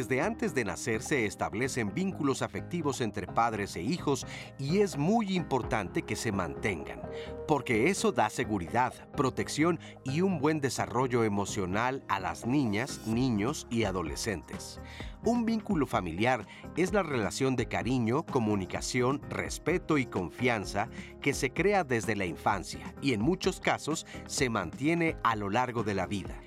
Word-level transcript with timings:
Desde 0.00 0.22
antes 0.22 0.54
de 0.54 0.64
nacer 0.64 1.02
se 1.02 1.26
establecen 1.26 1.92
vínculos 1.92 2.40
afectivos 2.40 3.02
entre 3.02 3.26
padres 3.26 3.76
e 3.76 3.82
hijos 3.82 4.26
y 4.58 4.78
es 4.78 4.96
muy 4.96 5.36
importante 5.36 6.04
que 6.04 6.16
se 6.16 6.32
mantengan, 6.32 7.02
porque 7.46 7.90
eso 7.90 8.10
da 8.10 8.30
seguridad, 8.30 8.94
protección 9.14 9.78
y 10.02 10.22
un 10.22 10.38
buen 10.40 10.62
desarrollo 10.62 11.22
emocional 11.22 12.02
a 12.08 12.18
las 12.18 12.46
niñas, 12.46 13.06
niños 13.06 13.66
y 13.68 13.84
adolescentes. 13.84 14.80
Un 15.22 15.44
vínculo 15.44 15.86
familiar 15.86 16.46
es 16.78 16.94
la 16.94 17.02
relación 17.02 17.54
de 17.54 17.68
cariño, 17.68 18.24
comunicación, 18.24 19.20
respeto 19.28 19.98
y 19.98 20.06
confianza 20.06 20.88
que 21.20 21.34
se 21.34 21.52
crea 21.52 21.84
desde 21.84 22.16
la 22.16 22.24
infancia 22.24 22.94
y 23.02 23.12
en 23.12 23.20
muchos 23.20 23.60
casos 23.60 24.06
se 24.26 24.48
mantiene 24.48 25.18
a 25.24 25.36
lo 25.36 25.50
largo 25.50 25.82
de 25.82 25.92
la 25.92 26.06
vida. 26.06 26.40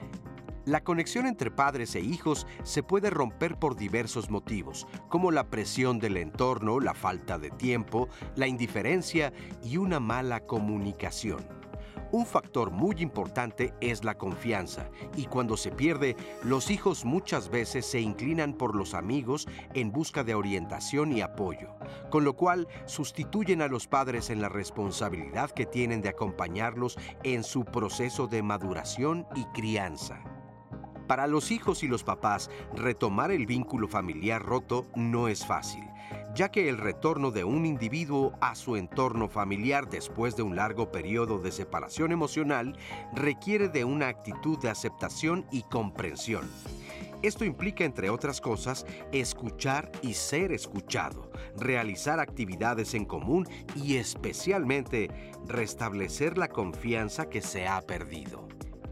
La 0.65 0.81
conexión 0.81 1.25
entre 1.25 1.51
padres 1.51 1.93
e 1.95 1.99
hijos 1.99 2.47
se 2.63 2.83
puede 2.83 3.09
romper 3.09 3.59
por 3.59 3.75
diversos 3.75 4.29
motivos, 4.29 4.87
como 5.09 5.29
la 5.29 5.49
presión 5.49 5.99
del 5.99 6.15
entorno, 6.15 6.79
la 6.79 6.93
falta 6.93 7.37
de 7.37 7.49
tiempo, 7.49 8.07
la 8.37 8.47
indiferencia 8.47 9.33
y 9.61 9.75
una 9.75 9.99
mala 9.99 10.45
comunicación. 10.45 11.45
Un 12.13 12.25
factor 12.25 12.71
muy 12.71 12.95
importante 12.99 13.73
es 13.81 14.05
la 14.05 14.17
confianza, 14.17 14.89
y 15.17 15.25
cuando 15.25 15.57
se 15.57 15.69
pierde, 15.69 16.15
los 16.43 16.71
hijos 16.71 17.03
muchas 17.03 17.49
veces 17.49 17.85
se 17.85 17.99
inclinan 17.99 18.53
por 18.53 18.73
los 18.73 18.93
amigos 18.93 19.49
en 19.73 19.91
busca 19.91 20.23
de 20.23 20.35
orientación 20.35 21.11
y 21.11 21.19
apoyo, 21.19 21.75
con 22.09 22.23
lo 22.23 22.37
cual 22.37 22.69
sustituyen 22.85 23.61
a 23.61 23.67
los 23.67 23.87
padres 23.87 24.29
en 24.29 24.39
la 24.39 24.47
responsabilidad 24.47 25.51
que 25.51 25.65
tienen 25.65 26.01
de 26.01 26.09
acompañarlos 26.09 26.97
en 27.23 27.43
su 27.43 27.65
proceso 27.65 28.27
de 28.27 28.43
maduración 28.43 29.27
y 29.35 29.43
crianza. 29.47 30.23
Para 31.07 31.27
los 31.27 31.51
hijos 31.51 31.83
y 31.83 31.87
los 31.87 32.03
papás, 32.03 32.49
retomar 32.75 33.31
el 33.31 33.45
vínculo 33.45 33.87
familiar 33.87 34.41
roto 34.41 34.85
no 34.95 35.27
es 35.27 35.45
fácil, 35.45 35.83
ya 36.33 36.49
que 36.49 36.69
el 36.69 36.77
retorno 36.77 37.31
de 37.31 37.43
un 37.43 37.65
individuo 37.65 38.33
a 38.39 38.55
su 38.55 38.77
entorno 38.77 39.27
familiar 39.27 39.89
después 39.89 40.37
de 40.37 40.43
un 40.43 40.55
largo 40.55 40.91
periodo 40.91 41.39
de 41.39 41.51
separación 41.51 42.13
emocional 42.13 42.77
requiere 43.13 43.67
de 43.67 43.83
una 43.83 44.07
actitud 44.07 44.57
de 44.59 44.69
aceptación 44.69 45.45
y 45.51 45.63
comprensión. 45.63 46.49
Esto 47.21 47.45
implica, 47.45 47.85
entre 47.85 48.09
otras 48.09 48.41
cosas, 48.41 48.85
escuchar 49.13 49.91
y 50.01 50.13
ser 50.13 50.51
escuchado, 50.51 51.31
realizar 51.57 52.19
actividades 52.19 52.93
en 52.93 53.05
común 53.05 53.47
y 53.75 53.95
especialmente 53.95 55.09
restablecer 55.47 56.37
la 56.37 56.49
confianza 56.49 57.29
que 57.29 57.41
se 57.41 57.65
ha 57.65 57.81
perdido. 57.81 58.47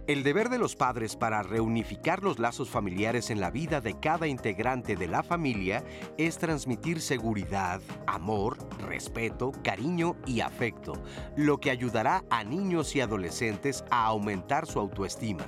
El 0.08 0.24
deber 0.24 0.50
de 0.50 0.58
los 0.58 0.76
padres 0.76 1.16
para 1.16 1.44
reunificar 1.44 2.24
los 2.24 2.40
lazos 2.40 2.70
familiares 2.70 3.30
en 3.30 3.40
la 3.40 3.52
vida 3.52 3.82
de 3.82 4.00
cada 4.00 4.28
integrante 4.28 4.96
de 4.96 5.08
la 5.08 5.22
familia 5.22 5.84
es 6.18 6.40
transmitir 6.40 7.02
seguridad, 7.02 7.82
amor, 8.08 8.58
respeto, 8.80 9.52
cariño 9.64 10.16
y 10.26 10.42
afecto, 10.42 10.94
lo 11.38 11.60
que 11.60 11.70
ayudará 11.70 12.24
a 12.32 12.44
niños 12.44 12.96
y 12.96 13.02
adolescentes 13.02 13.86
a 13.92 14.06
aumentar 14.06 14.66
su 14.66 14.80
autoestima. 14.80 15.46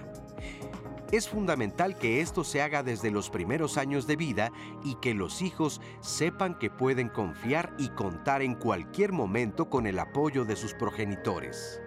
Es 1.12 1.30
fundamental 1.30 1.96
que 1.96 2.22
esto 2.22 2.44
se 2.44 2.62
haga 2.62 2.84
desde 2.84 3.12
los 3.12 3.30
primeros 3.30 3.78
años 3.78 4.08
de 4.08 4.16
vida 4.16 4.52
y 4.84 4.96
que 4.96 5.14
los 5.14 5.42
hijos 5.42 5.82
sepan 6.00 6.58
que 6.58 6.70
pueden 6.72 7.10
confiar 7.10 7.74
y 7.78 7.90
contar 7.90 8.42
en 8.42 8.56
cualquier 8.56 9.12
momento 9.12 9.70
con 9.70 9.88
el 9.88 10.00
apoyo 10.00 10.46
de 10.46 10.56
sus 10.56 10.74
progenitores. 10.74 11.83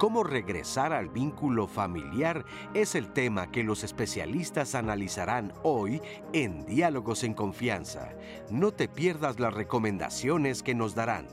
Cómo 0.00 0.24
regresar 0.24 0.94
al 0.94 1.10
vínculo 1.10 1.66
familiar 1.66 2.46
es 2.72 2.94
el 2.94 3.12
tema 3.12 3.50
que 3.50 3.62
los 3.62 3.84
especialistas 3.84 4.74
analizarán 4.74 5.52
hoy 5.62 6.00
en 6.32 6.64
Diálogos 6.64 7.22
en 7.22 7.34
Confianza. 7.34 8.14
No 8.50 8.72
te 8.72 8.88
pierdas 8.88 9.38
las 9.38 9.52
recomendaciones 9.52 10.62
que 10.62 10.74
nos 10.74 10.94
darán. 10.94 11.26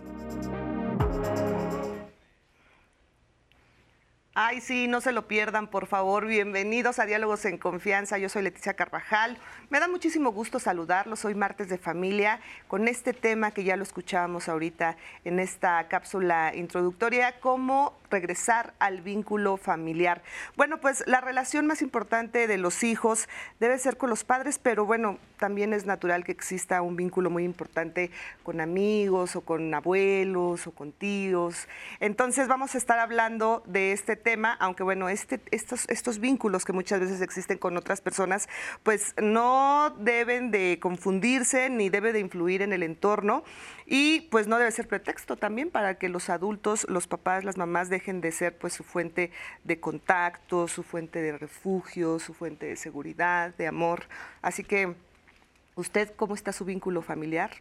Ay, 4.39 4.61
sí, 4.61 4.87
no 4.87 5.01
se 5.01 5.13
lo 5.13 5.27
pierdan, 5.27 5.65
por 5.65 5.87
favor. 5.87 6.27
Bienvenidos 6.27 6.99
a 6.99 7.07
Diálogos 7.07 7.43
en 7.45 7.57
Confianza. 7.57 8.19
Yo 8.19 8.29
soy 8.29 8.43
Leticia 8.43 8.75
Carvajal. 8.75 9.39
Me 9.71 9.79
da 9.79 9.87
muchísimo 9.87 10.31
gusto 10.31 10.59
saludarlos. 10.59 11.25
Hoy 11.25 11.33
martes 11.33 11.69
de 11.69 11.79
familia 11.79 12.39
con 12.67 12.87
este 12.87 13.13
tema 13.13 13.49
que 13.49 13.63
ya 13.63 13.75
lo 13.75 13.81
escuchábamos 13.81 14.47
ahorita 14.47 14.95
en 15.25 15.39
esta 15.39 15.87
cápsula 15.87 16.53
introductoria, 16.53 17.39
cómo 17.39 17.97
regresar 18.09 18.73
al 18.79 19.01
vínculo 19.01 19.57
familiar. 19.57 20.21
Bueno, 20.55 20.79
pues 20.79 21.03
la 21.07 21.19
relación 21.19 21.67
más 21.67 21.81
importante 21.81 22.47
de 22.47 22.57
los 22.57 22.83
hijos 22.83 23.27
debe 23.59 23.77
ser 23.79 23.97
con 23.97 24.09
los 24.09 24.23
padres, 24.23 24.59
pero 24.59 24.85
bueno, 24.85 25.17
también 25.37 25.73
es 25.73 25.85
natural 25.85 26.23
que 26.23 26.31
exista 26.31 26.81
un 26.81 26.95
vínculo 26.95 27.29
muy 27.29 27.43
importante 27.43 28.11
con 28.43 28.61
amigos 28.61 29.35
o 29.35 29.41
con 29.41 29.73
abuelos 29.73 30.67
o 30.67 30.71
con 30.71 30.91
tíos. 30.91 31.67
Entonces 31.99 32.47
vamos 32.47 32.75
a 32.75 32.77
estar 32.77 32.99
hablando 32.99 33.63
de 33.65 33.91
este 33.91 34.15
tema, 34.15 34.26
aunque 34.59 34.83
bueno, 34.83 35.09
este, 35.09 35.39
estos, 35.51 35.87
estos 35.89 36.19
vínculos 36.19 36.65
que 36.65 36.73
muchas 36.73 36.99
veces 36.99 37.21
existen 37.21 37.57
con 37.57 37.77
otras 37.77 38.01
personas, 38.01 38.49
pues 38.83 39.13
no 39.21 39.95
deben 39.99 40.51
de 40.51 40.79
confundirse 40.81 41.69
ni 41.69 41.89
debe 41.89 42.11
de 42.11 42.19
influir 42.19 42.61
en 42.61 42.73
el 42.73 42.83
entorno 42.83 43.43
y 43.85 44.21
pues 44.29 44.47
no 44.47 44.57
debe 44.57 44.71
ser 44.71 44.87
pretexto 44.87 45.37
también 45.37 45.71
para 45.71 45.95
que 45.95 46.09
los 46.09 46.29
adultos, 46.29 46.85
los 46.89 47.07
papás, 47.07 47.43
las 47.43 47.57
mamás 47.57 47.89
dejen 47.89 48.19
de 48.19 48.31
ser 48.31 48.57
pues 48.57 48.73
su 48.73 48.83
fuente 48.83 49.31
de 49.63 49.79
contacto, 49.79 50.67
su 50.67 50.83
fuente 50.83 51.21
de 51.21 51.37
refugio, 51.37 52.19
su 52.19 52.33
fuente 52.33 52.65
de 52.65 52.75
seguridad, 52.75 53.53
de 53.55 53.67
amor. 53.67 54.03
Así 54.41 54.63
que, 54.63 54.93
¿usted 55.75 56.13
cómo 56.15 56.35
está 56.35 56.51
su 56.51 56.65
vínculo 56.65 57.01
familiar? 57.01 57.51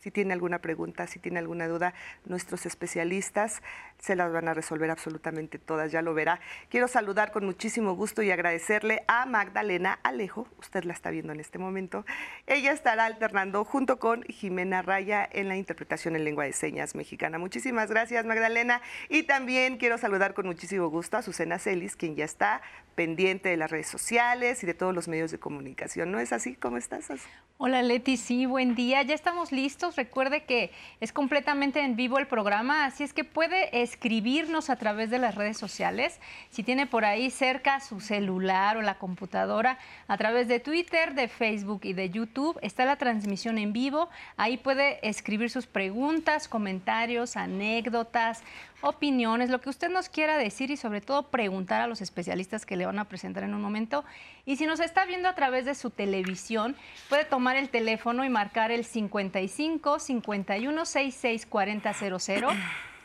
Si 0.00 0.10
tiene 0.10 0.32
alguna 0.32 0.60
pregunta, 0.60 1.06
si 1.06 1.18
tiene 1.18 1.38
alguna 1.38 1.68
duda, 1.68 1.92
nuestros 2.24 2.64
especialistas 2.64 3.62
se 3.98 4.16
las 4.16 4.32
van 4.32 4.48
a 4.48 4.54
resolver 4.54 4.90
absolutamente 4.90 5.58
todas, 5.58 5.92
ya 5.92 6.00
lo 6.00 6.14
verá. 6.14 6.40
Quiero 6.70 6.88
saludar 6.88 7.32
con 7.32 7.44
muchísimo 7.44 7.92
gusto 7.92 8.22
y 8.22 8.30
agradecerle 8.30 9.04
a 9.08 9.26
Magdalena 9.26 9.98
Alejo, 10.02 10.48
usted 10.58 10.84
la 10.84 10.94
está 10.94 11.10
viendo 11.10 11.34
en 11.34 11.40
este 11.40 11.58
momento. 11.58 12.06
Ella 12.46 12.72
estará 12.72 13.04
alternando 13.04 13.64
junto 13.64 13.98
con 13.98 14.22
Jimena 14.22 14.80
Raya 14.80 15.28
en 15.30 15.48
la 15.48 15.56
interpretación 15.56 16.16
en 16.16 16.24
lengua 16.24 16.44
de 16.44 16.54
señas 16.54 16.94
mexicana. 16.94 17.38
Muchísimas 17.38 17.90
gracias, 17.90 18.24
Magdalena. 18.24 18.80
Y 19.10 19.24
también 19.24 19.76
quiero 19.76 19.98
saludar 19.98 20.32
con 20.32 20.46
muchísimo 20.46 20.88
gusto 20.88 21.18
a 21.18 21.22
Susana 21.22 21.58
Celis, 21.58 21.96
quien 21.96 22.16
ya 22.16 22.24
está 22.24 22.62
pendiente 23.00 23.48
de 23.48 23.56
las 23.56 23.70
redes 23.70 23.88
sociales 23.88 24.62
y 24.62 24.66
de 24.66 24.74
todos 24.74 24.94
los 24.94 25.08
medios 25.08 25.30
de 25.30 25.38
comunicación. 25.38 26.12
¿No 26.12 26.20
es 26.20 26.34
así? 26.34 26.54
¿Cómo 26.54 26.76
estás? 26.76 27.08
Hola 27.56 27.82
Leti, 27.82 28.18
sí, 28.18 28.44
buen 28.44 28.74
día. 28.74 29.00
Ya 29.00 29.14
estamos 29.14 29.52
listos. 29.52 29.96
Recuerde 29.96 30.44
que 30.44 30.70
es 31.00 31.10
completamente 31.10 31.80
en 31.80 31.96
vivo 31.96 32.18
el 32.18 32.26
programa, 32.26 32.84
así 32.84 33.02
es 33.02 33.14
que 33.14 33.24
puede 33.24 33.82
escribirnos 33.82 34.68
a 34.68 34.76
través 34.76 35.08
de 35.08 35.18
las 35.18 35.34
redes 35.34 35.56
sociales. 35.56 36.20
Si 36.50 36.62
tiene 36.62 36.86
por 36.86 37.06
ahí 37.06 37.30
cerca 37.30 37.80
su 37.80 38.00
celular 38.00 38.76
o 38.76 38.82
la 38.82 38.98
computadora, 38.98 39.78
a 40.06 40.18
través 40.18 40.46
de 40.46 40.60
Twitter, 40.60 41.14
de 41.14 41.28
Facebook 41.28 41.80
y 41.84 41.94
de 41.94 42.10
YouTube, 42.10 42.58
está 42.60 42.84
la 42.84 42.96
transmisión 42.96 43.56
en 43.56 43.72
vivo. 43.72 44.10
Ahí 44.36 44.58
puede 44.58 45.06
escribir 45.08 45.48
sus 45.48 45.66
preguntas, 45.66 46.48
comentarios, 46.48 47.38
anécdotas, 47.38 48.42
opiniones, 48.80 49.50
lo 49.50 49.60
que 49.60 49.70
usted 49.70 49.90
nos 49.90 50.08
quiera 50.08 50.38
decir 50.38 50.70
y 50.70 50.76
sobre 50.76 51.00
todo 51.00 51.24
preguntar 51.24 51.80
a 51.80 51.86
los 51.86 52.00
especialistas 52.00 52.66
que 52.66 52.76
le 52.76 52.86
van 52.86 52.98
a 52.98 53.06
presentar 53.06 53.42
en 53.42 53.54
un 53.54 53.60
momento. 53.60 54.04
Y 54.46 54.56
si 54.56 54.66
nos 54.66 54.80
está 54.80 55.04
viendo 55.04 55.28
a 55.28 55.34
través 55.34 55.64
de 55.64 55.74
su 55.74 55.90
televisión, 55.90 56.76
puede 57.08 57.24
tomar 57.24 57.56
el 57.56 57.68
teléfono 57.68 58.24
y 58.24 58.28
marcar 58.28 58.70
el 58.70 58.84
55 58.84 59.98
51 59.98 60.84
66 60.84 61.46
40 61.46 61.92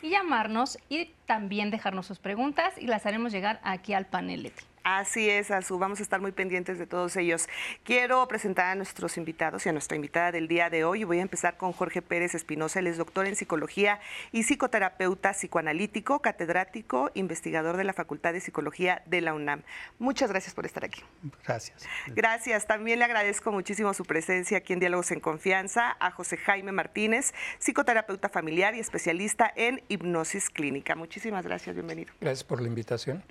y 0.01 0.10
llamarnos 0.10 0.77
y 0.89 1.06
también 1.25 1.72
dejarnos 1.72 2.06
sus 2.06 2.19
preguntas 2.19 2.74
y 2.78 2.88
las 2.88 3.06
haremos 3.06 3.31
llegar 3.31 3.60
aquí 3.63 3.94
al 3.94 4.06
panel. 4.06 4.51
Así 4.85 5.31
es, 5.31 5.49
Azu. 5.49 5.79
Vamos 5.79 5.99
a 5.99 6.03
estar 6.03 6.21
muy 6.21 6.31
pendientes 6.31 6.77
de 6.77 6.85
todos 6.85 7.17
ellos. 7.17 7.49
Quiero 7.83 8.27
presentar 8.27 8.67
a 8.67 8.75
nuestros 8.75 9.17
invitados 9.17 9.65
y 9.65 9.69
a 9.69 9.71
nuestra 9.71 9.95
invitada 9.95 10.31
del 10.31 10.47
día 10.47 10.69
de 10.69 10.83
hoy. 10.83 11.03
Voy 11.03 11.17
a 11.17 11.23
empezar 11.23 11.57
con 11.57 11.73
Jorge 11.73 12.03
Pérez 12.03 12.35
Espinosa. 12.35 12.77
Él 12.77 12.85
es 12.85 12.97
doctor 12.97 13.25
en 13.25 13.35
psicología 13.35 13.99
y 14.31 14.43
psicoterapeuta 14.43 15.33
psicoanalítico, 15.33 16.21
catedrático, 16.21 17.09
investigador 17.15 17.77
de 17.77 17.83
la 17.83 17.93
Facultad 17.93 18.33
de 18.33 18.41
Psicología 18.41 19.01
de 19.07 19.21
la 19.21 19.33
UNAM. 19.33 19.63
Muchas 19.97 20.29
gracias 20.29 20.53
por 20.53 20.67
estar 20.67 20.85
aquí. 20.85 21.01
Gracias. 21.43 21.87
Gracias. 22.09 22.67
También 22.67 22.99
le 22.99 23.05
agradezco 23.05 23.51
muchísimo 23.51 23.91
su 23.95 24.05
presencia 24.05 24.59
aquí 24.59 24.73
en 24.73 24.79
Diálogos 24.81 25.09
en 25.09 25.19
Confianza 25.19 25.97
a 25.99 26.11
José 26.11 26.37
Jaime 26.37 26.71
Martínez, 26.71 27.33
psicoterapeuta 27.57 28.29
familiar 28.29 28.75
y 28.75 28.81
especialista 28.81 29.51
en 29.55 29.81
hipnosis 29.87 30.51
clínica. 30.51 30.95
Muchísimas 30.95 31.43
gracias. 31.43 31.73
Bienvenido. 31.73 32.13
Gracias 32.21 32.43
por 32.43 32.61
la 32.61 32.67
invitación. 32.67 33.23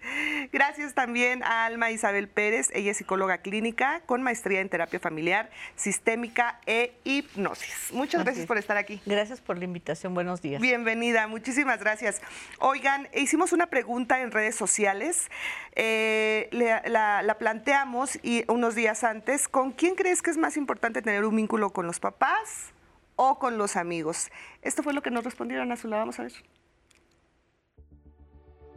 Gracias 0.52 0.94
también 0.94 1.43
Alma 1.44 1.90
Isabel 1.90 2.28
Pérez, 2.28 2.70
ella 2.74 2.90
es 2.90 2.96
psicóloga 2.96 3.38
clínica 3.38 4.00
con 4.06 4.22
maestría 4.22 4.60
en 4.60 4.68
terapia 4.68 4.98
familiar, 4.98 5.50
sistémica 5.76 6.60
e 6.66 6.94
hipnosis. 7.04 7.92
Muchas 7.92 8.24
gracias 8.24 8.46
por 8.46 8.58
estar 8.58 8.76
aquí. 8.76 9.00
Gracias 9.06 9.40
por 9.40 9.58
la 9.58 9.64
invitación, 9.64 10.14
buenos 10.14 10.42
días. 10.42 10.60
Bienvenida, 10.60 11.28
muchísimas 11.28 11.80
gracias. 11.80 12.20
Oigan, 12.58 13.08
hicimos 13.14 13.52
una 13.52 13.66
pregunta 13.66 14.20
en 14.20 14.30
redes 14.30 14.56
sociales, 14.56 15.30
eh, 15.76 16.48
la, 16.52 17.22
la 17.22 17.38
planteamos 17.38 18.18
y 18.22 18.44
unos 18.48 18.74
días 18.74 19.04
antes, 19.04 19.48
¿con 19.48 19.72
quién 19.72 19.94
crees 19.94 20.22
que 20.22 20.30
es 20.30 20.38
más 20.38 20.56
importante 20.56 21.02
tener 21.02 21.24
un 21.24 21.36
vínculo 21.36 21.70
con 21.70 21.86
los 21.86 22.00
papás 22.00 22.72
o 23.16 23.38
con 23.38 23.58
los 23.58 23.76
amigos? 23.76 24.30
Esto 24.62 24.82
fue 24.82 24.92
lo 24.92 25.02
que 25.02 25.10
nos 25.10 25.24
respondieron 25.24 25.70
a 25.72 25.76
su 25.76 25.88
lado, 25.88 26.02
vamos 26.02 26.18
a 26.18 26.22
ver. 26.24 26.32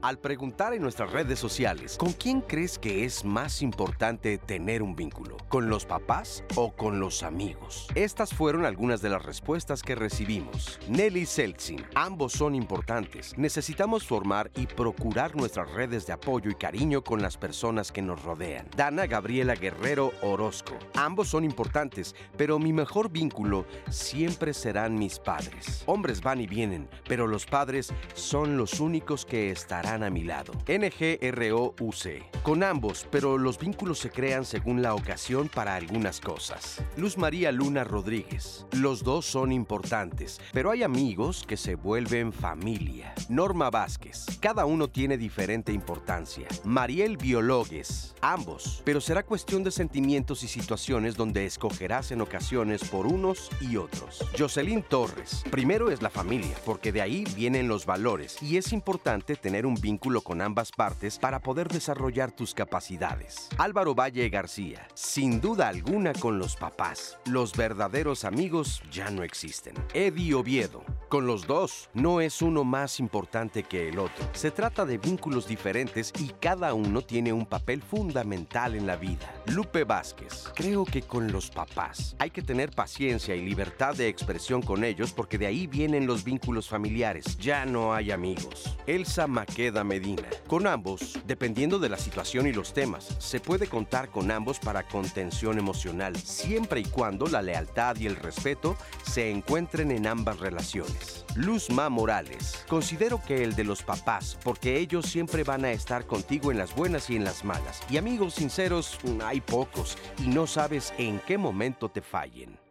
Al 0.03 0.19
preguntar 0.19 0.75
en 0.75 0.83
nuestras 0.83 1.11
redes 1.11 1.39
sociales, 1.39 1.97
¿con 1.97 2.13
quién 2.13 2.41
crees 2.41 2.77
que 2.77 3.03
es 3.03 3.25
más 3.25 3.63
importante 3.63 4.37
tener 4.37 4.83
un 4.83 4.95
vínculo? 4.95 5.37
¿Con 5.49 5.69
los 5.69 5.85
papás 5.85 6.43
o 6.55 6.71
con 6.71 6.99
los 6.99 7.23
amigos? 7.23 7.87
Estas 7.95 8.31
fueron 8.31 8.65
algunas 8.65 9.01
de 9.01 9.09
las 9.09 9.25
respuestas 9.25 9.81
que 9.81 9.95
recibimos. 9.95 10.79
Nelly 10.87 11.25
Seltzin, 11.25 11.83
ambos 11.95 12.33
son 12.33 12.53
importantes. 12.53 13.35
Necesitamos 13.39 14.05
formar 14.05 14.51
y 14.55 14.67
procurar 14.67 15.35
nuestras 15.35 15.71
redes 15.71 16.05
de 16.05 16.13
apoyo 16.13 16.51
y 16.51 16.55
cariño 16.55 17.03
con 17.03 17.23
las 17.23 17.35
personas 17.35 17.91
que 17.91 18.03
nos 18.03 18.21
rodean. 18.21 18.67
Dana 18.75 19.07
Gabriela 19.07 19.55
Guerrero 19.55 20.11
Orozco, 20.21 20.77
ambos 20.93 21.29
son 21.29 21.43
importantes, 21.43 22.13
pero 22.37 22.59
mi 22.59 22.71
mejor 22.71 23.09
vínculo 23.09 23.65
siempre 23.89 24.53
serán 24.53 24.93
mis 24.93 25.17
padres. 25.17 25.81
Hombres 25.87 26.21
van 26.21 26.39
y 26.39 26.45
vienen, 26.45 26.87
pero 27.07 27.25
los 27.25 27.47
padres 27.47 27.91
son 28.13 28.57
los 28.57 28.79
únicos 28.79 29.25
que 29.25 29.49
estarán 29.49 29.86
a 29.87 30.09
mi 30.09 30.23
lado. 30.23 30.53
NGROUC. 30.67 32.43
Con 32.43 32.63
ambos, 32.63 33.07
pero 33.09 33.37
los 33.37 33.57
vínculos 33.57 33.99
se 33.99 34.09
crean 34.09 34.43
según 34.43 34.81
la 34.81 34.93
ocasión 34.93 35.47
para 35.47 35.75
algunas 35.75 36.19
cosas. 36.19 36.83
Luz 36.97 37.17
María 37.17 37.53
Luna 37.53 37.85
Rodríguez. 37.85 38.65
Los 38.73 39.03
dos 39.03 39.25
son 39.25 39.53
importantes, 39.53 40.41
pero 40.51 40.71
hay 40.71 40.83
amigos 40.83 41.45
que 41.47 41.55
se 41.55 41.75
vuelven 41.75 42.33
familia. 42.33 43.13
Norma 43.29 43.69
Vázquez. 43.69 44.25
Cada 44.41 44.65
uno 44.65 44.89
tiene 44.89 45.17
diferente 45.17 45.71
importancia. 45.71 46.47
Mariel 46.65 47.15
Biologues. 47.15 48.13
Ambos, 48.21 48.81
pero 48.83 48.99
será 48.99 49.23
cuestión 49.23 49.63
de 49.63 49.71
sentimientos 49.71 50.43
y 50.43 50.49
situaciones 50.49 51.15
donde 51.15 51.45
escogerás 51.45 52.11
en 52.11 52.19
ocasiones 52.19 52.83
por 52.83 53.07
unos 53.07 53.49
y 53.61 53.77
otros. 53.77 54.25
Jocelyn 54.37 54.83
Torres. 54.83 55.43
Primero 55.49 55.91
es 55.91 56.01
la 56.01 56.09
familia, 56.09 56.57
porque 56.65 56.91
de 56.91 57.01
ahí 57.01 57.23
vienen 57.35 57.69
los 57.69 57.85
valores 57.85 58.41
y 58.43 58.57
es 58.57 58.73
importante 58.73 59.35
tener 59.35 59.65
un 59.65 59.76
vínculo 59.79 60.21
con 60.21 60.41
ambas 60.41 60.71
partes 60.71 61.19
para 61.19 61.39
poder 61.39 61.67
desarrollar 61.67 62.31
tus 62.31 62.53
capacidades. 62.53 63.49
Álvaro 63.57 63.95
Valle 63.95 64.29
García, 64.29 64.87
sin 64.93 65.41
duda 65.41 65.67
alguna 65.67 66.13
con 66.13 66.39
los 66.39 66.55
papás. 66.55 67.17
Los 67.25 67.53
verdaderos 67.55 68.25
amigos 68.25 68.81
ya 68.91 69.09
no 69.09 69.23
existen. 69.23 69.75
Eddie 69.93 70.33
Oviedo, 70.33 70.83
con 71.09 71.27
los 71.27 71.47
dos 71.47 71.89
no 71.93 72.21
es 72.21 72.41
uno 72.41 72.63
más 72.63 72.99
importante 72.99 73.63
que 73.63 73.89
el 73.89 73.99
otro. 73.99 74.27
Se 74.33 74.51
trata 74.51 74.85
de 74.85 74.97
vínculos 74.97 75.47
diferentes 75.47 76.11
y 76.19 76.29
cada 76.39 76.73
uno 76.73 77.01
tiene 77.01 77.33
un 77.33 77.45
papel 77.45 77.81
fundamental 77.81 78.75
en 78.75 78.87
la 78.87 78.95
vida. 78.95 79.33
Lupe 79.47 79.83
Vázquez, 79.83 80.51
creo 80.55 80.85
que 80.85 81.01
con 81.01 81.31
los 81.31 81.49
papás 81.49 82.15
hay 82.19 82.29
que 82.31 82.41
tener 82.41 82.71
paciencia 82.71 83.35
y 83.35 83.45
libertad 83.45 83.95
de 83.95 84.07
expresión 84.07 84.61
con 84.61 84.83
ellos 84.83 85.13
porque 85.13 85.37
de 85.37 85.47
ahí 85.47 85.67
vienen 85.67 86.07
los 86.07 86.23
vínculos 86.23 86.67
familiares. 86.67 87.37
Ya 87.37 87.65
no 87.65 87.93
hay 87.93 88.11
amigos. 88.11 88.77
Elsa 88.87 89.27
Maqueda 89.27 89.66
Medina. 89.83 90.23
Con 90.47 90.67
ambos, 90.67 91.19
dependiendo 91.25 91.79
de 91.79 91.89
la 91.89 91.97
situación 91.97 92.47
y 92.47 92.53
los 92.53 92.73
temas, 92.73 93.15
se 93.19 93.39
puede 93.39 93.67
contar 93.67 94.09
con 94.09 94.31
ambos 94.31 94.59
para 94.59 94.87
contención 94.87 95.59
emocional, 95.59 96.15
siempre 96.15 96.79
y 96.79 96.85
cuando 96.85 97.27
la 97.27 97.41
lealtad 97.41 97.95
y 97.97 98.07
el 98.07 98.15
respeto 98.15 98.75
se 99.03 99.31
encuentren 99.31 99.91
en 99.91 100.07
ambas 100.07 100.39
relaciones. 100.39 101.25
Luzma 101.35 101.89
Morales. 101.89 102.65
Considero 102.67 103.21
que 103.23 103.43
el 103.43 103.55
de 103.55 103.63
los 103.63 103.83
papás, 103.83 104.37
porque 104.43 104.79
ellos 104.79 105.05
siempre 105.05 105.43
van 105.43 105.65
a 105.65 105.71
estar 105.71 106.05
contigo 106.05 106.51
en 106.51 106.57
las 106.57 106.75
buenas 106.75 107.09
y 107.09 107.15
en 107.15 107.23
las 107.23 107.43
malas. 107.43 107.81
Y 107.89 107.97
amigos 107.97 108.35
sinceros, 108.35 108.97
hay 109.23 109.41
pocos, 109.41 109.97
y 110.17 110.27
no 110.27 110.47
sabes 110.47 110.93
en 110.97 111.19
qué 111.19 111.37
momento 111.37 111.89
te 111.89 112.01
fallen. 112.01 112.66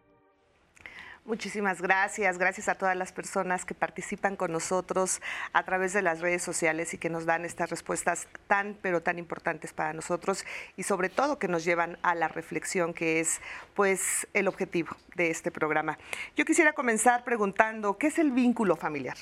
Muchísimas 1.27 1.83
gracias. 1.83 2.39
Gracias 2.39 2.69
a 2.69 2.77
todas 2.77 2.97
las 2.97 3.11
personas 3.11 3.65
que 3.65 3.75
participan 3.75 4.37
con 4.37 4.53
nosotros 4.53 5.21
a 5.53 5.65
través 5.65 5.93
de 5.93 6.01
las 6.01 6.21
redes 6.21 6.41
sociales 6.41 6.95
y 6.95 6.99
que 6.99 7.11
nos 7.11 7.27
dan 7.27 7.45
estas 7.45 7.69
respuestas 7.69 8.29
tan, 8.47 8.79
pero 8.81 9.03
tan 9.03 9.19
importantes 9.19 9.73
para 9.73 9.93
nosotros 9.93 10.45
y 10.77 10.85
sobre 10.85 11.09
todo 11.09 11.41
que 11.41 11.49
nos 11.49 11.65
llevan 11.65 11.99
a 12.03 12.15
la 12.15 12.29
reflexión 12.29 12.95
que 12.95 13.19
es 13.19 13.41
pues 13.75 14.29
el 14.35 14.47
objetivo 14.47 14.97
de 15.17 15.31
este 15.31 15.51
programa. 15.51 15.99
Yo 16.37 16.45
quisiera 16.45 16.75
comenzar 16.75 17.25
preguntando, 17.25 17.99
¿qué 17.99 18.07
es 18.07 18.19
el 18.21 18.31
vínculo 18.31 18.77
familiar? 18.77 19.17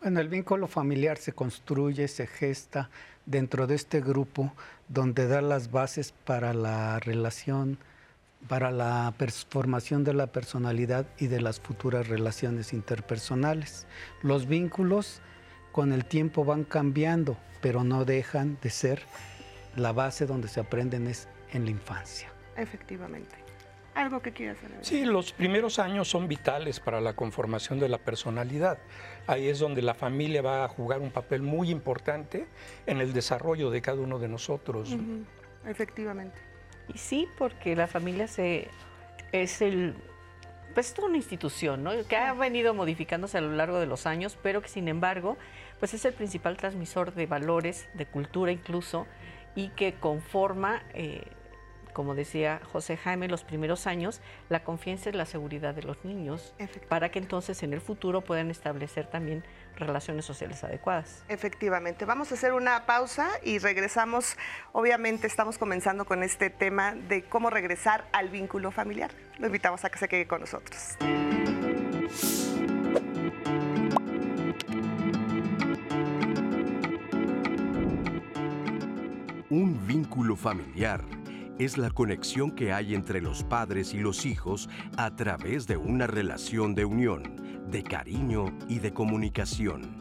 Bueno, 0.00 0.20
el 0.20 0.28
vínculo 0.28 0.68
familiar 0.68 1.18
se 1.18 1.32
construye, 1.32 2.06
se 2.06 2.28
gesta 2.28 2.88
dentro 3.26 3.66
de 3.66 3.74
este 3.74 4.00
grupo 4.00 4.52
donde 4.86 5.26
da 5.26 5.40
las 5.42 5.72
bases 5.72 6.12
para 6.12 6.54
la 6.54 7.00
relación 7.00 7.78
para 8.48 8.70
la 8.70 9.14
formación 9.48 10.04
de 10.04 10.14
la 10.14 10.28
personalidad 10.28 11.06
y 11.18 11.26
de 11.26 11.40
las 11.40 11.60
futuras 11.60 12.08
relaciones 12.08 12.72
interpersonales. 12.72 13.86
Los 14.22 14.46
vínculos 14.46 15.20
con 15.72 15.92
el 15.92 16.04
tiempo 16.04 16.44
van 16.44 16.64
cambiando, 16.64 17.36
pero 17.60 17.84
no 17.84 18.04
dejan 18.04 18.58
de 18.62 18.70
ser 18.70 19.02
la 19.76 19.92
base 19.92 20.26
donde 20.26 20.48
se 20.48 20.60
aprenden 20.60 21.06
es 21.06 21.28
en 21.52 21.64
la 21.64 21.70
infancia. 21.70 22.32
Efectivamente. 22.56 23.36
¿Algo 23.94 24.22
que 24.22 24.32
quieras 24.32 24.56
saber? 24.58 24.78
Sí, 24.82 25.04
los 25.04 25.32
primeros 25.32 25.78
años 25.78 26.08
son 26.08 26.28
vitales 26.28 26.80
para 26.80 27.00
la 27.00 27.14
conformación 27.14 27.80
de 27.80 27.88
la 27.88 27.98
personalidad. 27.98 28.78
Ahí 29.26 29.48
es 29.48 29.58
donde 29.58 29.82
la 29.82 29.94
familia 29.94 30.42
va 30.42 30.64
a 30.64 30.68
jugar 30.68 31.00
un 31.00 31.10
papel 31.10 31.42
muy 31.42 31.70
importante 31.70 32.46
en 32.86 33.00
el 33.00 33.12
desarrollo 33.12 33.70
de 33.70 33.82
cada 33.82 34.00
uno 34.00 34.18
de 34.18 34.28
nosotros. 34.28 34.96
Efectivamente. 35.66 36.49
Y 36.92 36.98
sí, 36.98 37.28
porque 37.38 37.76
la 37.76 37.86
familia 37.86 38.26
se, 38.26 38.68
es 39.32 39.62
el, 39.62 39.94
pues 40.74 40.92
es 40.92 40.98
una 40.98 41.16
institución, 41.16 41.82
¿no? 41.82 41.92
Que 42.08 42.16
ha 42.16 42.32
venido 42.34 42.74
modificándose 42.74 43.38
a 43.38 43.40
lo 43.40 43.52
largo 43.52 43.78
de 43.78 43.86
los 43.86 44.06
años, 44.06 44.38
pero 44.42 44.62
que 44.62 44.68
sin 44.68 44.88
embargo, 44.88 45.36
pues 45.78 45.94
es 45.94 46.04
el 46.04 46.12
principal 46.12 46.56
transmisor 46.56 47.14
de 47.14 47.26
valores, 47.26 47.88
de 47.94 48.06
cultura 48.06 48.52
incluso, 48.52 49.06
y 49.54 49.68
que 49.70 49.94
conforma 49.94 50.82
eh, 50.94 51.22
como 51.92 52.14
decía 52.14 52.60
José 52.72 52.96
Jaime, 52.96 53.28
los 53.28 53.44
primeros 53.44 53.86
años, 53.86 54.20
la 54.48 54.64
confianza 54.64 55.10
es 55.10 55.16
la 55.16 55.26
seguridad 55.26 55.74
de 55.74 55.82
los 55.82 56.04
niños 56.04 56.54
para 56.88 57.10
que 57.10 57.18
entonces 57.18 57.62
en 57.62 57.72
el 57.72 57.80
futuro 57.80 58.20
puedan 58.22 58.50
establecer 58.50 59.06
también 59.06 59.44
relaciones 59.76 60.24
sociales 60.24 60.62
adecuadas. 60.64 61.24
Efectivamente. 61.28 62.04
Vamos 62.04 62.30
a 62.30 62.34
hacer 62.34 62.52
una 62.52 62.86
pausa 62.86 63.28
y 63.42 63.58
regresamos. 63.58 64.36
Obviamente 64.72 65.26
estamos 65.26 65.58
comenzando 65.58 66.04
con 66.04 66.22
este 66.22 66.50
tema 66.50 66.94
de 66.94 67.22
cómo 67.24 67.50
regresar 67.50 68.06
al 68.12 68.28
vínculo 68.28 68.70
familiar. 68.70 69.10
Lo 69.38 69.46
invitamos 69.46 69.84
a 69.84 69.90
que 69.90 69.98
se 69.98 70.08
quede 70.08 70.26
con 70.26 70.40
nosotros. 70.40 70.96
Un 79.50 79.84
vínculo 79.84 80.36
familiar 80.36 81.00
es 81.60 81.76
la 81.76 81.90
conexión 81.90 82.52
que 82.52 82.72
hay 82.72 82.94
entre 82.94 83.20
los 83.20 83.44
padres 83.44 83.92
y 83.92 83.98
los 83.98 84.24
hijos 84.24 84.70
a 84.96 85.14
través 85.14 85.66
de 85.66 85.76
una 85.76 86.06
relación 86.06 86.74
de 86.74 86.86
unión, 86.86 87.70
de 87.70 87.82
cariño 87.82 88.46
y 88.66 88.78
de 88.78 88.94
comunicación. 88.94 90.00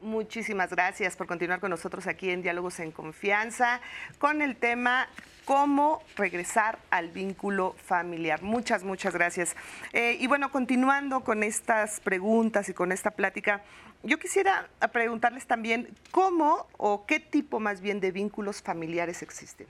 Muchísimas 0.00 0.70
gracias 0.70 1.16
por 1.16 1.26
continuar 1.26 1.58
con 1.58 1.70
nosotros 1.70 2.06
aquí 2.06 2.30
en 2.30 2.42
Diálogos 2.42 2.78
en 2.78 2.92
Confianza 2.92 3.80
con 4.18 4.40
el 4.40 4.54
tema 4.54 5.08
cómo 5.44 6.04
regresar 6.16 6.78
al 6.90 7.08
vínculo 7.08 7.74
familiar. 7.84 8.40
Muchas, 8.42 8.84
muchas 8.84 9.14
gracias. 9.14 9.56
Eh, 9.92 10.16
y 10.20 10.28
bueno, 10.28 10.52
continuando 10.52 11.22
con 11.24 11.42
estas 11.42 11.98
preguntas 11.98 12.68
y 12.68 12.72
con 12.72 12.92
esta 12.92 13.10
plática, 13.10 13.64
yo 14.02 14.18
quisiera 14.18 14.68
preguntarles 14.92 15.46
también 15.46 15.88
cómo 16.10 16.66
o 16.76 17.06
qué 17.06 17.20
tipo 17.20 17.60
más 17.60 17.80
bien 17.80 18.00
de 18.00 18.12
vínculos 18.12 18.62
familiares 18.62 19.22
existen. 19.22 19.66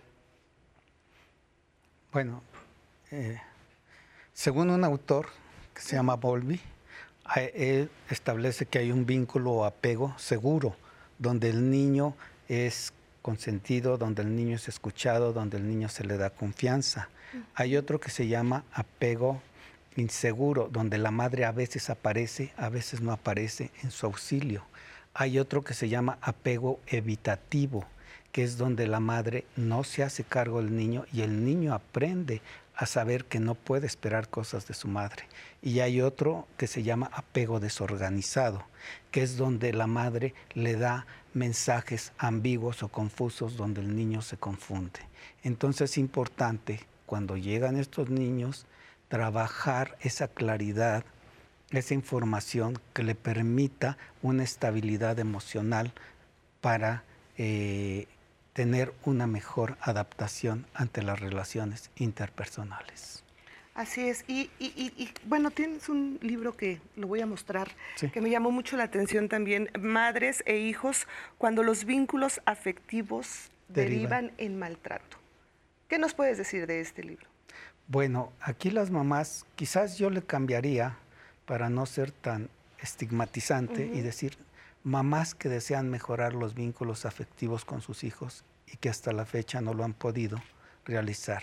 Bueno, 2.12 2.42
eh, 3.10 3.40
según 4.32 4.70
un 4.70 4.84
autor 4.84 5.28
que 5.74 5.80
se 5.80 5.96
llama 5.96 6.16
Volby, 6.16 6.60
él 7.36 7.90
establece 8.10 8.66
que 8.66 8.78
hay 8.78 8.92
un 8.92 9.06
vínculo 9.06 9.52
o 9.52 9.64
apego 9.64 10.14
seguro, 10.18 10.76
donde 11.18 11.50
el 11.50 11.70
niño 11.70 12.14
es 12.48 12.92
consentido, 13.22 13.96
donde 13.96 14.22
el 14.22 14.34
niño 14.34 14.56
es 14.56 14.68
escuchado, 14.68 15.32
donde 15.32 15.56
el 15.56 15.68
niño 15.68 15.88
se 15.88 16.04
le 16.04 16.16
da 16.16 16.30
confianza. 16.30 17.08
Hay 17.54 17.76
otro 17.76 18.00
que 18.00 18.10
se 18.10 18.26
llama 18.26 18.64
apego 18.72 19.40
inseguro, 19.96 20.68
donde 20.70 20.98
la 20.98 21.10
madre 21.10 21.44
a 21.44 21.52
veces 21.52 21.90
aparece, 21.90 22.52
a 22.56 22.68
veces 22.68 23.00
no 23.00 23.12
aparece 23.12 23.70
en 23.82 23.90
su 23.90 24.06
auxilio. 24.06 24.64
Hay 25.14 25.38
otro 25.38 25.62
que 25.62 25.74
se 25.74 25.88
llama 25.88 26.18
apego 26.22 26.80
evitativo, 26.86 27.84
que 28.32 28.42
es 28.42 28.56
donde 28.56 28.86
la 28.86 29.00
madre 29.00 29.44
no 29.56 29.84
se 29.84 30.02
hace 30.02 30.24
cargo 30.24 30.62
del 30.62 30.74
niño 30.74 31.04
y 31.12 31.20
el 31.20 31.44
niño 31.44 31.74
aprende 31.74 32.40
a 32.74 32.86
saber 32.86 33.26
que 33.26 33.38
no 33.38 33.54
puede 33.54 33.86
esperar 33.86 34.28
cosas 34.28 34.66
de 34.66 34.74
su 34.74 34.88
madre. 34.88 35.24
Y 35.60 35.80
hay 35.80 36.00
otro 36.00 36.48
que 36.56 36.66
se 36.66 36.82
llama 36.82 37.10
apego 37.12 37.60
desorganizado, 37.60 38.64
que 39.10 39.22
es 39.22 39.36
donde 39.36 39.72
la 39.72 39.86
madre 39.86 40.34
le 40.54 40.76
da 40.76 41.06
mensajes 41.34 42.12
ambiguos 42.18 42.82
o 42.82 42.88
confusos 42.88 43.56
donde 43.56 43.82
el 43.82 43.94
niño 43.94 44.22
se 44.22 44.36
confunde. 44.36 45.00
Entonces 45.42 45.92
es 45.92 45.98
importante 45.98 46.80
cuando 47.06 47.36
llegan 47.36 47.76
estos 47.76 48.08
niños 48.08 48.66
trabajar 49.12 49.98
esa 50.00 50.26
claridad, 50.26 51.04
esa 51.70 51.92
información 51.92 52.78
que 52.94 53.02
le 53.02 53.14
permita 53.14 53.98
una 54.22 54.42
estabilidad 54.42 55.18
emocional 55.18 55.92
para 56.62 57.04
eh, 57.36 58.06
tener 58.54 58.94
una 59.04 59.26
mejor 59.26 59.76
adaptación 59.82 60.64
ante 60.72 61.02
las 61.02 61.20
relaciones 61.20 61.90
interpersonales. 61.96 63.22
Así 63.74 64.08
es. 64.08 64.24
Y, 64.28 64.48
bueno, 65.26 65.50
tienes 65.50 65.90
un 65.90 66.18
libro 66.22 66.56
que 66.56 66.80
lo 66.96 67.06
voy 67.06 67.20
a 67.20 67.26
mostrar, 67.26 67.70
que 68.14 68.20
me 68.22 68.30
llamó 68.30 68.50
mucho 68.50 68.78
la 68.78 68.84
atención 68.84 69.28
también, 69.28 69.68
Madres 69.78 70.42
e 70.46 70.56
Hijos, 70.56 71.06
cuando 71.36 71.62
los 71.62 71.84
vínculos 71.84 72.40
afectivos 72.46 73.50
derivan, 73.68 74.32
en 74.38 74.58
maltrato. 74.58 75.18
¿Qué 75.86 75.98
nos 75.98 76.14
puedes 76.14 76.38
decir 76.38 76.66
de 76.66 76.80
este 76.80 77.04
libro? 77.04 77.31
Bueno, 77.88 78.32
aquí 78.40 78.70
las 78.70 78.90
mamás, 78.90 79.44
quizás 79.56 79.98
yo 79.98 80.08
le 80.08 80.22
cambiaría 80.22 80.96
para 81.46 81.68
no 81.68 81.84
ser 81.86 82.10
tan 82.10 82.48
estigmatizante 82.78 83.86
y 83.86 84.00
decir, 84.00 84.36
mamás 84.84 85.34
que 85.34 85.48
desean 85.48 85.90
mejorar 85.90 86.34
los 86.34 86.54
vínculos 86.54 87.04
afectivos 87.04 87.64
con 87.64 87.80
sus 87.80 88.04
hijos 88.04 88.44
y 88.66 88.76
que 88.76 88.88
hasta 88.88 89.12
la 89.12 89.26
fecha 89.26 89.60
no 89.60 89.74
lo 89.74 89.84
han 89.84 89.94
podido 89.94 90.42
realizar. 90.84 91.42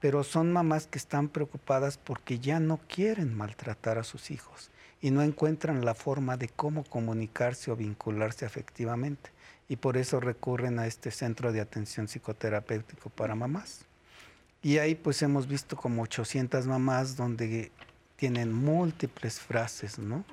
Pero 0.00 0.24
son 0.24 0.52
mamás 0.52 0.86
que 0.86 0.98
están 0.98 1.28
preocupadas 1.28 1.96
porque 1.98 2.38
ya 2.38 2.60
no 2.60 2.78
quieren 2.88 3.36
maltratar 3.36 3.98
a 3.98 4.04
sus 4.04 4.30
hijos 4.30 4.70
y 5.00 5.10
no 5.10 5.22
encuentran 5.22 5.84
la 5.84 5.94
forma 5.94 6.36
de 6.36 6.48
cómo 6.48 6.84
comunicarse 6.84 7.70
o 7.70 7.76
vincularse 7.76 8.44
afectivamente. 8.44 9.30
Y 9.68 9.76
por 9.76 9.96
eso 9.96 10.20
recurren 10.20 10.78
a 10.78 10.86
este 10.86 11.10
centro 11.10 11.52
de 11.52 11.60
atención 11.60 12.06
psicoterapéutico 12.06 13.10
para 13.10 13.34
mamás. 13.34 13.86
Y 14.62 14.78
ahí 14.78 14.94
pues 14.94 15.20
hemos 15.22 15.48
visto 15.48 15.76
como 15.76 16.02
800 16.02 16.66
mamás 16.66 17.16
donde 17.16 17.72
tienen 18.16 18.52
múltiples 18.52 19.40
frases, 19.40 19.98
¿no? 19.98 20.24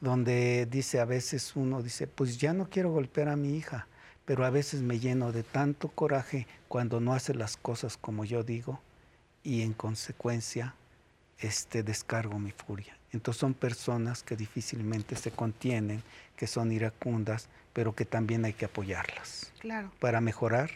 Donde 0.00 0.66
dice 0.70 1.00
a 1.00 1.04
veces 1.04 1.54
uno, 1.54 1.82
dice, 1.82 2.06
pues 2.06 2.38
ya 2.38 2.54
no 2.54 2.70
quiero 2.70 2.90
golpear 2.90 3.28
a 3.28 3.36
mi 3.36 3.56
hija, 3.56 3.86
pero 4.24 4.46
a 4.46 4.50
veces 4.50 4.80
me 4.80 4.98
lleno 4.98 5.32
de 5.32 5.42
tanto 5.42 5.88
coraje 5.88 6.46
cuando 6.68 7.00
no 7.00 7.12
hace 7.12 7.34
las 7.34 7.58
cosas 7.58 7.98
como 7.98 8.24
yo 8.24 8.42
digo 8.42 8.80
y 9.42 9.60
en 9.60 9.74
consecuencia 9.74 10.74
este, 11.38 11.82
descargo 11.82 12.38
mi 12.38 12.52
furia. 12.52 12.96
Entonces 13.12 13.40
son 13.40 13.52
personas 13.52 14.22
que 14.22 14.36
difícilmente 14.36 15.16
se 15.16 15.30
contienen, 15.30 16.02
que 16.36 16.46
son 16.46 16.72
iracundas, 16.72 17.48
pero 17.74 17.94
que 17.94 18.06
también 18.06 18.46
hay 18.46 18.54
que 18.54 18.64
apoyarlas 18.64 19.52
claro. 19.60 19.92
para 20.00 20.22
mejorar 20.22 20.70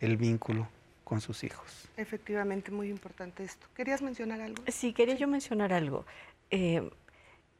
el 0.00 0.18
vínculo 0.18 0.68
con 1.12 1.20
sus 1.20 1.44
hijos. 1.44 1.90
Efectivamente, 1.98 2.70
muy 2.70 2.88
importante 2.88 3.44
esto. 3.44 3.66
¿Querías 3.76 4.00
mencionar 4.00 4.40
algo? 4.40 4.62
Sí, 4.68 4.94
quería 4.94 5.14
yo 5.14 5.28
mencionar 5.28 5.74
algo. 5.74 6.06
Eh, 6.50 6.88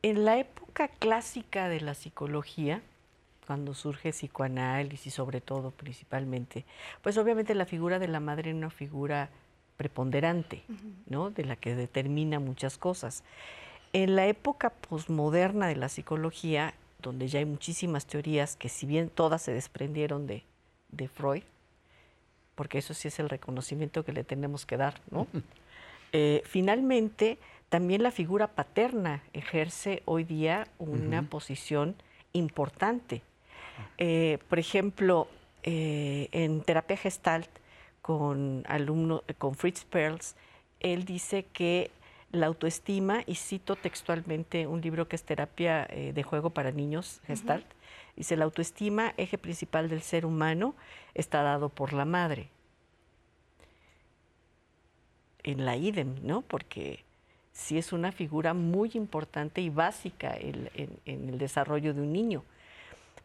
en 0.01 0.25
la 0.25 0.39
época 0.39 0.89
clásica 0.89 1.69
de 1.69 1.83
la 1.83 1.93
psicología, 1.93 2.81
cuando 3.47 3.75
surge 3.75 4.13
psicoanálisis, 4.13 5.13
sobre 5.13 5.43
todo 5.43 5.71
principalmente, 5.71 6.65
pues 7.03 7.19
obviamente 7.19 7.55
la 7.55 7.67
figura 7.67 7.99
de 7.99 8.09
la 8.09 8.21
madre 8.21 8.53
es 8.53 8.57
una 8.57 8.71
figura 8.71 9.29
preponderante, 9.77 10.63
¿no? 11.07 11.29
De 11.29 11.45
la 11.45 11.57
que 11.57 11.75
determina 11.75 12.41
muchas 12.41 12.79
cosas. 12.79 13.23
En 13.93 14.17
la 14.17 14.29
época 14.29 14.71
posmoderna 14.71 15.67
de 15.67 15.77
la 15.77 15.91
psicología, 15.91 16.73
donde 17.03 17.29
ya 17.29 17.41
hay 17.41 17.45
muchísimas 17.45 18.07
teorías 18.07 18.57
que 18.57 18.71
si 18.71 18.87
bien 18.87 19.11
todas 19.11 19.43
se 19.43 19.53
desprendieron 19.53 20.27
de, 20.27 20.43
de 20.89 21.09
Freud, 21.09 21.43
porque 22.55 22.79
eso 22.79 22.95
sí 22.95 23.09
es 23.09 23.19
el 23.19 23.29
reconocimiento 23.29 24.05
que 24.05 24.13
le 24.13 24.25
tenemos 24.25 24.67
que 24.67 24.77
dar, 24.77 25.01
¿no? 25.11 25.27
Eh, 26.13 26.43
finalmente, 26.45 27.39
también 27.69 28.03
la 28.03 28.11
figura 28.11 28.49
paterna 28.49 29.23
ejerce 29.33 30.03
hoy 30.05 30.25
día 30.25 30.67
una 30.79 31.23
posición 31.23 31.97
importante. 32.33 33.23
Eh, 33.97 34.39
por 34.49 34.59
ejemplo, 34.59 35.29
eh, 35.63 36.29
en 36.33 36.61
terapia 36.61 36.97
gestalt 36.97 37.49
con 38.03 38.65
alumno, 38.69 39.23
con 39.39 39.55
Fritz 39.55 39.85
Perls, 39.85 40.37
él 40.81 41.05
dice 41.05 41.47
que 41.53 41.91
la 42.31 42.47
autoestima, 42.47 43.23
y 43.27 43.37
cito 43.37 43.77
textualmente 43.77 44.67
un 44.67 44.81
libro 44.81 45.07
que 45.09 45.17
es 45.17 45.23
Terapia 45.23 45.87
de 45.87 46.23
Juego 46.23 46.51
para 46.51 46.73
Niños, 46.73 47.21
Gestalt, 47.27 47.67
Dice, 48.17 48.37
la 48.37 48.45
autoestima, 48.45 49.15
eje 49.17 49.39
principal 49.39 49.89
del 49.89 50.03
ser 50.03 50.27
humano, 50.27 50.75
está 51.15 51.43
dado 51.43 51.69
por 51.69 51.93
la 51.93 52.05
madre. 52.05 52.49
En 55.43 55.65
la 55.65 55.77
idem, 55.77 56.15
¿no? 56.23 56.43
Porque 56.43 57.05
sí 57.53 57.79
es 57.79 57.93
una 57.93 58.13
figura 58.13 58.55
muy 58.55 58.91
importante 58.95 59.61
y 59.61 59.71
básica 59.71 60.35
en, 60.37 60.71
el 61.05 61.39
desarrollo 61.39 61.95
de 61.95 62.01
un 62.01 62.13
niño. 62.13 62.45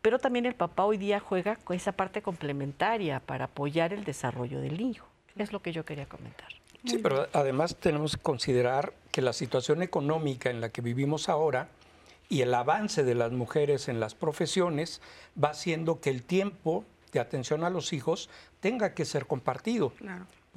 Pero 0.01 0.19
también 0.19 0.45
el 0.45 0.55
papá 0.55 0.85
hoy 0.85 0.97
día 0.97 1.19
juega 1.19 1.55
con 1.57 1.75
esa 1.75 1.91
parte 1.91 2.21
complementaria 2.21 3.19
para 3.19 3.45
apoyar 3.45 3.93
el 3.93 4.03
desarrollo 4.03 4.61
del 4.61 4.77
niño. 4.77 5.03
Es 5.35 5.51
lo 5.51 5.61
que 5.61 5.71
yo 5.71 5.85
quería 5.85 6.07
comentar. 6.07 6.47
Sí, 6.85 6.99
pero 6.99 7.27
además 7.33 7.75
tenemos 7.75 8.15
que 8.15 8.21
considerar 8.21 8.93
que 9.11 9.21
la 9.21 9.33
situación 9.33 9.81
económica 9.81 10.49
en 10.49 10.61
la 10.61 10.69
que 10.69 10.81
vivimos 10.81 11.27
ahora 11.27 11.69
y 12.29 12.41
el 12.41 12.53
avance 12.53 13.03
de 13.03 13.15
las 13.15 13.31
mujeres 13.31 13.87
en 13.87 13.99
las 13.99 14.15
profesiones 14.15 15.01
va 15.41 15.49
haciendo 15.49 15.99
que 15.99 16.09
el 16.09 16.23
tiempo 16.23 16.85
de 17.11 17.19
atención 17.19 17.63
a 17.63 17.69
los 17.69 17.93
hijos 17.93 18.29
tenga 18.59 18.93
que 18.93 19.05
ser 19.05 19.25
compartido. 19.25 19.93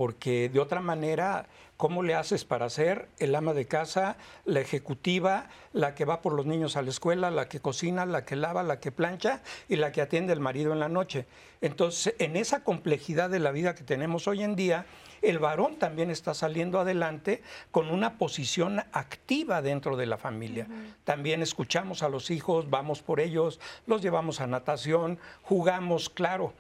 Porque 0.01 0.49
de 0.49 0.61
otra 0.61 0.81
manera, 0.81 1.45
¿cómo 1.77 2.03
le 2.03 2.15
haces 2.15 2.47
para 2.47 2.71
ser 2.71 3.09
el 3.19 3.35
ama 3.35 3.53
de 3.53 3.67
casa, 3.67 4.17
la 4.47 4.61
ejecutiva, 4.61 5.51
la 5.75 5.95
que 5.95 6.07
va 6.07 6.23
por 6.23 6.33
los 6.33 6.47
niños 6.47 6.79
a 6.79 6.81
la 6.81 6.89
escuela, 6.89 7.31
la 7.31 7.51
que 7.51 7.61
cocina, 7.61 8.07
la 8.07 8.25
que 8.25 8.35
lava, 8.35 8.63
la 8.63 8.81
que 8.81 8.93
plancha 8.93 9.43
y 9.69 9.77
la 9.77 9.93
que 9.93 10.01
atiende 10.01 10.33
al 10.33 10.41
marido 10.41 10.73
en 10.73 10.79
la 10.79 10.89
noche? 10.89 11.27
Entonces, 11.61 12.15
en 12.19 12.37
esa 12.37 12.65
complejidad 12.65 13.29
de 13.29 13.41
la 13.41 13.51
vida 13.51 13.75
que 13.75 13.85
tenemos 13.85 14.27
hoy 14.27 14.43
en 14.43 14.57
día, 14.57 14.87
el 15.21 15.39
varón 15.39 15.77
también 15.77 16.11
está 16.11 16.33
saliendo 16.33 16.81
adelante 16.81 17.43
con 17.71 17.91
una 17.91 18.17
posición 18.17 18.79
activa 18.93 19.61
dentro 19.61 19.99
de 19.99 20.07
la 20.07 20.17
familia. 20.17 20.67
También 21.05 21.43
escuchamos 21.43 22.03
a 22.03 22.09
los 22.09 22.31
hijos, 22.31 22.71
vamos 22.71 23.03
por 23.03 23.21
ellos, 23.21 23.61
los 23.87 24.01
llevamos 24.01 24.41
a 24.41 24.47
natación, 24.47 25.19
jugamos, 25.43 26.09
claro. 26.09 26.55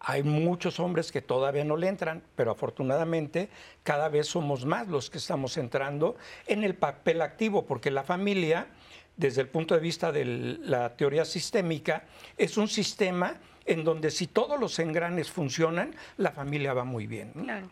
Hay 0.00 0.22
muchos 0.22 0.80
hombres 0.80 1.12
que 1.12 1.20
todavía 1.20 1.64
no 1.64 1.76
le 1.76 1.88
entran, 1.88 2.22
pero 2.34 2.50
afortunadamente 2.50 3.50
cada 3.82 4.08
vez 4.08 4.28
somos 4.28 4.64
más 4.64 4.88
los 4.88 5.10
que 5.10 5.18
estamos 5.18 5.56
entrando 5.58 6.16
en 6.46 6.64
el 6.64 6.74
papel 6.74 7.20
activo, 7.20 7.66
porque 7.66 7.90
la 7.90 8.02
familia, 8.02 8.68
desde 9.16 9.42
el 9.42 9.48
punto 9.48 9.74
de 9.74 9.80
vista 9.80 10.10
de 10.10 10.24
la 10.24 10.96
teoría 10.96 11.26
sistémica, 11.26 12.04
es 12.38 12.56
un 12.56 12.68
sistema 12.68 13.36
en 13.66 13.84
donde 13.84 14.10
si 14.10 14.26
todos 14.26 14.58
los 14.58 14.78
engranes 14.78 15.30
funcionan, 15.30 15.94
la 16.16 16.32
familia 16.32 16.72
va 16.72 16.84
muy 16.84 17.06
bien. 17.06 17.32
Claro. 17.32 17.70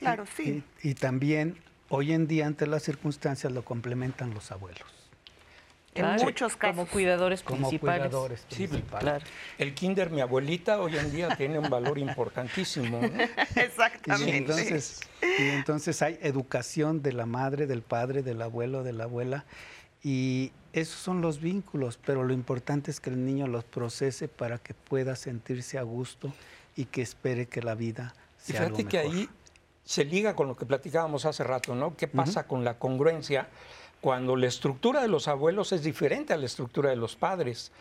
Claro, 0.00 0.24
sí. 0.34 0.62
Y, 0.82 0.94
también 0.94 1.58
hoy 1.90 2.12
en 2.12 2.26
día 2.26 2.46
ante 2.46 2.66
las 2.66 2.82
circunstancias 2.82 3.52
lo 3.52 3.64
complementan 3.64 4.32
los 4.32 4.50
abuelos. 4.50 4.99
En 5.94 6.16
muchos 6.16 6.56
casos. 6.56 6.76
Como 6.76 6.88
cuidadores 6.88 7.42
como 7.42 7.68
principales. 7.68 8.08
Cuidadores 8.08 8.46
sí, 8.48 8.68
claro. 8.98 9.24
El 9.58 9.74
kinder, 9.74 10.10
mi 10.10 10.20
abuelita, 10.20 10.80
hoy 10.80 10.96
en 10.96 11.10
día 11.10 11.34
tiene 11.36 11.58
un 11.58 11.68
valor 11.68 11.98
importantísimo. 11.98 13.00
Exactamente. 13.56 14.30
Y 14.32 14.36
entonces, 14.36 15.00
y 15.20 15.48
entonces 15.48 16.00
hay 16.02 16.18
educación 16.22 17.02
de 17.02 17.12
la 17.12 17.26
madre, 17.26 17.66
del 17.66 17.82
padre, 17.82 18.22
del 18.22 18.40
abuelo, 18.40 18.84
de 18.84 18.92
la 18.92 19.04
abuela. 19.04 19.44
Y 20.02 20.52
esos 20.72 21.00
son 21.00 21.20
los 21.20 21.40
vínculos, 21.40 21.98
pero 22.04 22.22
lo 22.22 22.32
importante 22.32 22.90
es 22.90 23.00
que 23.00 23.10
el 23.10 23.24
niño 23.24 23.48
los 23.48 23.64
procese 23.64 24.28
para 24.28 24.58
que 24.58 24.74
pueda 24.74 25.16
sentirse 25.16 25.76
a 25.76 25.82
gusto 25.82 26.32
y 26.76 26.84
que 26.86 27.02
espere 27.02 27.46
que 27.46 27.62
la 27.62 27.74
vida 27.74 28.14
sea 28.38 28.56
y 28.56 28.64
fíjate 28.64 28.84
que 28.84 28.98
ahí 28.98 29.28
se 29.84 30.04
liga 30.04 30.36
con 30.36 30.46
lo 30.46 30.56
que 30.56 30.64
platicábamos 30.64 31.24
hace 31.24 31.42
rato, 31.42 31.74
¿no? 31.74 31.96
¿Qué 31.96 32.06
pasa 32.06 32.46
con 32.46 32.64
la 32.64 32.78
congruencia 32.78 33.48
cuando 34.00 34.36
la 34.36 34.46
estructura 34.46 35.02
de 35.02 35.08
los 35.08 35.28
abuelos 35.28 35.72
es 35.72 35.82
diferente 35.82 36.32
a 36.32 36.36
la 36.36 36.46
estructura 36.46 36.90
de 36.90 36.96
los 36.96 37.16
padres? 37.16 37.72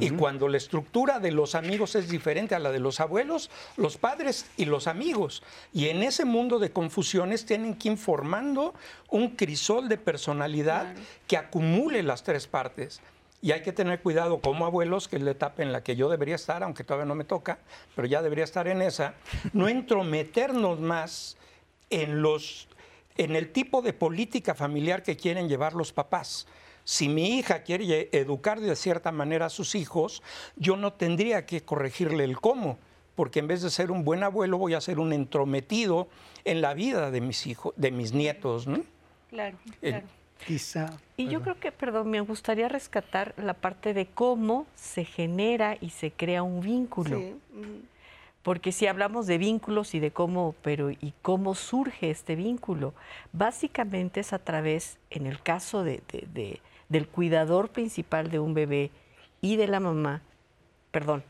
Y 0.00 0.08
cuando 0.10 0.48
la 0.48 0.56
estructura 0.56 1.20
de 1.20 1.32
los 1.32 1.54
amigos 1.54 1.96
es 1.96 2.08
diferente 2.08 2.54
a 2.54 2.58
la 2.58 2.72
de 2.72 2.78
los 2.78 2.98
abuelos, 2.98 3.50
los 3.76 3.98
padres 3.98 4.46
y 4.56 4.64
los 4.64 4.86
amigos. 4.86 5.42
Y 5.74 5.88
en 5.88 6.02
ese 6.02 6.24
mundo 6.24 6.58
de 6.58 6.70
confusiones 6.70 7.44
tienen 7.44 7.74
que 7.74 7.90
ir 7.90 7.98
formando 7.98 8.72
un 9.10 9.36
crisol 9.36 9.90
de 9.90 9.98
personalidad 9.98 10.94
que 11.26 11.36
acumule 11.36 12.02
las 12.02 12.22
tres 12.22 12.46
partes. 12.46 13.02
Y 13.42 13.52
hay 13.52 13.62
que 13.62 13.72
tener 13.72 14.00
cuidado 14.00 14.40
como 14.40 14.64
abuelos, 14.64 15.08
que 15.08 15.16
es 15.16 15.22
la 15.22 15.32
etapa 15.32 15.62
en 15.62 15.72
la 15.72 15.84
que 15.84 15.94
yo 15.94 16.08
debería 16.08 16.36
estar, 16.36 16.62
aunque 16.62 16.82
todavía 16.82 17.04
no 17.04 17.14
me 17.14 17.24
toca, 17.24 17.58
pero 17.94 18.08
ya 18.08 18.22
debería 18.22 18.44
estar 18.44 18.66
en 18.68 18.80
esa, 18.80 19.14
no 19.52 19.68
entrometernos 19.68 20.80
más 20.80 21.36
en, 21.90 22.22
los, 22.22 22.66
en 23.18 23.36
el 23.36 23.50
tipo 23.52 23.82
de 23.82 23.92
política 23.92 24.54
familiar 24.54 25.02
que 25.02 25.16
quieren 25.16 25.48
llevar 25.48 25.74
los 25.74 25.92
papás. 25.92 26.46
Si 26.84 27.08
mi 27.08 27.36
hija 27.38 27.62
quiere 27.62 28.08
educar 28.12 28.60
de 28.60 28.76
cierta 28.76 29.10
manera 29.12 29.46
a 29.46 29.50
sus 29.50 29.74
hijos, 29.74 30.22
yo 30.56 30.76
no 30.76 30.92
tendría 30.92 31.44
que 31.44 31.62
corregirle 31.62 32.24
el 32.24 32.38
cómo, 32.40 32.78
porque 33.16 33.40
en 33.40 33.48
vez 33.48 33.62
de 33.62 33.70
ser 33.70 33.90
un 33.90 34.04
buen 34.04 34.22
abuelo 34.22 34.56
voy 34.58 34.74
a 34.74 34.80
ser 34.80 34.98
un 35.00 35.12
entrometido 35.12 36.06
en 36.44 36.60
la 36.60 36.74
vida 36.74 37.10
de 37.10 37.20
mis 37.20 37.46
hijos, 37.46 37.74
de 37.76 37.90
mis 37.90 38.12
nietos, 38.12 38.66
¿no? 38.66 38.80
Claro, 39.30 39.58
El- 39.82 39.90
claro. 39.92 40.06
Quizá. 40.46 40.92
Y 41.16 41.28
yo 41.28 41.40
creo 41.40 41.58
que, 41.58 41.72
perdón, 41.72 42.10
me 42.10 42.20
gustaría 42.20 42.68
rescatar 42.68 43.32
la 43.38 43.54
parte 43.54 43.94
de 43.94 44.06
cómo 44.06 44.66
se 44.74 45.06
genera 45.06 45.78
y 45.80 45.88
se 45.90 46.10
crea 46.12 46.42
un 46.42 46.60
vínculo. 46.60 47.18
Sí, 47.18 47.34
mm, 47.54 47.95
Porque 48.46 48.70
si 48.70 48.86
hablamos 48.86 49.26
de 49.26 49.38
vínculos 49.38 49.92
y 49.96 49.98
de 49.98 50.12
cómo, 50.12 50.54
pero 50.62 50.92
y 50.92 51.12
cómo 51.20 51.56
surge 51.56 52.10
este 52.10 52.36
vínculo, 52.36 52.94
básicamente 53.32 54.20
es 54.20 54.32
a 54.32 54.38
través, 54.38 54.98
en 55.10 55.26
el 55.26 55.42
caso 55.42 55.82
de, 55.82 56.00
de- 56.12 56.28
de- 56.32 56.60
del 56.88 57.08
cuidador 57.08 57.70
principal 57.70 58.30
de 58.30 58.38
un 58.38 58.54
bebé 58.54 58.92
y 59.40 59.56
de 59.56 59.66
la 59.66 59.80
mamá, 59.80 60.22
perdón, 60.92 61.24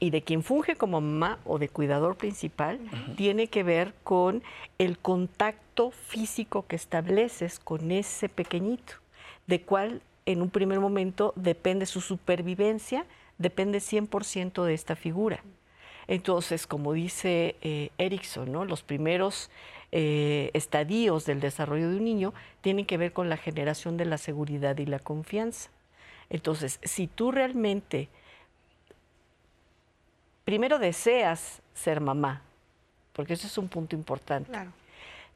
y 0.00 0.08
de 0.08 0.22
quien 0.22 0.42
funge 0.42 0.76
como 0.76 1.02
mamá 1.02 1.40
o 1.44 1.58
de 1.58 1.68
cuidador 1.68 2.16
principal, 2.16 2.80
tiene 3.18 3.48
que 3.48 3.62
ver 3.62 3.92
con 4.02 4.42
el 4.78 4.96
contacto 4.98 5.90
físico 5.90 6.64
que 6.66 6.76
estableces 6.76 7.58
con 7.58 7.90
ese 7.90 8.30
pequeñito, 8.30 8.94
de 9.46 9.60
cual 9.60 10.00
en 10.24 10.40
un 10.40 10.48
primer 10.48 10.80
momento 10.80 11.34
depende 11.36 11.84
su 11.84 12.00
supervivencia, 12.00 13.04
depende 13.36 13.80
100% 13.80 14.64
de 14.64 14.72
esta 14.72 14.96
figura. 14.96 15.42
Entonces, 16.06 16.66
como 16.66 16.92
dice 16.92 17.56
eh, 17.62 17.90
Erickson, 17.98 18.52
¿no? 18.52 18.64
los 18.64 18.82
primeros 18.82 19.50
eh, 19.92 20.50
estadios 20.54 21.24
del 21.24 21.40
desarrollo 21.40 21.88
de 21.88 21.96
un 21.96 22.04
niño 22.04 22.34
tienen 22.60 22.84
que 22.84 22.96
ver 22.96 23.12
con 23.12 23.28
la 23.28 23.36
generación 23.36 23.96
de 23.96 24.04
la 24.04 24.18
seguridad 24.18 24.76
y 24.78 24.86
la 24.86 24.98
confianza. 24.98 25.70
Entonces, 26.30 26.80
si 26.82 27.06
tú 27.06 27.30
realmente 27.30 28.08
primero 30.44 30.78
deseas 30.78 31.62
ser 31.74 32.00
mamá, 32.00 32.42
porque 33.12 33.34
ese 33.34 33.46
es 33.46 33.56
un 33.56 33.68
punto 33.68 33.94
importante, 33.94 34.50
claro. 34.50 34.72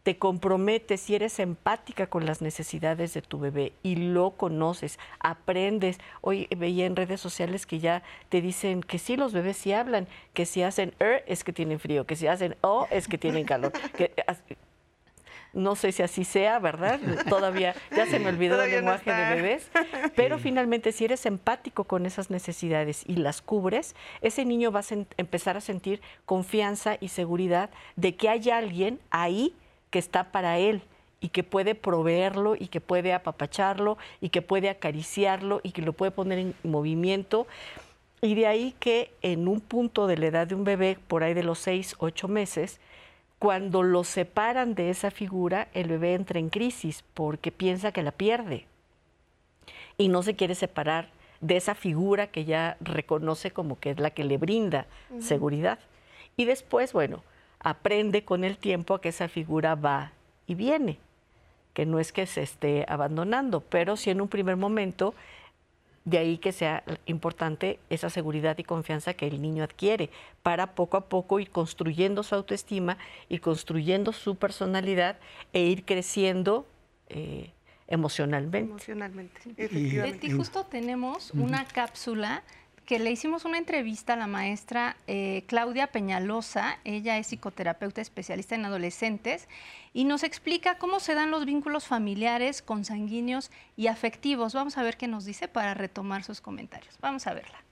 Te 0.08 0.16
comprometes 0.16 1.10
y 1.10 1.16
eres 1.16 1.38
empática 1.38 2.06
con 2.06 2.24
las 2.24 2.40
necesidades 2.40 3.12
de 3.12 3.20
tu 3.20 3.38
bebé 3.38 3.74
y 3.82 3.96
lo 3.96 4.30
conoces, 4.30 4.98
aprendes. 5.20 5.98
Hoy 6.22 6.48
veía 6.56 6.86
en 6.86 6.96
redes 6.96 7.20
sociales 7.20 7.66
que 7.66 7.78
ya 7.78 8.02
te 8.30 8.40
dicen 8.40 8.80
que 8.82 8.98
sí, 8.98 9.18
los 9.18 9.34
bebés 9.34 9.58
sí 9.58 9.74
hablan, 9.74 10.08
que 10.32 10.46
si 10.46 10.62
hacen 10.62 10.94
er 10.98 11.24
es 11.26 11.44
que 11.44 11.52
tienen 11.52 11.78
frío, 11.78 12.06
que 12.06 12.16
si 12.16 12.26
hacen 12.26 12.56
o 12.62 12.88
es 12.90 13.06
que 13.06 13.18
tienen 13.18 13.44
calor. 13.44 13.70
que, 13.98 14.14
no 15.52 15.76
sé 15.76 15.92
si 15.92 16.02
así 16.02 16.24
sea, 16.24 16.58
¿verdad? 16.58 16.98
Todavía 17.28 17.74
ya 17.94 18.06
se 18.06 18.18
me 18.18 18.30
olvidó 18.30 18.54
el 18.54 18.60
Todavía 18.60 18.76
lenguaje 18.76 19.12
de 19.12 19.34
bebés, 19.34 19.70
pero 20.16 20.38
finalmente 20.38 20.92
si 20.92 21.04
eres 21.04 21.26
empático 21.26 21.84
con 21.84 22.06
esas 22.06 22.30
necesidades 22.30 23.04
y 23.06 23.16
las 23.16 23.42
cubres, 23.42 23.94
ese 24.22 24.46
niño 24.46 24.72
va 24.72 24.80
a 24.80 24.84
empezar 25.18 25.58
a 25.58 25.60
sentir 25.60 26.00
confianza 26.24 26.96
y 26.98 27.08
seguridad 27.08 27.68
de 27.96 28.16
que 28.16 28.30
hay 28.30 28.48
alguien 28.48 29.00
ahí 29.10 29.54
que 29.90 29.98
está 29.98 30.32
para 30.32 30.58
él 30.58 30.82
y 31.20 31.28
que 31.28 31.42
puede 31.42 31.74
proveerlo 31.74 32.54
y 32.54 32.68
que 32.68 32.80
puede 32.80 33.12
apapacharlo 33.12 33.98
y 34.20 34.28
que 34.28 34.42
puede 34.42 34.68
acariciarlo 34.68 35.60
y 35.62 35.72
que 35.72 35.82
lo 35.82 35.92
puede 35.92 36.10
poner 36.10 36.38
en 36.38 36.54
movimiento. 36.62 37.46
Y 38.20 38.34
de 38.34 38.46
ahí 38.46 38.74
que 38.78 39.12
en 39.22 39.48
un 39.48 39.60
punto 39.60 40.06
de 40.06 40.16
la 40.16 40.26
edad 40.26 40.46
de 40.46 40.54
un 40.54 40.64
bebé, 40.64 40.98
por 41.08 41.22
ahí 41.22 41.34
de 41.34 41.42
los 41.42 41.58
seis, 41.58 41.94
ocho 41.98 42.28
meses, 42.28 42.80
cuando 43.38 43.82
lo 43.82 44.02
separan 44.02 44.74
de 44.74 44.90
esa 44.90 45.10
figura, 45.10 45.68
el 45.72 45.88
bebé 45.88 46.14
entra 46.14 46.40
en 46.40 46.48
crisis 46.48 47.04
porque 47.14 47.52
piensa 47.52 47.92
que 47.92 48.02
la 48.02 48.10
pierde 48.10 48.66
y 49.96 50.08
no 50.08 50.22
se 50.22 50.34
quiere 50.34 50.54
separar 50.54 51.10
de 51.40 51.56
esa 51.56 51.74
figura 51.74 52.28
que 52.28 52.44
ya 52.44 52.76
reconoce 52.80 53.52
como 53.52 53.78
que 53.78 53.90
es 53.90 54.00
la 54.00 54.10
que 54.10 54.24
le 54.24 54.38
brinda 54.38 54.86
seguridad. 55.20 55.78
Y 56.36 56.44
después, 56.44 56.92
bueno, 56.92 57.22
aprende 57.60 58.24
con 58.24 58.44
el 58.44 58.56
tiempo 58.56 58.94
a 58.94 59.00
que 59.00 59.08
esa 59.08 59.28
figura 59.28 59.74
va 59.74 60.12
y 60.46 60.54
viene, 60.54 60.98
que 61.74 61.86
no 61.86 61.98
es 61.98 62.12
que 62.12 62.26
se 62.26 62.42
esté 62.42 62.84
abandonando, 62.88 63.60
pero 63.60 63.96
sí 63.96 64.10
en 64.10 64.20
un 64.20 64.28
primer 64.28 64.56
momento 64.56 65.14
de 66.04 66.18
ahí 66.18 66.38
que 66.38 66.52
sea 66.52 66.84
importante 67.04 67.78
esa 67.90 68.08
seguridad 68.08 68.56
y 68.58 68.64
confianza 68.64 69.12
que 69.12 69.26
el 69.26 69.42
niño 69.42 69.62
adquiere 69.62 70.08
para 70.42 70.74
poco 70.74 70.96
a 70.96 71.08
poco 71.08 71.38
ir 71.38 71.50
construyendo 71.50 72.22
su 72.22 72.34
autoestima, 72.34 72.96
ir 73.28 73.40
construyendo 73.42 74.12
su 74.12 74.36
personalidad 74.36 75.18
e 75.52 75.64
ir 75.64 75.84
creciendo 75.84 76.66
eh, 77.10 77.50
emocionalmente. 77.88 78.70
Emocionalmente, 78.70 79.40
efectivamente. 79.56 80.32
justo 80.32 80.64
tenemos 80.64 81.32
una 81.32 81.66
cápsula 81.66 82.42
que 82.88 82.98
le 82.98 83.10
hicimos 83.10 83.44
una 83.44 83.58
entrevista 83.58 84.14
a 84.14 84.16
la 84.16 84.26
maestra 84.26 84.96
eh, 85.06 85.44
Claudia 85.46 85.88
Peñalosa, 85.88 86.78
ella 86.84 87.18
es 87.18 87.26
psicoterapeuta 87.26 88.00
especialista 88.00 88.54
en 88.54 88.64
adolescentes, 88.64 89.46
y 89.92 90.04
nos 90.04 90.22
explica 90.22 90.78
cómo 90.78 90.98
se 90.98 91.14
dan 91.14 91.30
los 91.30 91.44
vínculos 91.44 91.86
familiares, 91.86 92.62
consanguíneos 92.62 93.50
y 93.76 93.88
afectivos. 93.88 94.54
Vamos 94.54 94.78
a 94.78 94.82
ver 94.82 94.96
qué 94.96 95.06
nos 95.06 95.26
dice 95.26 95.48
para 95.48 95.74
retomar 95.74 96.24
sus 96.24 96.40
comentarios. 96.40 96.98
Vamos 97.02 97.26
a 97.26 97.34
verla. 97.34 97.62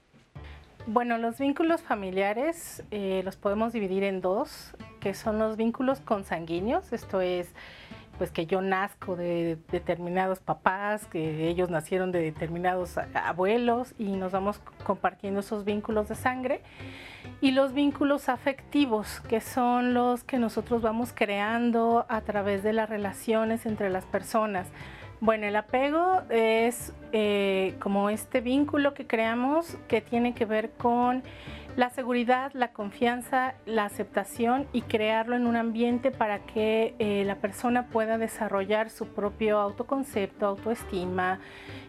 Bueno, 0.87 1.17
los 1.17 1.39
vínculos 1.39 1.81
familiares 1.81 2.83
eh, 2.91 3.23
los 3.25 3.37
podemos 3.37 3.73
dividir 3.73 4.05
en 4.05 4.21
dos, 4.21 4.75
que 5.01 5.15
son 5.15 5.39
los 5.39 5.57
vínculos 5.57 6.01
consanguíneos, 6.01 6.93
esto 6.93 7.23
es 7.23 7.49
pues 8.19 8.31
que 8.31 8.47
yo 8.47 8.61
nazco 8.61 9.17
de 9.17 9.59
determinados 9.71 10.41
papás, 10.41 11.07
que 11.07 11.49
ellos 11.49 11.71
nacieron 11.71 12.13
de 12.13 12.21
determinados 12.21 12.99
abuelos 13.15 13.95
y 13.99 14.17
nos 14.17 14.33
vamos 14.33 14.61
compartiendo 14.85 15.41
esos 15.41 15.65
vínculos 15.65 16.09
de 16.09 16.15
sangre. 16.15 16.63
Y 17.41 17.51
los 17.51 17.73
vínculos 17.73 18.29
afectivos, 18.29 19.21
que 19.29 19.41
son 19.41 19.95
los 19.95 20.25
que 20.25 20.39
nosotros 20.39 20.83
vamos 20.83 21.13
creando 21.15 22.07
a 22.09 22.21
través 22.23 22.63
de 22.63 22.73
las 22.73 22.89
relaciones 22.89 23.67
entre 23.67 23.91
las 23.91 24.05
personas. 24.05 24.69
Bueno, 25.21 25.47
el 25.47 25.57
apego 25.57 26.23
es 26.29 26.93
eh, 27.13 27.75
como 27.81 28.11
este 28.11 28.41
vínculo 28.41 28.93
que 28.93 29.07
creamos 29.07 29.77
que 29.89 30.01
tiene 30.03 30.35
que 30.35 30.45
ver 30.45 30.71
con 30.73 31.23
la 31.77 31.91
seguridad, 31.91 32.53
la 32.55 32.73
confianza, 32.73 33.55
la 33.67 33.85
aceptación 33.85 34.67
y 34.73 34.81
crearlo 34.81 35.37
en 35.37 35.47
un 35.47 35.57
ambiente 35.57 36.11
para 36.11 36.39
que 36.41 36.95
eh, 36.99 37.23
la 37.27 37.37
persona 37.37 37.89
pueda 37.89 38.17
desarrollar 38.17 38.89
su 38.89 39.09
propio 39.09 39.59
autoconcepto, 39.59 40.47
autoestima, 40.47 41.39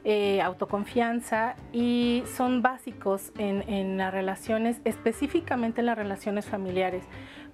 eh, 0.04 0.42
autoconfianza. 0.42 1.56
Y 1.72 2.24
son 2.36 2.62
básicos 2.62 3.32
en, 3.38 3.68
en 3.70 3.98
las 3.98 4.14
relaciones, 4.14 4.82
específicamente 4.84 5.80
en 5.80 5.86
las 5.86 5.98
relaciones 5.98 6.46
familiares, 6.46 7.06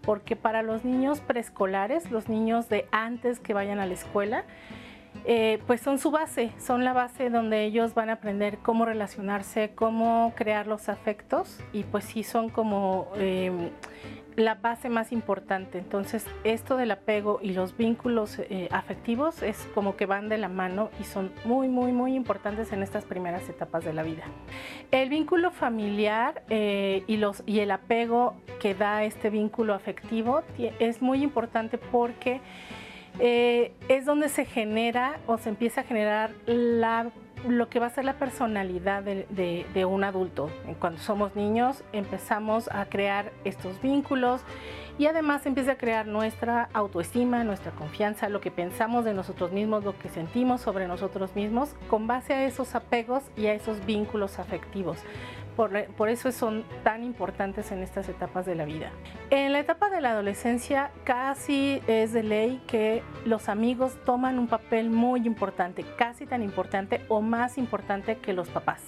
porque 0.01 0.35
para 0.35 0.63
los 0.63 0.83
niños 0.83 1.21
preescolares, 1.21 2.09
los 2.09 2.29
niños 2.29 2.67
de 2.67 2.87
antes 2.91 3.39
que 3.39 3.53
vayan 3.53 3.79
a 3.79 3.85
la 3.85 3.93
escuela, 3.93 4.43
eh, 5.25 5.61
pues 5.67 5.81
son 5.81 5.99
su 5.99 6.11
base, 6.11 6.51
son 6.59 6.83
la 6.83 6.93
base 6.93 7.29
donde 7.29 7.63
ellos 7.63 7.93
van 7.93 8.09
a 8.09 8.13
aprender 8.13 8.57
cómo 8.59 8.85
relacionarse, 8.85 9.71
cómo 9.75 10.33
crear 10.35 10.67
los 10.67 10.89
afectos 10.89 11.59
y 11.71 11.83
pues 11.83 12.03
sí 12.05 12.23
son 12.23 12.49
como 12.49 13.07
eh, 13.15 13.71
la 14.35 14.55
base 14.55 14.89
más 14.89 15.11
importante. 15.11 15.77
Entonces 15.77 16.25
esto 16.43 16.77
del 16.77 16.91
apego 16.91 17.39
y 17.41 17.51
los 17.51 17.77
vínculos 17.77 18.39
eh, 18.39 18.67
afectivos 18.71 19.41
es 19.43 19.57
como 19.73 19.95
que 19.95 20.05
van 20.05 20.29
de 20.29 20.37
la 20.37 20.49
mano 20.49 20.89
y 20.99 21.03
son 21.03 21.31
muy, 21.45 21.67
muy, 21.67 21.91
muy 21.91 22.15
importantes 22.15 22.71
en 22.71 22.83
estas 22.83 23.05
primeras 23.05 23.47
etapas 23.49 23.83
de 23.83 23.93
la 23.93 24.03
vida. 24.03 24.23
El 24.91 25.09
vínculo 25.09 25.51
familiar 25.51 26.43
eh, 26.49 27.03
y, 27.07 27.21
y 27.45 27.59
el 27.59 27.71
apego 27.71 28.35
que 28.59 28.75
da 28.75 29.03
este 29.03 29.29
vínculo 29.29 29.73
afectivo 29.73 30.43
es 30.79 31.01
muy 31.01 31.23
importante 31.23 31.77
porque 31.77 32.41
eh, 33.19 33.73
es 33.89 34.05
donde 34.05 34.29
se 34.29 34.45
genera 34.45 35.19
o 35.27 35.37
se 35.37 35.49
empieza 35.49 35.81
a 35.81 35.83
generar 35.83 36.31
lo 36.45 37.69
que 37.69 37.79
va 37.79 37.87
a 37.87 37.89
ser 37.89 38.05
la 38.05 38.13
personalidad 38.13 39.03
de 39.03 39.85
un 39.85 40.03
adulto. 40.03 40.49
Cuando 40.79 40.99
somos 40.99 41.35
niños 41.35 41.83
empezamos 41.91 42.69
a 42.71 42.85
crear 42.85 43.31
estos 43.43 43.81
vínculos 43.81 44.41
y 44.97 45.07
además 45.07 45.45
empieza 45.45 45.73
a 45.73 45.77
crear 45.77 46.05
nuestra 46.05 46.69
autoestima, 46.73 47.43
nuestra 47.43 47.71
confianza, 47.71 48.29
lo 48.29 48.41
que 48.41 48.51
pensamos 48.51 49.05
de 49.05 49.13
nosotros 49.13 49.51
mismos, 49.51 49.83
lo 49.83 49.97
que 49.97 50.09
sentimos 50.09 50.61
sobre 50.61 50.87
nosotros 50.87 51.35
mismos, 51.35 51.75
con 51.89 52.05
base 52.05 52.33
a 52.33 52.45
esos 52.45 52.75
apegos 52.75 53.23
y 53.35 53.47
a 53.47 53.53
esos 53.53 53.85
vínculos 53.85 54.37
afectivos. 54.39 54.99
Por, 55.55 56.09
eso 56.09 56.31
son 56.31 56.63
tan 56.83 57.03
importantes 57.03 57.71
en 57.71 57.83
estas 57.83 58.09
etapas 58.09 58.45
de 58.45 58.55
la 58.55 58.65
vida. 58.65 58.91
En 59.29 59.51
la 59.53 59.59
etapa 59.59 59.89
de 59.89 60.01
la 60.01 60.11
adolescencia 60.11 60.91
casi 61.03 61.81
es 61.87 62.13
de 62.13 62.23
ley 62.23 62.61
que 62.67 63.03
los 63.25 63.49
amigos 63.49 63.97
toman 64.05 64.39
un 64.39 64.47
papel 64.47 64.89
muy 64.89 65.25
importante, 65.25 65.85
casi 65.97 66.25
tan 66.25 66.43
importante 66.43 67.01
o 67.07 67.21
más 67.21 67.57
importante 67.57 68.17
que 68.17 68.33
los 68.33 68.49
papás. 68.49 68.81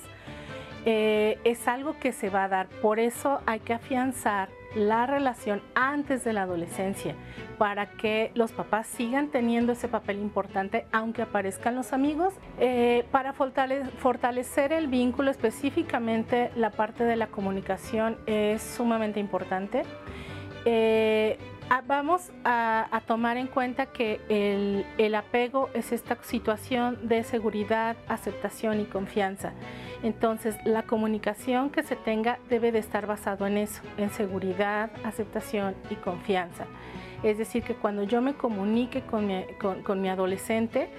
Eh, 0.86 1.40
es 1.44 1.68
algo 1.68 1.98
que 2.00 2.12
se 2.12 2.30
va 2.30 2.44
a 2.44 2.48
dar, 2.48 2.68
por 2.68 3.00
eso 3.00 3.42
hay 3.48 3.60
que 3.60 3.74
afianzar 3.74 4.50
la 4.76 5.06
relación 5.06 5.62
antes 5.74 6.24
de 6.24 6.34
la 6.34 6.44
adolescencia 6.44 7.16
para 7.58 7.88
que 7.88 8.32
los 8.36 8.52
papás 8.52 8.88
sigan 8.88 9.30
teniendo 9.30 9.72
ese 9.72 9.88
papel 9.88 10.20
importante 10.20 10.86
aunque 10.92 11.22
aparezcan 11.22 11.76
los 11.76 11.94
amigos. 11.94 12.34
Eh, 12.60 13.06
para 13.12 13.34
fortalecer 13.34 14.74
el 14.74 14.88
vínculo 14.88 15.32
específicamente 15.32 16.52
la 16.56 16.70
parte 16.70 17.04
de 17.06 17.16
la 17.16 17.28
comunicación 17.28 18.18
es 18.28 18.62
sumamente 18.62 19.20
importante. 19.20 19.84
Eh, 20.66 21.38
vamos 21.88 22.32
a, 22.44 23.02
tomar 23.08 23.38
en 23.38 23.48
cuenta 23.48 23.88
que 23.88 24.22
el, 24.98 25.16
apego 25.16 25.70
es 25.74 25.92
esta 25.92 26.18
situación 26.24 27.08
de 27.08 27.24
seguridad, 27.24 27.98
aceptación 28.08 28.80
y 28.80 28.86
confianza. 28.86 29.54
Entonces, 30.04 30.56
la 30.66 30.84
comunicación 30.84 31.70
que 31.70 31.84
se 31.84 31.96
tenga 31.96 32.40
debe 32.50 32.72
de 32.72 32.80
estar 32.80 33.08
basado 33.08 33.48
en 33.48 33.58
eso, 33.58 33.82
en 33.98 34.12
seguridad, 34.12 34.92
aceptación 35.04 35.76
y 35.90 35.96
confianza. 35.96 36.66
Es 37.24 37.38
decir, 37.38 37.64
que 37.64 37.76
cuando 37.76 38.04
yo 38.04 38.22
me 38.22 38.36
comunique 38.36 39.02
con 39.02 40.02
mi, 40.02 40.10
adolescente, 40.10 40.90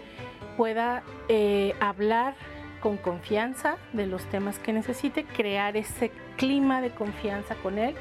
pueda 0.57 1.03
eh, 1.29 1.75
hablar 1.81 2.35
con 2.81 2.97
confianza 2.97 3.77
de 3.93 4.07
los 4.07 4.25
temas 4.25 4.59
que 4.59 4.73
necesite, 4.73 5.25
crear 5.25 5.77
ese 5.77 6.11
clima 6.37 6.81
de 6.81 6.91
confianza 6.91 7.55
con 7.57 7.79
él 7.79 7.95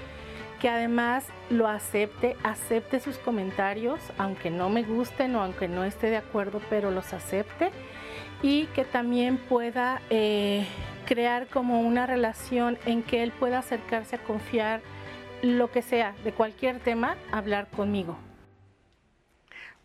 que 0.66 0.70
además 0.70 1.24
lo 1.52 1.68
acepte, 1.68 2.36
acepte 2.42 3.00
sus 3.00 3.20
comentarios, 3.20 4.00
aunque 4.18 4.50
no 4.50 4.68
me 4.68 4.82
gusten 4.82 5.36
o 5.36 5.44
aunque 5.44 5.68
no 5.68 5.84
esté 5.84 6.08
de 6.08 6.18
acuerdo, 6.18 6.60
pero 6.72 6.90
los 6.90 7.14
acepte 7.14 7.70
y 8.42 8.66
que 8.74 8.84
también 8.84 9.38
pueda 9.38 10.02
eh, 10.10 10.66
crear 11.06 11.46
como 11.46 11.82
una 11.82 12.08
relación 12.08 12.80
en 12.88 13.04
que 13.04 13.22
él 13.22 13.32
pueda 13.32 13.60
acercarse 13.60 14.16
a 14.16 14.24
confiar 14.24 14.82
lo 15.44 15.70
que 15.70 15.84
sea, 15.84 16.16
de 16.24 16.32
cualquier 16.32 16.80
tema, 16.80 17.16
hablar 17.32 17.68
conmigo. 17.68 18.18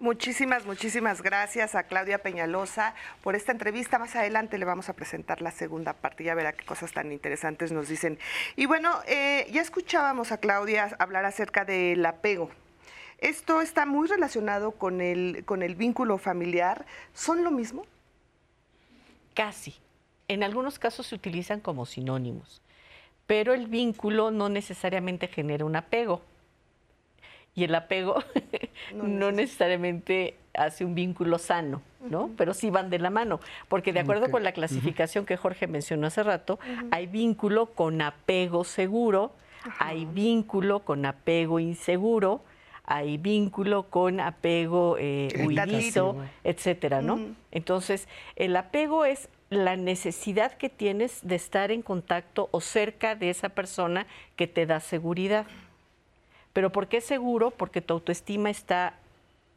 Muchísimas, 0.00 0.64
muchísimas 0.64 1.20
gracias 1.20 1.74
a 1.74 1.82
Claudia 1.82 2.22
Peñalosa 2.22 2.94
por 3.22 3.36
esta 3.36 3.52
entrevista. 3.52 3.98
Más 3.98 4.16
adelante 4.16 4.56
le 4.56 4.64
vamos 4.64 4.88
a 4.88 4.94
presentar 4.94 5.42
la 5.42 5.50
segunda 5.50 5.92
parte, 5.92 6.24
ya 6.24 6.34
verá 6.34 6.54
qué 6.54 6.64
cosas 6.64 6.90
tan 6.92 7.12
interesantes 7.12 7.70
nos 7.70 7.86
dicen. 7.86 8.18
Y 8.56 8.64
bueno, 8.64 8.98
eh, 9.06 9.46
ya 9.52 9.60
escuchábamos 9.60 10.32
a 10.32 10.38
Claudia 10.38 10.96
hablar 10.98 11.26
acerca 11.26 11.66
del 11.66 12.06
apego. 12.06 12.50
Esto 13.18 13.60
está 13.60 13.84
muy 13.84 14.08
relacionado 14.08 14.70
con 14.70 15.02
el, 15.02 15.44
con 15.44 15.62
el 15.62 15.74
vínculo 15.74 16.16
familiar. 16.16 16.86
¿Son 17.12 17.44
lo 17.44 17.50
mismo? 17.50 17.84
Casi. 19.34 19.74
En 20.28 20.42
algunos 20.42 20.78
casos 20.78 21.08
se 21.08 21.14
utilizan 21.14 21.60
como 21.60 21.84
sinónimos, 21.84 22.62
pero 23.26 23.52
el 23.52 23.66
vínculo 23.66 24.30
no 24.30 24.48
necesariamente 24.48 25.28
genera 25.28 25.66
un 25.66 25.76
apego 25.76 26.22
y 27.54 27.64
el 27.64 27.74
apego 27.74 28.22
no, 28.94 29.32
necesariamente 29.32 30.36
hace 30.54 30.84
un 30.84 30.94
vínculo 30.94 31.38
sano, 31.38 31.82
¿no? 32.00 32.30
Pero 32.36 32.54
sí 32.54 32.70
van 32.70 32.90
de 32.90 32.98
la 32.98 33.10
mano, 33.10 33.40
porque 33.68 33.92
de 33.92 34.00
acuerdo 34.00 34.30
con 34.30 34.42
la 34.42 34.52
clasificación 34.52 35.26
que 35.26 35.36
Jorge 35.36 35.66
mencionó 35.66 36.06
hace 36.06 36.22
rato, 36.22 36.58
hay 36.90 37.06
vínculo 37.06 37.66
con 37.66 38.02
apego 38.02 38.64
seguro, 38.64 39.32
hay 39.78 40.06
vínculo 40.06 40.80
con 40.80 41.06
apego 41.06 41.60
inseguro, 41.60 42.42
hay 42.84 43.18
vínculo 43.18 43.84
con 43.84 44.18
apego 44.18 44.96
eh, 44.98 45.28
huidizo, 45.46 46.16
etcétera, 46.42 47.00
¿no? 47.02 47.20
Entonces, 47.52 48.08
el 48.34 48.56
apego 48.56 49.04
es 49.04 49.28
la 49.48 49.76
necesidad 49.76 50.52
que 50.52 50.68
tienes 50.68 51.20
de 51.22 51.34
estar 51.34 51.70
en 51.70 51.82
contacto 51.82 52.48
o 52.52 52.60
cerca 52.60 53.14
de 53.16 53.30
esa 53.30 53.50
persona 53.50 54.06
que 54.36 54.46
te 54.46 54.66
da 54.66 54.80
seguridad. 54.80 55.46
¿Pero 56.52 56.70
por 56.70 56.88
qué 56.88 57.00
seguro? 57.00 57.50
Porque 57.50 57.80
tu 57.80 57.94
autoestima 57.94 58.50
está 58.50 58.94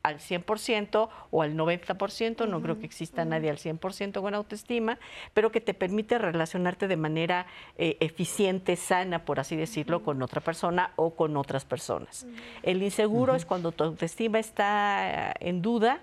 al 0.04 0.20
100% 0.20 1.10
o 1.32 1.42
al 1.42 1.56
90%, 1.56 2.48
no 2.48 2.62
creo 2.62 2.78
que 2.78 2.86
exista 2.86 3.24
nadie 3.24 3.50
al 3.50 3.58
100% 3.58 4.22
con 4.22 4.36
autoestima, 4.36 5.00
pero 5.34 5.52
que 5.52 5.62
te 5.62 5.74
permite 5.74 6.18
relacionarte 6.18 6.90
de 6.90 6.98
manera 6.98 7.48
eh, 7.78 7.96
eficiente, 8.02 8.76
sana, 8.76 9.24
por 9.24 9.40
así 9.40 9.56
decirlo, 9.56 10.04
con 10.04 10.22
otra 10.22 10.42
persona 10.42 10.92
o 10.98 11.12
con 11.12 11.38
otras 11.38 11.64
personas. 11.64 12.28
El 12.64 12.84
inseguro 12.84 13.34
es 13.34 13.46
cuando 13.46 13.72
tu 13.72 13.86
autoestima 13.86 14.40
está 14.40 15.32
eh, 15.32 15.34
en 15.40 15.62
duda 15.62 16.02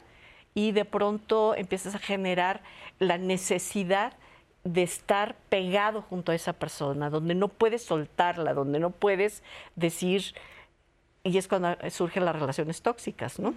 y 0.55 0.73
de 0.73 0.87
pronto 0.87 1.55
empiezas 1.55 1.95
a 1.95 1.99
generar 1.99 2.63
la 2.99 3.19
necesidad 3.19 4.15
de 4.65 4.83
estar 4.83 5.37
pegado 5.49 6.03
junto 6.03 6.33
a 6.33 6.35
esa 6.35 6.55
persona, 6.55 7.11
donde 7.11 7.35
no 7.35 7.49
puedes 7.49 7.83
soltarla, 7.83 8.55
donde 8.55 8.79
no 8.79 8.91
puedes 8.91 9.43
decir, 9.77 10.35
y 11.23 11.37
es 11.37 11.49
cuando 11.49 11.77
surgen 11.91 12.25
las 12.25 12.35
relaciones 12.39 12.83
tóxicas, 12.83 13.39
¿no? 13.39 13.55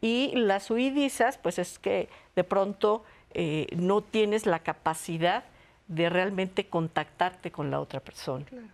Y 0.00 0.32
las 0.34 0.70
huidizas, 0.70 1.38
pues 1.38 1.58
es 1.58 1.78
que 1.78 2.08
de 2.36 2.44
pronto 2.44 3.04
eh, 3.34 3.66
no 3.76 4.02
tienes 4.02 4.46
la 4.46 4.58
capacidad 4.58 5.44
de 5.88 6.10
realmente 6.10 6.66
contactarte 6.66 7.50
con 7.50 7.70
la 7.70 7.80
otra 7.80 8.00
persona. 8.00 8.44
Claro. 8.44 8.66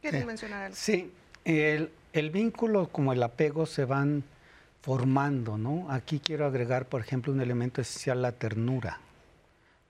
¿Quieres 0.00 0.26
mencionar 0.26 0.64
algo? 0.64 0.76
Sí, 0.76 1.12
el, 1.44 1.90
el, 2.12 2.30
vínculo 2.30 2.88
como 2.88 3.12
el 3.12 3.22
apego 3.22 3.66
se 3.66 3.84
van 3.84 4.24
formando, 4.82 5.56
¿no? 5.56 5.90
Aquí 5.90 6.20
quiero 6.20 6.44
agregar, 6.44 6.86
por 6.86 7.00
ejemplo, 7.00 7.32
un 7.32 7.40
elemento 7.40 7.80
esencial, 7.80 8.20
la 8.20 8.32
ternura, 8.32 9.00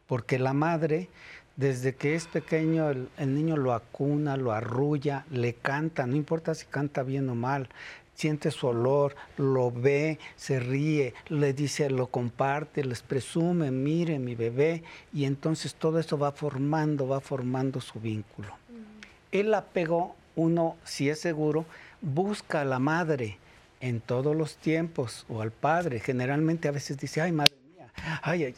porque 0.07 0.39
la 0.39 0.53
madre 0.53 1.09
desde 1.57 1.95
que 1.95 2.15
es 2.15 2.27
pequeño 2.27 2.91
el, 2.91 3.09
niño 3.19 3.57
lo 3.57 3.73
acuna, 3.73 4.37
lo 4.37 4.53
arrulla, 4.53 5.25
le 5.31 5.55
canta, 5.55 6.07
no 6.07 6.17
importa 6.17 6.55
si 6.55 6.67
canta 6.67 7.03
bien 7.03 7.29
o 7.29 7.35
mal, 7.35 7.69
siente 8.15 8.51
su 8.51 8.69
olor, 8.69 9.15
lo 9.37 9.71
ve, 9.71 10.19
se 10.37 10.61
ríe, 10.61 11.15
le 11.29 11.53
dice, 11.53 11.91
lo 11.91 12.09
comparte, 12.09 12.85
les 12.85 13.03
presume, 13.03 13.71
mire 13.71 14.19
mi 14.19 14.35
bebé, 14.35 14.83
y 15.13 15.25
entonces 15.25 15.75
todo 15.75 15.99
eso 15.99 16.19
va 16.19 16.33
formando, 16.33 17.07
va 17.09 17.21
formando 17.21 17.81
su 17.81 18.01
vínculo. 18.01 18.49
El 19.31 19.53
apego, 19.55 20.15
uno, 20.37 20.77
si 20.85 21.09
es 21.09 21.21
seguro, 21.21 21.67
busca 22.01 22.61
a 22.61 22.65
la 22.65 22.79
madre 22.79 23.39
en 23.81 24.01
todos 24.01 24.35
los 24.37 24.57
tiempos 24.57 25.27
o 25.29 25.43
al 25.43 25.51
padre. 25.51 25.99
Generalmente 25.99 26.69
a 26.69 26.73
veces 26.73 26.99
dice, 26.99 27.21
ay 27.21 27.33
madre 27.33 27.64
ay, 28.23 28.45
ay, 28.45 28.55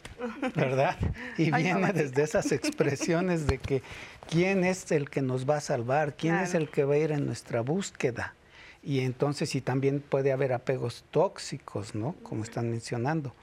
¿verdad? 0.55 0.97
Y 1.37 1.51
viene 1.51 1.93
desde 1.93 2.23
esas 2.23 2.51
expresiones 2.51 3.47
de 3.47 3.57
que 3.57 3.81
quién 4.29 4.63
es 4.63 4.91
el 4.91 5.09
que 5.09 5.21
nos 5.21 5.49
va 5.49 5.57
a 5.57 5.61
salvar, 5.61 6.15
quién 6.15 6.35
es 6.35 6.53
el 6.53 6.69
que 6.69 6.83
va 6.83 6.95
a 6.95 6.97
ir 6.97 7.11
en 7.11 7.25
nuestra 7.25 7.61
búsqueda. 7.61 8.33
Y 8.83 9.01
entonces, 9.01 9.49
sí 9.49 9.61
también 9.61 10.01
puede 10.01 10.31
haber 10.31 10.53
apegos 10.53 11.03
tóxicos, 11.11 11.95
¿no? 11.95 12.15
Como 12.23 12.43
están 12.43 12.69
mencionando. 12.69 13.33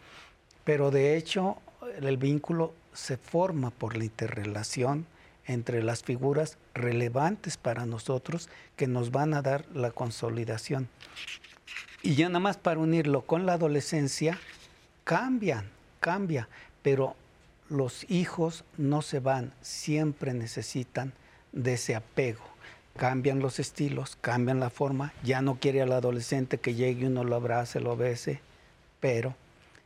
Pero 0.65 0.91
de 0.91 1.17
hecho, 1.17 1.59
el 2.01 2.17
vínculo 2.17 2.75
se 2.93 3.17
forma 3.17 3.71
por 3.71 3.97
la 3.97 4.05
interrelación 4.05 5.07
entre 5.47 5.83
las 5.83 6.03
figuras 6.03 6.57
relevantes 6.73 7.57
para 7.59 7.85
nosotros 7.85 8.49
que 8.77 8.87
nos 8.87 9.11
van 9.11 9.35
a 9.35 9.43
dar 9.43 9.67
la 9.75 9.91
consolidación. 9.91 10.89
Y 12.03 12.15
ya 12.15 12.29
nada 12.29 12.41
más 12.41 12.57
para 12.57 12.81
unirlo 12.81 13.23
con 13.23 13.45
la 13.45 13.55
adolescencia, 13.55 14.39
cambian 15.05 15.74
cambia, 16.05 16.51
pero 16.83 17.17
los 17.71 18.05
hijos 18.11 18.65
no 18.77 19.01
se 19.01 19.21
van, 19.21 19.55
siempre 19.63 20.35
necesitan 20.35 21.15
de 21.53 21.73
ese 21.73 21.95
apego. 21.95 22.45
Cambian 22.95 23.39
los 23.39 23.59
estilos, 23.59 24.19
cambian 24.21 24.61
la 24.61 24.69
forma, 24.69 25.15
ya 25.23 25.41
no 25.41 25.59
quiere 25.59 25.81
al 25.81 25.93
adolescente 25.93 26.59
que 26.59 26.75
llegue 26.75 27.07
uno 27.07 27.25
lo 27.25 27.37
abrace, 27.37 27.81
lo 27.81 27.97
bese, 27.97 28.43
pero 29.01 29.35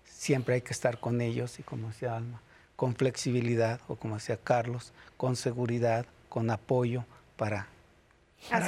siempre 0.05 0.57
hay 0.57 0.63
que 0.63 0.73
estar 0.73 0.99
con 0.99 1.21
ellos 1.21 1.61
y 1.61 1.63
como 1.63 1.87
decía 1.87 2.17
Alma, 2.17 2.43
con 2.75 2.97
flexibilidad 2.97 3.81
o 3.87 3.95
como 3.95 4.17
decía 4.17 4.39
Carlos, 4.43 4.93
con 5.17 5.37
seguridad, 5.37 6.05
con 6.29 6.51
apoyo 6.51 7.05
para, 7.37 7.69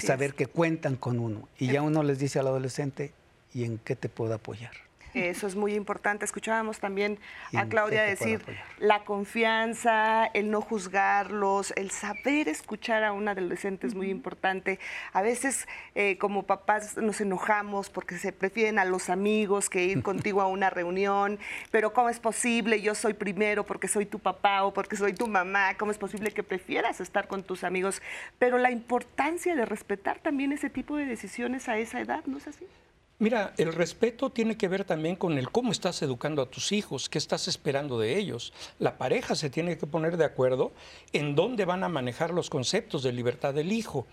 saber 0.01 0.35
que 0.35 0.47
cuentan 0.47 0.95
con 0.95 1.19
uno. 1.19 1.49
Y 1.59 1.67
ya 1.67 1.83
uno 1.83 2.05
les 2.05 2.21
dice 2.21 2.39
al 2.39 2.47
adolescente, 2.47 3.13
¿y 3.53 3.65
en 3.65 3.79
qué 3.79 3.97
te 3.97 4.09
puedo 4.09 4.35
apoyar? 4.35 4.90
Eso 5.15 5.47
es 5.47 5.57
muy 5.57 5.75
importante. 5.75 6.25
Escuchábamos 6.25 6.79
también 6.79 7.19
a 7.55 7.67
Claudia 7.67 8.03
decir 8.03 8.43
la 8.79 9.05
confianza, 9.05 10.27
el 10.27 10.51
no 10.51 10.61
juzgarlos, 10.61 11.73
el 11.77 11.91
saber 11.91 12.49
escuchar 12.49 13.05
a 13.05 13.13
un 13.13 13.29
adolescente 13.29 13.87
es 13.87 13.95
muy 13.95 14.11
importante. 14.11 14.79
A 15.13 15.23
veces 15.23 15.67
eh, 15.95 16.17
como 16.19 16.45
papás 16.45 16.97
nos 16.97 17.21
enojamos 17.21 17.91
porque 17.91 18.19
se 18.19 18.33
prefieren 18.33 18.79
a 18.79 18.85
los 18.85 19.11
amigos 19.11 19.69
que 19.69 19.85
ir 19.85 20.03
contigo 20.11 20.41
a 20.41 20.47
una 20.47 20.71
reunión, 20.71 21.39
pero 21.71 21.93
¿cómo 21.93 22.09
es 22.09 22.21
posible? 22.21 22.81
Yo 22.81 22.95
soy 22.95 23.15
primero 23.15 23.65
porque 23.67 23.89
soy 23.89 24.07
tu 24.07 24.19
papá 24.19 24.65
o 24.65 24.73
porque 24.73 24.97
soy 24.97 25.13
tu 25.13 25.27
mamá. 25.27 25.75
¿Cómo 25.77 25.91
es 25.91 25.99
posible 25.99 26.31
que 26.31 26.43
prefieras 26.43 27.01
estar 27.01 27.27
con 27.27 27.43
tus 27.43 27.65
amigos? 27.65 28.03
Pero 28.39 28.59
la 28.59 28.71
importancia 28.71 29.55
de 29.57 29.65
respetar 29.65 30.19
también 30.21 30.53
ese 30.53 30.71
tipo 30.71 30.97
de 30.97 31.07
decisiones 31.07 31.69
a 31.69 31.79
esa 31.79 32.01
edad, 32.01 32.25
¿no 32.27 32.39
es 32.39 32.47
así? 32.47 32.67
Mira, 33.21 33.53
el 33.59 33.75
respeto 33.75 34.31
tiene 34.31 34.57
que 34.57 34.67
ver 34.67 34.87
también 34.87 35.15
con 35.15 35.37
el 35.37 35.51
cómo 35.51 35.73
estás 35.73 36.01
educando 36.01 36.41
a 36.41 36.49
tus 36.49 36.73
hijos, 36.73 37.11
qué 37.11 37.19
estás 37.19 37.49
esperando 37.49 37.99
de 37.99 38.17
ellos. 38.17 38.55
La 38.79 38.97
pareja 38.97 39.35
se 39.35 39.51
tiene 39.51 39.77
que 39.77 39.87
poner 39.87 40.17
de 40.17 40.25
acuerdo 40.25 40.73
en 41.13 41.35
dónde 41.35 41.67
van 41.67 41.85
a 41.85 41.91
manejar 41.91 42.31
los 42.31 42.49
conceptos 42.49 43.03
de 43.03 43.13
libertad 43.13 43.53
del 43.53 43.73
hijo. 43.73 44.07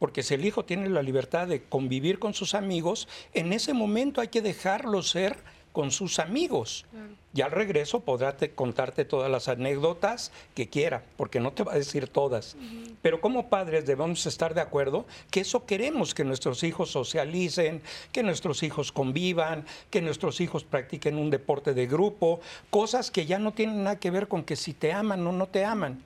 Porque 0.00 0.24
si 0.24 0.34
el 0.34 0.44
hijo 0.44 0.64
tiene 0.64 0.88
la 0.88 1.02
libertad 1.02 1.46
de 1.46 1.62
convivir 1.62 2.18
con 2.18 2.34
sus 2.34 2.56
amigos, 2.56 3.06
en 3.32 3.52
ese 3.52 3.74
momento 3.74 4.20
hay 4.20 4.26
que 4.26 4.42
dejarlo 4.42 5.04
ser 5.04 5.36
con 5.78 5.92
sus 5.92 6.18
amigos. 6.18 6.86
Y 7.32 7.40
al 7.40 7.52
regreso 7.52 8.00
podrá 8.00 8.36
contarte 8.56 9.04
todas 9.04 9.30
las 9.30 9.46
anécdotas 9.46 10.32
que 10.56 10.68
quiera, 10.68 11.04
porque 11.16 11.38
no 11.38 11.52
te 11.52 11.62
va 11.62 11.74
a 11.74 11.78
decir 11.78 12.08
todas. 12.08 12.56
Pero 13.00 13.20
como 13.20 13.48
padres 13.48 13.86
debemos 13.86 14.26
estar 14.26 14.54
de 14.54 14.60
acuerdo 14.60 15.06
que 15.30 15.38
eso 15.38 15.66
queremos, 15.66 16.14
que 16.14 16.24
nuestros 16.24 16.64
hijos 16.64 16.90
socialicen, 16.90 17.80
que 18.10 18.24
nuestros 18.24 18.64
hijos 18.64 18.90
convivan, 18.90 19.66
que 19.88 20.02
nuestros 20.02 20.40
hijos 20.40 20.64
practiquen 20.64 21.16
un 21.16 21.30
deporte 21.30 21.74
de 21.74 21.86
grupo, 21.86 22.40
cosas 22.70 23.12
que 23.12 23.26
ya 23.26 23.38
no 23.38 23.52
tienen 23.52 23.84
nada 23.84 24.00
que 24.00 24.10
ver 24.10 24.26
con 24.26 24.42
que 24.42 24.56
si 24.56 24.74
te 24.74 24.92
aman 24.92 25.24
o 25.24 25.30
no 25.30 25.46
te 25.46 25.64
aman. 25.64 26.02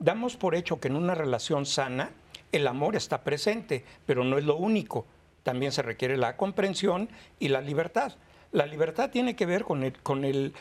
Damos 0.00 0.36
por 0.36 0.56
hecho 0.56 0.80
que 0.80 0.88
en 0.88 0.96
una 0.96 1.14
relación 1.14 1.64
sana 1.64 2.10
el 2.50 2.66
amor 2.66 2.96
está 2.96 3.22
presente, 3.22 3.84
pero 4.04 4.24
no 4.24 4.36
es 4.36 4.44
lo 4.44 4.56
único. 4.56 5.06
También 5.44 5.70
se 5.70 5.82
requiere 5.82 6.16
la 6.16 6.36
comprensión 6.36 7.08
y 7.38 7.50
la 7.50 7.60
libertad. 7.60 8.14
La 8.52 8.66
libertad 8.66 9.10
tiene 9.10 9.34
que 9.34 9.46
ver 9.46 9.64
con 9.64 9.82
el, 9.82 9.98
con 10.02 10.26
el, 10.26 10.52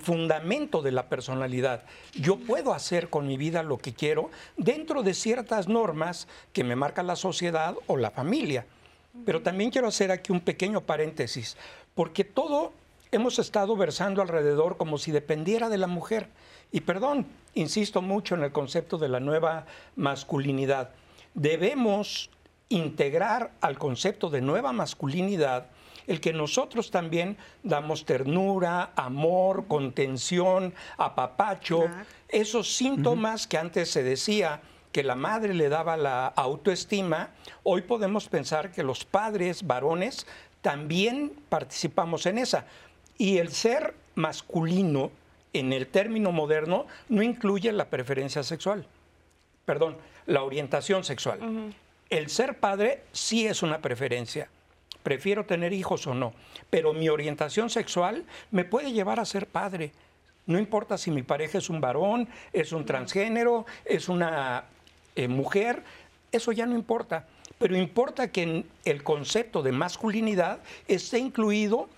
fundamento 0.00 0.82
de 0.82 0.92
la 0.92 1.08
personalidad. 1.08 1.82
Yo 2.14 2.36
puedo 2.36 2.72
hacer 2.72 3.10
con 3.10 3.26
mi 3.26 3.36
vida 3.36 3.64
lo 3.64 3.78
que 3.78 3.92
quiero 3.92 4.30
dentro 4.56 5.02
de 5.02 5.14
ciertas 5.14 5.66
normas 5.66 6.28
que 6.52 6.62
me 6.62 6.76
marca 6.76 7.02
la 7.02 7.16
sociedad 7.16 7.74
o 7.88 7.96
la 7.96 8.12
familia. 8.12 8.66
Pero 9.24 9.42
también 9.42 9.70
quiero 9.70 9.88
hacer 9.88 10.12
aquí 10.12 10.30
un 10.30 10.40
pequeño 10.40 10.82
paréntesis, 10.82 11.56
porque 11.94 12.22
todo 12.22 12.72
hemos 13.10 13.40
estado 13.40 13.76
versando 13.76 14.22
alrededor 14.22 14.76
como 14.76 14.96
si 14.96 15.10
dependiera 15.10 15.68
de 15.68 15.78
la 15.78 15.88
mujer. 15.88 16.28
Y 16.70 16.82
perdón, 16.82 17.26
insisto 17.54 18.00
mucho 18.00 18.36
en 18.36 18.44
el 18.44 18.52
concepto 18.52 18.96
de 18.96 19.08
la 19.08 19.18
nueva 19.18 19.66
masculinidad. 19.96 20.90
Debemos 21.34 22.30
integrar 22.68 23.52
al 23.60 23.76
concepto 23.76 24.30
de 24.30 24.40
nueva 24.40 24.72
masculinidad 24.72 25.66
el 26.08 26.20
que 26.20 26.32
nosotros 26.32 26.90
también 26.90 27.36
damos 27.62 28.04
ternura, 28.04 28.90
amor, 28.96 29.66
contención, 29.68 30.74
apapacho, 30.96 31.84
esos 32.28 32.74
síntomas 32.74 33.46
que 33.46 33.58
antes 33.58 33.90
se 33.90 34.02
decía 34.02 34.60
que 34.90 35.04
la 35.04 35.14
madre 35.14 35.52
le 35.52 35.68
daba 35.68 35.98
la 35.98 36.26
autoestima, 36.26 37.30
hoy 37.62 37.82
podemos 37.82 38.28
pensar 38.28 38.72
que 38.72 38.82
los 38.82 39.04
padres 39.04 39.66
varones 39.66 40.26
también 40.62 41.32
participamos 41.50 42.24
en 42.24 42.38
esa. 42.38 42.64
Y 43.18 43.36
el 43.36 43.52
ser 43.52 43.94
masculino, 44.14 45.10
en 45.52 45.74
el 45.74 45.88
término 45.88 46.32
moderno, 46.32 46.86
no 47.10 47.22
incluye 47.22 47.70
la 47.70 47.90
preferencia 47.90 48.42
sexual, 48.42 48.86
perdón, 49.66 49.98
la 50.24 50.42
orientación 50.42 51.04
sexual. 51.04 51.74
El 52.08 52.30
ser 52.30 52.58
padre 52.58 53.02
sí 53.12 53.46
es 53.46 53.62
una 53.62 53.80
preferencia 53.80 54.48
prefiero 55.08 55.46
tener 55.46 55.72
hijos 55.72 56.06
o 56.06 56.12
no, 56.12 56.34
pero 56.68 56.92
mi 56.92 57.08
orientación 57.08 57.70
sexual 57.70 58.26
me 58.50 58.66
puede 58.66 58.92
llevar 58.92 59.20
a 59.20 59.24
ser 59.24 59.46
padre. 59.46 59.90
No 60.44 60.58
importa 60.58 60.98
si 60.98 61.10
mi 61.10 61.22
pareja 61.22 61.56
es 61.56 61.70
un 61.70 61.80
varón, 61.80 62.28
es 62.52 62.72
un 62.72 62.84
transgénero, 62.84 63.64
es 63.86 64.10
una 64.10 64.64
eh, 65.16 65.26
mujer, 65.26 65.82
eso 66.30 66.52
ya 66.52 66.66
no 66.66 66.74
importa. 66.74 67.26
Pero 67.58 67.74
importa 67.74 68.30
que 68.30 68.42
en 68.42 68.66
el 68.84 69.02
concepto 69.02 69.62
de 69.62 69.72
masculinidad 69.72 70.58
esté 70.86 71.18
incluido 71.18 71.88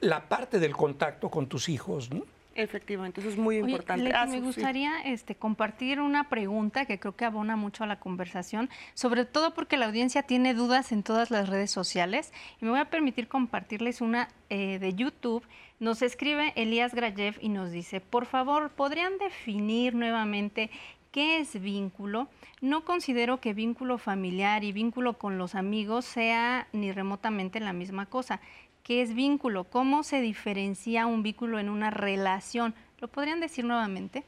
la 0.00 0.26
parte 0.26 0.58
del 0.58 0.74
contacto 0.74 1.28
con 1.28 1.48
tus 1.48 1.68
hijos. 1.68 2.08
Efectivamente, 2.54 3.20
eso 3.20 3.30
es 3.30 3.36
muy 3.36 3.56
importante. 3.56 4.12
Ah, 4.14 4.26
me 4.26 4.40
gustaría 4.40 5.00
este, 5.04 5.34
compartir 5.34 6.00
una 6.00 6.28
pregunta 6.28 6.84
que 6.84 6.98
creo 6.98 7.16
que 7.16 7.24
abona 7.24 7.56
mucho 7.56 7.84
a 7.84 7.86
la 7.86 7.98
conversación, 7.98 8.68
sobre 8.94 9.24
todo 9.24 9.54
porque 9.54 9.76
la 9.76 9.86
audiencia 9.86 10.22
tiene 10.22 10.54
dudas 10.54 10.92
en 10.92 11.02
todas 11.02 11.30
las 11.30 11.48
redes 11.48 11.70
sociales. 11.70 12.32
Y 12.60 12.64
me 12.64 12.70
voy 12.70 12.80
a 12.80 12.90
permitir 12.90 13.28
compartirles 13.28 14.00
una 14.00 14.28
eh, 14.50 14.78
de 14.78 14.94
YouTube. 14.94 15.44
Nos 15.80 16.02
escribe 16.02 16.52
Elías 16.56 16.94
Grayev 16.94 17.38
y 17.40 17.48
nos 17.48 17.70
dice, 17.70 18.00
por 18.00 18.26
favor, 18.26 18.70
¿podrían 18.70 19.18
definir 19.18 19.94
nuevamente 19.94 20.70
¿Qué 21.12 21.40
es 21.40 21.60
vínculo? 21.60 22.28
No 22.62 22.86
considero 22.86 23.38
que 23.38 23.52
vínculo 23.52 23.98
familiar 23.98 24.64
y 24.64 24.72
vínculo 24.72 25.18
con 25.18 25.36
los 25.36 25.54
amigos 25.54 26.06
sea 26.06 26.68
ni 26.72 26.90
remotamente 26.90 27.60
la 27.60 27.74
misma 27.74 28.06
cosa. 28.06 28.40
¿Qué 28.82 29.00
es 29.00 29.14
vínculo? 29.14 29.62
¿Cómo 29.62 30.02
se 30.02 30.20
diferencia 30.20 31.06
un 31.06 31.22
vínculo 31.22 31.60
en 31.60 31.68
una 31.68 31.90
relación? 31.90 32.74
¿Lo 33.00 33.06
podrían 33.06 33.38
decir 33.38 33.64
nuevamente? 33.64 34.24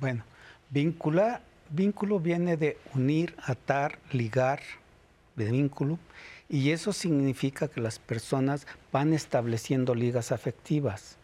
Bueno, 0.00 0.24
vincula, 0.70 1.40
vínculo 1.70 2.18
viene 2.18 2.56
de 2.56 2.78
unir, 2.94 3.36
atar, 3.44 4.00
ligar, 4.10 4.60
de 5.36 5.52
vínculo, 5.52 6.00
y 6.48 6.70
eso 6.70 6.92
significa 6.92 7.68
que 7.68 7.80
las 7.80 8.00
personas 8.00 8.66
van 8.90 9.12
estableciendo 9.12 9.94
ligas 9.94 10.32
afectivas. 10.32 11.16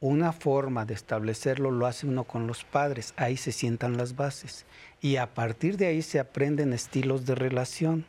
Una 0.00 0.32
forma 0.32 0.84
de 0.84 0.92
establecerlo 0.92 1.70
lo 1.70 1.86
hace 1.86 2.06
uno 2.06 2.24
con 2.24 2.46
los 2.46 2.64
padres, 2.64 3.14
ahí 3.16 3.38
se 3.38 3.52
sientan 3.52 3.96
las 3.96 4.16
bases, 4.16 4.66
y 5.00 5.16
a 5.16 5.32
partir 5.32 5.78
de 5.78 5.86
ahí 5.86 6.02
se 6.02 6.20
aprenden 6.20 6.74
estilos 6.74 7.24
de 7.24 7.34
relación 7.34 8.04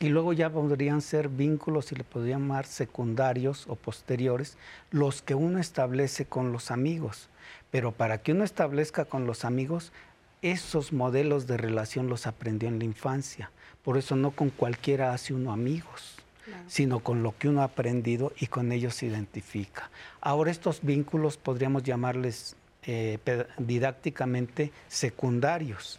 y 0.00 0.08
luego 0.08 0.32
ya 0.32 0.50
podrían 0.50 1.00
ser 1.00 1.28
vínculos, 1.28 1.90
y 1.90 1.96
le 1.96 2.04
podrían 2.04 2.42
llamar 2.42 2.66
secundarios 2.66 3.64
o 3.68 3.74
posteriores, 3.74 4.56
los 4.90 5.22
que 5.22 5.34
uno 5.34 5.58
establece 5.58 6.24
con 6.24 6.52
los 6.52 6.70
amigos. 6.70 7.28
Pero 7.70 7.92
para 7.92 8.18
que 8.18 8.32
uno 8.32 8.44
establezca 8.44 9.04
con 9.06 9.26
los 9.26 9.44
amigos, 9.44 9.92
esos 10.40 10.92
modelos 10.92 11.46
de 11.46 11.56
relación 11.56 12.08
los 12.08 12.26
aprendió 12.26 12.68
en 12.68 12.78
la 12.78 12.84
infancia. 12.84 13.50
Por 13.82 13.98
eso 13.98 14.14
no 14.14 14.30
con 14.30 14.50
cualquiera 14.50 15.12
hace 15.12 15.34
uno 15.34 15.52
amigos, 15.52 16.14
sino 16.68 17.00
con 17.00 17.22
lo 17.22 17.36
que 17.36 17.48
uno 17.48 17.62
ha 17.62 17.64
aprendido 17.64 18.32
y 18.38 18.46
con 18.46 18.70
ellos 18.70 18.94
se 18.94 19.06
identifica. 19.06 19.90
Ahora 20.20 20.50
estos 20.50 20.80
vínculos 20.82 21.36
podríamos 21.36 21.82
llamarles 21.82 22.54
eh, 22.84 23.18
didácticamente 23.58 24.72
secundarios, 24.86 25.98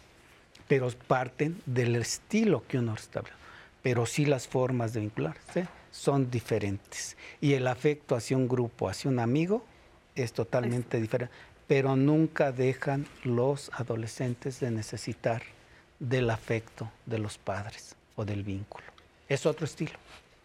pero 0.66 0.88
parten 1.06 1.60
del 1.66 1.96
estilo 1.96 2.64
que 2.66 2.78
uno 2.78 2.94
establece 2.94 3.39
pero 3.82 4.06
sí 4.06 4.24
las 4.24 4.46
formas 4.46 4.92
de 4.92 5.00
vincularse 5.00 5.66
son 5.90 6.30
diferentes. 6.30 7.16
Y 7.40 7.54
el 7.54 7.66
afecto 7.66 8.14
hacia 8.14 8.36
un 8.36 8.48
grupo, 8.48 8.88
hacia 8.88 9.10
un 9.10 9.18
amigo, 9.18 9.64
es 10.14 10.32
totalmente 10.32 11.00
diferente. 11.00 11.34
Pero 11.66 11.96
nunca 11.96 12.52
dejan 12.52 13.06
los 13.24 13.70
adolescentes 13.74 14.60
de 14.60 14.70
necesitar 14.70 15.42
del 15.98 16.30
afecto 16.30 16.90
de 17.06 17.18
los 17.18 17.38
padres 17.38 17.96
o 18.16 18.24
del 18.24 18.42
vínculo. 18.42 18.84
Es 19.28 19.46
otro 19.46 19.66
estilo. 19.66 19.92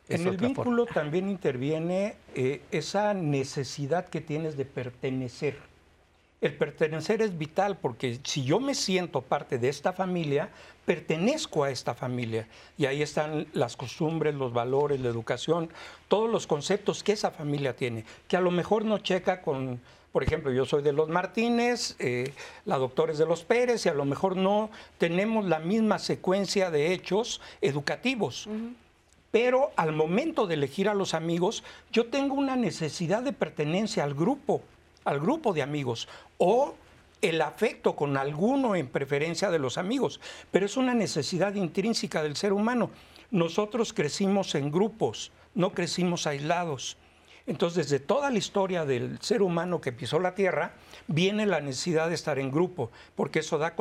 en 0.07 0.27
el 0.27 0.37
vínculo 0.37 0.85
también 0.85 1.29
interviene 1.29 2.15
eh, 2.35 2.61
esa 2.71 3.13
necesidad 3.13 4.07
que 4.07 4.21
tienes 4.21 4.55
de 4.55 4.65
pertenecer 4.65 5.57
el 6.41 6.53
pertenecer 6.53 7.21
es 7.21 7.37
vital 7.37 7.77
porque 7.77 8.19
si 8.23 8.43
yo 8.43 8.59
me 8.59 8.75
siento 8.75 9.21
parte 9.21 9.57
de 9.57 9.69
esta 9.69 9.93
familia, 9.93 10.49
pertenezco 10.85 11.63
a 11.63 11.71
esta 11.71 11.95
familia. 11.95 12.47
Y 12.77 12.85
ahí 12.85 13.01
están 13.01 13.47
las 13.53 13.75
costumbres, 13.75 14.35
los 14.35 14.53
valores, 14.53 14.99
la 14.99 15.09
educación, 15.09 15.69
todos 16.07 16.29
los 16.29 16.45
conceptos 16.47 17.03
que 17.03 17.13
esa 17.13 17.31
familia 17.31 17.75
tiene, 17.75 18.05
que 18.27 18.37
a 18.37 18.41
lo 18.41 18.51
mejor 18.51 18.85
no 18.85 18.99
checa 18.99 19.41
con, 19.41 19.81
por 20.11 20.23
ejemplo, 20.23 20.51
yo 20.51 20.65
soy 20.65 20.83
de 20.83 20.93
los 20.93 21.09
Martínez, 21.09 21.95
eh, 21.99 22.33
la 22.65 22.77
doctora 22.77 23.11
es 23.11 23.17
de 23.17 23.25
los 23.25 23.43
Pérez, 23.43 23.85
y 23.85 23.89
a 23.89 23.93
lo 23.93 24.05
mejor 24.05 24.35
no 24.35 24.69
tenemos 24.97 25.45
la 25.45 25.59
misma 25.59 25.99
secuencia 25.99 26.69
de 26.69 26.93
hechos 26.93 27.41
educativos. 27.61 28.47
Pero 29.31 29.71
al 29.75 29.91
momento 29.91 30.47
de 30.47 30.53
elegir 30.53 30.87
a 30.87 30.93
los 30.93 31.13
amigos, 31.13 31.63
yo 31.91 32.05
tengo 32.05 32.35
una 32.35 32.55
necesidad 32.55 33.23
de 33.23 33.33
pertenencia 33.33 34.03
al 34.03 34.13
grupo 34.13 34.61
al 35.05 35.19
grupo 35.19 35.53
de 35.53 35.61
amigos 35.61 36.09
o 36.37 36.75
el 37.21 37.41
afecto 37.41 37.95
con 37.95 38.17
alguno 38.17 38.75
en 38.75 38.87
preferencia 38.87 39.49
de 39.49 39.59
los 39.59 39.77
amigos, 39.77 40.19
pero 40.51 40.65
es 40.65 40.77
una 40.77 40.93
necesidad 40.93 41.55
intrínseca 41.55 42.21
del 42.21 42.35
ser 42.35 42.53
humano. 42.53 42.91
Nosotros 43.31 43.93
crecimos 43.93 44.53
en 44.55 44.71
grupos, 44.71 45.31
no 45.55 45.71
crecimos 45.71 46.27
aislados. 46.27 46.97
Entonces, 47.47 47.89
desde 47.89 48.03
toda 48.03 48.31
la 48.31 48.37
historia 48.37 48.85
del 48.85 49.19
ser 49.21 49.41
humano 49.41 49.79
que 49.79 49.91
pisó 49.91 50.19
la 50.19 50.35
Tierra, 50.35 50.73
viene 51.07 51.45
la 51.45 51.61
necesidad 51.61 52.09
de 52.09 52.15
estar 52.15 52.39
en 52.39 52.51
grupo, 52.51 52.91
porque 53.15 53.39
eso 53.39 53.57
da 53.57 53.75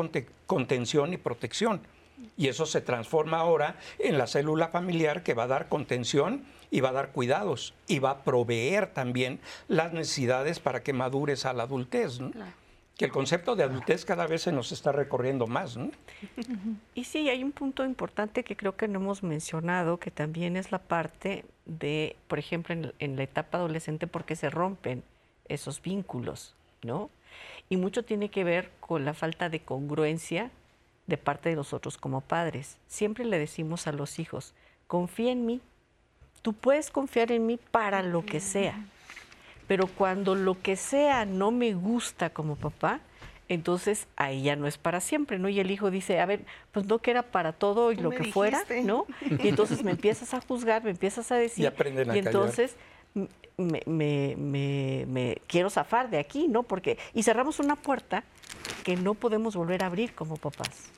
contención 0.46 1.12
y 1.12 1.16
protección. 1.16 1.80
Y 2.36 2.48
eso 2.48 2.66
se 2.66 2.80
transforma 2.80 3.38
ahora 3.38 3.76
en 3.98 4.18
la 4.18 4.26
célula 4.26 4.68
familiar 4.68 5.22
que 5.22 5.34
va 5.34 5.44
a 5.44 5.48
dar 5.48 5.68
contención 5.68 6.44
y 6.74 6.80
va 6.80 6.88
a 6.88 6.92
dar 6.92 7.12
cuidados 7.12 7.72
y 7.86 8.00
va 8.00 8.10
a 8.10 8.24
proveer 8.24 8.88
también 8.88 9.38
las 9.68 9.92
necesidades 9.92 10.58
para 10.58 10.82
que 10.82 10.92
madures 10.92 11.46
a 11.46 11.52
la 11.52 11.62
adultez. 11.62 12.18
Que 12.96 13.04
el 13.04 13.12
concepto 13.12 13.54
de 13.54 13.62
adultez 13.62 14.04
cada 14.04 14.26
vez 14.26 14.42
se 14.42 14.50
nos 14.50 14.72
está 14.72 14.90
recorriendo 14.90 15.46
más. 15.46 15.78
Y 16.96 17.04
sí, 17.04 17.28
hay 17.28 17.44
un 17.44 17.52
punto 17.52 17.84
importante 17.84 18.42
que 18.42 18.56
creo 18.56 18.76
que 18.76 18.88
no 18.88 18.98
hemos 18.98 19.22
mencionado, 19.22 19.98
que 19.98 20.10
también 20.10 20.56
es 20.56 20.72
la 20.72 20.80
parte 20.80 21.44
de, 21.64 22.16
por 22.26 22.40
ejemplo, 22.40 22.74
en, 22.74 22.92
en 22.98 23.14
la 23.14 23.22
etapa 23.22 23.58
adolescente, 23.58 24.08
porque 24.08 24.34
se 24.34 24.50
rompen 24.50 25.04
esos 25.46 25.80
vínculos, 25.80 26.56
¿no? 26.82 27.08
Y 27.68 27.76
mucho 27.76 28.04
tiene 28.04 28.30
que 28.30 28.42
ver 28.42 28.72
con 28.80 29.04
la 29.04 29.14
falta 29.14 29.48
de 29.48 29.60
congruencia 29.60 30.50
de 31.06 31.18
parte 31.18 31.50
de 31.50 31.54
nosotros 31.54 31.98
como 31.98 32.20
padres. 32.20 32.78
Siempre 32.88 33.24
le 33.24 33.38
decimos 33.38 33.86
a 33.86 33.92
los 33.92 34.18
hijos, 34.18 34.54
confía 34.88 35.30
en 35.30 35.46
mí, 35.46 35.60
tú 36.44 36.52
puedes 36.52 36.90
confiar 36.90 37.32
en 37.32 37.46
mí 37.46 37.58
para 37.70 38.02
lo 38.02 38.22
que 38.26 38.38
sea, 38.38 38.78
pero 39.66 39.86
cuando 39.86 40.34
lo 40.34 40.60
que 40.60 40.76
sea 40.76 41.24
no 41.24 41.50
me 41.50 41.72
gusta 41.72 42.28
como 42.28 42.54
papá, 42.54 43.00
entonces 43.48 44.06
ahí 44.16 44.42
ya 44.42 44.54
no 44.54 44.66
es 44.66 44.76
para 44.76 45.00
siempre, 45.00 45.38
¿no? 45.38 45.48
Y 45.48 45.58
el 45.58 45.70
hijo 45.70 45.90
dice, 45.90 46.20
a 46.20 46.26
ver, 46.26 46.44
pues 46.70 46.84
no 46.84 46.98
que 46.98 47.12
era 47.12 47.22
para 47.22 47.54
todo 47.54 47.92
y 47.92 47.96
lo 47.96 48.10
que 48.10 48.24
fuera, 48.24 48.62
¿no? 48.84 49.06
Y 49.42 49.48
entonces 49.48 49.82
me 49.82 49.92
empiezas 49.92 50.34
a 50.34 50.42
juzgar, 50.42 50.84
me 50.84 50.90
empiezas 50.90 51.32
a 51.32 51.36
decir, 51.36 51.72
y, 52.12 52.18
entonces 52.18 52.76
me, 53.56 53.82
me, 53.86 54.36
me, 55.08 55.38
quiero 55.46 55.70
zafar 55.70 56.10
de 56.10 56.18
aquí, 56.18 56.46
¿no? 56.46 56.62
Porque, 56.62 56.98
y 57.14 57.22
cerramos 57.22 57.58
una 57.58 57.76
puerta 57.76 58.22
que 58.84 58.96
no 58.96 59.14
podemos 59.14 59.56
volver 59.56 59.82
a 59.82 59.86
abrir 59.86 60.14
como 60.14 60.36
papás. 60.36 60.90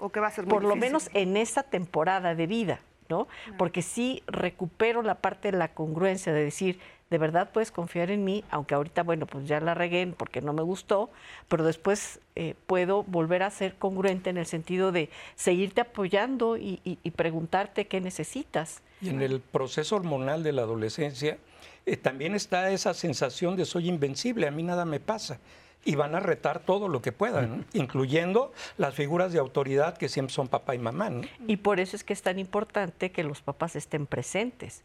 O 0.00 0.08
que 0.08 0.18
va 0.18 0.26
a 0.26 0.30
ser 0.32 0.46
Por 0.46 0.64
lo 0.64 0.74
menos 0.74 1.10
en 1.14 1.36
esta 1.36 1.62
temporada 1.62 2.34
de 2.34 2.48
vida, 2.48 2.80
¿no? 3.10 3.28
Porque 3.58 3.82
sí 3.82 4.22
recupero 4.26 5.02
la 5.02 5.16
parte 5.16 5.50
de 5.50 5.58
la 5.58 5.68
congruencia 5.74 6.32
de 6.32 6.42
decir, 6.42 6.78
de 7.10 7.18
verdad 7.18 7.50
puedes 7.52 7.70
confiar 7.72 8.10
en 8.10 8.24
mí, 8.24 8.44
aunque 8.50 8.74
ahorita, 8.74 9.02
bueno, 9.02 9.26
pues 9.26 9.46
ya 9.46 9.60
la 9.60 9.74
regué 9.74 10.06
porque 10.16 10.40
no 10.40 10.52
me 10.52 10.62
gustó, 10.62 11.10
pero 11.48 11.64
después 11.64 12.20
eh, 12.36 12.54
puedo 12.66 13.02
volver 13.02 13.42
a 13.42 13.50
ser 13.50 13.74
congruente 13.74 14.30
en 14.30 14.38
el 14.38 14.46
sentido 14.46 14.92
de 14.92 15.10
seguirte 15.34 15.82
apoyando 15.82 16.56
y 16.56 16.96
preguntarte 17.16 17.86
qué 17.86 18.00
necesitas. 18.00 18.80
Y 19.02 19.08
en 19.08 19.20
el 19.20 19.40
proceso 19.40 19.96
hormonal 19.96 20.42
de 20.42 20.52
la 20.52 20.62
adolescencia 20.62 21.38
eh, 21.86 21.96
también 21.96 22.34
está 22.34 22.70
esa 22.70 22.94
sensación 22.94 23.56
de 23.56 23.64
soy 23.64 23.88
invencible, 23.88 24.46
a 24.46 24.50
mí 24.50 24.62
nada 24.62 24.84
me 24.84 25.00
pasa. 25.00 25.38
Y 25.84 25.94
van 25.94 26.14
a 26.14 26.20
retar 26.20 26.60
todo 26.60 26.88
lo 26.88 27.00
que 27.00 27.10
puedan, 27.12 27.64
incluyendo 27.72 28.52
las 28.76 28.94
figuras 28.94 29.32
de 29.32 29.38
autoridad 29.38 29.96
que 29.96 30.10
siempre 30.10 30.34
son 30.34 30.48
papá 30.48 30.74
y 30.74 30.78
mamá. 30.78 31.10
Y 31.46 31.56
por 31.56 31.80
eso 31.80 31.96
es 31.96 32.04
que 32.04 32.12
es 32.12 32.20
tan 32.22 32.38
importante 32.38 33.12
que 33.12 33.24
los 33.24 33.40
papás 33.40 33.76
estén 33.76 34.06
presentes, 34.06 34.82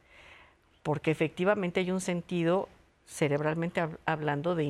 porque 0.84 1.12
efectivamente 1.12 1.81
hay 1.81 1.91
un 1.91 1.99
sentido 1.99 2.69
cerebralmente 3.08 3.86
hablando 4.05 4.55
de 4.55 4.63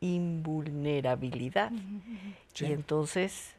invulnerabilidad. 0.00 1.72
Y 2.58 2.64
entonces... 2.64 3.54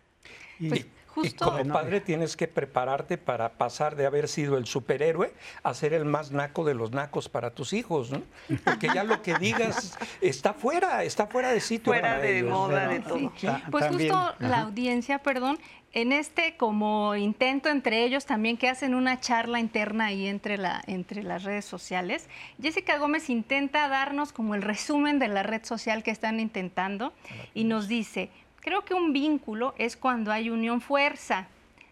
Pues, 0.68 0.86
y 1.24 1.32
como 1.32 1.64
padre 1.74 2.02
tienes 2.02 2.36
que 2.36 2.48
prepararte 2.48 3.18
para 3.18 3.54
pasar 3.54 3.96
de 3.96 4.06
haber 4.06 4.28
sido 4.28 4.58
el 4.58 4.66
superhéroe 4.66 5.34
a 5.64 5.74
ser 5.74 5.94
el 5.94 6.06
más 6.06 6.32
naco 6.32 6.64
de 6.64 6.74
los 6.74 6.92
nacos 6.92 7.30
para 7.30 7.52
tus 7.52 7.74
hijos, 7.74 8.12
¿no? 8.12 8.22
Porque 8.64 8.88
ya 8.94 9.04
lo 9.04 9.22
que 9.22 9.36
digas 9.36 9.98
está 10.22 10.54
fuera, 10.54 11.04
está 11.04 11.28
fuera 11.28 11.52
de 11.52 11.60
sitio. 11.60 11.92
Fuera 11.92 12.18
de 12.20 12.44
moda, 12.44 12.88
de 12.88 13.00
todo. 13.00 13.32
Pues 13.70 13.88
justo 13.88 14.34
la 14.40 14.62
audiencia, 14.62 15.20
perdón, 15.20 15.60
en 15.94 16.14
este 16.14 16.56
como 16.56 17.16
intento 17.16 17.70
entre 17.70 18.04
ellos 18.06 18.26
también 18.26 18.58
que 18.58 18.70
hacen 18.70 18.96
una 18.96 19.20
charla 19.20 19.60
interna 19.60 20.06
ahí 20.06 20.28
entre, 20.28 20.58
la, 20.58 20.82
entre 20.88 21.24
las 21.24 21.44
redes 21.44 21.66
sociales, 21.66 22.30
Jessica 22.62 22.98
Gómez 22.98 23.30
intenta 23.30 23.88
darnos 23.88 24.32
como 24.32 24.56
el 24.56 24.62
resumen 24.62 25.20
de 25.20 25.28
la 25.28 25.44
red 25.44 25.66
social 25.66 26.04
que 26.04 26.12
están 26.12 26.40
intentando 26.40 27.14
y 27.54 27.66
nos 27.66 27.88
dice, 27.88 28.30
Creo 28.62 28.86
que 28.86 28.94
un 28.94 29.12
vínculo 29.12 29.74
es 29.78 29.98
cuando 29.98 30.32
hay 30.32 30.50
unión 30.50 30.82
fuerza. 30.82 31.48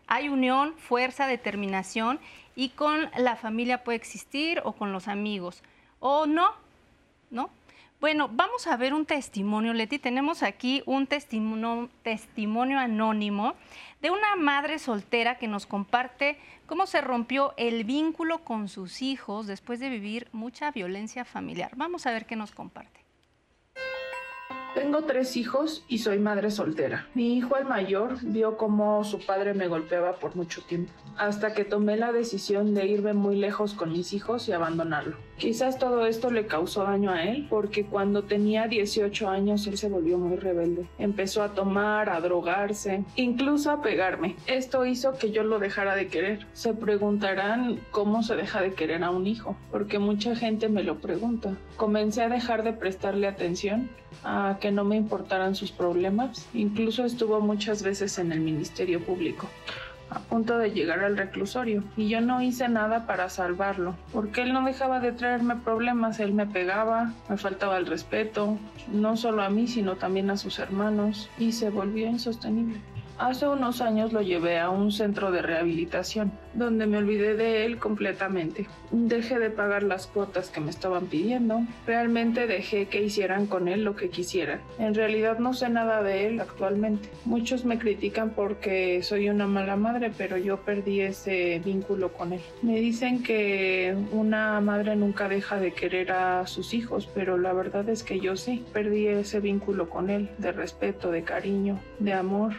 Hay 0.08 0.30
unión, 0.30 0.74
fuerza, 0.78 1.28
determinación 1.28 2.20
y 2.56 2.70
con 2.70 3.10
la 3.18 3.36
familia 3.36 3.84
puede 3.84 3.98
existir 3.98 4.62
o 4.64 4.74
con 4.74 4.92
los 4.92 5.08
amigos. 5.08 5.62
O 6.00 6.26
no, 6.26 6.52
¿no? 7.32 7.50
Bueno, 8.00 8.30
vamos 8.32 8.66
a 8.68 8.78
ver 8.78 8.94
un 8.94 9.06
testimonio, 9.06 9.74
Leti. 9.74 10.00
Tenemos 10.00 10.42
aquí 10.42 10.82
un 10.86 11.06
testimonio, 11.06 11.90
testimonio 12.02 12.80
anónimo 12.80 13.56
de 14.02 14.10
una 14.10 14.36
madre 14.38 14.80
soltera 14.80 15.38
que 15.38 15.48
nos 15.48 15.66
comparte 15.66 16.38
cómo 16.66 16.86
se 16.86 17.02
rompió 17.02 17.54
el 17.58 17.84
vínculo 17.84 18.44
con 18.46 18.70
sus 18.70 19.02
hijos 19.02 19.48
después 19.48 19.80
de 19.80 19.90
vivir 19.90 20.30
mucha 20.32 20.72
violencia 20.72 21.26
familiar. 21.26 21.72
Vamos 21.76 22.06
a 22.06 22.12
ver 22.12 22.26
qué 22.26 22.36
nos 22.36 22.52
comparte. 22.52 23.09
Tengo 24.80 25.02
tres 25.02 25.36
hijos 25.36 25.84
y 25.90 25.98
soy 25.98 26.20
madre 26.20 26.52
soltera. 26.52 27.06
Mi 27.14 27.36
hijo 27.36 27.58
el 27.58 27.66
mayor 27.66 28.16
vio 28.22 28.56
cómo 28.56 29.04
su 29.04 29.20
padre 29.20 29.54
me 29.54 29.68
golpeaba 29.68 30.14
por 30.14 30.38
mucho 30.38 30.62
tiempo, 30.62 30.94
hasta 31.18 31.54
que 31.54 31.66
tomé 31.66 31.98
la 31.98 32.14
decisión 32.14 32.74
de 32.74 32.88
irme 32.88 33.14
muy 33.14 33.36
lejos 33.36 33.74
con 33.74 33.92
mis 33.92 34.14
hijos 34.14 34.48
y 34.48 34.54
abandonarlo. 34.54 35.18
Quizás 35.40 35.80
todo 35.80 36.06
esto 36.06 36.30
le 36.32 36.48
causó 36.48 36.84
daño 36.84 37.12
a 37.12 37.24
él, 37.24 37.48
porque 37.50 37.86
cuando 37.86 38.24
tenía 38.24 38.68
18 38.68 39.30
años 39.30 39.66
él 39.68 39.78
se 39.78 39.88
volvió 39.88 40.18
muy 40.18 40.36
rebelde. 40.36 40.86
Empezó 40.98 41.44
a 41.44 41.54
tomar, 41.54 42.10
a 42.10 42.20
drogarse, 42.20 43.06
incluso 43.16 43.72
a 43.72 43.82
pegarme. 43.82 44.36
Esto 44.48 44.86
hizo 44.86 45.18
que 45.18 45.32
yo 45.32 45.44
lo 45.44 45.58
dejara 45.60 45.96
de 45.96 46.08
querer. 46.08 46.46
Se 46.52 46.74
preguntarán 46.74 47.80
cómo 47.90 48.22
se 48.22 48.36
deja 48.36 48.62
de 48.62 48.74
querer 48.74 49.02
a 49.06 49.12
un 49.12 49.28
hijo, 49.28 49.56
porque 49.72 49.98
mucha 49.98 50.36
gente 50.36 50.68
me 50.68 50.84
lo 50.84 51.00
pregunta. 51.00 51.56
Comencé 51.78 52.22
a 52.24 52.30
dejar 52.30 52.64
de 52.64 52.74
prestarle 52.74 53.26
atención 53.26 53.90
a 54.26 54.58
que 54.60 54.72
no 54.72 54.84
me 54.84 54.98
importaran 54.98 55.56
sus 55.56 55.72
problemas. 55.72 56.50
Incluso 56.54 57.06
estuvo 57.06 57.40
muchas 57.40 57.82
veces 57.82 58.20
en 58.20 58.34
el 58.34 58.42
Ministerio 58.42 59.00
Público 59.02 59.48
a 60.10 60.20
punto 60.20 60.58
de 60.58 60.72
llegar 60.72 61.00
al 61.00 61.18
reclusorio 61.18 61.84
y 61.96 62.10
yo 62.10 62.22
no 62.22 62.42
hice 62.42 62.68
nada 62.70 63.06
para 63.06 63.30
salvarlo, 63.30 63.96
porque 64.12 64.42
él 64.42 64.54
no 64.54 64.64
dejaba 64.66 65.00
de 65.00 65.12
traerme 65.12 65.56
problemas, 65.56 66.20
él 66.20 66.34
me 66.34 66.46
pegaba, 66.46 67.14
me 67.30 67.38
faltaba 67.38 67.78
el 67.78 67.86
respeto, 67.86 68.58
no 68.92 69.18
solo 69.18 69.44
a 69.44 69.50
mí, 69.50 69.68
sino 69.68 69.96
también 69.96 70.30
a 70.30 70.38
sus 70.38 70.60
hermanos, 70.60 71.30
y 71.38 71.52
se 71.52 71.70
volvió 71.70 72.08
insostenible. 72.08 72.80
Hace 73.20 73.50
unos 73.50 73.82
años 73.82 74.14
lo 74.14 74.22
llevé 74.22 74.60
a 74.60 74.70
un 74.70 74.94
centro 74.94 75.30
de 75.30 75.42
rehabilitación, 75.42 76.32
donde 76.54 76.88
me 76.88 76.98
olvidé 76.98 77.36
de 77.36 77.66
él 77.66 77.78
completamente. 77.78 78.66
Dejé 78.92 79.40
de 79.40 79.50
pagar 79.50 79.84
las 79.84 80.08
cuotas 80.08 80.50
que 80.50 80.62
me 80.62 80.70
estaban 80.70 81.08
pidiendo. 81.08 81.60
Realmente 81.86 82.48
dejé 82.48 82.86
que 82.86 83.04
hicieran 83.04 83.46
con 83.46 83.68
él 83.68 83.84
lo 83.84 83.98
que 83.98 84.10
quisieran. 84.10 84.62
En 84.80 84.96
realidad 84.96 85.38
no 85.38 85.54
sé 85.54 85.68
nada 85.68 86.02
de 86.02 86.28
él 86.28 86.40
actualmente. 86.40 87.10
Muchos 87.26 87.66
me 87.66 87.78
critican 87.78 88.30
porque 88.30 89.04
soy 89.04 89.30
una 89.30 89.48
mala 89.48 89.76
madre, 89.76 90.14
pero 90.18 90.38
yo 90.38 90.62
perdí 90.62 91.02
ese 91.02 91.62
vínculo 91.64 92.14
con 92.14 92.32
él. 92.32 92.42
Me 92.62 92.80
dicen 92.80 93.22
que 93.22 93.98
una 94.14 94.62
madre 94.62 94.96
nunca 94.96 95.28
deja 95.28 95.60
de 95.60 95.74
querer 95.74 96.14
a 96.14 96.48
sus 96.48 96.74
hijos, 96.74 97.10
pero 97.14 97.38
la 97.38 97.52
verdad 97.52 97.90
es 97.90 98.02
que 98.04 98.22
yo 98.22 98.38
sí. 98.38 98.64
Perdí 98.72 99.08
ese 99.08 99.42
vínculo 99.42 99.90
con 99.90 100.10
él, 100.10 100.30
de 100.38 100.54
respeto, 100.54 101.12
de 101.12 101.24
cariño, 101.24 101.82
de 102.00 102.14
amor. 102.14 102.54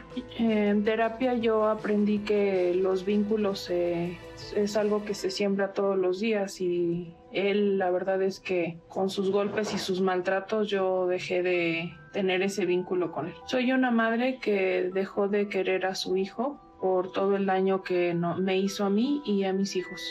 En 0.52 0.82
terapia 0.82 1.34
yo 1.34 1.68
aprendí 1.68 2.18
que 2.18 2.74
los 2.74 3.04
vínculos 3.04 3.70
es 3.70 4.76
algo 4.76 5.04
que 5.04 5.14
se 5.14 5.30
siembra 5.30 5.72
todos 5.72 5.96
los 5.96 6.18
días 6.18 6.60
y 6.60 7.14
él 7.30 7.78
la 7.78 7.92
verdad 7.92 8.20
es 8.20 8.40
que 8.40 8.76
con 8.88 9.10
sus 9.10 9.30
golpes 9.30 9.72
y 9.72 9.78
sus 9.78 10.00
maltratos 10.00 10.68
yo 10.68 11.06
dejé 11.06 11.44
de 11.44 11.94
tener 12.12 12.42
ese 12.42 12.66
vínculo 12.66 13.12
con 13.12 13.28
él. 13.28 13.34
Soy 13.46 13.70
una 13.70 13.92
madre 13.92 14.40
que 14.42 14.90
dejó 14.92 15.28
de 15.28 15.48
querer 15.48 15.86
a 15.86 15.94
su 15.94 16.16
hijo 16.16 16.60
por 16.80 17.12
todo 17.12 17.36
el 17.36 17.46
daño 17.46 17.84
que 17.84 18.12
me 18.38 18.58
hizo 18.58 18.84
a 18.84 18.90
mí 18.90 19.22
y 19.24 19.44
a 19.44 19.52
mis 19.52 19.76
hijos. 19.76 20.02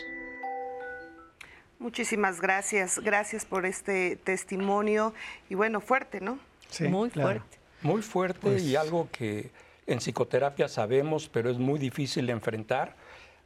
Muchísimas 1.80 2.40
gracias, 2.40 3.00
gracias 3.00 3.44
por 3.44 3.66
este 3.66 4.16
testimonio 4.16 5.14
y 5.50 5.56
bueno, 5.56 5.82
fuerte, 5.82 6.22
¿no? 6.22 6.40
Sí, 6.70 6.88
muy 6.88 7.10
fuerte. 7.10 7.58
Muy 7.82 8.02
fuerte 8.02 8.40
y 8.40 8.42
pues 8.42 8.76
algo 8.78 9.10
que 9.12 9.52
en 9.90 9.98
psicoterapia 9.98 10.68
sabemos, 10.68 11.30
pero 11.30 11.50
es 11.50 11.58
muy 11.58 11.80
difícil 11.80 12.28
de 12.28 12.34
enfrentar. 12.34 12.96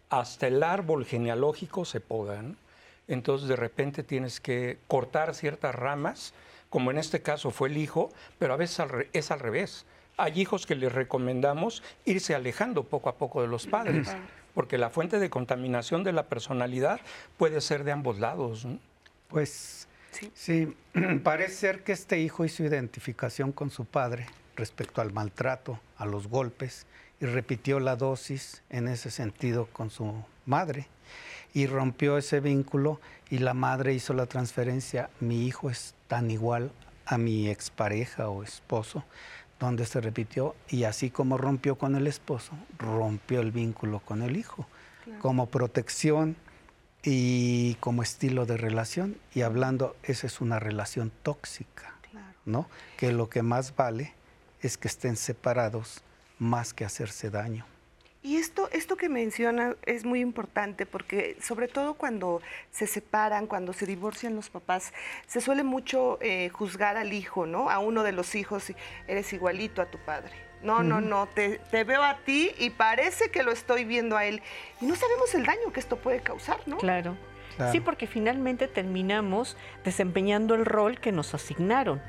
Hasta 0.09 0.47
el 0.47 0.61
árbol 0.61 1.05
genealógico 1.05 1.85
se 1.85 2.01
podan. 2.01 2.57
Entonces 3.07 3.47
de 3.47 3.55
repente 3.55 4.03
tienes 4.03 4.41
que 4.41 4.77
cortar 4.87 5.35
ciertas 5.35 5.73
ramas, 5.73 6.33
como 6.69 6.91
en 6.91 6.97
este 6.97 7.21
caso 7.21 7.49
fue 7.51 7.69
el 7.69 7.77
hijo, 7.77 8.11
pero 8.39 8.53
a 8.53 8.57
veces 8.57 8.85
es 9.13 9.31
al 9.31 9.39
revés. 9.39 9.85
Hay 10.17 10.39
hijos 10.39 10.65
que 10.65 10.75
les 10.75 10.91
recomendamos 10.91 11.81
irse 12.03 12.35
alejando 12.35 12.83
poco 12.83 13.09
a 13.09 13.15
poco 13.15 13.41
de 13.41 13.47
los 13.47 13.65
padres, 13.65 14.09
porque 14.53 14.77
la 14.77 14.89
fuente 14.89 15.19
de 15.19 15.29
contaminación 15.29 16.03
de 16.03 16.11
la 16.11 16.27
personalidad 16.27 16.99
puede 17.37 17.61
ser 17.61 17.85
de 17.85 17.93
ambos 17.93 18.19
lados. 18.19 18.67
Pues 19.29 19.87
Sí. 20.11 20.31
Sí, 20.35 20.77
parece 21.23 21.55
ser 21.55 21.83
que 21.83 21.91
este 21.91 22.19
hijo 22.19 22.45
hizo 22.45 22.63
identificación 22.63 23.51
con 23.51 23.71
su 23.71 23.85
padre 23.85 24.27
respecto 24.55 25.01
al 25.01 25.13
maltrato, 25.13 25.79
a 25.97 26.05
los 26.05 26.27
golpes, 26.27 26.85
y 27.19 27.25
repitió 27.25 27.79
la 27.79 27.95
dosis 27.95 28.63
en 28.69 28.87
ese 28.87 29.09
sentido 29.09 29.67
con 29.71 29.89
su 29.89 30.13
madre. 30.45 30.87
Y 31.53 31.67
rompió 31.67 32.17
ese 32.17 32.39
vínculo 32.39 32.99
y 33.29 33.37
la 33.37 33.53
madre 33.53 33.93
hizo 33.93 34.13
la 34.13 34.25
transferencia. 34.25 35.09
Mi 35.19 35.45
hijo 35.45 35.69
es 35.69 35.95
tan 36.07 36.31
igual 36.31 36.71
a 37.05 37.17
mi 37.17 37.49
expareja 37.49 38.29
o 38.29 38.43
esposo, 38.43 39.03
donde 39.59 39.85
se 39.85 40.01
repitió. 40.01 40.55
Y 40.67 40.83
así 40.85 41.11
como 41.11 41.37
rompió 41.37 41.77
con 41.77 41.95
el 41.95 42.07
esposo, 42.07 42.53
rompió 42.77 43.39
el 43.39 43.51
vínculo 43.51 43.99
con 43.99 44.23
el 44.23 44.35
hijo, 44.35 44.67
como 45.19 45.47
protección 45.47 46.35
y 47.03 47.75
como 47.75 48.01
estilo 48.01 48.45
de 48.45 48.57
relación. 48.57 49.17
Y 49.35 49.41
hablando, 49.41 49.95
esa 50.03 50.25
es 50.25 50.41
una 50.41 50.59
relación 50.59 51.11
tóxica, 51.21 51.95
¿no? 52.45 52.67
Que 52.97 53.11
lo 53.11 53.29
que 53.29 53.43
más 53.43 53.75
vale 53.75 54.13
es 54.63 54.77
que 54.77 54.87
estén 54.87 55.15
separados 55.15 56.03
más 56.39 56.73
que 56.73 56.85
hacerse 56.85 57.29
daño. 57.29 57.65
Y 58.25 58.37
esto, 58.37 58.69
esto 58.71 58.95
que 58.95 59.09
menciona 59.09 59.75
es 59.85 60.05
muy 60.05 60.21
importante 60.21 60.85
porque 60.85 61.35
sobre 61.41 61.67
todo 61.67 61.95
cuando 61.95 62.41
se 62.71 62.87
separan, 62.87 63.47
cuando 63.47 63.73
se 63.73 63.85
divorcian 63.85 64.33
los 64.33 64.49
papás, 64.49 64.93
se 65.27 65.41
suele 65.41 65.63
mucho 65.63 66.19
eh, 66.21 66.47
juzgar 66.47 66.95
al 66.95 67.11
hijo, 67.11 67.45
¿no? 67.45 67.69
A 67.69 67.79
uno 67.79 68.01
de 68.01 68.13
los 68.13 68.33
hijos, 68.35 68.71
eres 69.09 69.33
igualito 69.33 69.81
a 69.81 69.87
tu 69.87 69.97
padre. 69.97 70.31
No, 70.61 70.81
no, 70.81 71.01
no, 71.01 71.27
te, 71.27 71.59
veo 71.83 72.01
a 72.01 72.19
ti 72.19 72.51
y 72.57 72.69
parece 72.69 73.29
que 73.29 73.43
lo 73.43 73.51
estoy 73.51 73.83
viendo 73.83 74.15
a 74.15 74.23
él. 74.23 74.41
Y 74.79 74.85
no 74.85 74.95
sabemos 74.95 75.35
el 75.35 75.45
daño 75.45 75.73
que 75.73 75.81
esto 75.81 75.97
puede 75.97 76.21
causar, 76.21 76.59
¿no? 76.65 76.77
claro. 76.77 77.17
Sí, 77.71 77.79
porque 77.79 78.07
finalmente 78.07 78.67
terminamos 78.67 79.57
desempeñando 79.83 80.55
el 80.55 80.65
rol 80.65 80.99
que 80.99 81.11
nos 81.11 81.35
asignaron 81.35 82.01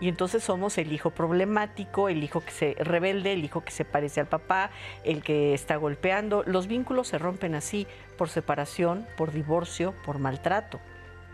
y 0.00 0.08
entonces 0.08 0.42
somos 0.44 0.76
el 0.78 0.92
hijo 0.92 1.10
problemático, 1.10 2.08
el 2.08 2.22
hijo 2.22 2.40
que 2.40 2.50
se 2.50 2.76
rebelde, 2.78 3.32
el 3.32 3.44
hijo 3.44 3.64
que 3.64 3.70
se 3.70 3.84
parece 3.84 4.20
al 4.20 4.26
papá, 4.26 4.70
el 5.04 5.22
que 5.22 5.54
está 5.54 5.76
golpeando. 5.76 6.42
Los 6.46 6.66
vínculos 6.66 7.08
se 7.08 7.18
rompen 7.18 7.54
así 7.54 7.86
por 8.18 8.28
separación, 8.28 9.06
por 9.16 9.32
divorcio, 9.32 9.94
por 10.04 10.18
maltrato. 10.18 10.80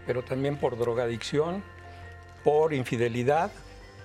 Pero 0.06 0.22
también 0.22 0.56
por 0.56 0.78
drogadicción, 0.78 1.62
por 2.44 2.72
infidelidad, 2.72 3.50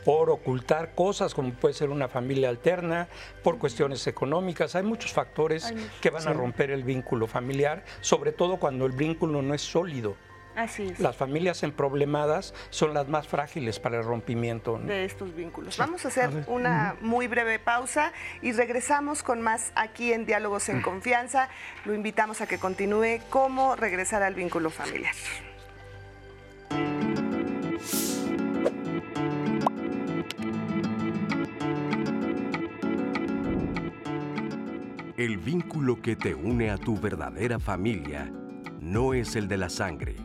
por 0.05 0.30
ocultar 0.30 0.95
cosas 0.95 1.34
como 1.34 1.51
puede 1.51 1.74
ser 1.74 1.89
una 1.89 2.08
familia 2.08 2.49
alterna, 2.49 3.08
por 3.43 3.58
cuestiones 3.58 4.08
económicas. 4.08 4.74
Hay 4.76 4.84
muchos 4.84 5.12
factores 5.12 5.74
que 6.01 6.10
van 6.10 6.28
a 6.28 6.34
romper 6.34 6.72
el 6.72 6.84
vínculo 6.84 7.28
familiar, 7.28 7.84
sobre 8.01 8.32
todo 8.32 8.58
cuando 8.58 8.86
el 8.86 8.93
vínculo 8.93 9.41
no 9.41 9.53
es 9.53 9.62
sólido. 9.62 10.16
Así 10.58 10.88
es. 10.88 10.99
Las 10.99 11.16
familias 11.16 11.62
en 11.62 11.72
problemadas 11.72 12.55
son 12.72 12.95
las 12.95 13.08
más 13.08 13.28
frágiles 13.28 13.80
para 13.80 13.99
el 13.99 14.03
rompimiento 14.03 14.80
de 14.80 15.05
estos 15.05 15.36
vínculos. 15.36 15.78
Vamos 15.78 16.03
a 16.03 16.08
hacer 16.08 16.32
una 16.47 16.95
muy 16.99 17.28
breve 17.28 17.60
pausa 17.60 18.12
y 18.41 18.53
regresamos 18.53 19.22
con 19.22 19.39
más 19.39 19.72
aquí 19.76 20.12
en 20.14 20.26
Diálogos 20.26 20.70
en 20.70 20.82
Confianza. 20.82 21.47
Lo 21.86 21.93
invitamos 21.93 22.41
a 22.41 22.47
que 22.47 22.58
continúe 22.58 23.20
cómo 23.30 23.76
regresar 23.76 24.24
al 24.24 24.34
vínculo 24.34 24.72
familiar. 24.72 25.14
El 35.18 35.38
vínculo 35.38 36.01
que 36.01 36.16
te 36.16 36.34
une 36.34 36.72
a 36.72 36.78
tu 36.78 36.99
verdadera 36.99 37.60
familia 37.60 38.32
no 38.82 39.14
es 39.14 39.36
el 39.36 39.47
de 39.47 39.58
la 39.58 39.70
sangre 39.70 40.16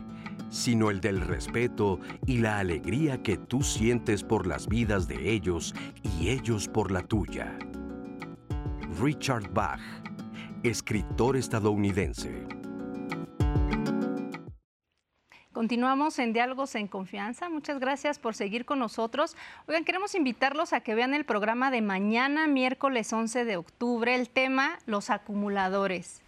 sino 0.53 0.91
el 0.91 1.01
del 1.01 1.19
respeto 1.19 1.99
y 2.27 2.37
la 2.37 2.59
alegría 2.59 3.23
que 3.23 3.37
tú 3.37 3.63
sientes 3.63 4.23
por 4.23 4.45
las 4.45 4.67
vidas 4.67 5.07
de 5.07 5.31
ellos 5.31 5.73
y 6.03 6.29
ellos 6.29 6.67
por 6.67 6.91
la 6.91 7.01
tuya. 7.01 7.57
Richard 9.01 9.51
Bach, 9.51 9.81
escritor 10.61 11.37
estadounidense. 11.37 12.45
Continuamos 15.51 16.19
en 16.19 16.33
Diálogos 16.33 16.75
en 16.75 16.87
Confianza. 16.87 17.49
Muchas 17.49 17.79
gracias 17.79 18.19
por 18.19 18.35
seguir 18.35 18.65
con 18.65 18.77
nosotros. 18.77 19.35
Oigan, 19.67 19.85
queremos 19.85 20.13
invitarlos 20.13 20.71
a 20.73 20.81
que 20.81 20.93
vean 20.93 21.15
el 21.15 21.25
programa 21.25 21.71
de 21.71 21.81
mañana, 21.81 22.47
miércoles 22.47 23.11
11 23.11 23.45
de 23.45 23.57
octubre, 23.57 24.13
el 24.13 24.29
tema 24.29 24.77
Los 24.85 25.09
acumuladores. 25.09 26.22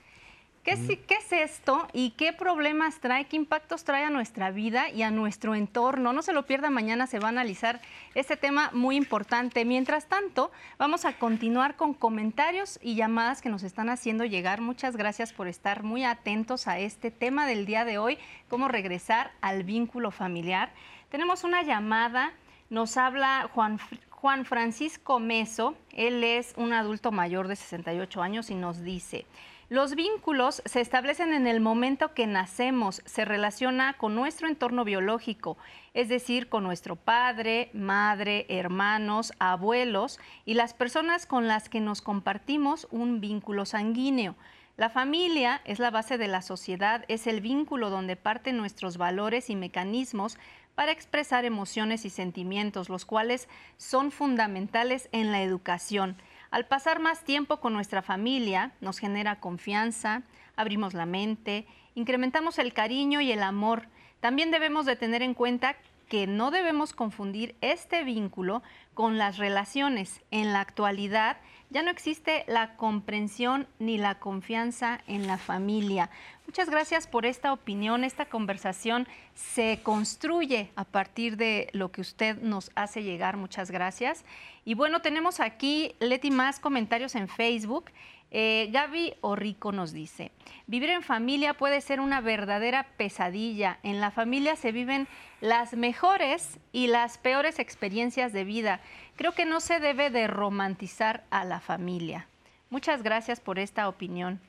¿Qué 0.66 0.72
es, 0.72 1.32
esto 1.32 1.88
y 1.93 2.11
qué 2.18 2.34
problemas 2.34 2.99
trae, 2.99 3.26
qué 3.26 3.36
impactos 3.36 3.84
trae 3.84 4.03
a 4.03 4.09
nuestra 4.09 4.49
vida 4.49 4.89
y 4.89 5.03
a 5.03 5.11
nuestro 5.11 5.53
entorno? 5.53 6.11
No 6.11 6.24
se 6.24 6.34
lo 6.34 6.47
pierda, 6.47 6.72
mañana 6.72 7.05
se 7.05 7.20
va 7.20 7.28
a 7.28 7.30
analizar 7.30 7.82
este 8.16 8.36
tema 8.36 8.72
muy 8.74 8.95
importante. 8.95 9.63
Mientras 9.63 10.07
tanto, 10.07 10.51
vamos 10.80 11.05
a 11.05 11.13
continuar 11.20 11.76
con 11.76 11.93
comentarios 11.93 12.80
y 12.82 12.95
llamadas 12.95 13.43
que 13.43 13.49
nos 13.49 13.61
están 13.61 13.89
haciendo 13.89 14.26
llegar. 14.26 14.59
Muchas 14.59 14.97
gracias 14.97 15.34
por 15.34 15.47
estar 15.47 15.84
muy 15.84 16.03
atentos 16.03 16.68
a 16.68 16.80
este 16.80 17.11
tema 17.11 17.45
del 17.45 17.68
día 17.68 17.86
de 17.86 17.99
hoy, 17.99 18.18
cómo 18.49 18.68
regresar 18.68 19.34
al 19.41 19.66
vínculo 19.66 20.09
familiar. 20.09 20.72
Tenemos 21.11 21.43
una 21.43 21.61
llamada, 21.61 22.34
nos 22.72 22.97
habla 22.97 23.51
Juan, 23.53 23.78
Juan 24.09 24.45
Francisco 24.45 25.20
Meso, 25.20 25.76
él 25.91 26.24
es 26.24 26.55
un 26.57 26.74
adulto 26.74 27.11
mayor 27.11 27.47
de 27.47 27.55
68 27.55 28.24
años 28.24 28.49
y 28.49 28.55
nos 28.55 28.82
dice... 28.82 29.28
Los 29.68 29.95
vínculos 29.95 30.61
se 30.66 30.80
establecen 30.80 31.34
en 31.34 31.47
el 31.47 31.59
momento 31.59 32.13
que 32.13 32.28
nacemos, 32.28 33.01
se 33.05 33.26
relaciona 33.26 33.93
con 33.93 34.13
nuestro 34.13 34.47
entorno 34.47 34.86
biológico, 34.86 35.57
es 35.95 36.07
decir, 36.07 36.49
con 36.49 36.63
nuestro 36.63 36.95
padre, 36.95 37.72
madre, 37.74 38.45
hermanos, 38.47 39.34
abuelos 39.39 40.20
y 40.45 40.53
las 40.53 40.76
personas 40.76 41.26
con 41.26 41.47
las 41.47 41.68
que 41.68 41.80
nos 41.80 42.03
compartimos 42.03 42.88
un 42.91 43.22
vínculo 43.22 43.66
sanguíneo. 43.66 44.36
La 44.78 44.91
familia 44.91 45.61
es 45.66 45.80
la 45.80 45.89
base 45.89 46.20
de 46.20 46.28
la 46.28 46.43
sociedad, 46.43 47.03
es 47.07 47.26
el 47.26 47.41
vínculo 47.41 47.89
donde 47.89 48.16
parten 48.16 48.57
nuestros 48.57 48.97
valores 48.97 49.49
y 49.49 49.55
mecanismos 49.55 50.38
para 50.76 50.91
expresar 50.91 51.43
emociones 51.43 52.05
y 52.05 52.11
sentimientos, 52.11 52.88
los 52.88 53.05
cuales 53.05 53.49
son 53.78 54.11
fundamentales 54.11 55.09
en 55.11 55.32
la 55.32 55.41
educación. 55.41 56.18
Al 56.52 56.66
pasar 56.66 57.00
más 57.00 57.24
tiempo 57.24 57.60
con 57.60 57.74
nuestra 57.74 58.02
familia, 58.02 58.72
nos 58.82 59.00
genera 59.00 59.39
confianza, 59.39 60.24
abrimos 60.56 60.93
la 60.93 61.06
mente, 61.06 61.68
incrementamos 61.96 62.60
el 62.60 62.74
cariño 62.74 63.22
y 63.22 63.32
el 63.32 63.43
amor. 63.43 63.88
También 64.20 64.52
debemos 64.52 64.86
de 64.86 64.96
tener 64.96 65.22
en 65.22 65.34
cuenta 65.34 65.76
que 66.08 66.28
no 66.28 66.52
debemos 66.52 66.93
confundir 66.93 67.56
este 67.62 68.04
vínculo 68.04 68.62
con 68.93 69.18
las 69.18 69.38
relaciones. 69.38 70.22
En 70.32 70.54
la 70.54 70.62
actualidad 70.62 71.38
ya 71.70 71.82
no 71.82 71.89
existe 71.89 72.46
la 72.48 72.76
comprensión 72.76 73.68
ni 73.80 73.98
la 73.98 74.20
confianza 74.20 75.02
en 75.08 75.28
la 75.28 75.38
familia. 75.38 76.10
Muchas 76.48 76.70
gracias 76.70 77.08
por 77.08 77.26
esta 77.26 77.52
opinión. 77.52 78.04
Esta 78.04 78.26
conversación 78.26 79.08
se 79.34 79.80
construye 79.82 80.70
a 80.76 80.84
partir 80.84 81.38
de 81.38 81.70
lo 81.74 81.91
que 81.91 82.02
usted 82.02 82.38
nos 82.38 82.72
hace 82.76 83.02
llegar. 83.02 83.36
Muchas 83.36 83.72
gracias. 83.72 84.24
Y 84.64 84.76
bueno, 84.76 85.02
tenemos 85.02 85.39
aquí, 85.39 85.96
Leti, 86.00 86.30
más 86.30 86.60
comentarios 86.60 87.16
en 87.16 87.28
Facebook. 87.28 87.91
Eh, 88.32 88.70
Gaby 88.72 89.16
Orrico 89.22 89.72
nos 89.72 89.91
dice, 89.91 90.32
vivir 90.68 90.89
en 90.89 91.04
familia 91.04 91.54
puede 91.56 91.82
ser 91.82 92.00
una 92.00 92.22
verdadera 92.22 92.86
pesadilla. 92.98 93.80
En 93.82 94.00
la 94.00 94.12
familia 94.12 94.56
se 94.56 94.72
viven 94.72 95.08
las 95.41 95.74
mejores 95.74 96.60
y 96.72 96.88
las 96.88 97.18
peores 97.18 97.60
experiencias 97.60 98.34
de 98.34 98.43
vida. 98.43 98.82
Creo 99.16 99.32
que 99.32 99.46
no 99.46 99.60
se 99.60 99.80
debe 99.80 100.10
de 100.10 100.28
romantizar 100.28 101.24
a 101.32 101.43
la 101.43 101.60
familia. 101.60 102.28
Muchas 102.70 103.04
gracias 103.04 103.39
por 103.39 103.58
esta 103.58 103.88
opinión. 103.88 104.39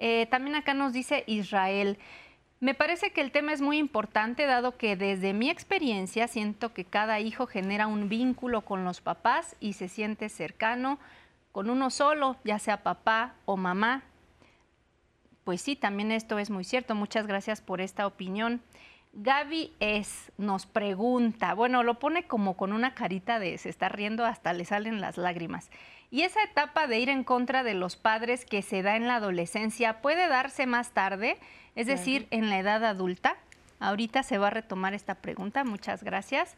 Eh, 0.00 0.26
también 0.30 0.56
acá 0.56 0.74
nos 0.74 0.92
dice 0.92 1.22
Israel, 1.26 1.98
me 2.58 2.74
parece 2.74 3.12
que 3.12 3.20
el 3.20 3.32
tema 3.32 3.52
es 3.52 3.60
muy 3.60 3.78
importante 3.78 4.46
dado 4.46 4.76
que 4.76 4.96
desde 4.96 5.32
mi 5.32 5.48
experiencia 5.48 6.26
siento 6.26 6.74
que 6.74 6.84
cada 6.84 7.20
hijo 7.20 7.46
genera 7.46 7.86
un 7.86 8.08
vínculo 8.08 8.62
con 8.62 8.84
los 8.84 9.00
papás 9.00 9.56
y 9.60 9.74
se 9.74 9.88
siente 9.88 10.28
cercano 10.28 10.98
con 11.52 11.70
uno 11.70 11.90
solo, 11.90 12.36
ya 12.44 12.58
sea 12.58 12.82
papá 12.82 13.34
o 13.44 13.56
mamá. 13.56 14.02
Pues 15.44 15.62
sí, 15.62 15.76
también 15.76 16.12
esto 16.12 16.38
es 16.38 16.50
muy 16.50 16.64
cierto. 16.64 16.94
Muchas 16.94 17.26
gracias 17.26 17.60
por 17.60 17.80
esta 17.80 18.06
opinión. 18.06 18.60
Gaby 19.12 19.72
es, 19.80 20.30
nos 20.38 20.66
pregunta, 20.66 21.54
bueno, 21.54 21.82
lo 21.82 21.98
pone 21.98 22.26
como 22.26 22.56
con 22.56 22.72
una 22.72 22.94
carita 22.94 23.38
de 23.38 23.58
se 23.58 23.68
está 23.68 23.88
riendo, 23.88 24.24
hasta 24.24 24.52
le 24.52 24.64
salen 24.64 25.00
las 25.00 25.16
lágrimas. 25.16 25.70
Y 26.10 26.22
esa 26.22 26.42
etapa 26.42 26.86
de 26.86 26.98
ir 26.98 27.08
en 27.08 27.22
contra 27.22 27.62
de 27.62 27.74
los 27.74 27.96
padres 27.96 28.44
que 28.44 28.62
se 28.62 28.82
da 28.82 28.96
en 28.96 29.06
la 29.06 29.16
adolescencia 29.16 30.00
puede 30.00 30.26
darse 30.26 30.66
más 30.66 30.90
tarde, 30.90 31.38
es 31.76 31.86
decir, 31.86 32.26
en 32.30 32.50
la 32.50 32.58
edad 32.58 32.84
adulta. 32.84 33.36
Ahorita 33.78 34.22
se 34.22 34.36
va 34.38 34.48
a 34.48 34.50
retomar 34.50 34.92
esta 34.92 35.16
pregunta, 35.16 35.62
muchas 35.64 36.02
gracias. 36.02 36.56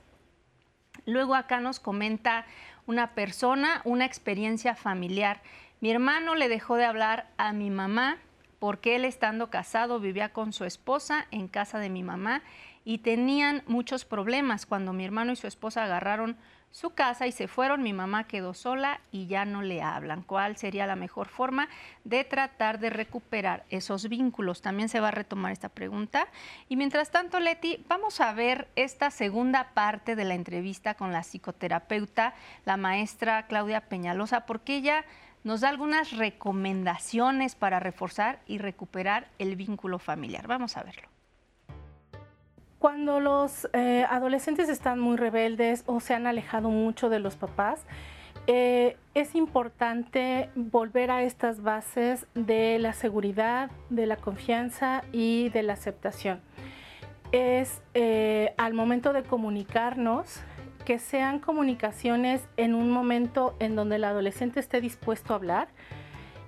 Luego 1.05 1.35
acá 1.35 1.61
nos 1.61 1.81
comenta 1.81 2.47
una 2.87 3.15
persona, 3.15 3.83
una 3.85 4.07
experiencia 4.07 4.75
familiar. 4.75 5.43
Mi 5.81 5.91
hermano 5.91 6.35
le 6.35 6.49
dejó 6.49 6.77
de 6.77 6.85
hablar 6.85 7.29
a 7.37 7.53
mi 7.53 7.71
mamá 7.71 8.19
porque 8.59 8.97
él 8.97 9.05
estando 9.05 9.51
casado 9.51 10.01
vivía 10.01 10.33
con 10.33 10.53
su 10.53 10.65
esposa 10.65 11.27
en 11.31 11.49
casa 11.49 11.79
de 11.79 11.91
mi 11.91 12.03
mamá 12.03 12.43
y 12.85 12.99
tenían 12.99 13.63
muchos 13.67 14.05
problemas. 14.05 14.67
Cuando 14.67 14.93
mi 14.93 15.05
hermano 15.05 15.33
y 15.33 15.37
su 15.37 15.47
esposa 15.47 15.85
agarraron 15.85 16.37
su 16.73 16.91
casa 16.91 17.27
y 17.27 17.33
se 17.33 17.49
fueron, 17.49 17.83
mi 17.83 17.93
mamá 17.93 18.25
quedó 18.25 18.55
sola 18.55 19.01
y 19.13 19.27
ya 19.27 19.45
no 19.45 19.63
le 19.63 19.83
hablan. 19.83 20.23
¿Cuál 20.23 20.57
sería 20.57 20.87
la 20.87 20.97
mejor 20.97 21.29
forma 21.29 21.69
de 22.05 22.25
tratar 22.25 22.81
de 22.81 22.91
recuperar 22.91 23.65
esos 23.69 24.09
vínculos? 24.09 24.63
También 24.63 24.89
se 24.89 24.99
va 24.99 25.09
a 25.09 25.13
retomar 25.13 25.53
esta 25.53 25.69
pregunta. 25.69 26.27
Y 26.69 26.77
mientras 26.77 27.11
tanto, 27.11 27.39
Leti, 27.41 27.85
vamos 27.89 28.21
a 28.21 28.33
ver 28.33 28.69
esta 28.75 29.11
segunda 29.11 29.75
parte 29.75 30.17
de 30.17 30.25
la 30.25 30.35
entrevista 30.35 30.95
con 30.95 31.13
la 31.13 31.23
psicoterapeuta, 31.23 32.35
la 32.65 32.79
maestra 32.79 33.47
Claudia 33.47 33.83
Peñalosa, 33.83 34.47
porque 34.47 34.77
ella 34.77 35.05
nos 35.45 35.61
da 35.61 35.69
algunas 35.69 36.17
recomendaciones 36.17 37.55
para 37.55 37.81
reforzar 37.81 38.41
y 38.47 38.57
recuperar 38.59 39.29
el 39.39 39.57
vínculo 39.57 39.99
familiar. 39.99 40.47
Vamos 40.47 40.79
a 40.79 40.85
verlo. 40.85 41.12
Cuando 42.83 43.21
los 43.21 43.69
eh, 43.75 44.05
adolescentes 44.11 44.69
están 44.69 44.99
muy 44.99 45.17
rebeldes 45.17 45.85
o 45.87 46.01
se 46.01 46.15
han 46.15 46.27
alejado 46.27 46.69
mucho 46.69 47.11
de 47.11 47.21
los 47.21 47.37
papás, 47.37 47.87
eh, 48.49 48.97
es 49.15 49.37
importante 49.37 50.51
volver 50.57 51.13
a 51.13 51.23
estas 51.23 51.63
bases 51.63 52.27
de 52.35 52.81
la 52.81 52.93
seguridad, 52.93 53.71
de 53.89 54.07
la 54.07 54.17
confianza 54.17 55.05
y 55.13 55.49
de 55.51 55.63
la 55.63 55.75
aceptación. 55.75 56.41
Es 57.31 57.81
eh, 57.95 58.53
al 58.59 58.75
momento 58.75 59.13
de 59.13 59.23
comunicarnos 59.23 60.41
que 60.85 60.99
sean 60.99 61.39
comunicaciones 61.39 62.49
en 62.57 62.75
un 62.75 62.91
momento 62.91 63.55
en 63.61 63.77
donde 63.77 63.95
el 63.95 64.03
adolescente 64.03 64.59
esté 64.59 64.81
dispuesto 64.81 65.35
a 65.35 65.37
hablar, 65.37 65.69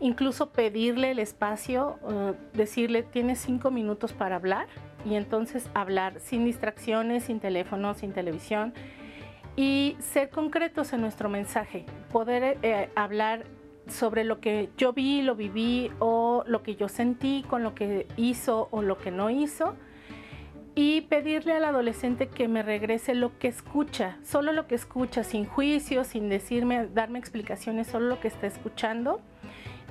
incluso 0.01 0.51
pedirle 0.51 1.13
el 1.13 1.21
espacio, 1.21 1.97
decirle, 2.55 3.05
tienes 3.05 3.39
cinco 3.39 3.71
minutos 3.71 4.13
para 4.13 4.35
hablar, 4.35 4.67
y 5.05 5.15
entonces 5.15 5.69
hablar 5.75 6.21
sin 6.21 6.45
distracciones, 6.45 7.25
sin 7.25 7.41
teléfono, 7.41 7.95
sin 7.95 8.13
televisión 8.13 8.73
y 9.57 9.97
ser 10.01 10.31
concretos 10.31 10.93
en 10.93 11.01
nuestro 11.01 11.29
mensaje, 11.29 11.87
poder 12.11 12.59
eh, 12.63 12.91
hablar 12.97 13.45
sobre 13.87 14.25
lo 14.25 14.41
que 14.41 14.71
yo 14.77 14.93
vi, 14.93 15.23
lo 15.23 15.37
viví 15.37 15.91
o 15.99 16.43
lo 16.47 16.63
que 16.63 16.75
yo 16.75 16.89
sentí 16.89 17.45
con 17.49 17.63
lo 17.63 17.75
que 17.75 18.07
hizo 18.17 18.69
o 18.71 18.83
lo 18.83 18.99
que 18.99 19.11
no 19.11 19.31
hizo 19.31 19.77
y 20.75 21.03
pedirle 21.03 21.53
al 21.53 21.65
adolescente 21.65 22.29
que 22.29 22.49
me 22.49 22.63
regrese 22.63 23.15
lo 23.15 23.39
que 23.39 23.49
escucha, 23.49 24.19
solo 24.25 24.53
lo 24.53 24.67
que 24.67 24.75
escucha, 24.75 25.23
sin 25.23 25.45
juicio, 25.45 26.03
sin 26.03 26.29
decirme, 26.29 26.89
darme 26.93 27.19
explicaciones, 27.19 27.87
solo 27.87 28.09
lo 28.09 28.21
que 28.21 28.29
está 28.29 28.47
escuchando 28.47 29.21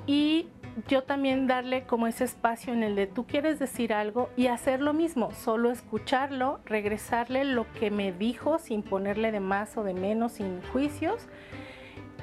y 0.05 0.47
yo 0.87 1.03
también 1.03 1.47
darle 1.47 1.83
como 1.83 2.07
ese 2.07 2.23
espacio 2.23 2.73
en 2.73 2.83
el 2.83 2.95
de 2.95 3.07
tú 3.07 3.25
quieres 3.25 3.59
decir 3.59 3.93
algo 3.93 4.29
y 4.35 4.47
hacer 4.47 4.81
lo 4.81 4.93
mismo, 4.93 5.31
solo 5.31 5.71
escucharlo, 5.71 6.59
regresarle 6.65 7.43
lo 7.43 7.71
que 7.73 7.91
me 7.91 8.11
dijo 8.11 8.59
sin 8.59 8.81
ponerle 8.81 9.31
de 9.31 9.39
más 9.39 9.77
o 9.77 9.83
de 9.83 9.93
menos, 9.93 10.33
sin 10.33 10.61
juicios 10.71 11.27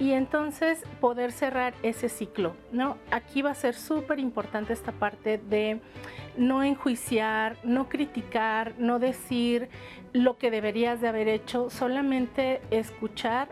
y 0.00 0.12
entonces 0.12 0.82
poder 1.00 1.30
cerrar 1.30 1.74
ese 1.82 2.08
ciclo, 2.08 2.56
¿no? 2.72 2.96
Aquí 3.10 3.42
va 3.42 3.50
a 3.50 3.54
ser 3.54 3.74
súper 3.74 4.18
importante 4.18 4.72
esta 4.72 4.92
parte 4.92 5.38
de 5.38 5.80
no 6.38 6.62
enjuiciar, 6.62 7.58
no 7.64 7.88
criticar, 7.88 8.74
no 8.78 8.98
decir 8.98 9.68
lo 10.12 10.38
que 10.38 10.50
deberías 10.50 11.00
de 11.02 11.08
haber 11.08 11.28
hecho, 11.28 11.68
solamente 11.68 12.62
escuchar 12.70 13.48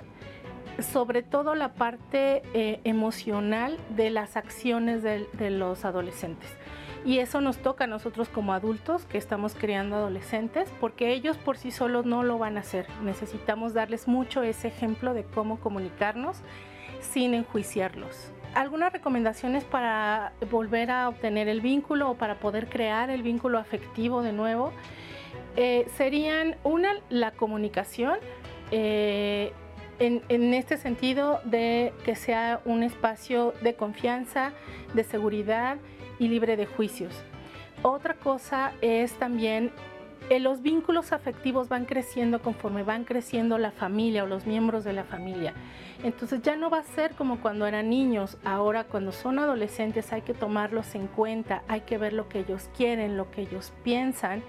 sobre 0.78 1.22
todo 1.22 1.54
la 1.54 1.72
parte 1.72 2.42
eh, 2.54 2.80
emocional 2.84 3.78
de 3.90 4.10
las 4.10 4.36
acciones 4.36 5.02
de, 5.02 5.50
los 5.50 5.84
adolescentes. 5.84 6.56
Y 7.04 7.18
eso 7.18 7.40
nos 7.40 7.58
toca 7.58 7.84
a 7.84 7.86
nosotros 7.86 8.28
como 8.28 8.52
adultos 8.52 9.04
que 9.04 9.18
estamos 9.18 9.54
criando 9.54 9.96
adolescentes, 9.96 10.68
porque 10.80 11.12
ellos 11.12 11.36
por 11.36 11.56
sí 11.56 11.70
solos 11.70 12.06
no 12.06 12.22
lo 12.22 12.38
van 12.38 12.56
a 12.56 12.60
hacer. 12.60 12.86
Necesitamos 13.02 13.72
darles 13.72 14.08
mucho 14.08 14.42
ese 14.42 14.68
ejemplo 14.68 15.14
de 15.14 15.24
cómo 15.24 15.58
comunicarnos 15.58 16.38
sin 17.00 17.34
enjuiciarlos. 17.34 18.32
Algunas 18.54 18.92
recomendaciones 18.92 19.64
para 19.64 20.32
volver 20.50 20.90
a 20.90 21.08
obtener 21.08 21.48
el 21.48 21.60
vínculo 21.60 22.10
o 22.10 22.14
para 22.14 22.40
poder 22.40 22.68
crear 22.68 23.10
el 23.10 23.22
vínculo 23.22 23.58
afectivo 23.58 24.22
de 24.22 24.32
nuevo 24.32 24.72
eh, 25.56 25.86
serían 25.96 26.56
una, 26.64 26.94
la 27.08 27.32
comunicación. 27.32 28.18
Eh, 28.70 29.52
en, 29.98 30.54
este 30.54 30.76
sentido 30.76 31.40
de 31.44 31.92
que 32.04 32.14
sea 32.14 32.60
un 32.64 32.82
espacio 32.82 33.54
de 33.62 33.74
confianza, 33.74 34.52
de 34.94 35.04
seguridad 35.04 35.78
y 36.18 36.28
libre 36.28 36.56
de 36.56 36.66
juicios. 36.66 37.12
Otra 37.82 38.14
cosa 38.14 38.72
es 38.80 39.12
también 39.14 39.70
eh, 40.30 40.40
los 40.40 40.62
vínculos 40.62 41.12
afectivos 41.12 41.68
van 41.68 41.84
creciendo 41.84 42.42
conforme 42.42 42.82
van 42.82 43.04
creciendo 43.04 43.56
la 43.56 43.70
familia 43.70 44.24
o 44.24 44.26
los 44.26 44.46
miembros 44.46 44.84
de 44.84 44.92
la 44.92 45.04
familia. 45.04 45.54
Entonces 46.02 46.42
ya 46.42 46.56
no 46.56 46.70
va 46.70 46.78
a 46.78 46.84
ser 46.84 47.12
como 47.12 47.40
cuando 47.40 47.66
eran 47.66 47.88
niños, 47.88 48.36
ahora 48.44 48.84
cuando 48.84 49.10
son 49.12 49.38
adolescentes 49.38 50.12
hay 50.12 50.22
que 50.22 50.34
tomarlos 50.34 50.94
en 50.94 51.06
cuenta, 51.06 51.62
hay 51.66 51.82
que 51.82 51.98
ver 51.98 52.12
lo 52.12 52.28
que 52.28 52.40
ellos 52.40 52.68
quieren, 52.76 53.16
lo 53.16 53.30
que 53.30 53.42
ellos 53.42 53.72
piensan 53.84 54.42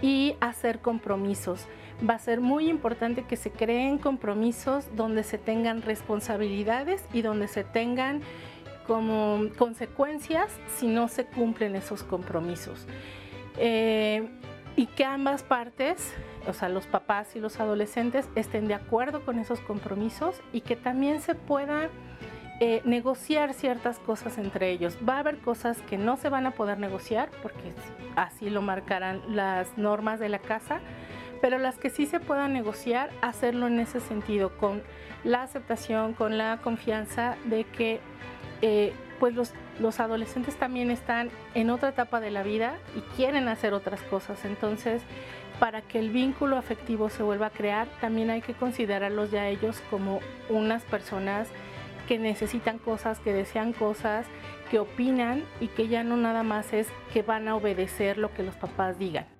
y 0.00 0.36
hacer 0.40 0.78
compromisos 0.80 1.66
va 2.08 2.14
a 2.14 2.18
ser 2.18 2.40
muy 2.40 2.68
importante 2.68 3.24
que 3.24 3.36
se 3.36 3.50
creen 3.50 3.98
compromisos 3.98 4.84
donde 4.96 5.22
se 5.22 5.38
tengan 5.38 5.82
responsabilidades 5.82 7.04
y 7.12 7.22
donde 7.22 7.48
se 7.48 7.64
tengan 7.64 8.22
como 8.86 9.40
consecuencias 9.58 10.52
si 10.76 10.86
no 10.86 11.08
se 11.08 11.26
cumplen 11.26 11.76
esos 11.76 12.02
compromisos. 12.02 12.86
Eh, 13.58 14.28
y 14.76 14.86
que 14.86 15.04
ambas 15.04 15.42
partes, 15.42 16.12
o 16.46 16.52
sea, 16.52 16.68
los 16.68 16.86
papás 16.86 17.34
y 17.34 17.40
los 17.40 17.58
adolescentes, 17.60 18.28
estén 18.34 18.68
de 18.68 18.74
acuerdo 18.74 19.24
con 19.24 19.38
esos 19.38 19.60
compromisos 19.60 20.40
y 20.52 20.60
que 20.60 20.76
también 20.76 21.22
se 21.22 21.34
pueda 21.34 21.88
eh, 22.60 22.82
negociar 22.84 23.54
ciertas 23.54 23.98
cosas 23.98 24.38
entre 24.38 24.70
ellos. 24.70 24.96
Va 25.06 25.16
a 25.16 25.18
haber 25.20 25.38
cosas 25.38 25.78
que 25.82 25.96
no 25.96 26.16
se 26.16 26.28
van 26.28 26.46
a 26.46 26.52
poder 26.52 26.78
negociar 26.78 27.30
porque 27.42 27.72
así 28.16 28.50
lo 28.50 28.60
marcarán 28.62 29.22
las 29.34 29.76
normas 29.78 30.20
de 30.20 30.28
la 30.28 30.38
casa, 30.38 30.80
pero 31.46 31.58
las 31.58 31.78
que 31.78 31.90
sí 31.90 32.06
se 32.06 32.18
puedan 32.18 32.54
negociar, 32.54 33.08
hacerlo 33.22 33.68
en 33.68 33.78
ese 33.78 34.00
sentido, 34.00 34.58
con 34.58 34.82
la 35.22 35.44
aceptación, 35.44 36.12
con 36.12 36.38
la 36.38 36.58
confianza 36.60 37.36
de 37.44 37.62
que 37.62 38.00
eh, 38.62 38.92
pues 39.20 39.32
los, 39.32 39.52
los 39.78 40.00
adolescentes 40.00 40.56
también 40.56 40.90
están 40.90 41.30
en 41.54 41.70
otra 41.70 41.90
etapa 41.90 42.18
de 42.18 42.32
la 42.32 42.42
vida 42.42 42.78
y 42.96 43.00
quieren 43.14 43.46
hacer 43.46 43.74
otras 43.74 44.02
cosas. 44.02 44.44
Entonces, 44.44 45.02
para 45.60 45.82
que 45.82 46.00
el 46.00 46.10
vínculo 46.10 46.56
afectivo 46.56 47.10
se 47.10 47.22
vuelva 47.22 47.46
a 47.46 47.50
crear, 47.50 47.86
también 48.00 48.30
hay 48.30 48.42
que 48.42 48.54
considerarlos 48.54 49.30
ya 49.30 49.46
ellos 49.46 49.80
como 49.88 50.18
unas 50.48 50.82
personas 50.82 51.46
que 52.08 52.18
necesitan 52.18 52.78
cosas, 52.78 53.20
que 53.20 53.32
desean 53.32 53.72
cosas, 53.72 54.26
que 54.68 54.80
opinan 54.80 55.44
y 55.60 55.68
que 55.68 55.86
ya 55.86 56.02
no 56.02 56.16
nada 56.16 56.42
más 56.42 56.72
es 56.72 56.88
que 57.12 57.22
van 57.22 57.46
a 57.46 57.54
obedecer 57.54 58.18
lo 58.18 58.34
que 58.34 58.42
los 58.42 58.56
papás 58.56 58.98
digan. 58.98 59.35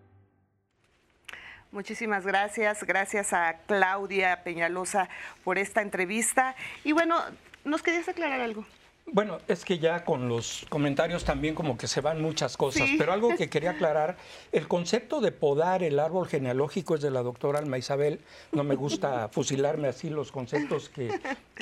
Muchísimas 1.73 2.27
gracias. 2.27 2.85
Gracias 2.85 3.33
a 3.33 3.59
Claudia 3.67 4.43
Peñalosa 4.45 5.09
por 5.45 5.59
esta 5.59 5.83
entrevista. 5.83 6.55
Y 6.85 6.93
bueno, 6.93 7.21
¿nos 7.65 7.83
querías 7.83 8.09
aclarar 8.09 8.41
algo? 8.41 8.65
Bueno, 9.13 9.39
es 9.47 9.65
que 9.65 9.79
ya 9.79 10.05
con 10.05 10.29
los 10.29 10.67
comentarios 10.69 11.25
también 11.25 11.55
como 11.55 11.79
que 11.79 11.87
se 11.87 12.01
van 12.01 12.21
muchas 12.21 12.57
cosas, 12.57 12.89
pero 12.99 13.13
algo 13.13 13.29
que 13.39 13.49
quería 13.49 13.71
aclarar, 13.71 14.17
el 14.51 14.67
concepto 14.67 15.21
de 15.21 15.31
podar 15.31 15.85
el 15.85 16.01
árbol 16.01 16.27
genealógico 16.27 16.97
es 16.97 17.03
de 17.03 17.13
la 17.13 17.23
doctora 17.23 17.61
Alma 17.61 17.79
Isabel, 17.79 18.21
no 18.51 18.65
me 18.65 18.75
gusta 18.75 19.29
fusilarme 19.33 19.87
así 19.87 20.11
los 20.11 20.33
conceptos 20.33 20.89
que, 20.89 21.11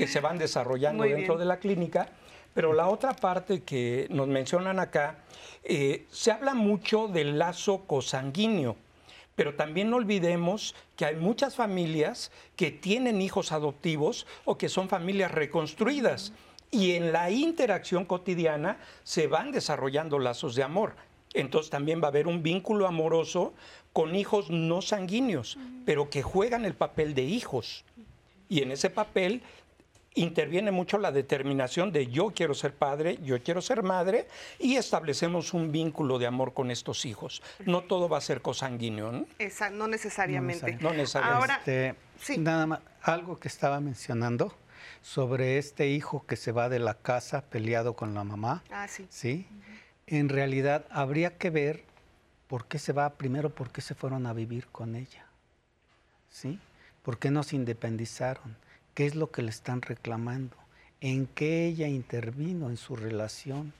se 0.07 0.21
van 0.21 0.39
desarrollando 0.39 1.05
dentro 1.05 1.37
de 1.37 1.45
la 1.45 1.59
clínica, 1.59 2.09
pero 2.55 2.73
la 2.73 2.89
otra 2.89 3.13
parte 3.13 3.63
que 3.63 4.07
nos 4.11 4.27
mencionan 4.27 4.81
acá, 4.81 5.19
eh, 5.65 6.07
se 6.11 6.33
habla 6.33 6.55
mucho 6.55 7.09
del 7.09 7.39
lazo 7.39 7.85
cosanguíneo. 7.87 8.77
Pero 9.37 9.55
también 9.55 9.91
no 9.91 9.97
olvidemos 9.97 10.75
que 10.97 11.05
hay 11.05 11.17
muchas 11.17 11.57
familias 11.57 12.31
que 12.57 12.71
tienen 12.71 13.21
hijos 13.21 13.53
adoptivos 13.53 14.27
o 14.45 14.57
que 14.57 14.69
son 14.69 14.89
familias 14.89 15.33
reconstruidas. 15.33 16.33
Y 16.71 16.93
en 16.93 17.13
la 17.13 17.31
interacción 17.31 18.05
cotidiana 18.05 18.79
se 19.03 19.27
van 19.27 19.53
desarrollando 19.53 20.19
lazos 20.19 20.55
de 20.55 20.63
amor. 20.63 20.97
Entonces 21.33 21.71
también 21.71 22.01
va 22.01 22.07
a 22.07 22.09
haber 22.09 22.29
un 22.29 22.43
vínculo 22.43 22.87
amoroso 22.87 23.53
con 23.93 24.15
hijos 24.15 24.51
no 24.51 24.83
sanguíneos, 24.83 25.59
pero 25.85 26.11
que 26.11 26.23
juegan 26.23 26.65
el 26.65 26.75
papel 26.75 27.15
de 27.15 27.23
hijos. 27.23 27.85
Y 28.49 28.63
en 28.63 28.73
ese 28.73 28.91
papel 28.91 29.43
interviene 30.15 30.71
mucho 30.71 30.99
la 30.99 31.13
determinación 31.13 31.93
de 31.93 32.07
yo 32.07 32.33
quiero 32.35 32.55
ser 32.55 32.75
padre, 32.75 33.19
yo 33.23 33.43
quiero 33.43 33.61
ser 33.61 33.83
madre 33.83 34.29
y 34.59 34.77
establecemos 34.77 35.55
un 35.55 35.73
vínculo 35.73 36.19
de 36.19 36.27
amor 36.27 36.55
con 36.55 36.71
estos 36.71 37.05
hijos. 37.05 37.43
No 37.67 37.83
todo 37.83 38.09
va 38.09 38.19
a 38.19 38.21
ser 38.21 38.41
cosanguíneo. 38.41 39.13
¿no? 39.13 39.27
no 39.73 39.89
necesariamente. 39.89 40.79
No 40.81 40.93
necesariamente. 40.93 41.37
Ahora, 41.37 41.61
este, 41.67 42.39
nada 42.39 42.67
más, 42.67 42.81
algo 43.03 43.39
que 43.39 43.49
estaba 43.49 43.81
mencionando 43.81 44.57
sobre 45.03 45.59
este 45.59 45.89
hijo 45.89 46.25
que 46.27 46.37
se 46.37 46.53
va 46.53 46.69
de 46.69 46.79
la 46.79 46.95
casa 46.95 47.43
peleado 47.43 47.95
con 47.95 48.15
la 48.15 48.25
mamá. 48.25 48.63
Ah, 48.71 48.89
sí. 48.89 49.07
¿Sí? 49.11 49.47
en 50.07 50.29
realidad 50.29 50.87
habría 50.91 51.39
que 51.39 51.51
ver 51.51 51.85
por 52.47 52.67
qué 52.67 52.79
se 52.79 52.93
va, 52.93 53.15
primero, 53.15 53.51
por 53.51 53.71
qué 53.71 53.81
se 53.81 53.95
fueron 53.95 54.27
a 54.27 54.33
vivir 54.33 54.67
con 54.69 54.95
ella. 54.95 55.27
¿Sí? 56.29 56.59
¿Por 57.03 57.19
qué 57.19 57.31
no 57.31 57.43
se 57.43 57.57
independizaron? 57.57 58.57
¿Qué 58.95 59.07
es 59.07 59.17
lo 59.17 59.33
que 59.33 59.43
le 59.43 59.51
están 59.51 59.83
reclamando? 59.83 60.57
¿En 61.01 61.27
qué 61.27 61.67
ella 61.67 61.89
intervino 61.89 62.71
en 62.71 62.77
su 62.77 62.95
relación? 62.95 63.73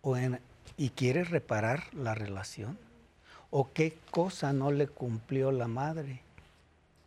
¿O 0.00 0.16
en, 0.16 0.40
¿Y 0.76 0.90
quiere 0.90 1.22
reparar 1.22 1.84
la 1.94 2.16
relación? 2.16 2.76
¿O 3.50 3.72
qué 3.72 3.96
cosa 4.10 4.52
no 4.52 4.72
le 4.72 4.88
cumplió 4.88 5.52
la 5.52 5.68
madre? 5.68 6.22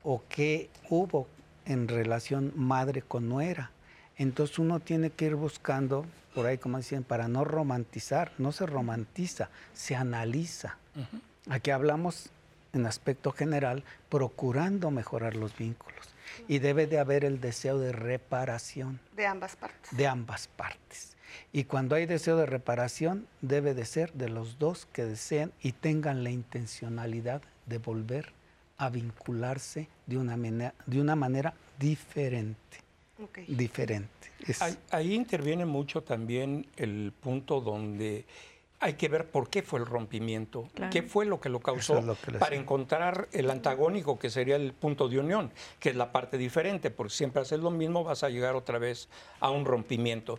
¿O 0.01 0.23
qué 0.29 0.69
hubo 0.89 1.27
en 1.65 1.89
relación 1.89 2.53
madre 2.55 3.01
con 3.01 3.27
nuera? 3.27 3.71
Entonces 4.17 4.57
uno 4.57 4.79
tiene 4.79 5.09
que 5.09 5.25
ir 5.25 5.35
buscando, 5.35 6.05
por 6.33 6.45
ahí 6.45 6.57
como 6.57 6.77
dicen, 6.77 7.03
para 7.03 7.27
no 7.27 7.43
romantizar, 7.43 8.31
no 8.37 8.53
se 8.53 8.65
romantiza, 8.65 9.49
se 9.73 9.93
analiza. 9.97 10.77
Aquí 11.49 11.71
hablamos 11.71 12.29
en 12.71 12.85
aspecto 12.85 13.33
general, 13.33 13.83
procurando 14.09 14.89
mejorar 14.89 15.35
los 15.35 15.57
vínculos. 15.57 16.14
Y 16.47 16.59
debe 16.59 16.87
de 16.87 16.99
haber 16.99 17.25
el 17.25 17.39
deseo 17.39 17.79
de 17.79 17.91
reparación. 17.91 18.99
De 19.15 19.25
ambas 19.25 19.55
partes. 19.55 19.95
De 19.95 20.07
ambas 20.07 20.47
partes. 20.47 21.15
Y 21.51 21.65
cuando 21.65 21.95
hay 21.95 22.05
deseo 22.05 22.37
de 22.37 22.45
reparación, 22.45 23.27
debe 23.41 23.73
de 23.73 23.85
ser 23.85 24.13
de 24.13 24.29
los 24.29 24.57
dos 24.59 24.87
que 24.91 25.05
deseen 25.05 25.51
y 25.61 25.73
tengan 25.73 26.23
la 26.23 26.29
intencionalidad 26.29 27.41
de 27.65 27.77
volver 27.77 28.31
a 28.77 28.89
vincularse 28.89 29.87
de 30.05 30.17
una, 30.17 30.73
de 30.85 31.01
una 31.01 31.15
manera 31.15 31.53
diferente 31.79 32.85
diferente. 33.47 34.31
Ahí, 34.91 35.13
interviene 35.13 35.65
mucho 35.65 36.03
también 36.03 36.67
el 36.75 37.13
punto 37.19 37.61
donde 37.61 38.25
hay 38.85 38.93
que 38.93 39.09
ver 39.09 39.31
por 39.31 39.49
qué 39.49 39.63
fue 39.63 39.79
el 39.79 39.87
rompimiento, 39.87 40.69
qué 40.91 41.01
fue 41.01 41.25
lo 41.25 41.41
que 41.41 41.49
lo 41.49 41.59
causó, 41.59 42.03
para 42.37 42.55
encontrar 42.55 43.27
el 43.31 43.49
antagónico 43.49 44.19
que 44.19 44.29
sería 44.29 44.57
el 44.57 44.73
punto 44.73 45.09
de 45.09 45.17
unión, 45.17 45.51
que 45.79 45.89
es 45.89 45.95
la 45.95 46.11
parte 46.11 46.37
diferente, 46.37 46.91
porque 46.91 47.11
siempre 47.11 47.41
haces 47.41 47.59
lo 47.61 47.71
mismo 47.71 48.03
vas 48.03 48.21
a 48.21 48.29
llegar 48.29 48.55
otra 48.55 48.77
vez 48.77 49.09
a 49.39 49.49
un 49.49 49.65
rompimiento. 49.65 50.37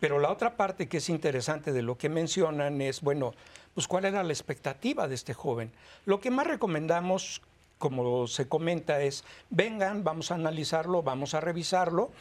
Pero 0.00 0.18
la 0.20 0.30
otra 0.30 0.56
parte 0.56 0.88
que 0.88 0.96
es 0.96 1.10
interesante 1.10 1.70
de 1.70 1.82
lo 1.82 1.98
que 1.98 2.08
mencionan 2.08 2.80
es, 2.80 3.02
bueno, 3.02 3.34
pues 3.74 3.86
cuál 3.86 4.06
era 4.06 4.22
la 4.22 4.32
expectativa 4.32 5.06
de 5.06 5.14
este 5.14 5.34
joven. 5.34 5.70
Lo 6.06 6.18
que 6.18 6.30
más 6.30 6.46
recomendamos 6.46 7.42
como 7.76 8.26
se 8.28 8.48
comenta, 8.48 9.02
es 9.02 9.24
vengan, 9.50 10.04
vamos 10.04 10.30
a 10.30 10.36
analizarlo, 10.36 11.02
vamos 11.02 11.34
a 11.34 11.40
revisarlo 11.40 12.12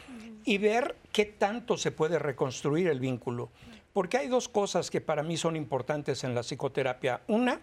y 0.44 0.58
ver 0.58 0.96
qué 1.12 1.26
tanto 1.26 1.78
se 1.78 1.92
puede 1.92 2.18
reconstruir 2.18 2.88
el 2.88 3.00
vínculo. 3.00 3.50
Porque 3.94 4.18
hay 4.18 4.28
dos 4.28 4.48
cosas 4.48 4.90
que 4.90 5.02
para 5.02 5.24
mí 5.24 5.38
son 5.38 5.56
importantes 5.56 6.24
en 6.24 6.34
la 6.34 6.44
psicoterapia. 6.44 7.22
Una, 7.28 7.62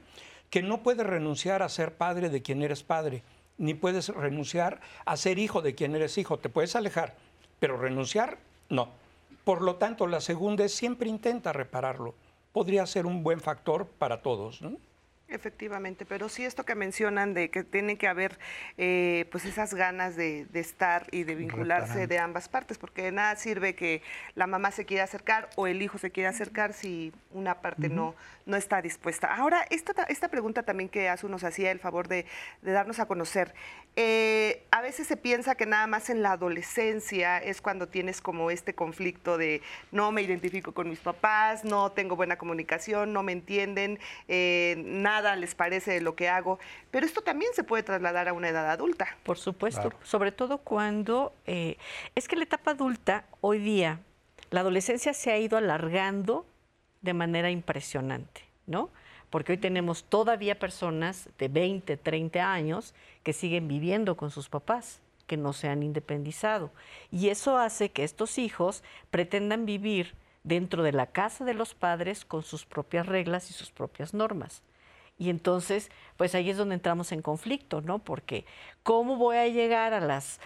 que 0.50 0.62
no 0.62 0.82
puedes 0.82 1.06
renunciar 1.06 1.62
a 1.62 1.68
ser 1.68 1.96
padre 1.96 2.28
de 2.28 2.42
quien 2.42 2.62
eres 2.62 2.82
padre, 2.82 3.22
ni 3.56 3.74
puedes 3.74 4.08
renunciar 4.08 4.80
a 5.04 5.16
ser 5.16 5.38
hijo 5.38 5.62
de 5.62 5.74
quien 5.74 5.94
eres 5.94 6.18
hijo. 6.18 6.38
Te 6.38 6.48
puedes 6.48 6.76
alejar, 6.76 7.16
pero 7.58 7.76
renunciar, 7.76 8.38
no. 8.68 8.90
Por 9.44 9.62
lo 9.62 9.76
tanto, 9.76 10.06
la 10.06 10.20
segunda 10.20 10.64
es 10.64 10.74
siempre 10.74 11.08
intenta 11.08 11.52
repararlo. 11.52 12.14
Podría 12.52 12.86
ser 12.86 13.06
un 13.06 13.22
buen 13.22 13.40
factor 13.40 13.86
para 13.86 14.22
todos. 14.22 14.60
Efectivamente, 15.30 16.06
pero 16.06 16.30
sí 16.30 16.46
esto 16.46 16.64
que 16.64 16.74
mencionan 16.74 17.34
de 17.34 17.50
que 17.50 17.62
tiene 17.62 17.98
que 17.98 18.08
haber 18.08 18.38
eh, 18.78 19.26
pues 19.30 19.44
esas 19.44 19.74
ganas 19.74 20.16
de, 20.16 20.46
estar 20.54 21.06
y 21.10 21.24
de 21.24 21.34
vincularse 21.34 22.06
de 22.06 22.18
ambas 22.18 22.48
partes, 22.48 22.78
porque 22.78 23.02
de 23.02 23.12
nada 23.12 23.36
sirve 23.36 23.74
que 23.74 24.00
la 24.34 24.46
mamá 24.46 24.70
se 24.70 24.86
quiera 24.86 25.04
acercar 25.04 25.50
o 25.56 25.66
el 25.66 25.82
hijo 25.82 25.98
se 25.98 26.10
quiera 26.10 26.30
acercar 26.30 26.72
si 26.72 27.12
una 27.30 27.60
parte 27.60 27.90
no, 27.90 28.14
no 28.46 28.56
está 28.56 28.80
dispuesta. 28.80 29.34
Ahora, 29.34 29.66
esta, 29.68 30.04
esta 30.04 30.28
pregunta 30.28 30.62
también 30.62 30.88
que 30.88 31.10
Azu 31.10 31.28
nos 31.28 31.44
hacía 31.44 31.70
el 31.72 31.78
favor 31.78 32.08
de, 32.08 32.24
darnos 32.62 32.98
a 32.98 33.04
conocer, 33.04 33.54
eh, 33.96 34.64
a 34.70 34.80
veces 34.80 35.06
se 35.06 35.18
piensa 35.18 35.56
que 35.56 35.66
nada 35.66 35.86
más 35.86 36.08
en 36.08 36.22
la 36.22 36.32
adolescencia 36.32 37.36
es 37.36 37.60
cuando 37.60 37.88
tienes 37.88 38.22
como 38.22 38.50
este 38.50 38.74
conflicto 38.74 39.36
de 39.36 39.60
no 39.92 40.10
me 40.10 40.22
identifico 40.22 40.72
con 40.72 40.88
mis 40.88 41.00
papás, 41.00 41.64
no 41.64 41.92
tengo 41.92 42.16
buena 42.16 42.38
comunicación, 42.38 43.12
no 43.12 43.22
me 43.22 43.32
entienden, 43.32 43.98
eh, 44.28 44.82
nada 44.86 45.17
nada 45.18 45.36
les 45.36 45.54
parece 45.54 46.00
lo 46.00 46.14
que 46.14 46.28
hago, 46.28 46.58
pero 46.90 47.04
esto 47.04 47.22
también 47.22 47.52
se 47.54 47.64
puede 47.64 47.82
trasladar 47.82 48.28
a 48.28 48.32
una 48.32 48.48
edad 48.48 48.70
adulta. 48.70 49.16
Por 49.24 49.38
supuesto, 49.38 49.92
sobre 50.02 50.32
todo 50.32 50.58
cuando 50.58 51.32
eh, 51.46 51.76
es 52.14 52.28
que 52.28 52.36
la 52.36 52.44
etapa 52.44 52.70
adulta 52.72 53.24
hoy 53.40 53.58
día, 53.58 54.00
la 54.50 54.60
adolescencia 54.60 55.12
se 55.12 55.32
ha 55.32 55.38
ido 55.38 55.58
alargando 55.58 56.46
de 57.02 57.14
manera 57.14 57.50
impresionante, 57.50 58.42
¿no? 58.66 58.90
Porque 59.30 59.52
hoy 59.52 59.58
tenemos 59.58 60.04
todavía 60.04 60.58
personas 60.58 61.28
de 61.38 61.48
20, 61.48 61.96
30 61.96 62.52
años 62.52 62.94
que 63.22 63.32
siguen 63.32 63.68
viviendo 63.68 64.16
con 64.16 64.30
sus 64.30 64.48
papás 64.48 65.00
que 65.26 65.36
no 65.36 65.52
se 65.52 65.68
han 65.68 65.82
independizado. 65.82 66.70
Y 67.10 67.28
eso 67.28 67.58
hace 67.58 67.90
que 67.90 68.04
estos 68.04 68.38
hijos 68.38 68.82
pretendan 69.10 69.66
vivir 69.66 70.14
dentro 70.44 70.82
de 70.82 70.92
la 70.92 71.06
casa 71.06 71.44
de 71.44 71.52
los 71.52 71.74
padres 71.74 72.24
con 72.24 72.42
sus 72.42 72.64
propias 72.64 73.06
reglas 73.06 73.50
y 73.50 73.52
sus 73.52 73.70
propias 73.70 74.14
normas. 74.14 74.62
Y 75.18 75.30
entonces, 75.30 75.90
pues 76.16 76.34
ahí 76.34 76.48
es 76.48 76.56
donde 76.56 76.76
entramos 76.76 77.10
en 77.12 77.22
conflicto, 77.22 77.80
¿no? 77.80 77.98
Porque 77.98 78.46
¿cómo 78.82 79.16
voy 79.16 79.36
a 79.36 79.48
llegar 79.48 79.92
a 79.92 80.00
las 80.00 80.40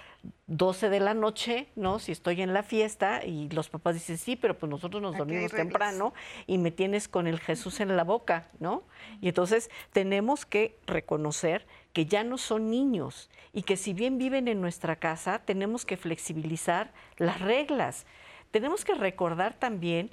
12 0.47 0.89
de 0.89 1.01
la 1.01 1.15
noche, 1.15 1.69
¿no? 1.77 1.99
Si 1.99 2.13
estoy 2.13 2.43
en 2.43 2.53
la 2.53 2.63
fiesta 2.63 3.25
y 3.25 3.49
los 3.51 3.69
papás 3.69 3.95
dicen, 3.95 4.19
sí, 4.19 4.37
pero 4.37 4.59
pues 4.59 4.71
nosotros 4.71 5.03
nos 5.03 5.17
dormimos 5.17 5.51
temprano 5.51 6.15
y 6.47 6.59
me 6.59 6.71
tienes 6.71 7.09
con 7.09 7.27
el 7.27 7.41
Jesús 7.41 7.81
en 7.81 7.97
la 7.97 8.05
boca, 8.05 8.49
¿no? 8.61 8.83
Y 9.21 9.29
entonces 9.29 9.71
tenemos 9.93 10.47
que 10.47 10.79
reconocer 10.87 11.67
que 11.93 12.07
ya 12.07 12.25
no 12.25 12.39
son 12.39 12.71
niños 12.71 13.31
y 13.53 13.63
que 13.63 13.77
si 13.77 13.93
bien 13.93 14.19
viven 14.19 14.49
en 14.49 14.61
nuestra 14.61 14.97
casa, 14.97 15.41
tenemos 15.45 15.85
que 15.85 15.97
flexibilizar 15.97 16.93
las 17.17 17.41
reglas. 17.41 18.07
Tenemos 18.51 18.85
que 18.85 18.95
recordar 18.95 19.55
también 19.55 20.11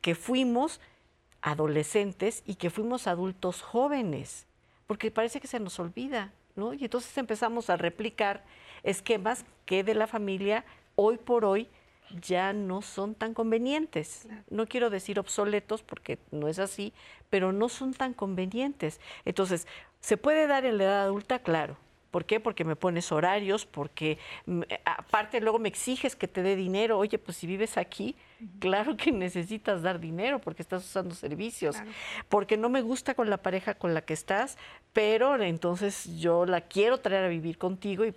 que 0.00 0.14
fuimos 0.14 0.80
adolescentes 1.42 2.42
y 2.46 2.54
que 2.54 2.70
fuimos 2.70 3.06
adultos 3.06 3.60
jóvenes, 3.60 4.46
porque 4.86 5.10
parece 5.10 5.40
que 5.40 5.48
se 5.48 5.60
nos 5.60 5.78
olvida, 5.78 6.32
¿no? 6.56 6.72
Y 6.72 6.84
entonces 6.84 7.16
empezamos 7.18 7.68
a 7.68 7.76
replicar 7.76 8.44
esquemas 8.82 9.44
que 9.66 9.84
de 9.84 9.94
la 9.94 10.06
familia 10.06 10.64
hoy 10.94 11.18
por 11.18 11.44
hoy 11.44 11.68
ya 12.20 12.52
no 12.52 12.82
son 12.82 13.14
tan 13.14 13.34
convenientes. 13.34 14.28
No 14.50 14.66
quiero 14.66 14.90
decir 14.90 15.18
obsoletos 15.18 15.82
porque 15.82 16.18
no 16.30 16.48
es 16.48 16.58
así, 16.58 16.92
pero 17.30 17.52
no 17.52 17.68
son 17.68 17.94
tan 17.94 18.12
convenientes. 18.12 19.00
Entonces, 19.24 19.66
¿se 20.00 20.16
puede 20.16 20.46
dar 20.46 20.64
en 20.64 20.78
la 20.78 20.84
edad 20.84 21.02
adulta? 21.02 21.38
Claro, 21.38 21.76
¿Por 22.12 22.26
qué? 22.26 22.40
Porque 22.40 22.62
me 22.62 22.76
pones 22.76 23.10
horarios, 23.10 23.64
porque 23.64 24.18
mm, 24.44 24.62
eh, 24.68 24.80
aparte 24.84 25.40
luego 25.40 25.58
me 25.58 25.70
exiges 25.70 26.14
que 26.14 26.28
te 26.28 26.42
dé 26.42 26.56
dinero. 26.56 26.98
Oye, 26.98 27.18
pues 27.18 27.38
si 27.38 27.46
vives 27.46 27.78
aquí, 27.78 28.14
claro 28.58 28.98
que 28.98 29.10
necesitas 29.12 29.80
dar 29.80 29.98
dinero 29.98 30.38
porque 30.38 30.60
estás 30.60 30.84
usando 30.84 31.14
servicios. 31.14 31.82
Porque 32.28 32.58
no 32.58 32.68
me 32.68 32.82
gusta 32.82 33.14
con 33.14 33.30
la 33.30 33.38
pareja 33.38 33.74
con 33.74 33.94
la 33.94 34.02
que 34.02 34.12
estás, 34.12 34.58
pero 34.92 35.42
entonces 35.42 36.20
yo 36.20 36.44
la 36.44 36.60
quiero 36.60 36.98
traer 36.98 37.24
a 37.24 37.28
vivir 37.28 37.56
contigo 37.56 38.04
y 38.04 38.14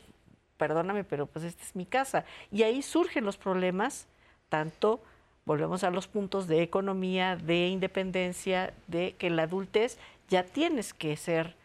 perdóname, 0.58 1.06
pero 1.06 1.26
pues 1.26 1.46
esta 1.46 1.64
es 1.64 1.74
mi 1.74 1.86
casa. 1.86 2.26
Y 2.52 2.64
ahí 2.64 2.82
surgen 2.82 3.24
los 3.24 3.38
problemas, 3.38 4.08
tanto 4.50 5.02
volvemos 5.46 5.86
a 5.86 5.90
los 5.90 6.10
puntos 6.10 6.48
de 6.48 6.62
economía, 6.64 7.38
de 7.38 7.70
independencia, 7.70 8.74
de 8.88 9.16
que 9.18 9.30
la 9.30 9.44
adultez 9.44 9.98
ya 10.28 10.44
tienes 10.44 10.94
que 10.94 11.16
ser 11.16 11.56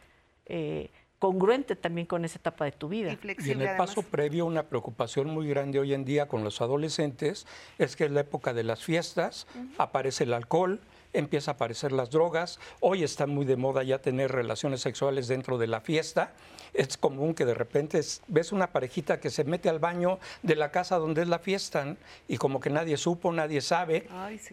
eh, 0.47 0.91
congruente 1.21 1.77
también 1.77 2.07
con 2.07 2.25
esa 2.25 2.39
etapa 2.39 2.65
de 2.65 2.73
tu 2.73 2.89
vida. 2.89 3.17
Y, 3.23 3.51
en 3.51 3.61
el 3.61 3.77
paso 3.77 4.03
previo, 4.03 4.47
una 4.47 4.65
preocupación 4.65 5.29
muy 5.29 5.47
grande 5.47 5.79
hoy 5.79 5.93
en 5.95 6.05
día 6.05 6.27
con 6.27 6.43
los 6.43 6.61
adolescentes 6.63 7.47
es 7.79 7.95
que 7.95 8.07
en 8.07 8.15
la 8.15 8.23
época 8.23 8.55
de 8.55 8.65
las 8.65 8.83
fiestas 8.83 9.47
aparece 9.77 10.25
el 10.25 10.33
alcohol, 10.33 10.81
empieza 11.13 11.51
a 11.51 11.55
aparecer 11.55 11.93
las 11.93 12.11
drogas. 12.11 12.59
Hoy 12.81 13.05
está 13.05 13.27
muy 13.27 13.45
de 13.45 13.57
moda 13.57 13.83
ya 13.83 14.01
tener 14.01 14.33
relaciones 14.33 14.81
sexuales 14.81 15.29
dentro 15.29 15.59
de 15.59 15.67
la 15.67 15.83
fiesta. 15.83 16.33
Es 16.73 16.97
común 16.97 17.35
que 17.35 17.45
de 17.45 17.55
repente 17.55 18.01
ves 18.29 18.53
una 18.53 18.69
parejita 18.69 19.21
que 19.21 19.29
se 19.29 19.45
mete 19.45 19.69
al 19.69 19.79
baño 19.79 20.19
de 20.43 20.57
la 20.57 20.71
casa 20.71 20.97
donde 20.97 21.21
es 21.21 21.29
la 21.29 21.39
fiesta 21.39 21.97
y 22.29 22.39
como 22.39 22.61
que 22.61 22.71
nadie 22.71 22.97
supo, 22.97 23.31
nadie 23.31 23.61
sabe. 23.61 24.09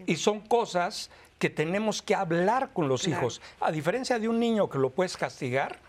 Y 0.05 0.17
son 0.17 0.41
cosas 0.41 1.09
que 1.39 1.49
tenemos 1.49 2.01
que 2.01 2.15
hablar 2.15 2.71
con 2.73 2.89
los 2.89 3.07
hijos. 3.07 3.41
A 3.61 3.71
diferencia 3.71 4.19
de 4.19 4.27
un 4.27 4.39
niño 4.39 4.69
que 4.69 4.79
lo 4.79 4.89
puedes 4.89 5.15
castigar, 5.15 5.79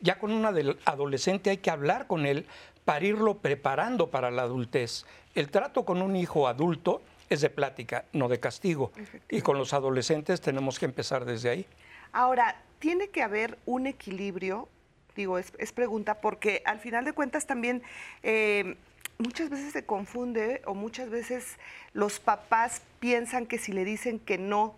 ya 0.00 0.18
con 0.18 0.32
un 0.32 0.44
adolescente 0.84 1.50
hay 1.50 1.58
que 1.58 1.70
hablar 1.70 2.06
con 2.06 2.26
él 2.26 2.46
para 2.84 3.04
irlo 3.04 3.38
preparando 3.38 4.10
para 4.10 4.30
la 4.30 4.42
adultez. 4.42 5.04
El 5.34 5.50
trato 5.50 5.84
con 5.84 6.00
un 6.02 6.16
hijo 6.16 6.48
adulto 6.48 7.02
es 7.28 7.40
de 7.40 7.50
plática, 7.50 8.04
no 8.12 8.28
de 8.28 8.40
castigo. 8.40 8.92
Y 9.28 9.42
con 9.42 9.58
los 9.58 9.74
adolescentes 9.74 10.40
tenemos 10.40 10.78
que 10.78 10.86
empezar 10.86 11.24
desde 11.24 11.50
ahí. 11.50 11.66
Ahora, 12.12 12.56
tiene 12.78 13.08
que 13.08 13.22
haber 13.22 13.58
un 13.66 13.86
equilibrio, 13.86 14.68
digo, 15.16 15.38
es, 15.38 15.72
pregunta, 15.72 16.20
porque 16.20 16.62
al 16.64 16.78
final 16.78 17.04
de 17.04 17.12
cuentas 17.12 17.46
también 17.46 17.82
eh, 18.22 18.76
muchas 19.18 19.50
veces 19.50 19.72
se 19.72 19.84
confunde 19.84 20.62
o 20.64 20.74
muchas 20.74 21.10
veces 21.10 21.58
los 21.92 22.20
papás 22.20 22.82
piensan 23.00 23.46
que 23.46 23.58
si 23.58 23.72
le 23.72 23.84
dicen 23.84 24.18
que 24.18 24.38
no 24.38 24.76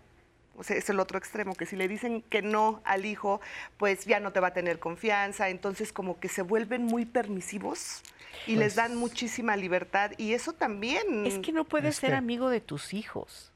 O 0.56 0.62
sea, 0.64 0.76
es 0.76 0.90
el 0.90 1.00
otro 1.00 1.16
extremo, 1.16 1.54
que 1.54 1.64
si 1.64 1.74
le 1.76 1.88
dicen 1.88 2.22
que 2.22 2.42
no 2.42 2.82
al 2.84 3.06
hijo, 3.06 3.40
pues 3.78 4.04
ya 4.04 4.20
no 4.20 4.32
te 4.32 4.40
va 4.40 4.48
a 4.48 4.52
tener 4.52 4.78
confianza. 4.78 5.48
Entonces 5.48 5.92
como 5.92 6.20
que 6.20 6.28
se 6.28 6.42
vuelven 6.42 6.84
muy 6.84 7.06
permisivos 7.06 8.02
y 8.46 8.56
les 8.56 8.74
dan 8.74 8.88
Pues 8.90 8.98
muchísima 9.00 9.56
libertad. 9.56 10.12
Y 10.18 10.34
eso 10.34 10.52
también, 10.52 11.24
Es 11.26 11.38
que 11.38 11.52
no 11.52 11.64
puedes 11.64 11.94
Es 11.94 12.00
ser 12.00 12.10
que- 12.10 12.16
amigo 12.16 12.50
de 12.50 12.60
tus 12.60 12.92
hijos. 12.94 13.52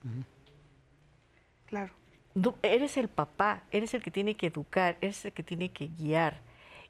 claro. 1.67 1.93
No, 2.35 2.57
eres 2.63 2.97
el 2.97 3.09
papá, 3.09 3.63
eres 3.71 3.95
el 3.95 4.03
que 4.03 4.11
tiene 4.11 4.35
que 4.37 4.49
educar, 4.49 4.97
eres 5.01 5.25
el 5.25 5.33
que 5.33 5.43
tiene 5.45 5.69
que 5.71 5.87
guiar. 5.87 6.41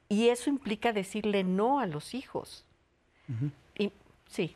Y 0.09 0.28
eso 0.28 0.48
implica 0.48 0.92
decirle 0.92 1.44
no 1.44 1.80
a 1.80 1.86
los 1.86 2.14
hijos. 2.14 2.64
Y 3.78 3.92
sí, 4.30 4.55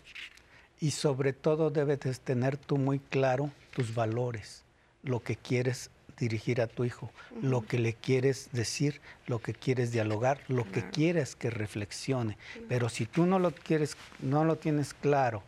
Y 0.81 0.93
sobre 0.93 1.33
todo 1.33 1.71
debes 1.71 2.01
de 2.01 2.15
tener 2.15 2.57
tú 2.57 2.79
muy 2.79 3.01
claro 3.01 3.51
tus 3.75 3.95
valores, 3.95 4.65
lo 5.09 5.23
que 5.23 5.37
quieres 5.37 5.91
dirigir 6.19 6.61
a 6.61 6.67
tu 6.67 6.85
hijo, 6.85 7.11
lo 7.43 7.65
que 7.65 7.79
le 7.79 7.95
quieres 7.95 8.51
decir, 8.53 9.01
lo 9.27 9.41
que 9.41 9.55
quieres 9.55 9.93
dialogar, 9.93 10.41
lo 10.49 10.71
que 10.71 10.89
quieres 10.91 11.37
que 11.37 11.51
reflexione. 11.51 12.37
Pero 12.69 12.89
si 12.89 13.07
tú 13.07 13.25
no 13.25 13.39
lo 13.39 13.53
quieres, 13.53 13.97
no 14.21 14.45
lo 14.45 14.57
tienes 14.57 14.95
claro 14.95 15.43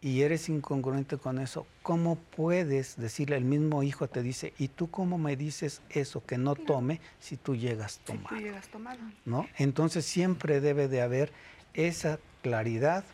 y 0.00 0.22
eres 0.22 0.48
incongruente 0.48 1.18
con 1.18 1.38
eso, 1.38 1.66
¿cómo 1.82 2.16
puedes 2.16 2.96
decirle 2.96 3.36
el 3.36 3.44
mismo 3.44 3.82
hijo 3.82 4.08
te 4.08 4.22
dice, 4.22 4.52
"¿Y 4.58 4.68
tú 4.68 4.90
cómo 4.90 5.18
me 5.18 5.36
dices 5.36 5.82
eso 5.90 6.24
que 6.24 6.38
no 6.38 6.54
tome 6.54 7.00
si 7.20 7.36
tú 7.36 7.56
llegas 7.56 7.92
Si 7.92 8.00
tú 8.00 8.12
tomado?" 8.12 8.36
llegas 8.36 8.68
tomado. 8.68 9.00
¿no? 9.24 9.48
Entonces 9.56 10.04
siempre 10.04 10.60
debe 10.60 10.88
de 10.88 11.00
haber 11.00 11.32
esa 11.74 12.18
claridad 12.42 13.04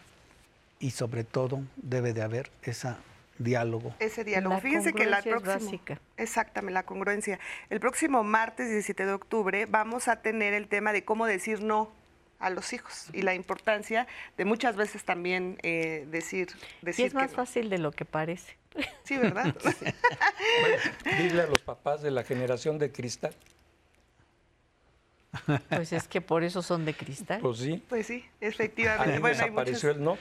y 0.80 0.90
sobre 0.90 1.24
todo 1.24 1.62
debe 1.76 2.12
de 2.12 2.22
haber 2.22 2.50
ese 2.62 2.94
diálogo. 3.38 3.94
Ese 3.98 4.24
diálogo. 4.24 4.54
La 4.54 4.60
Fíjense 4.60 4.92
que 4.92 5.06
la 5.06 5.22
congruencia 5.22 5.36
es 5.36 5.42
próxima. 5.42 5.70
básica. 5.70 6.00
Exactamente, 6.16 6.72
la 6.74 6.82
congruencia. 6.84 7.38
El 7.70 7.80
próximo 7.80 8.22
martes 8.24 8.68
17 8.70 9.06
de 9.06 9.12
octubre 9.12 9.66
vamos 9.66 10.08
a 10.08 10.22
tener 10.22 10.54
el 10.54 10.68
tema 10.68 10.92
de 10.92 11.04
cómo 11.04 11.26
decir 11.26 11.62
no 11.62 11.90
a 12.40 12.50
los 12.50 12.72
hijos 12.72 13.08
y 13.12 13.22
la 13.22 13.34
importancia 13.34 14.06
de 14.36 14.44
muchas 14.44 14.76
veces 14.76 15.04
también 15.04 15.58
eh, 15.62 16.06
decir, 16.10 16.48
y 16.82 16.86
decir 16.86 17.06
es 17.06 17.14
más 17.14 17.24
que 17.28 17.30
no. 17.30 17.36
fácil 17.36 17.70
de 17.70 17.78
lo 17.78 17.90
que 17.92 18.04
parece. 18.04 18.56
Sí, 19.04 19.16
¿verdad? 19.18 19.54
Bueno, 20.60 21.22
dile 21.22 21.42
a 21.42 21.46
los 21.46 21.60
papás 21.62 22.02
de 22.02 22.10
la 22.10 22.22
generación 22.24 22.78
de 22.78 22.90
cristal. 22.92 23.34
Pues 25.68 25.92
es 25.92 26.06
que 26.06 26.20
por 26.20 26.44
eso 26.44 26.62
son 26.62 26.84
de 26.84 26.94
cristal. 26.94 27.40
Pues 27.40 27.58
sí, 27.58 27.82
pues 27.88 28.06
sí, 28.06 28.14
ahí 28.14 28.48
efectivamente. 28.48 29.18
Bueno, 29.18 29.26
hay 29.26 29.40
desapareció 29.50 29.88
muchas- 29.88 29.96
el 29.98 30.04
no. 30.04 30.18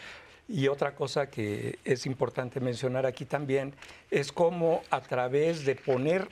Y 0.47 0.67
otra 0.67 0.93
cosa 0.93 1.29
que 1.29 1.79
es 1.85 2.05
importante 2.05 2.59
mencionar 2.59 3.05
aquí 3.05 3.25
también 3.25 3.73
es 4.11 4.31
cómo 4.31 4.81
a 4.89 5.01
través 5.01 5.65
de 5.65 5.75
poner 5.75 6.27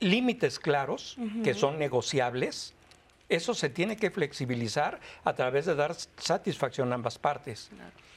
límites 0.00 0.58
claros, 0.58 1.16
que 1.42 1.54
son 1.54 1.78
negociables, 1.78 2.74
eso 3.28 3.54
se 3.54 3.70
tiene 3.70 3.96
que 3.96 4.10
flexibilizar 4.10 5.00
a 5.24 5.34
través 5.34 5.64
de 5.64 5.74
dar 5.74 5.94
satisfacción 5.94 6.92
a 6.92 6.96
ambas 6.96 7.18
partes, 7.18 7.70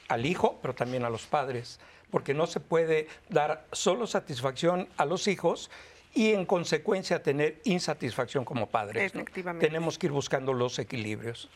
al 0.08 0.26
hijo, 0.26 0.58
pero 0.60 0.74
también 0.74 1.04
a 1.04 1.10
los 1.10 1.26
padres, 1.26 1.80
porque 2.10 2.34
no 2.34 2.46
se 2.46 2.60
puede 2.60 3.08
dar 3.30 3.66
solo 3.72 4.06
satisfacción 4.06 4.88
a 4.96 5.04
los 5.04 5.28
hijos 5.28 5.70
y 6.14 6.32
en 6.32 6.46
consecuencia 6.46 7.22
tener 7.22 7.60
insatisfacción 7.64 8.44
como 8.44 8.68
padres. 8.68 9.14
¿no? 9.14 9.20
Efectivamente. 9.20 9.66
Tenemos 9.66 9.98
que 9.98 10.06
ir 10.06 10.12
buscando 10.12 10.52
los 10.52 10.78
equilibrios. 10.78 11.48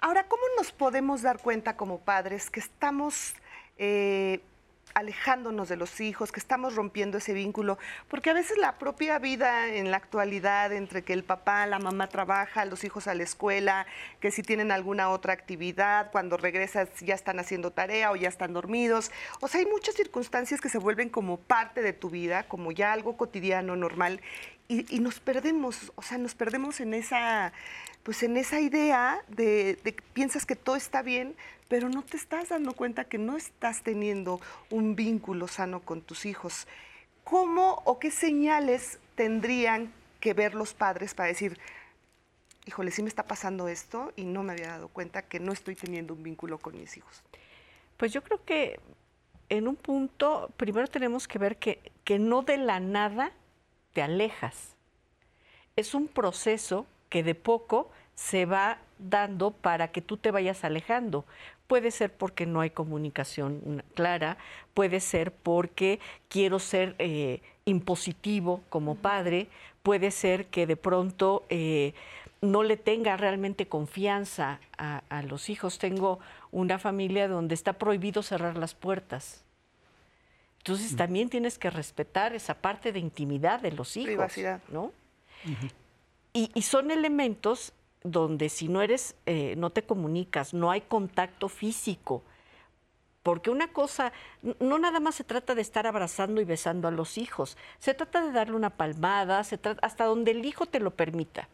Ahora, 0.00 0.28
¿cómo 0.28 0.42
nos 0.56 0.70
podemos 0.70 1.22
dar 1.22 1.38
cuenta 1.40 1.76
como 1.76 1.98
padres 1.98 2.50
que 2.50 2.60
estamos 2.60 3.34
eh, 3.78 4.40
alejándonos 4.94 5.68
de 5.68 5.76
los 5.76 6.00
hijos, 6.00 6.30
que 6.30 6.38
estamos 6.38 6.76
rompiendo 6.76 7.18
ese 7.18 7.32
vínculo? 7.32 7.78
Porque 8.06 8.30
a 8.30 8.32
veces 8.32 8.58
la 8.58 8.78
propia 8.78 9.18
vida 9.18 9.66
en 9.74 9.90
la 9.90 9.96
actualidad, 9.96 10.72
entre 10.72 11.02
que 11.02 11.14
el 11.14 11.24
papá, 11.24 11.66
la 11.66 11.80
mamá 11.80 12.06
trabaja, 12.06 12.64
los 12.64 12.84
hijos 12.84 13.08
a 13.08 13.14
la 13.14 13.24
escuela, 13.24 13.88
que 14.20 14.30
si 14.30 14.42
tienen 14.42 14.70
alguna 14.70 15.10
otra 15.10 15.32
actividad, 15.32 16.12
cuando 16.12 16.36
regresas 16.36 16.88
ya 17.00 17.16
están 17.16 17.40
haciendo 17.40 17.72
tarea 17.72 18.12
o 18.12 18.16
ya 18.16 18.28
están 18.28 18.52
dormidos. 18.52 19.10
O 19.40 19.48
sea, 19.48 19.58
hay 19.58 19.66
muchas 19.66 19.96
circunstancias 19.96 20.60
que 20.60 20.68
se 20.68 20.78
vuelven 20.78 21.08
como 21.08 21.38
parte 21.38 21.82
de 21.82 21.92
tu 21.92 22.08
vida, 22.08 22.44
como 22.44 22.70
ya 22.70 22.92
algo 22.92 23.16
cotidiano, 23.16 23.74
normal, 23.74 24.20
y, 24.68 24.94
y 24.94 25.00
nos 25.00 25.18
perdemos, 25.18 25.92
o 25.96 26.02
sea, 26.02 26.18
nos 26.18 26.34
perdemos 26.34 26.78
en 26.80 26.92
esa, 26.92 27.54
pues 28.08 28.22
en 28.22 28.38
esa 28.38 28.58
idea 28.58 29.22
de, 29.28 29.78
que 29.84 29.92
piensas 30.14 30.46
que 30.46 30.56
todo 30.56 30.76
está 30.76 31.02
bien, 31.02 31.36
pero 31.68 31.90
no 31.90 32.02
te 32.02 32.16
estás 32.16 32.48
dando 32.48 32.72
cuenta 32.72 33.04
que 33.04 33.18
no 33.18 33.36
estás 33.36 33.82
teniendo 33.82 34.40
un 34.70 34.96
vínculo 34.96 35.46
sano 35.46 35.80
con 35.80 36.00
tus 36.00 36.24
hijos. 36.24 36.66
¿Cómo 37.22 37.82
o 37.84 37.98
qué 37.98 38.10
señales 38.10 38.98
tendrían 39.14 39.92
que 40.20 40.32
ver 40.32 40.54
los 40.54 40.72
padres 40.72 41.12
para 41.12 41.28
decir, 41.28 41.58
híjole, 42.64 42.92
sí 42.92 43.02
me 43.02 43.10
está 43.10 43.24
pasando 43.24 43.68
esto 43.68 44.10
y 44.16 44.24
no 44.24 44.42
me 44.42 44.54
había 44.54 44.68
dado 44.68 44.88
cuenta 44.88 45.20
que 45.20 45.38
no 45.38 45.52
estoy 45.52 45.74
teniendo 45.74 46.14
un 46.14 46.22
vínculo 46.22 46.56
con 46.56 46.80
mis 46.80 46.96
hijos? 46.96 47.22
Pues 47.98 48.10
yo 48.10 48.24
creo 48.24 48.42
que 48.42 48.80
en 49.50 49.68
un 49.68 49.76
punto, 49.76 50.50
primero 50.56 50.88
tenemos 50.88 51.28
que 51.28 51.38
ver 51.38 51.58
que, 51.58 51.92
que 52.04 52.18
no 52.18 52.40
de 52.40 52.56
la 52.56 52.80
nada 52.80 53.32
te 53.92 54.00
alejas. 54.00 54.76
Es 55.76 55.92
un 55.92 56.08
proceso 56.08 56.86
que 57.08 57.22
de 57.22 57.34
poco 57.34 57.90
se 58.14 58.46
va 58.46 58.78
dando 58.98 59.52
para 59.52 59.88
que 59.88 60.02
tú 60.02 60.16
te 60.16 60.30
vayas 60.30 60.64
alejando. 60.64 61.24
Puede 61.66 61.90
ser 61.90 62.12
porque 62.12 62.46
no 62.46 62.60
hay 62.60 62.70
comunicación 62.70 63.82
clara, 63.94 64.38
puede 64.74 65.00
ser 65.00 65.32
porque 65.32 66.00
quiero 66.28 66.58
ser 66.58 66.94
eh, 66.98 67.42
impositivo 67.64 68.62
como 68.70 68.94
padre, 68.96 69.48
puede 69.82 70.10
ser 70.10 70.46
que 70.46 70.66
de 70.66 70.76
pronto 70.76 71.44
eh, 71.50 71.94
no 72.40 72.62
le 72.62 72.76
tenga 72.76 73.16
realmente 73.16 73.68
confianza 73.68 74.60
a, 74.78 75.02
a 75.10 75.22
los 75.22 75.50
hijos. 75.50 75.78
Tengo 75.78 76.18
una 76.50 76.78
familia 76.78 77.28
donde 77.28 77.54
está 77.54 77.74
prohibido 77.74 78.22
cerrar 78.22 78.56
las 78.56 78.74
puertas. 78.74 79.44
Entonces 80.58 80.96
también 80.96 81.30
tienes 81.30 81.58
que 81.58 81.70
respetar 81.70 82.34
esa 82.34 82.54
parte 82.54 82.92
de 82.92 82.98
intimidad 82.98 83.60
de 83.60 83.72
los 83.72 83.96
hijos, 83.96 84.08
Privacidad. 84.08 84.60
¿no? 84.70 84.92
Y, 86.32 86.50
y 86.54 86.62
son 86.62 86.90
elementos 86.90 87.72
donde 88.02 88.48
si 88.48 88.68
no 88.68 88.82
eres, 88.82 89.16
eh, 89.26 89.54
no 89.56 89.70
te 89.70 89.82
comunicas, 89.82 90.54
no 90.54 90.70
hay 90.70 90.82
contacto 90.82 91.48
físico, 91.48 92.22
porque 93.22 93.50
una 93.50 93.72
cosa, 93.72 94.12
no 94.60 94.78
nada 94.78 95.00
más 95.00 95.16
se 95.16 95.24
trata 95.24 95.54
de 95.54 95.60
estar 95.60 95.86
abrazando 95.86 96.40
y 96.40 96.44
besando 96.44 96.88
a 96.88 96.92
los 96.92 97.18
hijos, 97.18 97.56
se 97.78 97.94
trata 97.94 98.24
de 98.24 98.32
darle 98.32 98.56
una 98.56 98.70
palmada, 98.70 99.44
se 99.44 99.58
trata 99.58 99.84
hasta 99.86 100.04
donde 100.04 100.30
el 100.30 100.44
hijo 100.44 100.66
te 100.66 100.80
lo 100.80 100.92
permita. 100.92 101.48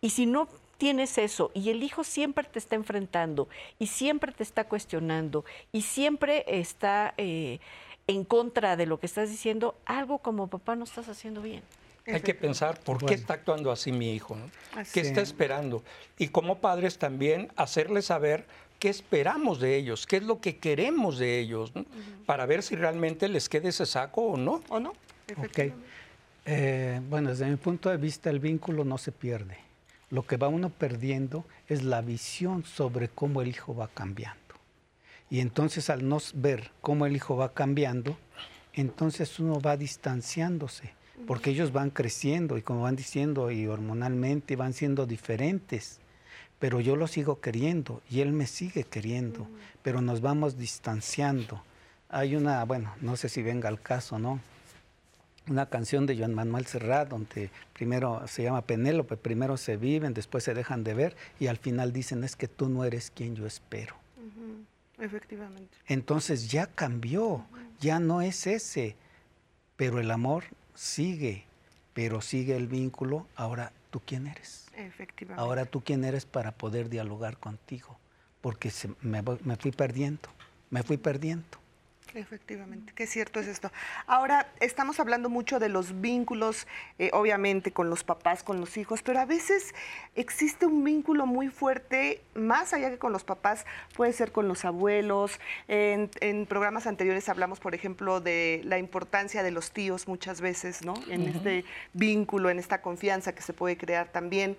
Y 0.00 0.10
si 0.10 0.26
no 0.26 0.48
tienes 0.76 1.18
eso 1.18 1.50
y 1.54 1.70
el 1.70 1.82
hijo 1.82 2.04
siempre 2.04 2.48
te 2.48 2.58
está 2.58 2.74
enfrentando 2.74 3.48
y 3.78 3.86
siempre 3.86 4.32
te 4.32 4.42
está 4.42 4.64
cuestionando 4.64 5.44
y 5.72 5.82
siempre 5.82 6.44
está 6.48 7.14
eh, 7.18 7.60
en 8.06 8.24
contra 8.24 8.76
de 8.76 8.86
lo 8.86 8.98
que 8.98 9.06
estás 9.06 9.30
diciendo, 9.30 9.76
algo 9.84 10.18
como 10.18 10.48
papá 10.48 10.74
no 10.74 10.84
estás 10.84 11.08
haciendo 11.08 11.42
bien. 11.42 11.62
Hay 12.14 12.20
que 12.20 12.34
pensar 12.34 12.78
por 12.80 12.98
qué 12.98 13.04
Bueno. 13.06 13.20
está 13.20 13.34
actuando 13.34 13.70
así 13.70 13.92
mi 13.92 14.14
hijo, 14.14 14.36
¿no? 14.36 14.50
Así 14.78 14.92
¿Qué 14.92 15.00
es. 15.00 15.08
está 15.08 15.20
esperando? 15.20 15.82
Y 16.18 16.28
como 16.28 16.58
padres 16.58 16.98
también 16.98 17.48
hacerles 17.56 18.06
saber 18.06 18.46
qué 18.78 18.88
esperamos 18.88 19.60
de 19.60 19.76
ellos, 19.76 20.06
qué 20.06 20.16
es 20.16 20.22
lo 20.22 20.40
que 20.40 20.56
queremos 20.58 21.18
de 21.18 21.38
ellos, 21.38 21.74
¿no? 21.74 21.84
para 22.26 22.46
ver 22.46 22.62
si 22.62 22.76
realmente 22.76 23.28
les 23.28 23.48
queda 23.48 23.68
ese 23.68 23.86
saco 23.86 24.22
o 24.22 24.36
no. 24.36 24.62
¿O 24.68 24.80
no? 24.80 24.90
Ok. 24.90 24.96
Efectivamente. 25.28 25.86
Eh, 26.46 27.00
bueno, 27.08 27.30
desde 27.30 27.46
mi 27.46 27.56
punto 27.56 27.90
de 27.90 27.96
vista 27.98 28.30
el 28.30 28.40
vínculo 28.40 28.84
no 28.84 28.98
se 28.98 29.12
pierde. 29.12 29.58
Lo 30.10 30.26
que 30.26 30.36
va 30.36 30.48
uno 30.48 30.70
perdiendo 30.70 31.44
es 31.68 31.84
la 31.84 32.00
visión 32.00 32.64
sobre 32.64 33.08
cómo 33.08 33.42
el 33.42 33.48
hijo 33.48 33.74
va 33.74 33.88
cambiando. 33.88 34.40
Y 35.28 35.38
entonces 35.40 35.90
al 35.90 36.08
no 36.08 36.18
ver 36.34 36.72
cómo 36.80 37.06
el 37.06 37.14
hijo 37.14 37.36
va 37.36 37.52
cambiando, 37.52 38.16
entonces 38.72 39.38
uno 39.38 39.60
va 39.60 39.76
distanciándose, 39.76 40.92
porque 41.26 41.50
ellos 41.50 41.72
van 41.72 41.90
creciendo 41.90 42.58
y 42.58 42.62
como 42.62 42.82
van 42.82 42.96
diciendo 42.96 43.50
y 43.50 43.66
hormonalmente 43.66 44.56
van 44.56 44.72
siendo 44.72 45.06
diferentes. 45.06 45.98
Pero 46.58 46.80
yo 46.80 46.96
lo 46.96 47.06
sigo 47.06 47.40
queriendo 47.40 48.02
y 48.10 48.20
él 48.20 48.32
me 48.32 48.46
sigue 48.46 48.84
queriendo, 48.84 49.46
pero 49.82 50.02
nos 50.02 50.20
vamos 50.20 50.58
distanciando. 50.58 51.62
Hay 52.08 52.36
una, 52.36 52.64
bueno, 52.64 52.94
no 53.00 53.16
sé 53.16 53.28
si 53.28 53.42
venga 53.42 53.68
al 53.68 53.80
caso, 53.80 54.18
¿no? 54.18 54.40
una 55.50 55.66
canción 55.66 56.06
de 56.06 56.16
Joan 56.16 56.34
Manuel 56.34 56.66
Serrat, 56.66 57.08
donde 57.08 57.50
primero 57.72 58.22
se 58.26 58.44
llama 58.44 58.62
Penélope, 58.62 59.16
primero 59.16 59.56
se 59.56 59.76
viven, 59.76 60.14
después 60.14 60.44
se 60.44 60.54
dejan 60.54 60.84
de 60.84 60.94
ver 60.94 61.16
y 61.38 61.48
al 61.48 61.56
final 61.56 61.92
dicen 61.92 62.24
es 62.24 62.36
que 62.36 62.48
tú 62.48 62.68
no 62.68 62.84
eres 62.84 63.10
quien 63.10 63.34
yo 63.34 63.46
espero. 63.46 63.96
Ujú, 64.16 65.04
Efectivamente. 65.04 65.76
Entonces 65.86 66.50
ya 66.50 66.66
cambió, 66.66 67.44
ya 67.80 67.98
no 67.98 68.22
es 68.22 68.46
ese, 68.46 68.96
pero 69.76 69.98
el 69.98 70.10
amor 70.10 70.44
sigue, 70.80 71.44
pero 71.92 72.22
sigue 72.22 72.56
el 72.56 72.66
vínculo, 72.66 73.26
ahora 73.36 73.70
tú 73.90 74.00
quién 74.04 74.26
eres. 74.26 74.66
Efectivamente. 74.74 75.38
Ahora 75.42 75.66
tú 75.66 75.82
quién 75.82 76.04
eres 76.04 76.24
para 76.24 76.52
poder 76.52 76.88
dialogar 76.88 77.36
contigo, 77.36 77.98
porque 78.40 78.70
se- 78.70 78.88
me, 79.02 79.22
me 79.44 79.56
fui 79.56 79.72
perdiendo, 79.72 80.30
me 80.70 80.82
fui 80.82 80.96
perdiendo. 80.96 81.44
Efectivamente, 82.14 82.92
qué 82.94 83.06
cierto 83.06 83.40
es 83.40 83.46
esto. 83.46 83.70
Ahora, 84.06 84.48
estamos 84.60 84.98
hablando 84.98 85.28
mucho 85.28 85.58
de 85.58 85.68
los 85.68 86.00
vínculos, 86.00 86.66
eh, 86.98 87.10
obviamente, 87.12 87.72
con 87.72 87.88
los 87.88 88.02
papás, 88.02 88.42
con 88.42 88.60
los 88.60 88.76
hijos, 88.76 89.02
pero 89.02 89.20
a 89.20 89.26
veces 89.26 89.74
existe 90.16 90.66
un 90.66 90.82
vínculo 90.82 91.26
muy 91.26 91.48
fuerte, 91.48 92.22
más 92.34 92.72
allá 92.72 92.90
que 92.90 92.98
con 92.98 93.12
los 93.12 93.22
papás, 93.22 93.64
puede 93.96 94.12
ser 94.12 94.32
con 94.32 94.48
los 94.48 94.64
abuelos. 94.64 95.38
En, 95.68 96.10
en 96.20 96.46
programas 96.46 96.86
anteriores 96.86 97.28
hablamos, 97.28 97.60
por 97.60 97.74
ejemplo, 97.74 98.20
de 98.20 98.60
la 98.64 98.78
importancia 98.78 99.42
de 99.42 99.50
los 99.52 99.70
tíos 99.70 100.08
muchas 100.08 100.40
veces, 100.40 100.84
¿no? 100.84 100.94
En 101.08 101.22
este 101.28 101.64
vínculo, 101.92 102.50
en 102.50 102.58
esta 102.58 102.82
confianza 102.82 103.34
que 103.34 103.42
se 103.42 103.52
puede 103.52 103.76
crear 103.76 104.08
también. 104.08 104.56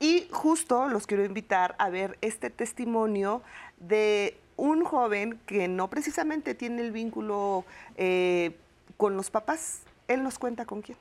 Y 0.00 0.28
justo 0.32 0.88
los 0.88 1.06
quiero 1.06 1.24
invitar 1.24 1.76
a 1.78 1.88
ver 1.88 2.18
este 2.20 2.50
testimonio 2.50 3.42
de 3.78 4.38
un 4.56 4.84
joven 4.84 5.38
que 5.46 5.68
no 5.68 5.88
precisamente 5.88 6.54
tiene 6.54 6.82
el 6.82 6.92
vínculo 6.92 7.64
eh, 7.96 8.56
con 8.96 9.16
los 9.16 9.30
papás. 9.30 9.82
Él 10.08 10.22
nos 10.22 10.38
cuenta 10.38 10.64
con 10.64 10.82
quién. 10.82 10.98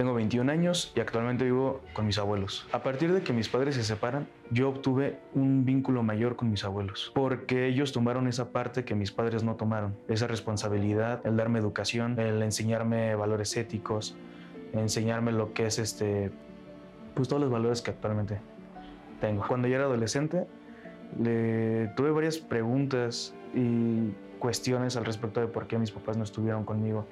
Tengo 0.00 0.14
21 0.14 0.50
años 0.50 0.94
y 0.96 1.00
actualmente 1.00 1.44
vivo 1.44 1.82
con 1.92 2.06
mis 2.06 2.16
abuelos. 2.16 2.66
A 2.72 2.82
partir 2.82 3.12
de 3.12 3.22
que 3.22 3.34
mis 3.34 3.50
padres 3.50 3.74
se 3.74 3.84
separan, 3.84 4.26
yo 4.50 4.70
obtuve 4.70 5.18
un 5.34 5.66
vínculo 5.66 6.02
mayor 6.02 6.36
con 6.36 6.50
mis 6.50 6.64
abuelos, 6.64 7.12
porque 7.14 7.66
ellos 7.66 7.92
tomaron 7.92 8.26
esa 8.26 8.50
parte 8.50 8.86
que 8.86 8.94
mis 8.94 9.12
padres 9.12 9.44
no 9.44 9.56
tomaron, 9.56 9.94
esa 10.08 10.26
responsabilidad, 10.26 11.20
el 11.26 11.36
darme 11.36 11.58
educación, 11.58 12.18
el 12.18 12.42
enseñarme 12.42 13.14
valores 13.14 13.54
éticos, 13.58 14.16
enseñarme 14.72 15.32
lo 15.32 15.52
que 15.52 15.66
es 15.66 15.78
este, 15.78 16.30
pues 17.14 17.28
todos 17.28 17.42
los 17.42 17.50
valores 17.50 17.82
que 17.82 17.90
actualmente 17.90 18.40
tengo. 19.20 19.44
Cuando 19.46 19.68
yo 19.68 19.74
era 19.74 19.84
adolescente, 19.84 20.46
le 21.18 21.88
tuve 21.96 22.10
varias 22.10 22.38
preguntas 22.38 23.34
y 23.54 24.10
cuestiones 24.38 24.96
al 24.96 25.04
respecto 25.04 25.40
de 25.40 25.46
por 25.46 25.66
qué 25.66 25.78
mis 25.78 25.90
papás 25.90 26.16
no 26.16 26.24
estuvieron 26.24 26.64
conmigo 26.64 27.06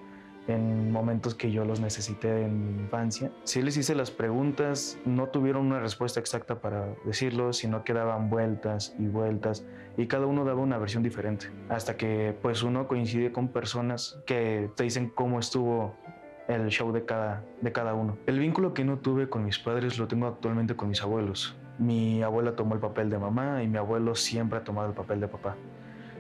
en 0.49 0.91
momentos 0.91 1.35
que 1.35 1.53
yo 1.53 1.65
los 1.65 1.79
necesité 1.79 2.43
en 2.43 2.77
mi 2.77 2.83
infancia. 2.83 3.31
Sí 3.45 3.63
les 3.63 3.77
hice 3.77 3.95
las 3.95 4.11
preguntas, 4.11 4.99
no 5.05 5.29
tuvieron 5.29 5.67
una 5.67 5.79
respuesta 5.79 6.21
exacta 6.21 6.61
para 6.61 6.87
decirlo, 7.05 7.53
sino 7.53 7.85
que 7.85 7.93
daban 7.93 8.31
vueltas 8.31 8.95
y 8.99 9.07
vueltas 9.07 9.67
y 9.99 10.07
cada 10.07 10.27
uno 10.27 10.45
daba 10.45 10.61
una 10.63 10.79
versión 10.79 11.03
diferente. 11.03 11.51
Hasta 11.69 11.97
que 11.97 12.35
pues 12.41 12.63
uno 12.63 12.89
coincide 12.89 13.31
con 13.31 13.49
personas 13.49 14.19
que 14.27 14.71
te 14.75 14.85
dicen 14.85 15.11
cómo 15.15 15.39
estuvo 15.39 15.95
el 16.49 16.69
show 16.69 16.93
de 16.93 17.05
cada, 17.05 17.45
de 17.61 17.73
cada 17.73 17.93
uno. 17.93 18.17
El 18.27 18.39
vínculo 18.39 18.73
que 18.73 18.85
no 18.85 18.99
tuve 18.99 19.29
con 19.29 19.45
mis 19.45 19.59
padres 19.59 19.99
lo 19.99 20.09
tengo 20.09 20.27
actualmente 20.27 20.75
con 20.75 20.89
mis 20.89 21.03
abuelos. 21.03 21.57
Mi 21.79 22.23
abuela 22.23 22.57
tomó 22.57 22.75
el 22.75 22.81
papel 22.81 23.09
de 23.09 23.19
mamá 23.19 23.63
y 23.63 23.69
mi 23.69 23.79
abuelo 23.79 24.15
siempre 24.15 24.59
ha 24.59 24.65
tomado 24.65 24.89
el 24.89 24.95
papel 24.95 25.21
de 25.21 25.29
papá. 25.29 25.57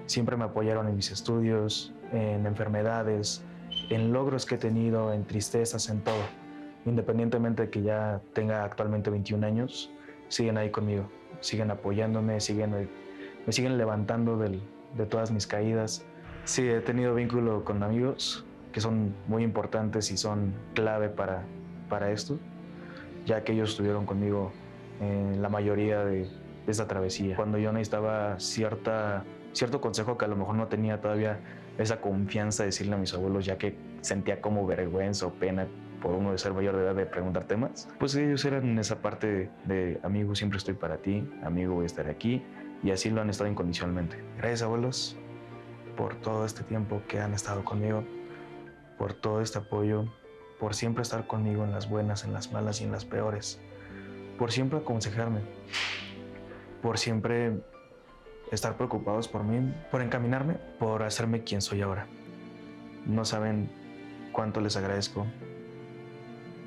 Siempre 0.06 0.36
me 0.36 0.44
apoyaron 0.44 0.88
en 0.88 0.96
mis 0.96 1.10
estudios, 1.10 1.92
en 2.12 2.46
enfermedades, 2.46 3.44
en 3.90 4.12
logros 4.12 4.46
que 4.46 4.54
he 4.54 4.58
tenido, 4.58 5.12
en 5.12 5.24
tristezas, 5.24 5.88
en 5.90 6.00
todo. 6.00 6.22
Independientemente 6.86 7.62
de 7.62 7.70
que 7.70 7.82
ya 7.82 8.20
tenga 8.32 8.64
actualmente 8.64 9.10
21 9.10 9.46
años, 9.46 9.90
siguen 10.28 10.58
ahí 10.58 10.70
conmigo, 10.70 11.08
siguen 11.40 11.70
apoyándome, 11.70 12.40
siguen, 12.40 12.88
me 13.46 13.52
siguen 13.52 13.76
levantando 13.76 14.38
del, 14.38 14.62
de 14.96 15.06
todas 15.06 15.30
mis 15.30 15.46
caídas. 15.46 16.06
Sí, 16.44 16.68
he 16.68 16.80
tenido 16.80 17.14
vínculo 17.14 17.64
con 17.64 17.82
amigos 17.82 18.46
que 18.72 18.80
son 18.80 19.14
muy 19.26 19.42
importantes 19.42 20.10
y 20.10 20.16
son 20.16 20.54
clave 20.74 21.08
para, 21.08 21.42
para 21.88 22.10
esto, 22.10 22.38
ya 23.26 23.42
que 23.42 23.52
ellos 23.52 23.70
estuvieron 23.70 24.06
conmigo 24.06 24.52
en 25.00 25.40
la 25.42 25.48
mayoría 25.48 26.04
de, 26.04 26.28
esta 26.66 26.86
travesía. 26.86 27.34
Cuando 27.34 27.56
yo 27.56 27.72
necesitaba 27.72 28.38
cierta, 28.38 29.24
cierto 29.52 29.80
consejo 29.80 30.18
que 30.18 30.26
a 30.26 30.28
lo 30.28 30.36
mejor 30.36 30.54
no 30.54 30.66
tenía 30.66 31.00
todavía 31.00 31.40
esa 31.78 32.00
confianza 32.02 32.62
de 32.62 32.66
decirle 32.66 32.94
a 32.94 32.98
mis 32.98 33.14
abuelos, 33.14 33.46
ya 33.46 33.56
que 33.56 33.74
sentía 34.02 34.42
como 34.42 34.66
vergüenza 34.66 35.26
o 35.26 35.32
pena 35.32 35.66
por 36.02 36.14
uno 36.14 36.32
de 36.32 36.38
ser 36.38 36.52
mayor 36.52 36.76
de 36.76 36.82
edad 36.82 36.94
de 36.94 37.06
preguntar 37.06 37.44
temas, 37.44 37.88
pues 37.98 38.14
ellos 38.16 38.44
eran 38.44 38.78
esa 38.78 39.00
parte 39.00 39.50
de, 39.64 39.98
amigo, 40.02 40.34
siempre 40.34 40.58
estoy 40.58 40.74
para 40.74 40.98
ti, 40.98 41.28
amigo, 41.42 41.74
voy 41.74 41.84
a 41.84 41.86
estar 41.86 42.06
aquí, 42.08 42.42
y 42.82 42.90
así 42.90 43.08
lo 43.08 43.22
han 43.22 43.30
estado 43.30 43.50
incondicionalmente. 43.50 44.22
Gracias 44.36 44.62
abuelos 44.62 45.16
por 45.96 46.16
todo 46.16 46.44
este 46.44 46.64
tiempo 46.64 47.00
que 47.08 47.18
han 47.18 47.32
estado 47.32 47.64
conmigo, 47.64 48.04
por 48.98 49.14
todo 49.14 49.40
este 49.40 49.58
apoyo, 49.58 50.04
por 50.60 50.74
siempre 50.74 51.02
estar 51.02 51.26
conmigo 51.26 51.64
en 51.64 51.72
las 51.72 51.88
buenas, 51.88 52.24
en 52.24 52.34
las 52.34 52.52
malas 52.52 52.82
y 52.82 52.84
en 52.84 52.92
las 52.92 53.04
peores 53.04 53.58
por 54.38 54.52
siempre 54.52 54.78
aconsejarme, 54.78 55.40
por 56.80 56.96
siempre 56.98 57.60
estar 58.52 58.76
preocupados 58.76 59.28
por 59.28 59.44
mí, 59.44 59.74
por 59.90 60.00
encaminarme, 60.00 60.54
por 60.78 61.02
hacerme 61.02 61.42
quien 61.42 61.60
soy 61.60 61.82
ahora. 61.82 62.06
No 63.04 63.24
saben 63.24 63.68
cuánto 64.32 64.60
les 64.60 64.76
agradezco 64.76 65.26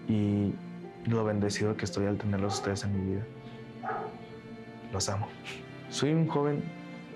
y 0.08 0.54
lo 1.06 1.24
bendecido 1.24 1.78
que 1.78 1.86
estoy 1.86 2.06
al 2.06 2.18
tenerlos 2.18 2.56
ustedes 2.56 2.84
en 2.84 3.00
mi 3.00 3.14
vida. 3.14 3.26
Los 4.92 5.10
amo. 5.10 5.28
Soy 5.90 6.12
un 6.12 6.28
joven 6.28 6.64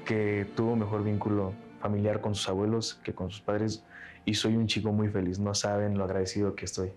que 0.05 0.47
tuvo 0.55 0.75
mejor 0.75 1.03
vínculo 1.03 1.53
familiar 1.81 2.21
con 2.21 2.33
sus 2.33 2.47
abuelos 2.47 2.99
que 3.03 3.13
con 3.13 3.29
sus 3.29 3.41
padres 3.41 3.83
y 4.23 4.33
soy 4.33 4.55
un 4.55 4.67
chico 4.67 4.91
muy 4.91 5.09
feliz. 5.09 5.39
No 5.39 5.53
saben 5.53 5.97
lo 5.97 6.05
agradecido 6.05 6.55
que 6.55 6.65
estoy. 6.65 6.93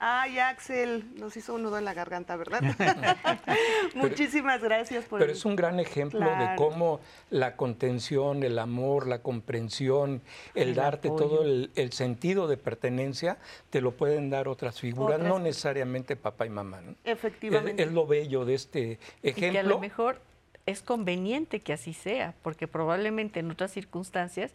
Ay, 0.00 0.38
Axel, 0.38 1.04
nos 1.16 1.36
hizo 1.36 1.54
un 1.54 1.64
nudo 1.64 1.76
en 1.76 1.84
la 1.84 1.92
garganta, 1.92 2.36
¿verdad? 2.36 2.62
Muchísimas 3.94 4.62
gracias 4.62 5.04
por 5.06 5.18
Pero 5.18 5.32
es 5.32 5.44
un 5.44 5.56
gran 5.56 5.80
ejemplo 5.80 6.20
de 6.20 6.54
cómo 6.56 7.00
la 7.30 7.56
contención, 7.56 8.44
el 8.44 8.60
amor, 8.60 9.08
la 9.08 9.22
comprensión, 9.22 10.22
el, 10.54 10.76
darte 10.76 11.08
todo 11.08 11.42
el, 11.42 11.92
sentido 11.92 12.46
de 12.46 12.56
pertenencia, 12.56 13.38
te 13.70 13.80
lo 13.80 13.90
pueden 13.90 14.30
dar 14.30 14.46
otras 14.46 14.78
figuras, 14.78 15.18
no 15.18 15.40
necesariamente 15.40 16.14
papá 16.14 16.46
y 16.46 16.50
mamá. 16.50 16.80
Efectivamente. 17.02 17.82
Es, 17.82 17.90
lo 17.90 18.06
bello 18.06 18.44
de 18.44 18.54
este 18.54 19.00
ejemplo. 19.24 19.48
Y 19.48 19.50
que 19.50 19.58
a 19.58 19.62
lo 19.64 19.80
mejor 19.80 20.20
es 20.66 20.80
conveniente 20.80 21.58
que 21.58 21.72
así 21.72 21.92
sea, 21.92 22.34
porque 22.42 22.68
probablemente 22.68 23.40
en 23.40 23.50
otras 23.50 23.72
circunstancias 23.72 24.52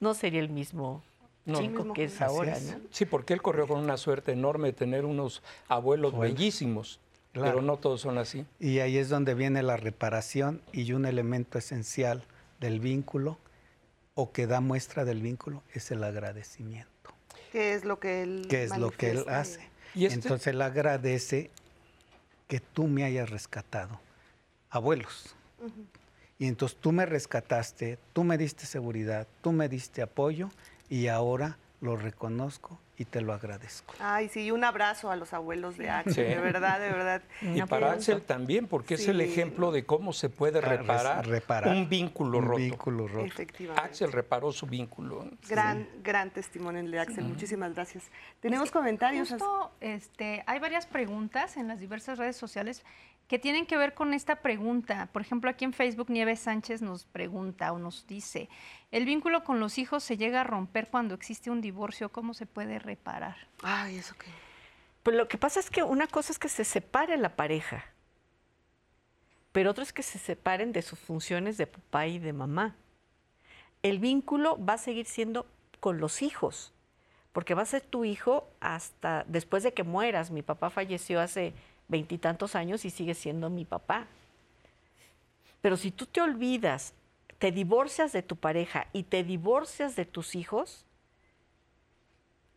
no 0.00 0.14
sería 0.14 0.40
el 0.40 0.48
mismo 0.48 1.02
no, 1.50 1.92
que 1.92 2.04
es 2.04 2.20
ahora. 2.20 2.56
Sí, 2.90 3.04
porque 3.04 3.34
él 3.34 3.42
corrió 3.42 3.66
con 3.66 3.80
una 3.80 3.96
suerte 3.96 4.32
enorme 4.32 4.68
de 4.68 4.72
tener 4.72 5.04
unos 5.04 5.42
abuelos 5.68 6.18
bellísimos. 6.18 7.00
Pero 7.32 7.62
no 7.62 7.76
todos 7.76 8.00
son 8.00 8.18
así. 8.18 8.44
Y 8.58 8.80
ahí 8.80 8.96
es 8.96 9.08
donde 9.08 9.34
viene 9.34 9.62
la 9.62 9.76
reparación 9.76 10.62
y 10.72 10.92
un 10.92 11.06
elemento 11.06 11.58
esencial 11.58 12.24
del 12.58 12.80
vínculo 12.80 13.38
o 14.14 14.32
que 14.32 14.46
da 14.46 14.60
muestra 14.60 15.04
del 15.04 15.22
vínculo 15.22 15.62
es 15.72 15.90
el 15.90 16.02
agradecimiento. 16.02 16.90
¿Qué 17.52 17.74
es 17.74 17.84
lo 17.84 18.00
que 18.00 18.22
él 18.22 18.46
¿Qué 18.48 18.64
es 18.64 18.76
lo 18.76 18.90
que 18.90 19.10
él 19.10 19.24
hace? 19.28 19.60
¿Y 19.94 20.06
este? 20.06 20.16
Entonces 20.16 20.48
él 20.48 20.62
agradece 20.62 21.50
que 22.48 22.60
tú 22.60 22.88
me 22.88 23.04
hayas 23.04 23.30
rescatado. 23.30 24.00
Abuelos. 24.68 25.34
Y 26.38 26.46
entonces 26.46 26.78
tú 26.80 26.90
me 26.90 27.06
rescataste, 27.06 27.98
tú 28.12 28.24
me 28.24 28.38
diste 28.38 28.66
seguridad, 28.66 29.26
tú 29.40 29.52
me 29.52 29.68
diste 29.68 30.02
apoyo 30.02 30.50
y 30.90 31.06
ahora 31.06 31.56
lo 31.80 31.96
reconozco 31.96 32.78
y 32.98 33.06
te 33.06 33.22
lo 33.22 33.32
agradezco. 33.32 33.94
Ay, 33.98 34.28
sí, 34.28 34.50
un 34.50 34.62
abrazo 34.62 35.10
a 35.10 35.16
los 35.16 35.32
abuelos 35.32 35.78
de 35.78 35.88
Axel, 35.88 36.28
de 36.28 36.38
verdad, 36.38 36.78
de 36.78 36.90
verdad. 36.90 37.22
Y 37.40 37.62
para 37.62 37.92
Axel 37.92 38.20
también, 38.20 38.66
porque 38.66 38.94
es 38.94 39.08
el 39.08 39.22
ejemplo 39.22 39.72
de 39.72 39.86
cómo 39.86 40.12
se 40.12 40.28
puede 40.28 40.60
reparar, 40.60 41.26
un 41.68 41.88
vínculo 41.88 42.42
roto. 42.42 42.58
Vínculo 42.58 43.08
roto. 43.08 43.24
Efectivamente. 43.24 43.82
Axel 43.82 44.12
reparó 44.12 44.52
su 44.52 44.66
vínculo. 44.66 45.26
Gran, 45.48 45.88
gran 46.02 46.28
testimonio 46.28 46.82
de 46.82 47.00
Axel. 47.00 47.24
Muchísimas 47.24 47.72
gracias. 47.72 48.10
Tenemos 48.40 48.70
comentarios. 48.70 49.30
Justo, 49.30 49.72
este, 49.80 50.42
hay 50.46 50.58
varias 50.58 50.84
preguntas 50.84 51.56
en 51.56 51.68
las 51.68 51.80
diversas 51.80 52.18
redes 52.18 52.36
sociales 52.36 52.82
que 53.30 53.38
tienen 53.38 53.64
que 53.64 53.76
ver 53.76 53.94
con 53.94 54.12
esta 54.12 54.42
pregunta. 54.42 55.08
Por 55.12 55.22
ejemplo, 55.22 55.48
aquí 55.48 55.64
en 55.64 55.72
Facebook 55.72 56.10
Nieves 56.10 56.40
Sánchez 56.40 56.82
nos 56.82 57.04
pregunta 57.04 57.72
o 57.72 57.78
nos 57.78 58.04
dice, 58.08 58.48
¿el 58.90 59.04
vínculo 59.04 59.44
con 59.44 59.60
los 59.60 59.78
hijos 59.78 60.02
se 60.02 60.16
llega 60.16 60.40
a 60.40 60.44
romper 60.44 60.88
cuando 60.88 61.14
existe 61.14 61.48
un 61.48 61.60
divorcio? 61.60 62.10
¿Cómo 62.10 62.34
se 62.34 62.46
puede 62.46 62.80
reparar? 62.80 63.36
Ay, 63.62 63.98
¿eso 63.98 64.16
qué? 64.18 64.26
Pues 65.04 65.14
lo 65.14 65.28
que 65.28 65.38
pasa 65.38 65.60
es 65.60 65.70
que 65.70 65.84
una 65.84 66.08
cosa 66.08 66.32
es 66.32 66.40
que 66.40 66.48
se 66.48 66.64
separe 66.64 67.16
la 67.18 67.36
pareja, 67.36 67.84
pero 69.52 69.70
otra 69.70 69.84
es 69.84 69.92
que 69.92 70.02
se 70.02 70.18
separen 70.18 70.72
de 70.72 70.82
sus 70.82 70.98
funciones 70.98 71.56
de 71.56 71.68
papá 71.68 72.08
y 72.08 72.18
de 72.18 72.32
mamá. 72.32 72.74
El 73.84 74.00
vínculo 74.00 74.58
va 74.58 74.72
a 74.72 74.78
seguir 74.78 75.06
siendo 75.06 75.46
con 75.78 76.00
los 76.00 76.22
hijos, 76.22 76.74
porque 77.32 77.54
va 77.54 77.62
a 77.62 77.66
ser 77.66 77.82
tu 77.82 78.04
hijo 78.04 78.50
hasta 78.58 79.24
después 79.28 79.62
de 79.62 79.72
que 79.72 79.84
mueras. 79.84 80.32
Mi 80.32 80.42
papá 80.42 80.68
falleció 80.68 81.20
hace 81.20 81.54
veintitantos 81.90 82.54
años 82.54 82.84
y 82.84 82.90
sigue 82.90 83.14
siendo 83.14 83.50
mi 83.50 83.64
papá. 83.64 84.06
Pero 85.60 85.76
si 85.76 85.90
tú 85.90 86.06
te 86.06 86.22
olvidas, 86.22 86.94
te 87.38 87.52
divorcias 87.52 88.12
de 88.12 88.22
tu 88.22 88.36
pareja 88.36 88.86
y 88.92 89.02
te 89.02 89.24
divorcias 89.24 89.96
de 89.96 90.04
tus 90.06 90.34
hijos, 90.34 90.86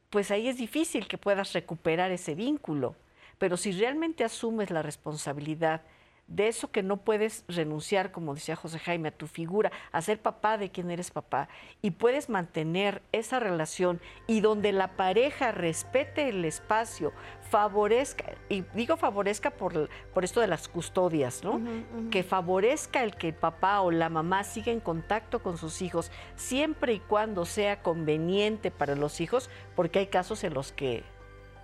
pues 0.09 0.29
ahí 0.31 0.47
es 0.47 0.57
difícil 0.57 1.07
que 1.07 1.17
puedas 1.17 1.53
recuperar 1.53 2.11
ese 2.11 2.36
vínculo. 2.36 2.95
Pero 3.39 3.57
si 3.57 3.71
realmente 3.71 4.23
asumes 4.23 4.69
la 4.69 4.84
responsabilidad 4.84 5.81
de 6.28 6.47
eso 6.47 6.71
que 6.71 6.84
no 6.84 6.97
puedes 6.97 7.43
renunciar, 7.47 8.11
como 8.11 8.34
decía 8.34 8.55
José 8.55 8.80
Jaime, 8.80 9.09
a 9.09 9.11
tu 9.11 9.28
figura, 9.28 9.71
a 9.91 10.01
ser 10.01 10.21
papá 10.21 10.57
de 10.57 10.71
quien 10.71 10.89
eres 10.89 11.11
papá, 11.11 11.49
y 11.82 11.91
puedes 11.91 12.30
mantener 12.30 13.01
esa 13.11 13.39
relación 13.39 13.99
y 14.26 14.41
donde 14.41 14.71
la 14.71 14.95
pareja 14.95 15.51
respete 15.51 16.30
el 16.30 16.45
espacio, 16.45 17.11
favorezca, 17.49 18.34
y 18.49 18.63
digo 18.74 18.97
favorezca 18.97 19.51
por, 19.51 19.89
por 20.13 20.24
esto 20.24 20.39
de 20.39 20.47
las 20.47 20.67
custodias, 20.67 21.43
¿no? 21.43 21.61
Que 22.09 22.24
favorezca 22.24 23.03
el 23.03 23.15
que 23.15 23.30
el 23.30 23.36
papá 23.36 23.82
o 23.82 23.91
la 23.91 24.09
mamá 24.09 24.43
siga 24.43 24.71
en 24.71 24.80
contacto 24.80 25.43
con 25.43 25.57
sus 25.57 25.82
hijos, 25.82 26.11
siempre 26.36 26.93
y 26.93 26.99
cuando 26.99 27.45
sea 27.45 27.82
conveniente 27.82 28.71
para 28.71 28.95
los 28.95 29.21
hijos, 29.21 29.49
porque 29.76 29.99
hay 29.99 30.07
casos 30.07 30.43
en 30.43 30.53
los 30.53 30.71
que 30.71 31.03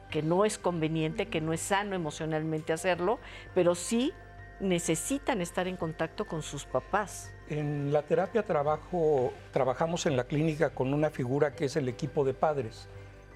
que 0.09 0.23
no 0.23 0.43
es 0.43 0.57
conveniente, 0.57 1.27
que 1.27 1.39
no 1.39 1.53
es 1.53 1.61
sano 1.61 1.95
emocionalmente 1.95 2.73
hacerlo, 2.73 3.19
pero 3.53 3.75
sí 3.75 4.11
necesitan 4.59 5.41
estar 5.41 5.67
en 5.67 5.77
contacto 5.77 6.25
con 6.25 6.41
sus 6.41 6.65
papás. 6.65 7.33
En 7.49 7.91
la 7.91 8.03
terapia 8.03 8.43
trabajo, 8.43 9.33
trabajamos 9.51 10.05
en 10.05 10.15
la 10.15 10.25
clínica 10.25 10.71
con 10.71 10.93
una 10.93 11.09
figura 11.09 11.55
que 11.55 11.65
es 11.65 11.75
el 11.75 11.87
equipo 11.87 12.23
de 12.23 12.33
padres, 12.33 12.87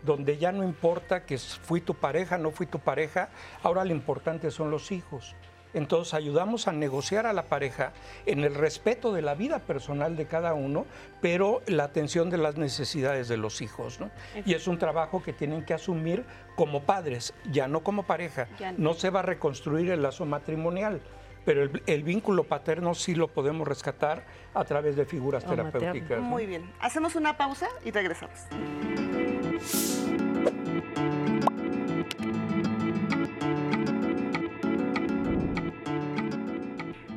donde 0.03 0.38
ya 0.38 0.51
no 0.51 0.63
importa 0.63 1.26
que 1.26 1.38
fui 1.38 1.82
tu 1.82 1.95
pareja, 1.95 2.38
no 2.38 2.51
fui 2.51 2.65
tu 2.65 2.80
pareja, 2.80 3.30
ahora 3.63 3.86
lo 3.86 3.91
importante 3.91 4.51
son 4.51 4.69
los 4.69 4.91
hijos. 4.91 5.36
Entonces 5.74 6.13
ayudamos 6.13 6.67
a 6.67 6.71
negociar 6.71 7.26
a 7.26 7.34
la 7.34 7.43
pareja 7.43 7.93
en 8.26 8.43
el 8.43 8.55
respeto 8.55 9.13
de 9.13 9.21
la 9.21 9.36
vida 9.36 9.59
personal 9.59 10.15
de 10.15 10.26
cada 10.26 10.53
uno, 10.53 10.86
pero 11.21 11.61
la 11.67 11.86
atención 11.86 12.30
de 12.30 12.38
las 12.38 12.57
necesidades 12.57 13.28
de 13.28 13.38
los 13.38 13.61
hijos. 13.61 13.99
Y 14.45 14.53
es 14.53 14.67
un 14.67 14.78
trabajo 14.78 15.24
que 15.24 15.34
tienen 15.34 15.65
que 15.65 15.74
asumir 15.74 16.26
como 16.55 16.84
padres, 16.84 17.34
ya 17.51 17.67
no 17.67 17.82
como 17.82 18.03
pareja. 18.03 18.47
No 18.78 18.93
se 18.93 19.09
va 19.09 19.19
a 19.19 19.24
reconstruir 19.24 19.91
el 19.91 20.03
lazo 20.03 20.26
matrimonial, 20.26 21.01
pero 21.45 21.69
el, 21.86 22.03
vínculo 22.03 22.43
paterno 22.45 22.93
sí 22.93 23.15
lo 23.15 23.28
podemos 23.28 23.67
rescatar 23.67 24.24
a 24.53 24.63
través 24.63 24.95
de 24.95 25.05
figuras 25.05 25.45
terapéuticas. 25.45 26.19
Muy 26.19 26.45
bien. 26.45 26.71
Hacemos 26.80 27.15
una 27.15 27.38
pausa 27.38 27.67
y 27.84 27.91
regresamos. 27.91 28.47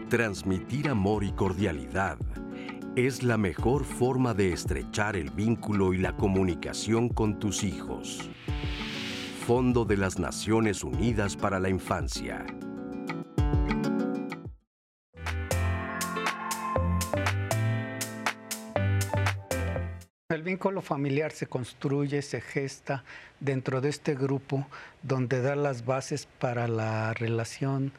Transmitir 0.09 0.89
amor 0.89 1.25
y 1.25 1.33
cordialidad 1.33 2.17
es 2.95 3.25
la 3.25 3.37
mejor 3.37 3.85
forma 3.85 4.35
de 4.35 4.53
estrechar 4.53 5.17
el 5.17 5.31
vínculo 5.31 5.95
y 5.95 5.99
la 5.99 6.17
comunicación 6.17 7.09
con 7.09 7.41
tus 7.41 7.65
hijos. 7.65 8.31
Fondo 9.45 9.85
de 9.85 9.97
las 9.97 10.21
Naciones 10.21 10.85
Unidas 10.85 11.37
para 11.37 11.59
la 11.59 11.71
Infancia. 11.71 12.47
El 20.29 20.43
vínculo 20.45 20.83
familiar 20.83 21.33
se 21.33 21.49
construye, 21.49 22.23
se 22.23 22.41
gesta 22.41 23.03
dentro 23.41 23.81
de 23.81 23.89
este 23.89 24.15
grupo 24.15 24.69
donde 25.03 25.43
da 25.43 25.57
las 25.57 25.85
bases 25.85 26.29
para 26.39 26.69
la 26.69 27.13
relación 27.13 27.91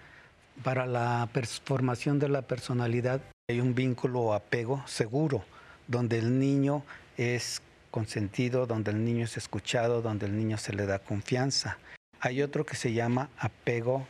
para 0.64 0.86
la 0.86 1.30
formación 1.64 2.20
de 2.20 2.30
la 2.30 2.42
personalidad 2.42 3.22
hay 3.50 3.62
un 3.62 3.76
vínculo 3.76 4.22
o 4.22 4.34
apego 4.34 4.84
seguro, 4.88 5.44
donde 5.88 6.20
el 6.20 6.40
niño 6.40 6.84
es 7.18 7.62
consentido, 7.92 8.68
donde 8.68 8.92
el 8.92 9.04
niño 9.04 9.26
es 9.26 9.38
escuchado, 9.38 10.02
donde 10.02 10.26
el 10.26 10.36
niño 10.36 10.58
se 10.58 10.74
le 10.74 10.86
da 10.86 11.00
confianza. 11.00 11.78
Hay 12.20 12.42
otro 12.42 12.66
que 12.66 12.76
se 12.76 12.94
llama 12.94 13.30
apego 13.38 14.06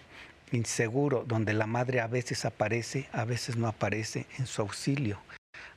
inseguro, 0.52 1.24
donde 1.28 1.54
la 1.54 1.68
madre 1.68 2.00
a 2.00 2.08
veces 2.08 2.46
aparece, 2.46 3.08
a 3.12 3.26
veces 3.26 3.58
no 3.58 3.68
aparece 3.68 4.26
en 4.38 4.48
su 4.48 4.62
auxilio. 4.62 5.20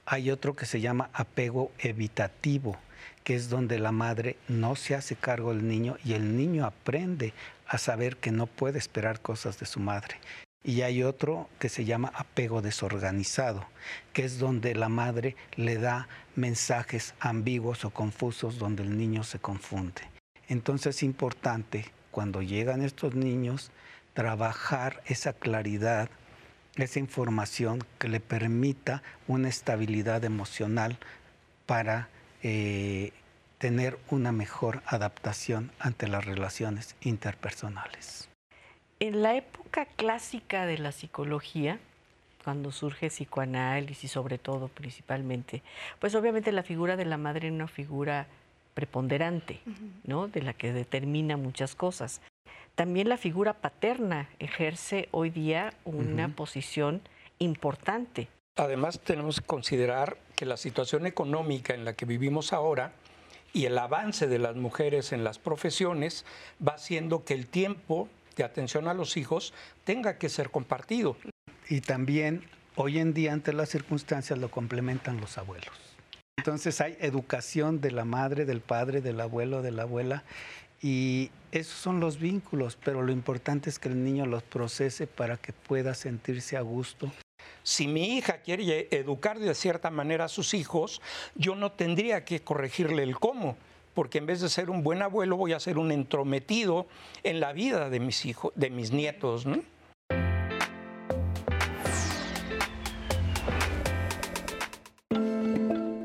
Hay 0.06 0.30
otro 0.30 0.56
que 0.56 0.66
se 0.66 0.80
llama 0.80 1.10
apego 1.12 1.72
evitativo, 1.78 2.78
que 3.24 3.34
es 3.34 3.48
donde 3.48 3.78
la 3.78 3.92
madre 3.92 4.36
no 4.48 4.76
se 4.76 4.94
hace 4.94 5.16
cargo 5.16 5.52
del 5.52 5.66
niño 5.66 5.96
y 6.04 6.14
el 6.14 6.36
niño 6.36 6.64
aprende 6.64 7.34
a 7.66 7.78
saber 7.78 8.16
que 8.16 8.32
no 8.32 8.46
puede 8.46 8.78
esperar 8.78 9.20
cosas 9.20 9.58
de 9.58 9.66
su 9.66 9.80
madre. 9.80 10.16
Y 10.62 10.82
hay 10.82 11.02
otro 11.02 11.48
que 11.58 11.70
se 11.70 11.84
llama 11.84 12.12
apego 12.14 12.60
desorganizado, 12.60 13.66
que 14.12 14.24
es 14.24 14.38
donde 14.38 14.74
la 14.74 14.90
madre 14.90 15.36
le 15.56 15.78
da 15.78 16.08
mensajes 16.36 17.14
ambiguos 17.18 17.84
o 17.84 17.90
confusos 17.90 18.58
donde 18.58 18.82
el 18.82 18.98
niño 18.98 19.24
se 19.24 19.38
confunde. 19.38 20.02
Entonces 20.48 20.96
es 20.96 21.02
importante 21.02 21.86
cuando 22.10 22.42
llegan 22.42 22.82
estos 22.82 23.14
niños 23.14 23.70
trabajar 24.14 25.02
esa 25.06 25.32
claridad, 25.32 26.10
esa 26.76 26.98
información 26.98 27.84
que 27.98 28.08
le 28.08 28.20
permita 28.20 29.02
una 29.28 29.48
estabilidad 29.48 30.24
emocional 30.24 30.98
para 31.66 32.08
eh, 32.42 33.12
tener 33.58 33.98
una 34.08 34.32
mejor 34.32 34.82
adaptación 34.86 35.70
ante 35.78 36.08
las 36.08 36.24
relaciones 36.24 36.96
interpersonales. 37.02 38.29
En 39.02 39.22
la 39.22 39.34
época 39.34 39.86
clásica 39.86 40.66
de 40.66 40.76
la 40.76 40.92
psicología, 40.92 41.78
cuando 42.44 42.70
surge 42.70 43.08
psicoanálisis 43.08 44.04
y 44.04 44.08
sobre 44.08 44.36
todo 44.36 44.68
principalmente, 44.68 45.62
pues 45.98 46.14
obviamente 46.14 46.52
la 46.52 46.62
figura 46.62 46.98
de 46.98 47.06
la 47.06 47.16
madre 47.16 47.48
es 47.48 47.54
una 47.54 47.66
figura 47.66 48.26
preponderante, 48.74 49.60
¿no? 50.04 50.28
De 50.28 50.42
la 50.42 50.52
que 50.52 50.74
determina 50.74 51.38
muchas 51.38 51.74
cosas. 51.74 52.20
También 52.74 53.08
la 53.08 53.16
figura 53.16 53.54
paterna 53.54 54.28
ejerce 54.38 55.08
hoy 55.12 55.30
día 55.30 55.72
una 55.86 56.28
posición 56.28 57.00
importante. 57.38 58.28
Además 58.56 59.00
tenemos 59.00 59.40
que 59.40 59.46
considerar 59.46 60.18
que 60.36 60.44
la 60.44 60.58
situación 60.58 61.06
económica 61.06 61.72
en 61.72 61.86
la 61.86 61.94
que 61.94 62.04
vivimos 62.04 62.52
ahora 62.52 62.92
y 63.54 63.64
el 63.64 63.78
avance 63.78 64.26
de 64.26 64.38
las 64.38 64.56
mujeres 64.56 65.12
en 65.12 65.24
las 65.24 65.38
profesiones 65.38 66.26
va 66.66 66.74
haciendo 66.74 67.24
que 67.24 67.32
el 67.32 67.46
tiempo 67.46 68.06
de 68.40 68.50
atención 68.50 68.88
a 68.88 68.94
los 68.94 69.16
hijos 69.16 69.52
tenga 69.84 70.18
que 70.18 70.28
ser 70.28 70.50
compartido. 70.50 71.16
Y 71.68 71.80
también 71.80 72.44
hoy 72.76 72.98
en 72.98 73.14
día 73.14 73.32
ante 73.32 73.52
las 73.52 73.68
circunstancias 73.68 74.38
lo 74.38 74.50
complementan 74.50 75.20
los 75.20 75.38
abuelos. 75.38 75.70
Entonces 76.38 76.80
hay 76.80 76.96
educación 77.00 77.80
de 77.80 77.90
la 77.90 78.04
madre, 78.04 78.46
del 78.46 78.60
padre, 78.60 79.02
del 79.02 79.20
abuelo, 79.20 79.62
de 79.62 79.72
la 79.72 79.82
abuela 79.82 80.24
y 80.82 81.30
esos 81.52 81.78
son 81.78 82.00
los 82.00 82.18
vínculos, 82.18 82.78
pero 82.82 83.02
lo 83.02 83.12
importante 83.12 83.68
es 83.68 83.78
que 83.78 83.90
el 83.90 84.02
niño 84.02 84.24
los 84.24 84.42
procese 84.42 85.06
para 85.06 85.36
que 85.36 85.52
pueda 85.52 85.94
sentirse 85.94 86.56
a 86.56 86.62
gusto. 86.62 87.12
Si 87.62 87.86
mi 87.86 88.16
hija 88.16 88.38
quiere 88.38 88.88
educar 88.90 89.38
de 89.38 89.54
cierta 89.54 89.90
manera 89.90 90.24
a 90.24 90.28
sus 90.28 90.54
hijos, 90.54 91.02
yo 91.34 91.54
no 91.54 91.72
tendría 91.72 92.24
que 92.24 92.40
corregirle 92.40 93.02
el 93.02 93.18
cómo 93.18 93.58
porque 94.00 94.16
en 94.16 94.24
vez 94.24 94.40
de 94.40 94.48
ser 94.48 94.70
un 94.70 94.82
buen 94.82 95.02
abuelo 95.02 95.36
voy 95.36 95.52
a 95.52 95.60
ser 95.60 95.76
un 95.76 95.92
entrometido 95.92 96.86
en 97.22 97.38
la 97.38 97.52
vida 97.52 97.90
de 97.90 98.00
mis 98.00 98.24
hijos, 98.24 98.50
de 98.56 98.70
mis 98.70 98.92
nietos, 98.92 99.44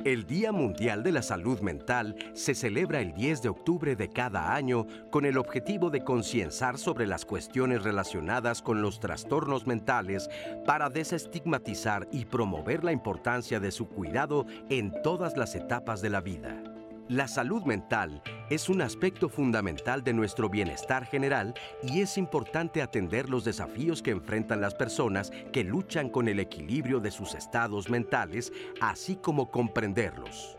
El 0.04 0.28
Día 0.28 0.52
Mundial 0.52 1.04
de 1.04 1.14
la 1.14 1.22
Salud 1.22 1.62
Mental 1.62 2.18
se 2.34 2.54
celebra 2.54 3.00
el 3.00 3.14
10 3.14 3.43
de 3.43 3.48
octubre 3.48 3.96
de 3.96 4.10
cada 4.10 4.54
año 4.54 4.88
con 5.10 5.24
el 5.24 5.38
objetivo 5.38 5.89
de 5.89 6.04
concienciar 6.04 6.78
sobre 6.78 7.08
las 7.08 7.24
cuestiones 7.24 7.84
relacionadas 7.84 8.62
con 8.62 8.82
los 8.82 9.00
trastornos 9.00 9.68
mentales 9.68 10.30
para 10.66 10.89
desestigmatizar 10.89 12.10
y 12.12 12.26
promover 12.26 12.84
la 12.84 12.91
importancia 12.91 13.62
de 13.62 13.72
su 13.72 13.88
cuidado 13.88 14.46
en 14.70 15.02
todas 15.02 15.38
las 15.38 15.56
etapas 15.56 16.02
de 16.02 16.10
la 16.10 16.20
vida. 16.20 16.74
La 17.10 17.28
salud 17.28 17.62
mental 17.66 18.24
es 18.49 18.68
un 18.68 18.82
aspecto 18.82 19.30
fundamental 19.30 20.03
de 20.03 20.12
nuestro 20.12 20.49
bienestar 20.49 21.06
general 21.06 21.53
y 21.84 22.01
es 22.01 22.18
importante 22.18 22.82
atender 22.82 23.30
los 23.30 23.45
desafíos 23.45 24.01
que 24.01 24.10
enfrentan 24.10 24.60
las 24.60 24.74
personas 24.74 25.32
que 25.53 25.64
luchan 25.64 26.10
con 26.10 26.28
el 26.28 26.39
equilibrio 26.39 26.99
de 26.99 27.12
sus 27.12 27.36
estados 27.36 27.91
mentales, 27.91 28.51
así 28.82 29.18
como 29.18 29.51
comprenderlos. 29.51 30.58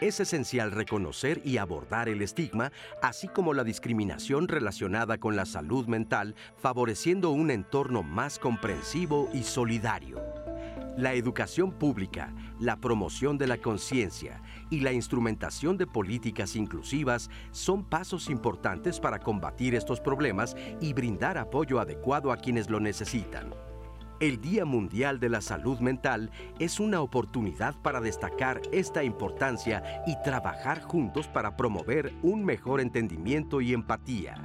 Es 0.00 0.18
esencial 0.18 0.72
reconocer 0.72 1.40
y 1.44 1.58
abordar 1.58 2.08
el 2.08 2.20
estigma, 2.20 2.72
así 3.00 3.28
como 3.28 3.54
la 3.54 3.62
discriminación 3.62 4.48
relacionada 4.48 5.18
con 5.18 5.36
la 5.36 5.46
salud 5.46 5.86
mental, 5.86 6.34
favoreciendo 6.56 7.30
un 7.30 7.52
entorno 7.52 8.02
más 8.02 8.40
comprensivo 8.40 9.30
y 9.32 9.44
solidario. 9.44 10.20
La 10.96 11.12
educación 11.12 11.72
pública, 11.72 12.34
la 12.58 12.76
promoción 12.76 13.36
de 13.38 13.46
la 13.46 13.58
conciencia 13.58 14.42
y 14.70 14.80
la 14.80 14.92
instrumentación 14.92 15.76
de 15.76 15.86
políticas 15.86 16.56
inclusivas 16.56 17.30
son 17.50 17.84
pasos 17.84 18.30
importantes 18.30 19.00
para 19.00 19.18
combatir 19.18 19.74
estos 19.74 20.00
problemas 20.00 20.56
y 20.80 20.92
brindar 20.92 21.38
apoyo 21.38 21.80
adecuado 21.80 22.32
a 22.32 22.36
quienes 22.36 22.70
lo 22.70 22.80
necesitan. 22.80 23.54
El 24.18 24.40
Día 24.40 24.64
Mundial 24.64 25.20
de 25.20 25.28
la 25.28 25.42
Salud 25.42 25.78
Mental 25.80 26.30
es 26.58 26.80
una 26.80 27.02
oportunidad 27.02 27.74
para 27.82 28.00
destacar 28.00 28.62
esta 28.72 29.04
importancia 29.04 30.02
y 30.06 30.16
trabajar 30.22 30.80
juntos 30.80 31.28
para 31.28 31.54
promover 31.54 32.14
un 32.22 32.42
mejor 32.42 32.80
entendimiento 32.80 33.60
y 33.60 33.74
empatía. 33.74 34.42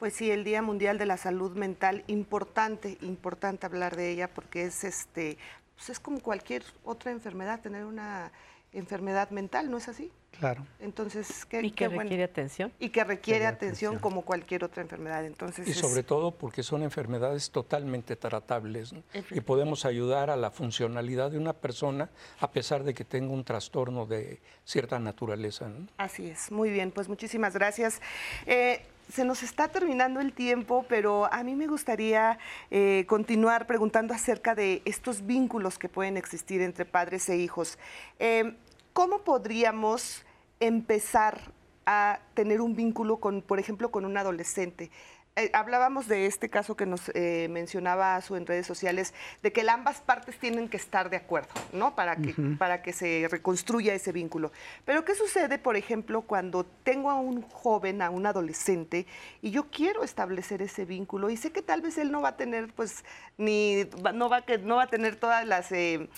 Pues 0.00 0.14
sí, 0.14 0.30
el 0.30 0.42
Día 0.42 0.60
Mundial 0.60 0.98
de 0.98 1.06
la 1.06 1.16
Salud 1.16 1.56
Mental, 1.56 2.02
importante, 2.08 2.98
importante 3.02 3.66
hablar 3.66 3.96
de 3.96 4.10
ella 4.10 4.28
porque 4.28 4.64
es 4.64 4.82
este, 4.82 5.38
pues 5.78 5.90
es 5.90 6.00
como 6.00 6.20
cualquier 6.20 6.64
otra 6.84 7.12
enfermedad, 7.12 7.60
tener 7.60 7.84
una 7.84 8.32
enfermedad 8.72 9.30
mental, 9.30 9.70
¿no 9.70 9.78
es 9.78 9.88
así? 9.88 10.10
Claro. 10.32 10.66
Entonces, 10.80 11.46
¿qué, 11.46 11.62
y 11.62 11.70
que 11.70 11.88
requiere 11.88 12.24
atención. 12.24 12.72
Y 12.80 12.90
que 12.90 13.02
requiere 13.04 13.46
atención, 13.46 13.98
como 13.98 14.22
cualquier 14.22 14.64
otra 14.64 14.82
enfermedad. 14.82 15.24
Entonces, 15.24 15.66
y 15.68 15.72
sobre 15.72 16.02
todo 16.02 16.32
porque 16.32 16.64
son 16.64 16.82
enfermedades 16.82 17.50
totalmente 17.50 18.16
tratables 18.16 18.92
y 19.30 19.40
podemos 19.40 19.84
ayudar 19.84 20.30
a 20.30 20.36
la 20.36 20.50
funcionalidad 20.50 21.30
de 21.30 21.38
una 21.38 21.52
persona 21.52 22.10
a 22.40 22.50
pesar 22.50 22.82
de 22.82 22.92
que 22.92 23.04
tenga 23.04 23.32
un 23.32 23.44
trastorno 23.44 24.04
de 24.04 24.40
cierta 24.64 24.98
naturaleza. 24.98 25.70
Así 25.96 26.26
es, 26.26 26.50
muy 26.50 26.70
bien, 26.70 26.90
pues 26.90 27.08
muchísimas 27.08 27.54
gracias. 27.54 28.02
Eh, 28.46 28.82
se 29.08 29.24
nos 29.24 29.42
está 29.42 29.68
terminando 29.68 30.20
el 30.20 30.32
tiempo, 30.32 30.84
pero 30.88 31.32
a 31.32 31.42
mí 31.42 31.54
me 31.54 31.66
gustaría 31.66 32.38
eh, 32.70 33.04
continuar 33.08 33.66
preguntando 33.66 34.14
acerca 34.14 34.54
de 34.54 34.82
estos 34.84 35.24
vínculos 35.24 35.78
que 35.78 35.88
pueden 35.88 36.16
existir 36.16 36.60
entre 36.60 36.84
padres 36.84 37.28
e 37.28 37.36
hijos. 37.36 37.78
Eh, 38.18 38.56
¿Cómo 38.92 39.22
podríamos 39.22 40.24
empezar 40.60 41.52
a 41.86 42.20
tener 42.34 42.60
un 42.60 42.76
vínculo 42.76 43.18
con, 43.18 43.42
por 43.42 43.58
ejemplo, 43.58 43.90
con 43.90 44.04
un 44.04 44.16
adolescente? 44.16 44.90
Eh, 45.38 45.50
hablábamos 45.52 46.08
de 46.08 46.26
este 46.26 46.48
caso 46.48 46.76
que 46.76 46.84
nos 46.84 47.12
eh, 47.14 47.46
mencionaba 47.48 48.20
su 48.22 48.34
en 48.34 48.44
redes 48.44 48.66
sociales, 48.66 49.14
de 49.40 49.52
que 49.52 49.68
ambas 49.68 50.00
partes 50.00 50.36
tienen 50.36 50.68
que 50.68 50.76
estar 50.76 51.10
de 51.10 51.16
acuerdo, 51.16 51.50
¿no? 51.72 51.94
Para 51.94 52.16
que, 52.16 52.34
para 52.58 52.82
que 52.82 52.92
se 52.92 53.28
reconstruya 53.30 53.94
ese 53.94 54.10
vínculo. 54.10 54.50
Pero 54.84 55.04
¿qué 55.04 55.14
sucede, 55.14 55.58
por 55.58 55.76
ejemplo, 55.76 56.22
cuando 56.22 56.64
tengo 56.82 57.08
a 57.10 57.14
un 57.14 57.42
joven, 57.42 58.02
a 58.02 58.10
un 58.10 58.26
adolescente, 58.26 59.06
y 59.40 59.52
yo 59.52 59.70
quiero 59.70 60.02
establecer 60.02 60.60
ese 60.60 60.84
vínculo 60.84 61.30
y 61.30 61.36
sé 61.36 61.52
que 61.52 61.62
tal 61.62 61.82
vez 61.82 61.98
él 61.98 62.10
no 62.10 62.20
va 62.20 62.30
a 62.30 62.36
tener, 62.36 62.72
pues, 62.72 63.04
ni, 63.36 63.84
no 64.14 64.28
va, 64.28 64.42
que, 64.42 64.58
no 64.58 64.76
va 64.76 64.84
a 64.84 64.88
tener 64.88 65.14
todas 65.16 65.46
las... 65.46 65.70
Eh, 65.70 66.08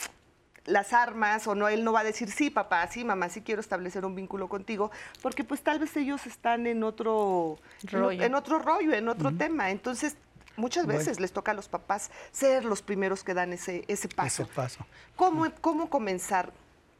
las 0.70 0.92
armas 0.92 1.46
o 1.46 1.54
no, 1.54 1.68
él 1.68 1.84
no 1.84 1.92
va 1.92 2.00
a 2.00 2.04
decir, 2.04 2.30
sí, 2.30 2.50
papá, 2.50 2.86
sí, 2.86 3.04
mamá, 3.04 3.28
sí 3.28 3.42
quiero 3.42 3.60
establecer 3.60 4.04
un 4.04 4.14
vínculo 4.14 4.48
contigo, 4.48 4.90
porque 5.22 5.44
pues 5.44 5.62
tal 5.62 5.78
vez 5.78 5.96
ellos 5.96 6.26
están 6.26 6.66
en 6.66 6.82
otro 6.82 7.58
rollo, 7.84 8.22
en, 8.22 8.34
otro 8.34 8.58
rollo, 8.58 8.92
en 8.92 9.08
otro 9.08 9.32
tema. 9.32 9.70
Entonces, 9.70 10.16
muchas 10.56 10.86
veces 10.86 11.20
les 11.20 11.32
toca 11.32 11.52
a 11.52 11.54
los 11.54 11.68
papás 11.68 12.10
ser 12.32 12.64
los 12.64 12.82
primeros 12.82 13.24
que 13.24 13.34
dan 13.34 13.52
ese, 13.52 13.84
ese 13.88 14.08
paso. 14.08 14.44
Ese 14.44 14.52
paso. 14.52 14.86
¿Cómo, 15.16 15.46
¿Cómo 15.60 15.90
comenzar? 15.90 16.52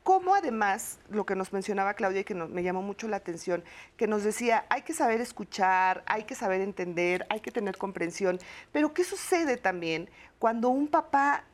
¿Cómo 0.03 0.35
además, 0.35 0.99
lo 1.11 1.27
que 1.27 1.37
nos 1.37 1.53
mencionaba 1.53 1.95
Claudia 1.95 2.23
y 2.23 2.25
que 2.25 2.35
me 2.35 2.63
llamó 2.63 2.83
mucho 2.83 3.07
la 3.07 3.19
atención, 3.19 3.63
que 3.99 4.07
nos 4.07 4.25
decía, 4.25 4.65
hay 4.71 4.83
que 4.83 4.95
saber 4.95 5.21
escuchar, 5.21 6.03
hay 6.07 6.25
que 6.25 6.35
saber 6.35 6.63
entender, 6.63 7.27
hay 7.29 7.41
que 7.41 7.51
tener 7.51 7.77
comprensión, 7.77 8.39
pero 8.73 8.95
¿qué 8.95 9.05
sucede 9.05 9.59
también 9.59 10.09
cuando 10.39 10.71
un 10.71 10.89
papá 10.89 11.45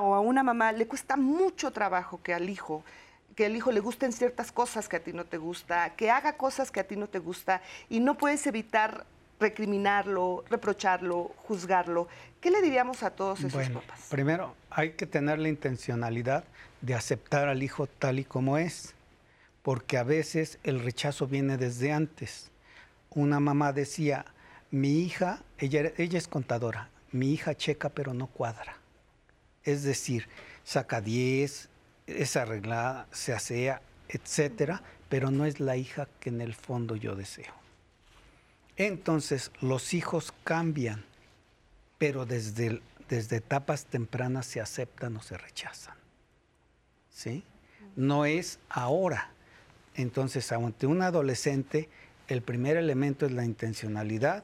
o 0.00 0.14
a 0.14 0.20
una 0.20 0.42
mamá 0.42 0.72
le 0.72 0.86
cuesta 0.86 1.16
mucho 1.16 1.70
trabajo 1.70 2.20
que 2.22 2.34
al 2.34 2.48
hijo 2.48 2.84
que 3.34 3.46
al 3.46 3.56
hijo 3.56 3.72
le 3.72 3.80
gusten 3.80 4.12
ciertas 4.12 4.52
cosas 4.52 4.88
que 4.88 4.96
a 4.96 5.00
ti 5.00 5.12
no 5.12 5.24
te 5.24 5.38
gusta, 5.38 5.94
que 5.96 6.10
haga 6.10 6.36
cosas 6.36 6.70
que 6.70 6.80
a 6.80 6.84
ti 6.84 6.96
no 6.96 7.08
te 7.08 7.18
gusta 7.18 7.62
y 7.88 8.00
no 8.00 8.16
puedes 8.18 8.46
evitar 8.46 9.06
recriminarlo, 9.40 10.44
reprocharlo, 10.48 11.32
juzgarlo. 11.36 12.08
¿Qué 12.40 12.50
le 12.50 12.62
diríamos 12.62 13.02
a 13.02 13.10
todos 13.10 13.40
esos 13.40 13.52
bueno, 13.52 13.80
papás? 13.80 14.06
Primero, 14.10 14.54
hay 14.70 14.92
que 14.92 15.06
tener 15.06 15.38
la 15.38 15.48
intencionalidad 15.48 16.44
de 16.80 16.94
aceptar 16.94 17.48
al 17.48 17.62
hijo 17.62 17.86
tal 17.86 18.18
y 18.18 18.24
como 18.24 18.58
es, 18.58 18.94
porque 19.62 19.98
a 19.98 20.04
veces 20.04 20.58
el 20.62 20.80
rechazo 20.80 21.26
viene 21.26 21.56
desde 21.56 21.92
antes. 21.92 22.50
Una 23.10 23.40
mamá 23.40 23.72
decía, 23.72 24.24
mi 24.70 25.00
hija, 25.00 25.40
ella, 25.58 25.92
ella 25.96 26.18
es 26.18 26.28
contadora, 26.28 26.88
mi 27.10 27.32
hija 27.32 27.54
checa 27.54 27.88
pero 27.88 28.14
no 28.14 28.26
cuadra. 28.26 28.81
Es 29.64 29.82
decir, 29.82 30.28
saca 30.64 31.00
10, 31.00 31.68
es 32.06 32.36
arreglada, 32.36 33.06
se 33.12 33.32
asea, 33.32 33.82
etcétera, 34.08 34.82
pero 35.08 35.30
no 35.30 35.44
es 35.44 35.60
la 35.60 35.76
hija 35.76 36.08
que 36.20 36.30
en 36.30 36.40
el 36.40 36.54
fondo 36.54 36.96
yo 36.96 37.14
deseo. 37.14 37.54
Entonces, 38.76 39.50
los 39.60 39.94
hijos 39.94 40.32
cambian, 40.44 41.04
pero 41.98 42.26
desde, 42.26 42.80
desde 43.08 43.36
etapas 43.36 43.86
tempranas 43.86 44.46
se 44.46 44.60
aceptan 44.60 45.16
o 45.16 45.22
se 45.22 45.36
rechazan. 45.36 45.96
¿Sí? 47.10 47.44
No 47.94 48.24
es 48.24 48.58
ahora. 48.70 49.30
Entonces, 49.94 50.50
ante 50.52 50.86
un 50.86 51.02
adolescente, 51.02 51.88
el 52.28 52.42
primer 52.42 52.76
elemento 52.76 53.26
es 53.26 53.32
la 53.32 53.44
intencionalidad 53.44 54.42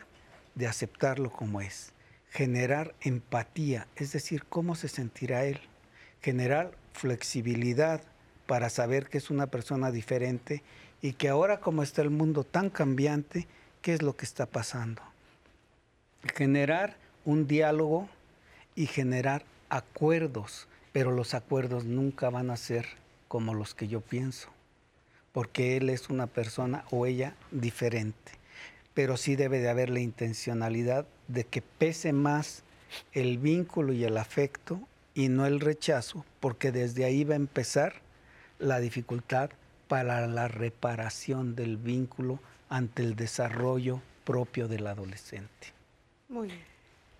de 0.54 0.66
aceptarlo 0.66 1.30
como 1.30 1.60
es 1.60 1.92
generar 2.30 2.94
empatía, 3.00 3.86
es 3.96 4.12
decir, 4.12 4.44
cómo 4.48 4.74
se 4.74 4.88
sentirá 4.88 5.44
él, 5.44 5.60
generar 6.20 6.72
flexibilidad 6.92 8.02
para 8.46 8.70
saber 8.70 9.08
que 9.08 9.18
es 9.18 9.30
una 9.30 9.46
persona 9.46 9.90
diferente 9.90 10.62
y 11.00 11.12
que 11.12 11.28
ahora 11.28 11.60
como 11.60 11.82
está 11.82 12.02
el 12.02 12.10
mundo 12.10 12.44
tan 12.44 12.70
cambiante, 12.70 13.46
¿qué 13.82 13.94
es 13.94 14.02
lo 14.02 14.16
que 14.16 14.24
está 14.24 14.46
pasando? 14.46 15.02
Generar 16.34 16.96
un 17.24 17.46
diálogo 17.46 18.08
y 18.74 18.86
generar 18.86 19.44
acuerdos, 19.68 20.68
pero 20.92 21.12
los 21.12 21.34
acuerdos 21.34 21.84
nunca 21.84 22.30
van 22.30 22.50
a 22.50 22.56
ser 22.56 22.86
como 23.28 23.54
los 23.54 23.74
que 23.74 23.88
yo 23.88 24.00
pienso, 24.00 24.48
porque 25.32 25.76
él 25.76 25.90
es 25.90 26.08
una 26.08 26.26
persona 26.26 26.84
o 26.90 27.06
ella 27.06 27.34
diferente, 27.50 28.32
pero 28.94 29.16
sí 29.16 29.36
debe 29.36 29.60
de 29.60 29.68
haber 29.68 29.90
la 29.90 30.00
intencionalidad 30.00 31.06
de 31.28 31.44
que 31.44 31.62
pese 31.62 32.12
más 32.12 32.64
el 33.12 33.38
vínculo 33.38 33.92
y 33.92 34.04
el 34.04 34.16
afecto 34.16 34.80
y 35.14 35.28
no 35.28 35.46
el 35.46 35.60
rechazo, 35.60 36.24
porque 36.40 36.72
desde 36.72 37.04
ahí 37.04 37.24
va 37.24 37.34
a 37.34 37.36
empezar 37.36 37.94
la 38.58 38.80
dificultad 38.80 39.50
para 39.88 40.26
la 40.26 40.48
reparación 40.48 41.54
del 41.54 41.76
vínculo 41.76 42.40
ante 42.68 43.02
el 43.02 43.16
desarrollo 43.16 44.00
propio 44.24 44.68
del 44.68 44.86
adolescente. 44.86 45.72
Muy 46.28 46.48
bien. 46.48 46.64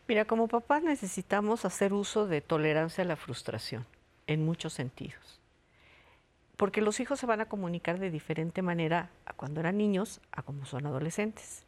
Mira, 0.06 0.24
como 0.24 0.48
papás 0.48 0.82
necesitamos 0.82 1.64
hacer 1.64 1.92
uso 1.92 2.26
de 2.26 2.40
tolerancia 2.40 3.04
a 3.04 3.06
la 3.06 3.16
frustración 3.16 3.86
en 4.26 4.44
muchos 4.44 4.72
sentidos. 4.72 5.40
Porque 6.56 6.80
los 6.80 7.00
hijos 7.00 7.20
se 7.20 7.26
van 7.26 7.40
a 7.40 7.46
comunicar 7.46 7.98
de 7.98 8.10
diferente 8.10 8.62
manera 8.62 9.10
a 9.26 9.32
cuando 9.32 9.60
eran 9.60 9.76
niños 9.78 10.20
a 10.32 10.42
como 10.42 10.66
son 10.66 10.86
adolescentes. 10.86 11.62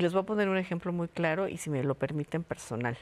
Y 0.00 0.02
les 0.02 0.14
voy 0.14 0.22
a 0.22 0.24
poner 0.24 0.48
un 0.48 0.56
ejemplo 0.56 0.94
muy 0.94 1.08
claro 1.08 1.46
y 1.46 1.58
si 1.58 1.68
me 1.68 1.84
lo 1.84 1.94
permiten 1.94 2.42
personal. 2.42 2.96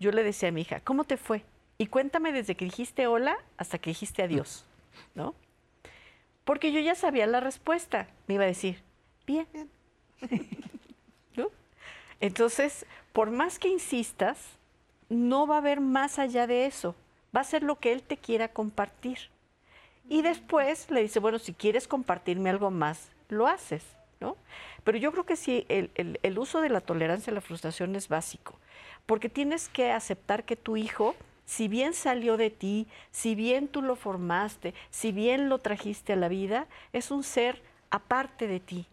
Yo 0.00 0.12
le 0.12 0.24
decía 0.24 0.48
a 0.48 0.52
mi 0.52 0.62
hija, 0.62 0.80
¿cómo 0.80 1.04
te 1.04 1.18
fue? 1.18 1.44
Y 1.76 1.88
cuéntame 1.88 2.32
desde 2.32 2.54
que 2.54 2.64
dijiste 2.64 3.06
hola 3.06 3.36
hasta 3.58 3.76
que 3.76 3.90
dijiste 3.90 4.22
adiós, 4.22 4.64
¿no? 5.14 5.34
Porque 6.46 6.72
yo 6.72 6.80
ya 6.80 6.94
sabía 6.94 7.26
la 7.26 7.40
respuesta. 7.40 8.08
Me 8.28 8.36
iba 8.36 8.44
a 8.44 8.46
decir, 8.46 8.78
bien. 9.26 9.46
¿No? 11.36 11.48
Entonces, 12.18 12.86
por 13.12 13.30
más 13.30 13.58
que 13.58 13.68
insistas, 13.68 14.38
no 15.10 15.46
va 15.46 15.56
a 15.56 15.58
haber 15.58 15.82
más 15.82 16.18
allá 16.18 16.46
de 16.46 16.64
eso. 16.64 16.94
Va 17.36 17.42
a 17.42 17.44
ser 17.44 17.62
lo 17.62 17.78
que 17.78 17.92
él 17.92 18.02
te 18.02 18.16
quiera 18.16 18.48
compartir. 18.48 19.18
Y 20.08 20.22
después 20.22 20.90
le 20.90 21.02
dice, 21.02 21.20
bueno, 21.20 21.38
si 21.38 21.52
quieres 21.52 21.86
compartirme 21.86 22.48
algo 22.48 22.70
más, 22.70 23.10
lo 23.28 23.46
haces, 23.48 23.84
¿no? 24.22 24.36
Pero 24.84 24.96
yo 24.96 25.12
creo 25.12 25.24
que 25.24 25.36
sí, 25.36 25.66
el, 25.68 26.38
uso 26.38 26.60
de 26.60 26.70
la 26.70 26.80
tolerancia 26.80 27.30
a 27.30 27.34
la 27.34 27.40
frustración 27.40 27.94
es 27.96 28.08
básico, 28.08 28.58
porque 29.04 29.28
tienes 29.28 29.68
que 29.68 29.92
aceptar 29.92 30.44
que 30.44 30.56
tu 30.56 30.76
hijo 30.76 31.14
si 31.44 31.68
bien 31.68 31.92
salió 31.92 32.36
de 32.36 32.50
ti, 32.50 32.86
si 33.10 33.34
bien 33.34 33.68
tú 33.68 33.82
lo 33.82 33.96
formaste, 33.96 34.74
si 34.90 35.12
bien 35.12 35.48
lo 35.48 35.58
trajiste 35.58 36.14
a 36.14 36.16
la 36.16 36.28
vida, 36.28 36.66
es 36.92 37.10
un 37.10 37.24
ser 37.24 37.60
aparte 37.90 38.46
de 38.46 38.60
ti 38.60 38.86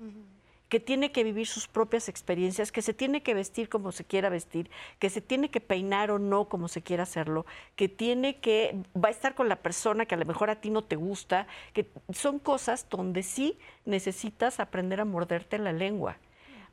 que 0.70 0.80
tiene 0.80 1.12
que 1.12 1.24
vivir 1.24 1.48
sus 1.48 1.68
propias 1.68 2.08
experiencias, 2.08 2.72
que 2.72 2.82
se 2.82 2.94
tiene 2.94 3.22
que 3.22 3.34
vestir 3.34 3.70
como 3.70 3.92
se 3.92 4.06
quiera 4.06 4.30
vestir, 4.30 4.70
que 5.00 5.10
se 5.10 5.20
tiene 5.20 5.50
que 5.50 5.60
peinar 5.60 6.12
o 6.12 6.20
no 6.20 6.48
como 6.48 6.68
se 6.68 6.84
quiera 6.84 7.04
hacerlo, 7.04 7.46
que 7.76 7.90
tiene 7.90 8.40
que 8.40 8.76
va 8.96 9.10
a 9.10 9.12
estar 9.12 9.34
con 9.34 9.50
la 9.50 9.58
persona 9.58 10.06
que 10.06 10.16
a 10.16 10.20
lo 10.20 10.26
mejor 10.26 10.50
a 10.52 10.62
ti 10.62 10.70
no 10.70 10.84
te 10.84 10.96
gusta, 10.96 11.48
que 11.74 11.88
son 12.14 12.38
cosas 12.40 12.88
donde 12.90 13.24
sí 13.24 13.58
necesitas 13.86 14.60
aprender 14.60 15.02
a 15.02 15.06
morderte 15.06 15.58
la 15.58 15.74
lengua 15.74 16.18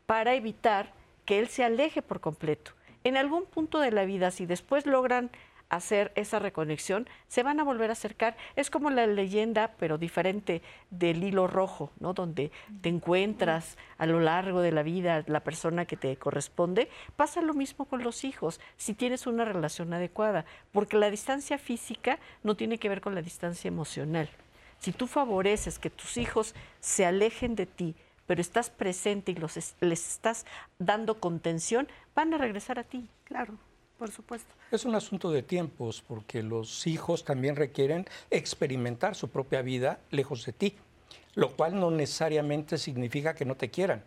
para 0.04 0.34
evitar 0.34 0.92
que 1.24 1.38
él 1.38 1.48
se 1.48 1.64
aleje 1.64 2.02
por 2.02 2.20
completo. 2.20 2.72
En 3.02 3.16
algún 3.16 3.46
punto 3.46 3.80
de 3.80 3.92
la 3.92 4.04
vida, 4.04 4.30
si 4.30 4.46
después 4.46 4.84
logran 4.86 5.30
hacer 5.68 6.12
esa 6.14 6.38
reconexión, 6.38 7.08
se 7.28 7.42
van 7.42 7.60
a 7.60 7.64
volver 7.64 7.90
a 7.90 7.94
acercar. 7.94 8.36
Es 8.54 8.70
como 8.70 8.90
la 8.90 9.06
leyenda, 9.06 9.74
pero 9.78 9.98
diferente 9.98 10.62
del 10.90 11.24
hilo 11.24 11.46
rojo, 11.46 11.92
¿no? 11.98 12.14
Donde 12.14 12.52
te 12.80 12.88
encuentras 12.88 13.76
a 13.98 14.06
lo 14.06 14.20
largo 14.20 14.60
de 14.60 14.72
la 14.72 14.82
vida 14.82 15.24
la 15.26 15.40
persona 15.40 15.84
que 15.84 15.96
te 15.96 16.16
corresponde. 16.16 16.88
Pasa 17.16 17.40
lo 17.40 17.54
mismo 17.54 17.86
con 17.86 18.02
los 18.02 18.24
hijos, 18.24 18.60
si 18.76 18.94
tienes 18.94 19.26
una 19.26 19.44
relación 19.44 19.92
adecuada, 19.92 20.44
porque 20.72 20.96
la 20.96 21.10
distancia 21.10 21.58
física 21.58 22.18
no 22.42 22.56
tiene 22.56 22.78
que 22.78 22.88
ver 22.88 23.00
con 23.00 23.14
la 23.14 23.22
distancia 23.22 23.68
emocional. 23.68 24.28
Si 24.78 24.92
tú 24.92 25.06
favoreces 25.06 25.78
que 25.78 25.90
tus 25.90 26.16
hijos 26.16 26.54
se 26.80 27.06
alejen 27.06 27.54
de 27.54 27.66
ti, 27.66 27.96
pero 28.26 28.40
estás 28.40 28.70
presente 28.70 29.32
y 29.32 29.36
los 29.36 29.56
les 29.80 30.08
estás 30.08 30.46
dando 30.78 31.20
contención, 31.20 31.88
van 32.14 32.34
a 32.34 32.38
regresar 32.38 32.78
a 32.78 32.84
ti. 32.84 33.08
Claro, 33.24 33.56
por 33.98 34.10
supuesto. 34.10 34.54
Es 34.70 34.84
un 34.84 34.94
asunto 34.94 35.30
de 35.30 35.42
tiempos, 35.42 36.02
porque 36.06 36.42
los 36.42 36.86
hijos 36.86 37.24
también 37.24 37.56
requieren 37.56 38.06
experimentar 38.30 39.14
su 39.14 39.28
propia 39.28 39.62
vida 39.62 40.00
lejos 40.10 40.44
de 40.44 40.52
ti, 40.52 40.74
lo 41.34 41.56
cual 41.56 41.78
no 41.78 41.90
necesariamente 41.90 42.78
significa 42.78 43.34
que 43.34 43.44
no 43.44 43.56
te 43.56 43.70
quieran. 43.70 44.02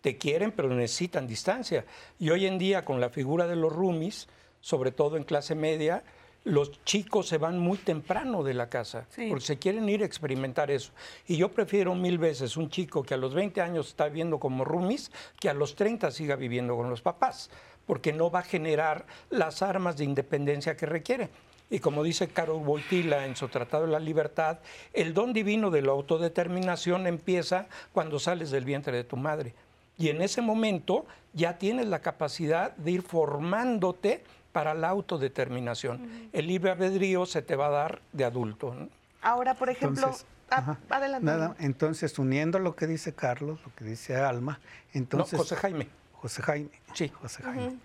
Te 0.00 0.16
quieren, 0.18 0.52
pero 0.52 0.68
necesitan 0.68 1.26
distancia. 1.26 1.84
Y 2.18 2.30
hoy 2.30 2.46
en 2.46 2.58
día, 2.58 2.84
con 2.84 3.00
la 3.00 3.10
figura 3.10 3.46
de 3.46 3.56
los 3.56 3.72
roomies, 3.72 4.28
sobre 4.60 4.92
todo 4.92 5.16
en 5.16 5.24
clase 5.24 5.54
media, 5.54 6.04
los 6.44 6.84
chicos 6.84 7.26
se 7.26 7.38
van 7.38 7.58
muy 7.58 7.78
temprano 7.78 8.42
de 8.42 8.52
la 8.52 8.68
casa 8.68 9.06
porque 9.28 9.44
se 9.44 9.58
quieren 9.58 9.88
ir 9.88 10.02
a 10.02 10.06
experimentar 10.06 10.70
eso. 10.70 10.92
Y 11.26 11.38
yo 11.38 11.50
prefiero 11.50 11.94
mil 11.94 12.18
veces 12.18 12.56
un 12.56 12.68
chico 12.68 13.02
que 13.02 13.14
a 13.14 13.16
los 13.16 13.34
20 13.34 13.60
años 13.62 13.88
está 13.88 14.06
viviendo 14.08 14.38
como 14.38 14.64
roomies 14.64 15.10
que 15.40 15.48
a 15.48 15.54
los 15.54 15.74
30 15.74 16.10
siga 16.10 16.36
viviendo 16.36 16.76
con 16.76 16.90
los 16.90 17.00
papás, 17.00 17.50
porque 17.86 18.12
no 18.12 18.30
va 18.30 18.40
a 18.40 18.42
generar 18.42 19.06
las 19.30 19.62
armas 19.62 19.96
de 19.96 20.04
independencia 20.04 20.76
que 20.76 20.86
requiere. 20.86 21.30
Y 21.70 21.80
como 21.80 22.02
dice 22.02 22.28
Carol 22.28 22.62
Boitila 22.62 23.26
en 23.26 23.36
su 23.36 23.48
Tratado 23.48 23.86
de 23.86 23.92
la 23.92 23.98
Libertad, 23.98 24.58
el 24.92 25.14
don 25.14 25.32
divino 25.32 25.70
de 25.70 25.82
la 25.82 25.92
autodeterminación 25.92 27.06
empieza 27.06 27.66
cuando 27.92 28.18
sales 28.18 28.50
del 28.50 28.64
vientre 28.64 28.96
de 28.96 29.04
tu 29.04 29.16
madre. 29.16 29.54
Y 29.96 30.08
en 30.08 30.22
ese 30.22 30.42
momento 30.42 31.06
ya 31.32 31.58
tienes 31.58 31.86
la 31.86 32.00
capacidad 32.00 32.76
de 32.76 32.90
ir 32.90 33.02
formándote 33.02 34.22
para 34.52 34.74
la 34.74 34.88
autodeterminación. 34.88 36.28
El 36.32 36.46
libre 36.46 36.70
albedrío 36.70 37.26
se 37.26 37.42
te 37.42 37.56
va 37.56 37.66
a 37.66 37.70
dar 37.70 38.02
de 38.12 38.24
adulto. 38.24 38.74
Ahora, 39.20 39.54
por 39.54 39.70
ejemplo, 39.70 40.12
ah, 40.50 40.76
adelante. 40.90 41.24
Nada, 41.24 41.56
entonces, 41.58 42.18
uniendo 42.18 42.58
lo 42.58 42.76
que 42.76 42.86
dice 42.86 43.14
Carlos, 43.14 43.58
lo 43.64 43.74
que 43.74 43.84
dice 43.84 44.16
Alma, 44.16 44.60
entonces... 44.92 45.32
No, 45.32 45.38
José 45.38 45.56
Jaime. 45.56 45.88
José 46.24 46.40
Jaime. 46.40 46.70
Sí. 46.94 47.12
José 47.20 47.42
Jaime. 47.42 47.76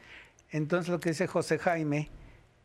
Entonces, 0.52 0.88
lo 0.88 1.02
que 1.02 1.10
dice 1.10 1.28
José 1.28 1.60
Jaime, 1.60 2.07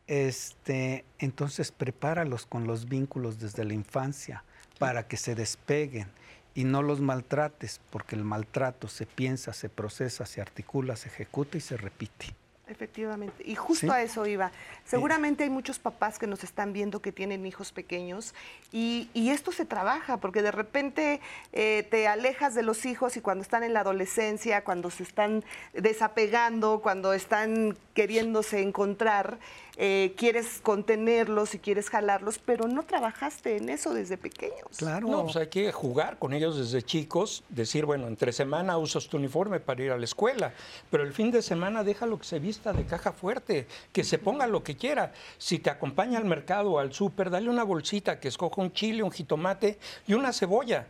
este, 0.07 1.05
entonces 1.19 1.73
prepáralos 1.73 2.47
con 2.47 2.69
los 2.69 2.89
vínculos 2.89 3.41
desde 3.41 3.65
la 3.65 3.75
infancia 3.75 4.45
para 4.79 5.09
que 5.09 5.17
se 5.17 5.35
despeguen 5.35 6.07
y 6.55 6.63
no 6.63 6.81
los 6.81 7.01
maltrates, 7.01 7.81
porque 7.91 8.15
el 8.15 8.23
maltrato 8.23 8.87
se 8.87 9.05
piensa, 9.05 9.53
se 9.53 9.69
procesa, 9.69 10.27
se 10.27 10.41
articula, 10.41 10.95
se 10.95 11.09
ejecuta 11.09 11.59
y 11.59 11.61
se 11.61 11.77
repite. 11.77 12.37
Efectivamente. 12.67 13.43
Y 13.45 13.57
justo 13.57 13.93
a 13.93 14.01
eso 14.01 14.25
iba. 14.27 14.51
Seguramente 14.87 15.45
hay 15.45 15.51
muchos 15.51 15.79
papás 15.79 16.19
que 16.19 16.27
nos 16.27 16.45
están 16.45 16.73
viendo 16.73 17.03
que 17.03 17.13
tienen 17.13 17.45
hijos 17.45 17.73
pequeños 17.73 18.35
y, 18.73 19.11
esto 19.15 19.53
se 19.53 19.65
trabaja 19.65 20.19
porque 20.19 20.43
de 20.43 20.53
repente 20.53 21.21
eh, 21.53 21.87
te 21.91 22.07
alejas 22.07 22.55
de 22.55 22.63
los 22.63 22.87
hijos 22.87 23.17
y 23.17 23.21
cuando 23.21 23.43
están 23.43 23.65
en 23.65 23.75
la 23.75 23.81
adolescencia, 23.81 24.63
cuando 24.63 24.91
se 24.91 25.03
están 25.03 25.45
desapegando, 25.73 26.81
cuando 26.81 27.13
están 27.13 27.77
queriéndose 27.95 28.63
encontrar, 28.63 29.39
eh, 29.77 30.15
quieres 30.17 30.61
contenerlos 30.63 31.55
y 31.55 31.59
quieres 31.59 31.91
jalarlos, 31.91 32.39
pero 32.39 32.69
no 32.69 32.85
trabajaste 32.85 33.57
en 33.57 33.69
eso 33.69 33.93
desde 33.93 34.17
pequeños. 34.17 34.65
Claro. 34.77 35.09
No, 35.09 35.25
pues 35.25 35.37
hay 35.37 35.49
que 35.49 35.73
jugar 35.73 36.19
con 36.19 36.33
ellos 36.33 36.57
desde 36.57 36.83
chicos, 36.83 37.43
decir, 37.49 37.85
bueno, 37.85 38.07
entre 38.07 38.33
semana 38.33 38.79
usas 38.79 39.09
tu 39.09 39.17
uniforme 39.17 39.61
para 39.61 39.83
ir 39.83 39.91
a 39.91 39.99
la 39.99 40.05
escuela, 40.05 40.53
pero 40.91 41.03
el 41.03 41.13
fin 41.13 41.31
de 41.31 41.43
semana 41.43 41.83
déjalo 41.83 42.19
que 42.19 42.25
se 42.25 42.39
vista 42.39 42.73
de 42.73 42.85
caja 42.85 43.13
fuerte, 43.13 43.67
que 43.93 44.05
se 44.05 44.19
ponga 44.19 44.47
lo 44.47 44.63
que 44.63 44.77
quiera. 44.77 45.13
Si 45.39 45.59
te 45.59 45.71
acompaña 45.71 46.19
al 46.19 46.25
mercado 46.25 46.73
o 46.73 46.79
al 46.79 46.93
súper, 46.93 47.31
dale 47.31 47.49
una 47.49 47.65
bolsita 47.65 48.21
que 48.21 48.29
escoja 48.29 48.63
un 48.63 48.73
chile, 48.73 49.03
un 49.03 49.11
jitomate 49.11 49.79
y 50.07 50.15
una 50.15 50.33
cebolla 50.33 50.87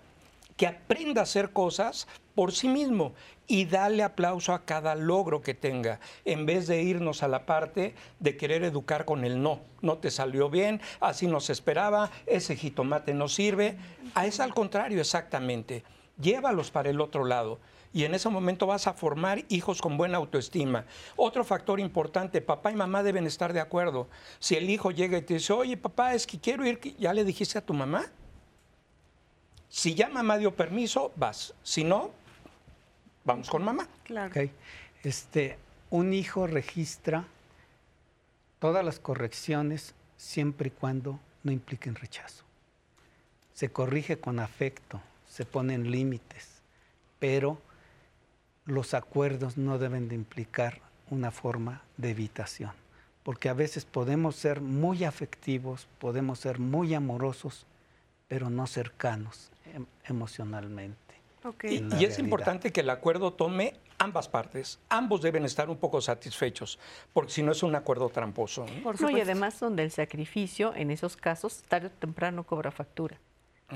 que 0.57 0.67
aprenda 0.67 1.21
a 1.21 1.25
hacer 1.25 1.51
cosas 1.51 2.07
por 2.35 2.53
sí 2.53 2.69
mismo 2.69 3.15
y 3.47 3.67
dale 3.67 4.03
aplauso 4.03 4.53
a 4.53 4.65
cada 4.65 4.95
logro 4.95 5.43
que 5.43 5.55
tenga, 5.55 6.01
en 6.25 6.47
vez 6.47 6.67
de 6.67 6.83
irnos 6.83 7.23
a 7.23 7.29
la 7.29 7.47
parte 7.47 7.95
de 8.21 8.37
querer 8.37 8.65
educar 8.65 9.05
con 9.05 9.25
el 9.25 9.43
no. 9.43 9.61
No 9.83 9.99
te 9.99 10.11
salió 10.11 10.49
bien, 10.49 10.81
así 11.01 11.27
nos 11.27 11.51
esperaba, 11.51 12.11
ese 12.27 12.57
jitomate 12.57 13.15
no 13.15 13.29
sirve. 13.29 13.77
A 14.15 14.27
es 14.27 14.41
al 14.41 14.55
contrario, 14.55 15.01
exactamente. 15.01 15.85
Llévalos 16.19 16.71
para 16.71 16.91
el 16.91 17.01
otro 17.01 17.25
lado 17.25 17.59
y 17.93 18.05
en 18.05 18.15
ese 18.15 18.29
momento 18.29 18.67
vas 18.67 18.87
a 18.87 18.95
formar 18.95 19.45
hijos 19.49 19.81
con 19.81 19.97
buena 19.97 20.19
autoestima. 20.19 20.85
Otro 21.17 21.45
factor 21.45 21.81
importante, 21.81 22.41
papá 22.41 22.73
y 22.73 22.77
mamá 22.77 23.03
deben 23.03 23.27
estar 23.27 23.53
de 23.53 23.61
acuerdo. 23.61 24.09
Si 24.39 24.57
el 24.57 24.71
hijo 24.71 24.91
llega 24.91 25.19
y 25.19 25.23
te 25.23 25.35
dice, 25.35 25.53
oye 25.53 25.77
papá, 25.77 26.15
es 26.15 26.27
que 26.27 26.39
quiero 26.39 26.67
ir, 26.67 26.81
¿ya 26.99 27.13
le 27.13 27.25
dijiste 27.25 27.59
a 27.59 27.65
tu 27.65 27.75
mamá? 27.75 28.07
Si 29.75 29.97
ya 29.97 30.09
mamá 30.09 30.39
dio 30.39 30.55
permiso, 30.55 31.11
vas. 31.17 31.53
Si 31.65 31.83
no, 31.83 32.13
vamos 33.25 33.51
con 33.51 33.65
mamá. 33.65 33.89
Claro. 34.05 34.33
Este, 35.03 35.59
un 35.91 36.13
hijo 36.15 36.47
registra 36.47 37.25
todas 38.61 38.85
las 38.85 39.01
correcciones 39.01 39.97
siempre 40.17 40.69
y 40.69 40.71
cuando 40.71 41.19
no 41.43 41.51
impliquen 41.51 41.97
rechazo. 41.97 42.45
Se 43.53 43.69
corrige 43.71 44.17
con 44.17 44.39
afecto, 44.39 45.01
se 45.29 45.45
ponen 45.45 45.91
límites, 45.91 46.63
pero 47.19 47.61
los 48.67 48.95
acuerdos 48.95 49.57
no 49.57 49.79
deben 49.79 50.09
de 50.09 50.15
implicar 50.15 50.83
una 51.11 51.33
forma 51.33 51.83
de 51.97 52.11
evitación, 52.11 52.75
porque 53.25 53.49
a 53.49 53.55
veces 53.55 53.85
podemos 53.85 54.37
ser 54.37 54.61
muy 54.61 55.03
afectivos, 55.03 55.89
podemos 55.99 56.39
ser 56.39 56.61
muy 56.61 56.95
amorosos, 56.95 57.67
pero 58.29 58.51
no 58.51 58.69
cercanos 58.69 59.51
em, 59.73 59.87
emocionalmente. 60.05 61.15
Y, 61.63 62.05
es 62.05 62.19
importante 62.19 62.73
que 62.73 62.81
el 62.81 62.89
acuerdo 62.89 63.33
tome 63.35 63.75
ambas 63.99 64.29
partes. 64.29 64.79
Ambos 64.89 65.21
deben 65.21 65.45
estar 65.45 65.69
un 65.69 65.77
poco 65.77 66.01
satisfechos, 66.01 66.79
porque 67.13 67.33
si 67.33 67.43
no 67.43 67.53
es 67.53 67.63
un 67.63 67.75
acuerdo 67.75 68.09
tramposo. 68.09 68.65
y 69.11 69.21
además 69.21 69.61
donde 69.61 69.83
el 69.83 69.91
sacrificio, 69.91 70.75
en 70.75 70.91
esos 70.91 71.17
casos, 71.17 71.63
tarde 71.69 71.89
o 71.89 71.91
temprano 71.91 72.45
cobra 72.45 72.71
factura. 72.71 73.19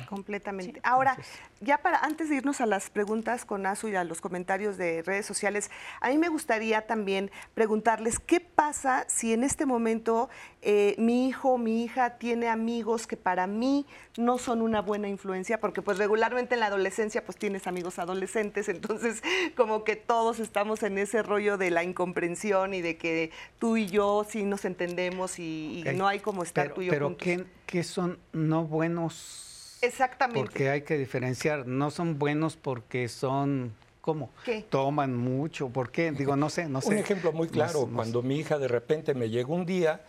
Completamente. 0.06 0.80
Ahora, 0.84 1.16
ya 1.60 1.78
para 1.78 1.98
antes 1.98 2.28
de 2.28 2.36
irnos 2.36 2.60
a 2.60 2.66
las 2.66 2.90
preguntas 2.90 3.44
con 3.46 3.64
Azu 3.64 3.88
y 3.88 3.96
a 3.96 4.04
los 4.04 4.20
comentarios 4.20 4.76
de 4.76 5.02
redes 5.02 5.24
sociales, 5.24 5.70
a 6.00 6.10
mí 6.10 6.18
me 6.18 6.28
gustaría 6.28 6.86
también 6.86 7.30
preguntarles 7.54 8.18
qué 8.18 8.40
pasa 8.40 9.06
si 9.08 9.32
en 9.32 9.44
este 9.44 9.64
momento 9.64 10.28
eh, 10.60 10.94
mi 10.98 11.26
hijo 11.26 11.52
o 11.52 11.58
mi 11.58 11.84
hija 11.84 12.18
tiene 12.18 12.48
amigos 12.48 13.06
que 13.06 13.16
para 13.16 13.46
mí 13.46 13.86
no 14.18 14.36
son 14.36 14.60
una 14.60 14.82
buena 14.82 15.08
influencia, 15.08 15.58
porque 15.58 15.80
pues 15.80 15.96
regularmente 15.96 16.54
en 16.54 16.60
la 16.60 16.66
adolescencia 16.66 17.24
pues 17.24 17.38
tienes 17.38 17.66
amigos 17.66 17.98
adolescentes, 17.98 18.68
entonces 18.68 19.22
como 19.56 19.84
que 19.84 19.96
todos 19.96 20.38
estamos 20.38 20.82
en 20.82 20.98
ese 20.98 21.22
rollo 21.22 21.56
de 21.56 21.70
la 21.70 21.82
incomprensión 21.82 22.74
y 22.74 22.82
de 22.82 22.98
que 22.98 23.30
tú 23.58 23.78
y 23.78 23.86
yo 23.86 24.26
sí 24.28 24.44
nos 24.44 24.66
entendemos 24.66 25.38
y, 25.38 25.82
no 25.94 26.06
hay 26.06 26.20
como 26.20 26.42
estar 26.42 26.74
tú 26.74 26.82
y 26.82 26.86
yo 26.86 26.90
pero 26.90 27.16
¿qué, 27.16 27.46
¿qué 27.66 27.82
son 27.82 28.18
no 28.32 28.64
buenos 28.64 29.57
Exactamente. 29.82 30.40
Porque 30.40 30.70
hay 30.70 30.82
que 30.82 30.98
diferenciar, 30.98 31.66
no 31.66 31.90
son 31.90 32.18
buenos 32.18 32.56
porque 32.56 33.08
son 33.08 33.72
¿Cómo? 34.08 34.30
¿Qué? 34.42 34.64
Toman 34.70 35.14
mucho. 35.14 35.68
¿Por 35.68 35.90
qué? 35.90 36.12
Digo, 36.12 36.34
no 36.34 36.48
sé, 36.48 36.66
no 36.66 36.80
sé. 36.80 36.88
Un 36.88 36.96
ejemplo 36.98 37.30
muy 37.30 37.48
claro, 37.48 37.86
cuando 37.94 38.22
mi 38.22 38.38
hija 38.38 38.58
de 38.58 38.66
repente 38.66 39.12
me 39.12 39.28
llegó 39.28 39.54
un 39.54 39.66
día 39.66 40.00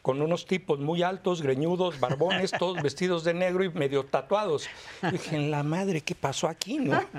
con 0.00 0.22
unos 0.22 0.46
tipos 0.46 0.78
muy 0.78 1.02
altos, 1.02 1.42
greñudos, 1.42 1.98
barbones, 1.98 2.52
todos 2.58 2.80
vestidos 2.80 3.24
de 3.24 3.34
negro 3.34 3.64
y 3.64 3.70
medio 3.70 4.04
tatuados. 4.04 4.68
dije, 5.10 5.34
en 5.34 5.50
la 5.50 5.64
madre, 5.64 6.02
¿qué 6.02 6.14
pasó 6.14 6.48
aquí, 6.48 6.78
no? 6.78 7.02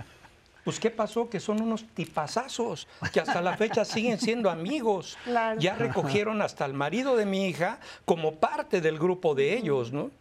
Pues, 0.64 0.80
¿qué 0.80 0.91
pasó? 0.91 1.27
Que 1.30 1.40
son 1.40 1.61
unos 1.61 1.84
tipazazos, 1.95 2.88
que 3.11 3.19
hasta 3.19 3.41
la 3.41 3.57
fecha 3.57 3.86
siguen 3.86 4.19
siendo 4.19 4.52
amigos. 4.52 5.18
Ya 5.57 5.76
recogieron 5.76 6.44
hasta 6.44 6.64
el 6.65 6.73
marido 6.73 7.15
de 7.15 7.26
mi 7.26 7.48
hija 7.48 7.80
como 8.06 8.36
parte 8.36 8.80
del 8.80 8.99
grupo 8.99 9.34
de 9.34 9.57
ellos, 9.57 9.91
¿no? 9.91 10.11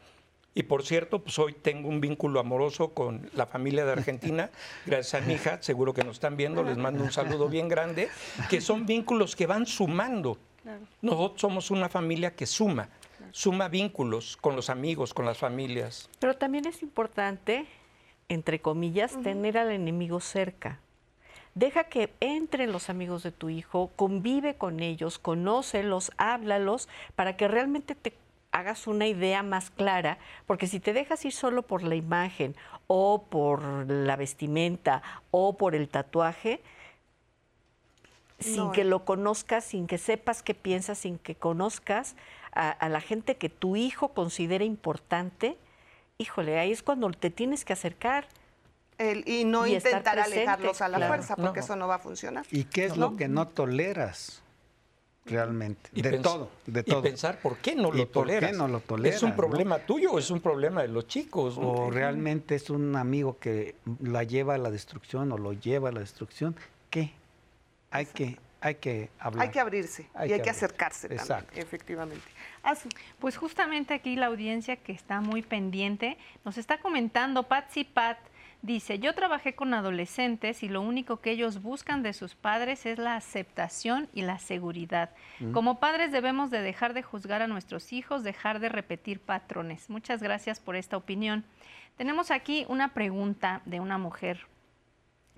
Y 0.58 0.64
por 0.64 0.84
cierto, 0.84 1.20
pues 1.20 1.38
hoy 1.38 1.52
tengo 1.52 1.88
un 1.88 2.00
vínculo 2.00 2.40
amoroso 2.40 2.88
con 2.88 3.30
la 3.32 3.46
familia 3.46 3.84
de 3.84 3.92
Argentina, 3.92 4.50
gracias 4.86 5.22
a 5.22 5.24
mi 5.24 5.34
hija, 5.34 5.62
seguro 5.62 5.94
que 5.94 6.02
nos 6.02 6.16
están 6.16 6.36
viendo, 6.36 6.64
les 6.64 6.76
mando 6.76 7.04
un 7.04 7.12
saludo 7.12 7.48
bien 7.48 7.68
grande, 7.68 8.08
que 8.50 8.60
son 8.60 8.84
vínculos 8.84 9.36
que 9.36 9.46
van 9.46 9.66
sumando. 9.66 10.36
Nosotros 11.00 11.40
somos 11.40 11.70
una 11.70 11.88
familia 11.88 12.34
que 12.34 12.44
suma, 12.44 12.88
suma 13.30 13.68
vínculos 13.68 14.36
con 14.36 14.56
los 14.56 14.68
amigos, 14.68 15.14
con 15.14 15.26
las 15.26 15.38
familias. 15.38 16.10
Pero 16.18 16.36
también 16.36 16.66
es 16.66 16.82
importante, 16.82 17.66
entre 18.28 18.60
comillas, 18.60 19.16
tener 19.22 19.58
al 19.58 19.70
enemigo 19.70 20.18
cerca. 20.18 20.80
Deja 21.54 21.84
que 21.84 22.12
entren 22.18 22.72
los 22.72 22.90
amigos 22.90 23.22
de 23.22 23.30
tu 23.30 23.48
hijo, 23.48 23.92
convive 23.94 24.56
con 24.56 24.80
ellos, 24.80 25.20
conócelos, 25.20 26.10
háblalos, 26.16 26.88
para 27.14 27.36
que 27.36 27.46
realmente 27.46 27.94
te 27.94 28.12
hagas 28.58 28.86
una 28.86 29.06
idea 29.06 29.42
más 29.42 29.70
clara, 29.70 30.18
porque 30.46 30.66
si 30.66 30.80
te 30.80 30.92
dejas 30.92 31.24
ir 31.24 31.32
solo 31.32 31.62
por 31.62 31.82
la 31.82 31.94
imagen 31.94 32.56
o 32.86 33.24
por 33.28 33.62
la 33.90 34.16
vestimenta 34.16 35.02
o 35.30 35.56
por 35.56 35.74
el 35.74 35.88
tatuaje, 35.88 36.60
sin 38.40 38.70
que 38.72 38.84
lo 38.84 39.04
conozcas, 39.04 39.64
sin 39.64 39.86
que 39.86 39.98
sepas 39.98 40.42
qué 40.42 40.54
piensas, 40.54 40.98
sin 40.98 41.18
que 41.18 41.34
conozcas 41.34 42.14
a, 42.52 42.88
la 42.88 43.00
gente 43.00 43.36
que 43.36 43.48
tu 43.48 43.76
hijo 43.76 44.08
considera 44.08 44.64
importante, 44.64 45.56
híjole, 46.18 46.58
ahí 46.58 46.72
es 46.72 46.82
cuando 46.82 47.10
te 47.10 47.30
tienes 47.30 47.64
que 47.64 47.72
acercar 47.72 48.28
El- 48.96 49.28
y 49.28 49.44
no 49.44 49.66
Y 49.66 49.74
intentar 49.74 50.18
alejarlos 50.18 50.80
a 50.80 50.88
la 50.88 50.98
claro. 50.98 51.14
fuerza, 51.14 51.36
porque 51.36 51.60
No. 51.60 51.64
eso 51.64 51.76
no 51.76 51.86
va 51.86 51.96
a 51.96 51.98
funcionar. 52.00 52.46
¿Y 52.50 52.64
qué 52.64 52.84
es 52.84 52.96
lo 52.96 53.16
que 53.16 53.28
no 53.28 53.46
toleras 53.46 54.42
realmente? 55.28 55.90
Y 55.94 56.02
de 56.02 56.18
todo, 56.18 56.50
de 56.66 56.80
Y 56.80 56.82
todo. 56.82 57.02
pensar 57.02 57.38
por 57.40 57.58
qué 57.58 57.74
no 57.74 57.88
¿Y 57.94 57.98
lo 57.98 58.10
por 58.10 58.26
qué 58.26 58.34
toleras. 58.34 58.56
no 58.56 58.68
lo 58.68 58.78
¿Es 58.78 58.84
toleras, 58.84 59.22
un 59.22 59.30
no? 59.30 59.36
problema 59.36 59.78
tuyo 59.78 60.12
o 60.12 60.18
es 60.18 60.30
un 60.30 60.40
problema 60.40 60.82
de 60.82 60.88
los 60.88 61.06
chicos? 61.06 61.58
no? 61.58 61.68
o 61.70 61.90
realmente 61.90 62.54
es 62.54 62.70
un 62.70 62.96
amigo 62.96 63.38
que 63.38 63.74
la 64.00 64.24
lleva 64.24 64.54
a 64.54 64.58
la 64.58 64.70
destrucción 64.70 65.30
o 65.32 65.38
lo 65.38 65.52
lleva 65.52 65.88
a 65.90 65.92
la 65.92 66.00
destrucción, 66.00 66.56
¿qué? 66.90 67.12
Hay 67.90 68.06
que, 68.06 68.36
hay 68.60 68.74
que 68.74 69.08
hablar. 69.18 69.46
Hay 69.46 69.50
que 69.52 69.60
abrirse 69.60 70.08
Hay 70.14 70.28
y 70.30 70.32
hay 70.32 70.38
que 70.38 70.44
que 70.44 70.50
abrirse. 70.50 70.66
acercarse 70.66 71.06
Exacto. 71.06 71.46
también, 71.46 71.66
efectivamente. 71.66 72.24
Azu, 72.62 72.88
Pues 73.18 73.36
justamente 73.36 73.94
aquí 73.94 74.16
la 74.16 74.26
audiencia 74.26 74.76
que 74.76 74.92
está 74.92 75.20
muy 75.20 75.42
pendiente 75.42 76.18
nos 76.44 76.58
está 76.58 76.78
comentando, 76.78 77.44
Patsy 77.44 77.84
Pat 77.84 78.18
dice, 78.62 78.98
yo 78.98 79.14
trabajé 79.14 79.54
con 79.54 79.74
adolescentes 79.74 80.62
y 80.62 80.68
lo 80.68 80.80
único 80.80 81.20
que 81.20 81.30
ellos 81.30 81.62
buscan 81.62 82.02
de 82.02 82.12
sus 82.12 82.34
padres 82.34 82.86
es 82.86 82.98
la 82.98 83.16
aceptación 83.16 84.08
y 84.12 84.22
la 84.22 84.38
seguridad. 84.38 85.10
Como 85.52 85.80
padres 85.80 86.12
debemos 86.12 86.50
de 86.50 86.62
dejar 86.62 86.94
de 86.94 87.02
juzgar 87.02 87.42
a 87.42 87.46
nuestros 87.46 87.92
hijos, 87.92 88.24
dejar 88.24 88.60
de 88.60 88.68
repetir 88.68 89.20
patrones. 89.20 89.88
Muchas 89.90 90.22
gracias 90.22 90.60
por 90.60 90.76
esta 90.76 90.96
opinión. 90.96 91.44
Tenemos 91.96 92.30
aquí 92.30 92.64
una 92.68 92.94
pregunta 92.94 93.62
de 93.64 93.80
una 93.80 93.98
mujer 93.98 94.46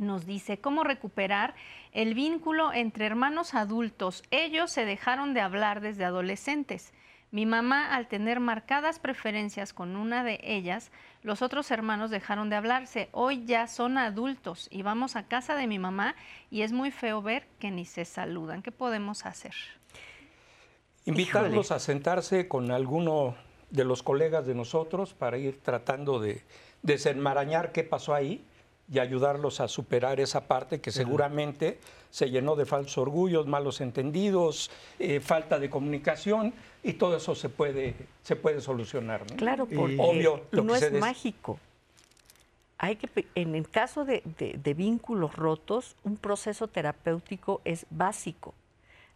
nos 0.01 0.27
dice 0.27 0.59
cómo 0.59 0.83
recuperar 0.83 1.55
el 1.93 2.15
vínculo 2.15 2.73
entre 2.73 3.07
hermanos 3.07 3.55
adultos. 3.55 4.23
Ellos 4.31 4.73
se 4.73 4.85
dejaron 4.85 5.35
de 5.35 5.43
hablar 5.43 5.81
desde 5.81 6.05
adolescentes. 6.05 6.93
Mi 7.33 7.47
mamá, 7.47 7.95
al 7.95 8.09
tener 8.09 8.41
marcadas 8.41 8.99
preferencias 8.99 9.73
con 9.73 9.95
una 9.95 10.25
de 10.25 10.41
ellas, 10.43 10.91
los 11.23 11.43
otros 11.43 11.71
hermanos 11.71 12.11
dejaron 12.11 12.51
de 12.51 12.57
hablarse. 12.57 13.09
Hoy 13.13 13.45
ya 13.45 13.69
son 13.69 13.99
adultos 13.99 14.67
y 14.71 14.83
vamos 14.83 15.15
a 15.15 15.29
casa 15.29 15.55
de 15.55 15.69
mi 15.69 15.79
mamá 15.79 16.17
y 16.51 16.63
es 16.63 16.73
muy 16.73 16.91
feo 16.91 17.23
ver 17.23 17.47
que 17.61 17.71
ni 17.71 17.85
se 17.85 18.05
saludan. 18.05 18.63
¿Qué 18.63 18.73
podemos 18.73 19.27
hacer? 19.27 19.55
Invitarlos 21.05 21.71
a 21.71 21.79
sentarse 21.79 22.49
con 22.49 22.73
alguno 22.73 23.37
de 23.71 23.85
los 23.85 24.03
colegas 24.03 24.45
de 24.45 24.57
nosotros 24.57 25.15
para 25.15 25.39
ir 25.39 25.61
tratando 25.63 26.19
de 26.19 26.43
desenmarañar 26.83 27.71
qué 27.71 27.85
pasó 27.85 28.13
ahí 28.13 28.45
y 28.93 28.99
ayudarlos 28.99 29.61
a 29.61 29.69
superar 29.69 30.19
esa 30.21 30.47
parte 30.49 30.81
que 30.81 30.91
seguramente 30.91 31.79
se 32.11 32.29
llenó 32.29 32.57
de 32.57 32.67
falsos 32.67 32.99
orgullos, 32.99 33.47
malos 33.47 33.81
entendidos, 33.81 34.71
eh, 34.99 35.21
falta 35.21 35.59
de 35.61 35.71
comunicación 35.71 36.53
y 36.83 36.95
todo 36.95 37.17
eso 37.17 37.35
se 37.37 37.49
puede, 37.49 37.95
se 38.23 38.35
puede 38.35 38.61
solucionar. 38.61 39.31
¿no? 39.31 39.37
Claro, 39.37 39.67
porque 39.67 39.97
Obvio, 40.01 40.43
lo 40.51 40.65
no 40.65 40.73
que 40.73 40.87
es 40.87 40.93
mágico. 40.93 41.59
Hay 42.79 42.97
que, 42.97 43.27
en 43.35 43.55
el 43.55 43.69
caso 43.69 44.05
de, 44.05 44.23
de- 44.39 44.59
de 44.61 44.75
vínculos 44.75 45.37
rotos, 45.37 45.95
un 46.03 46.17
proceso 46.17 46.67
terapéutico 46.67 47.61
es 47.65 47.87
básico. 47.91 48.55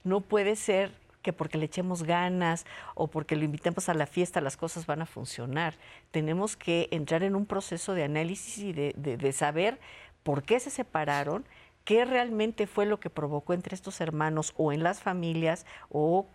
No 0.05 0.21
puede 0.21 0.55
ser 0.55 0.93
que 1.25 1.33
porque 1.33 1.59
le 1.59 1.65
echemos 1.65 2.05
ganas 2.05 2.67
o 2.95 3.09
porque 3.09 3.35
lo 3.35 3.45
invitemos 3.45 3.89
a 3.89 3.95
la 3.95 4.07
fiesta 4.07 4.41
las 4.43 4.57
cosas 4.57 4.87
van 4.87 5.03
a 5.03 5.07
funcionar. 5.07 5.75
Tenemos 6.13 6.55
que 6.57 6.87
entrar 6.93 7.25
en 7.25 7.35
un 7.35 7.47
proceso 7.47 7.95
de 7.95 8.05
análisis 8.05 8.59
y 8.59 8.73
de, 8.73 8.95
de- 8.97 9.17
de 9.17 9.33
saber 9.33 9.81
por 10.23 10.43
qué 10.45 10.61
se 10.61 10.71
separaron, 10.71 11.45
qué 11.85 12.05
realmente 12.05 12.67
fue 12.67 12.85
lo 12.87 13.01
que 13.01 13.11
provocó 13.11 13.55
entre 13.55 13.75
estos 13.75 14.01
hermanos 14.01 14.53
o 14.57 14.71
en 14.73 14.83
las 14.83 15.01
familias 15.01 15.65
o 15.89 16.27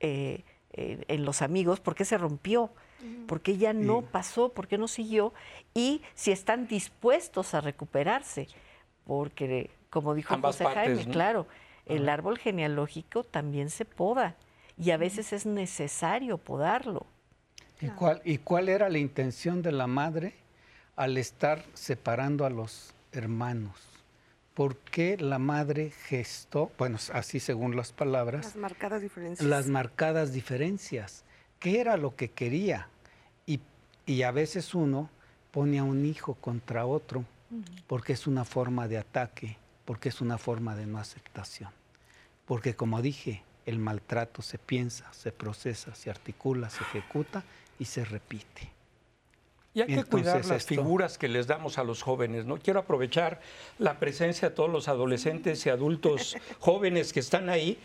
eh, 0.00 0.44
eh, 0.72 1.04
en 1.08 1.24
los 1.24 1.42
amigos, 1.42 1.80
por 1.80 1.94
qué 1.96 2.04
se 2.04 2.16
rompió, 2.16 2.70
por 3.26 3.40
qué 3.40 3.56
ya 3.56 3.72
no 3.72 4.02
pasó, 4.02 4.52
por 4.52 4.68
qué 4.68 4.78
no 4.78 4.86
siguió 4.88 5.34
y 5.74 6.02
si 6.14 6.30
están 6.32 6.66
dispuestos 6.68 7.52
a 7.54 7.60
recuperarse, 7.60 8.46
porque 9.06 9.70
como 9.90 10.14
dijo 10.14 10.34
Ambas 10.34 10.54
José 10.56 10.64
partes, 10.64 10.82
Jaime, 10.84 11.04
¿no? 11.06 11.12
claro, 11.12 11.46
el 11.86 12.08
árbol 12.08 12.38
genealógico 12.38 13.24
también 13.24 13.70
se 13.70 13.84
poda 13.84 14.36
y 14.76 14.90
a 14.90 14.96
veces 14.96 15.32
es 15.32 15.46
necesario 15.46 16.38
podarlo. 16.38 17.06
¿Y 17.80 17.88
cuál, 17.88 18.20
¿Y 18.24 18.38
cuál 18.38 18.68
era 18.68 18.88
la 18.88 18.98
intención 18.98 19.62
de 19.62 19.72
la 19.72 19.86
madre 19.86 20.34
al 20.96 21.16
estar 21.18 21.64
separando 21.74 22.44
a 22.44 22.50
los 22.50 22.92
hermanos? 23.12 23.74
¿Por 24.54 24.76
qué 24.78 25.18
la 25.18 25.38
madre 25.38 25.90
gestó, 25.90 26.70
bueno, 26.78 26.98
así 27.12 27.40
según 27.40 27.76
las 27.76 27.92
palabras, 27.92 28.46
las 28.46 28.56
marcadas 28.56 29.02
diferencias. 29.02 29.46
las 29.46 29.68
marcadas 29.68 30.32
diferencias? 30.32 31.24
¿Qué 31.58 31.80
era 31.80 31.96
lo 31.96 32.16
que 32.16 32.30
quería? 32.30 32.88
Y, 33.46 33.60
y 34.06 34.22
a 34.22 34.30
veces 34.30 34.74
uno 34.74 35.10
pone 35.50 35.78
a 35.78 35.84
un 35.84 36.06
hijo 36.06 36.34
contra 36.34 36.86
otro 36.86 37.24
porque 37.86 38.12
es 38.12 38.26
una 38.26 38.44
forma 38.44 38.88
de 38.88 38.98
ataque, 38.98 39.56
porque 39.86 40.10
es 40.10 40.20
una 40.20 40.36
forma 40.36 40.76
de 40.76 40.84
no 40.86 40.98
aceptación. 40.98 41.70
Porque 42.44 42.76
como 42.76 43.00
dije, 43.00 43.42
el 43.64 43.78
maltrato 43.78 44.42
se 44.42 44.58
piensa, 44.58 45.10
se 45.12 45.32
procesa, 45.32 45.94
se 45.94 46.10
articula, 46.10 46.68
se 46.68 46.82
ejecuta 46.84 47.42
y 47.78 47.86
se 47.86 48.04
repite. 48.04 48.70
Y 49.74 49.80
hay 49.80 49.86
que 49.88 49.92
Entonces, 49.94 50.10
cuidar 50.10 50.36
las 50.46 50.50
esto- 50.62 50.68
figuras 50.74 51.18
que 51.18 51.28
les 51.28 51.46
damos 51.46 51.76
a 51.78 51.84
los 51.84 52.02
jóvenes, 52.02 52.46
¿no? 52.46 52.58
Quiero 52.58 52.80
aprovechar 52.80 53.40
la 53.78 53.98
presencia 53.98 54.48
de 54.50 54.54
todos 54.54 54.70
los 54.70 54.88
adolescentes 54.88 55.64
y 55.66 55.70
adultos 55.70 56.36
jóvenes 56.60 57.12
que 57.12 57.20
están 57.20 57.48
ahí, 57.48 57.78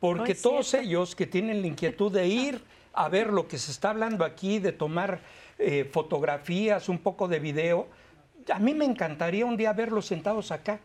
porque 0.00 0.18
No 0.18 0.26
es 0.26 0.42
todos 0.42 0.68
cierto. 0.68 0.86
ellos 0.88 1.14
que 1.16 1.26
tienen 1.26 1.60
la 1.62 1.66
inquietud 1.68 2.12
de 2.12 2.26
ir 2.28 2.62
a 2.92 3.08
ver 3.08 3.32
lo 3.32 3.48
que 3.48 3.58
se 3.58 3.70
está 3.70 3.90
hablando 3.90 4.24
aquí, 4.24 4.58
de 4.58 4.72
tomar 4.72 5.20
eh, 5.58 5.88
fotografías, 5.92 6.88
un 6.88 6.98
poco 6.98 7.28
de 7.28 7.38
video, 7.40 7.88
a 8.52 8.58
mí 8.58 8.74
me 8.74 8.84
encantaría 8.84 9.46
un 9.46 9.56
día 9.56 9.72
verlos 9.72 10.06
sentados 10.06 10.50
acá. 10.52 10.80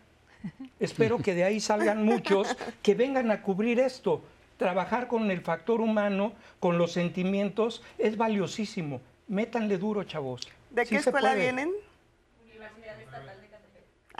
Espero 0.80 1.18
que 1.18 1.34
de 1.34 1.44
ahí 1.44 1.60
salgan 1.60 2.04
muchos 2.04 2.56
que 2.82 2.96
vengan 2.96 3.32
a 3.32 3.42
cubrir 3.42 3.80
esto. 3.80 4.22
Trabajar 4.58 5.08
con 5.08 5.32
el 5.32 5.42
factor 5.42 5.82
humano, 5.82 6.34
con 6.60 6.78
los 6.78 6.92
sentimientos, 6.92 7.82
es 7.98 8.18
valiosísimo. 8.18 9.02
Métanle 9.28 9.78
duro, 9.78 10.04
chavos. 10.04 10.48
¿De 10.70 10.86
Sí 10.86 10.96
qué 10.96 10.98
escuela 10.98 11.32
puede. 11.32 11.42
vienen? 11.42 11.72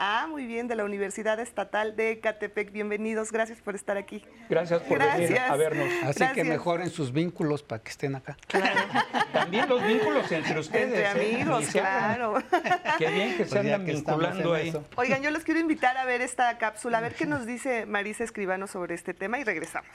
Ah, 0.06 0.26
muy 0.28 0.44
bien, 0.44 0.68
de 0.68 0.74
la 0.74 0.84
Universidad 0.84 1.40
Estatal 1.40 1.96
de 1.96 2.20
Catepec. 2.20 2.70
Bienvenidos, 2.72 3.32
gracias 3.32 3.62
por 3.62 3.74
estar 3.74 3.96
aquí. 3.96 4.22
Gracias 4.50 4.82
por 4.82 4.98
venir 4.98 5.38
a 5.38 5.56
vernos. 5.56 5.86
Así 5.86 6.18
Gracias. 6.18 6.32
que 6.34 6.44
mejoren 6.44 6.90
sus 6.90 7.10
vínculos 7.10 7.62
para 7.62 7.82
que 7.82 7.88
estén 7.88 8.14
acá. 8.14 8.36
También 9.32 9.66
los 9.66 9.82
vínculos 9.82 10.30
entre 10.30 10.60
ustedes. 10.60 10.84
Entre 10.84 11.04
¿eh? 11.04 11.40
amigos, 11.40 11.68
claro. 11.68 12.34
Qué 12.98 13.10
bien 13.12 13.30
que 13.30 13.36
Pues 13.44 13.50
se 13.50 13.58
andan 13.60 13.86
vinculando 13.86 14.52
ahí. 14.52 14.68
eso. 14.68 14.84
Oigan, 14.96 15.22
yo 15.22 15.30
los 15.30 15.42
quiero 15.42 15.58
invitar 15.58 15.96
a 15.96 16.04
ver 16.04 16.20
esta 16.20 16.58
cápsula, 16.58 16.98
a 16.98 17.00
ver 17.00 17.14
qué 17.14 17.24
nos 17.24 17.46
dice 17.46 17.86
Marisa 17.86 18.24
Escribano 18.24 18.66
sobre 18.66 18.94
este 18.94 19.14
tema 19.14 19.38
y 19.38 19.44
regresamos. 19.44 19.88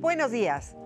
Buenos 0.00 0.30
días. 0.30 0.76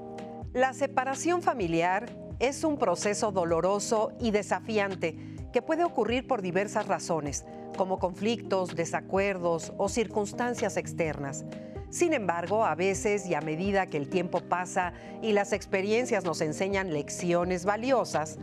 La 0.52 0.74
separación 0.74 1.42
familiar 1.42 2.06
es 2.40 2.64
un 2.64 2.78
proceso 2.78 3.32
doloroso 3.32 4.12
y 4.18 4.30
desafiante 4.30 5.16
que 5.52 5.62
puede 5.62 5.84
ocurrir 5.84 6.26
por 6.26 6.40
diversas 6.42 6.88
razones, 6.88 7.44
como 7.76 7.98
conflictos, 7.98 8.74
desacuerdos 8.74 9.72
o 9.76 9.88
circunstancias 9.88 10.76
externas. 10.76 11.44
Sin 11.90 12.14
embargo, 12.14 12.64
a 12.64 12.74
veces 12.74 13.26
y 13.26 13.34
a 13.34 13.40
medida 13.40 13.86
que 13.86 13.96
el 13.96 14.08
tiempo 14.08 14.40
pasa 14.40 14.92
y 15.22 15.32
las 15.32 15.52
experiencias 15.52 16.24
nos 16.24 16.40
enseñan 16.40 16.92
lecciones 16.92 17.64
valiosas, 17.64 18.38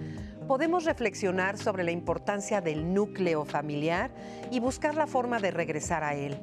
podemos 0.47 0.85
reflexionar 0.85 1.57
sobre 1.57 1.83
la 1.83 1.91
importancia 1.91 2.61
del 2.61 2.93
núcleo 2.93 3.45
familiar 3.45 4.11
y 4.51 4.59
buscar 4.59 4.95
la 4.95 5.07
forma 5.07 5.39
de 5.39 5.51
regresar 5.51 6.03
a 6.03 6.13
él. 6.13 6.37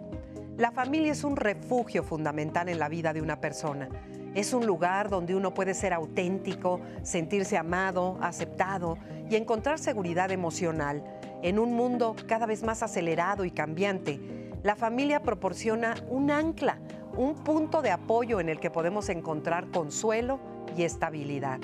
La 0.57 0.73
familia 0.73 1.13
es 1.13 1.25
un 1.25 1.37
refugio 1.37 2.03
fundamental 2.03 2.69
en 2.69 2.79
la 2.79 2.89
vida 2.89 3.13
de 3.13 3.23
una 3.23 3.41
persona. 3.41 3.89
Es 4.35 4.53
un 4.53 4.67
lugar 4.67 5.11
donde 5.11 5.37
uno 5.37 5.55
puede 5.55 5.75
ser 5.75 5.93
auténtico, 5.93 6.81
sentirse 7.03 7.57
amado, 7.57 8.19
aceptado 8.21 8.99
y 9.31 9.37
encontrar 9.37 9.79
seguridad 9.79 10.33
emocional. 10.33 11.05
En 11.43 11.59
un 11.61 11.75
mundo 11.75 12.17
cada 12.27 12.47
vez 12.47 12.65
más 12.65 12.83
acelerado 12.83 13.45
y 13.45 13.53
cambiante, 13.53 14.21
la 14.65 14.75
familia 14.75 15.23
proporciona 15.23 15.95
un 16.09 16.33
ancla, 16.33 16.79
un 17.17 17.35
punto 17.35 17.81
de 17.81 17.93
apoyo 17.93 18.41
en 18.41 18.49
el 18.49 18.59
que 18.59 18.71
podemos 18.71 19.09
encontrar 19.09 19.71
consuelo 19.71 20.41
y 20.77 20.83
estabilidad. 20.83 21.61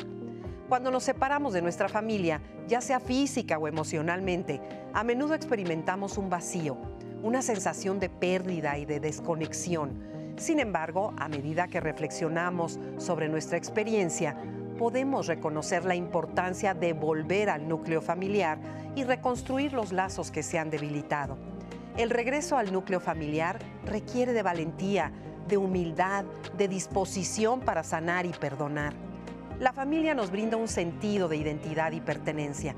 Cuando 0.68 0.92
nos 0.92 1.02
separamos 1.02 1.52
de 1.52 1.62
nuestra 1.62 1.88
familia, 1.88 2.40
ya 2.68 2.80
sea 2.80 3.00
física 3.00 3.58
o 3.58 3.66
emocionalmente, 3.66 4.60
a 4.92 5.02
menudo 5.02 5.34
experimentamos 5.34 6.16
un 6.18 6.30
vacío, 6.30 6.76
una 7.24 7.42
sensación 7.42 7.98
de 7.98 8.08
pérdida 8.08 8.78
y 8.78 8.84
de 8.84 9.00
desconexión. 9.00 10.04
Sin 10.40 10.58
embargo, 10.58 11.12
a 11.18 11.28
medida 11.28 11.68
que 11.68 11.80
reflexionamos 11.80 12.80
sobre 12.96 13.28
nuestra 13.28 13.58
experiencia, 13.58 14.38
podemos 14.78 15.26
reconocer 15.26 15.84
la 15.84 15.94
importancia 15.94 16.72
de 16.72 16.94
volver 16.94 17.50
al 17.50 17.68
núcleo 17.68 18.00
familiar 18.00 18.58
y 18.94 19.04
reconstruir 19.04 19.74
los 19.74 19.92
lazos 19.92 20.30
que 20.30 20.42
se 20.42 20.58
han 20.58 20.70
debilitado. 20.70 21.36
El 21.98 22.08
regreso 22.08 22.56
al 22.56 22.72
núcleo 22.72 23.00
familiar 23.00 23.58
requiere 23.84 24.32
de 24.32 24.42
valentía, 24.42 25.12
de 25.46 25.58
humildad, 25.58 26.24
de 26.56 26.68
disposición 26.68 27.60
para 27.60 27.82
sanar 27.82 28.24
y 28.24 28.30
perdonar. 28.30 28.94
La 29.58 29.74
familia 29.74 30.14
nos 30.14 30.30
brinda 30.30 30.56
un 30.56 30.68
sentido 30.68 31.28
de 31.28 31.36
identidad 31.36 31.92
y 31.92 32.00
pertenencia 32.00 32.74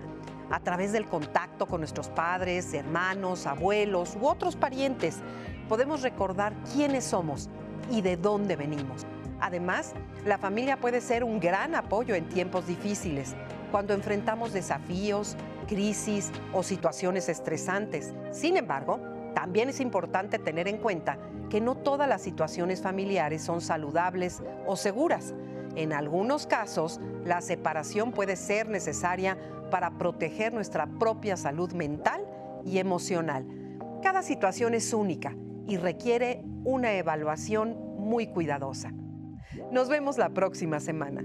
a 0.53 0.61
través 0.61 0.93
del 0.93 1.07
contacto 1.07 1.67
con 1.67 1.81
nuestros 1.81 2.09
padres, 2.11 2.75
hermanos, 2.75 3.47
abuelos 3.47 4.17
u 4.21 4.27
otros 4.27 4.55
parientes. 4.55 5.21
Podemos 5.73 6.03
recordar 6.03 6.53
quiénes 6.75 7.03
somos 7.03 7.49
y 7.91 8.03
de 8.03 8.19
dónde 8.19 8.57
venimos. 8.57 9.07
Además, 9.41 9.95
la 10.27 10.37
familia 10.37 10.77
puede 10.77 11.01
ser 11.01 11.25
un 11.25 11.41
gran 11.41 11.75
apoyo 11.75 12.15
en 12.15 12.29
tiempos 12.29 12.67
difíciles, 12.67 13.35
cuando 13.71 13.95
enfrentamos 13.95 14.53
desafíos, 14.53 15.35
crisis 15.67 16.31
o 16.53 16.63
situaciones 16.63 17.31
estresantes. 17.31 18.13
Sin 18.33 18.59
embargo, 18.59 19.01
también 19.35 19.71
es 19.71 19.81
importante 19.81 20.39
tener 20.39 20.69
en 20.69 20.77
cuenta 20.77 21.17
que 21.49 21.63
no 21.63 21.75
todas 21.75 22.07
las 22.07 22.21
situaciones 22.21 22.83
familiares 22.83 23.41
son 23.41 23.63
saludables 23.63 24.43
o 24.67 24.77
seguras. 24.77 25.33
En 25.75 25.95
algunos 25.95 26.47
casos, 26.47 27.01
la 27.25 27.41
separación 27.41 28.13
puede 28.13 28.37
ser 28.37 28.69
necesaria 28.69 29.39
para 29.71 29.97
proteger 29.97 30.53
nuestra 30.53 30.87
propia 30.87 31.39
salud 31.39 31.73
mental 31.73 32.27
y 32.63 32.77
emocional. 32.77 33.47
Cada 34.03 34.21
situación 34.21 34.75
es 34.75 34.93
única 34.93 35.35
y 35.67 35.77
requiere 35.77 36.43
una 36.65 36.93
evaluación 36.93 37.77
muy 37.99 38.27
cuidadosa. 38.27 38.93
Nos 39.71 39.89
vemos 39.89 40.19
la 40.19 40.31
próxima 40.31 40.81
semana. 40.81 41.23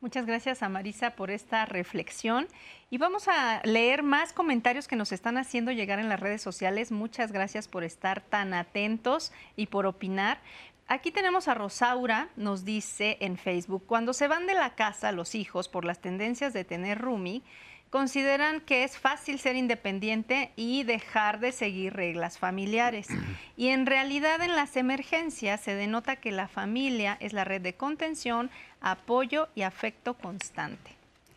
Muchas 0.00 0.26
gracias 0.26 0.62
a 0.62 0.68
Marisa 0.68 1.16
por 1.16 1.30
esta 1.30 1.64
reflexión 1.64 2.46
y 2.90 2.98
vamos 2.98 3.28
a 3.28 3.60
leer 3.64 4.02
más 4.02 4.32
comentarios 4.32 4.86
que 4.86 4.94
nos 4.94 5.10
están 5.10 5.36
haciendo 5.38 5.72
llegar 5.72 5.98
en 5.98 6.08
las 6.08 6.20
redes 6.20 6.42
sociales. 6.42 6.92
Muchas 6.92 7.32
gracias 7.32 7.66
por 7.66 7.82
estar 7.82 8.20
tan 8.20 8.54
atentos 8.54 9.32
y 9.56 9.66
por 9.66 9.86
opinar. 9.86 10.38
Aquí 10.86 11.10
tenemos 11.10 11.48
a 11.48 11.54
Rosaura, 11.54 12.28
nos 12.36 12.64
dice 12.64 13.16
en 13.20 13.36
Facebook, 13.36 13.84
cuando 13.86 14.12
se 14.12 14.28
van 14.28 14.46
de 14.46 14.54
la 14.54 14.76
casa 14.76 15.10
los 15.10 15.34
hijos 15.34 15.68
por 15.68 15.84
las 15.84 15.98
tendencias 15.98 16.52
de 16.52 16.62
tener 16.62 16.98
roomie, 16.98 17.42
consideran 17.90 18.60
que 18.60 18.84
es 18.84 18.98
fácil 18.98 19.38
ser 19.38 19.56
independiente 19.56 20.50
y 20.56 20.82
dejar 20.82 21.40
de 21.40 21.52
seguir 21.52 21.94
reglas 21.94 22.38
familiares. 22.38 23.08
Y 23.56 23.68
en 23.68 23.86
realidad 23.86 24.42
en 24.42 24.56
las 24.56 24.76
emergencias 24.76 25.60
se 25.60 25.74
denota 25.74 26.16
que 26.16 26.32
la 26.32 26.48
familia 26.48 27.16
es 27.20 27.32
la 27.32 27.44
red 27.44 27.60
de 27.60 27.74
contención, 27.74 28.50
apoyo 28.80 29.48
y 29.54 29.62
afecto 29.62 30.14
constante. 30.14 30.90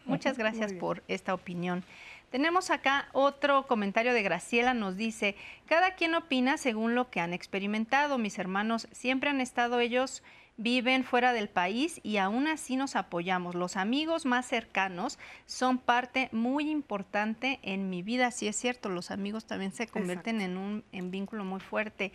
Muchas 0.05 0.37
gracias 0.37 0.73
por 0.73 1.03
esta 1.07 1.33
opinión. 1.33 1.83
Tenemos 2.31 2.69
acá 2.69 3.07
otro 3.11 3.65
comentario 3.65 4.13
de 4.13 4.21
Graciela, 4.21 4.73
nos 4.73 4.95
dice, 4.97 5.35
cada 5.67 5.95
quien 5.95 6.13
opina 6.13 6.57
según 6.57 6.93
lo 6.93 7.09
que 7.09 7.19
han 7.19 7.33
experimentado. 7.33 8.17
Mis 8.19 8.37
hermanos 8.37 8.87
siempre 8.91 9.31
han 9.31 9.41
estado 9.41 9.79
ellos 9.79 10.21
viven 10.59 11.05
fuera 11.05 11.31
del 11.31 11.47
país 11.47 12.01
y 12.03 12.17
aún 12.17 12.45
así 12.47 12.75
nos 12.75 12.97
apoyamos. 12.97 13.55
Los 13.55 13.77
amigos 13.77 14.25
más 14.25 14.45
cercanos 14.45 15.17
son 15.45 15.77
parte 15.77 16.27
muy 16.33 16.69
importante 16.69 17.59
en 17.63 17.89
mi 17.89 18.03
vida. 18.03 18.29
Sí 18.29 18.47
es 18.47 18.57
cierto, 18.57 18.89
los 18.89 19.09
amigos 19.09 19.45
también 19.45 19.71
se 19.71 19.87
convierten 19.87 20.41
en 20.41 20.57
un 20.57 20.83
en 20.91 21.11
vínculo 21.11 21.45
muy 21.45 21.61
fuerte. 21.61 22.11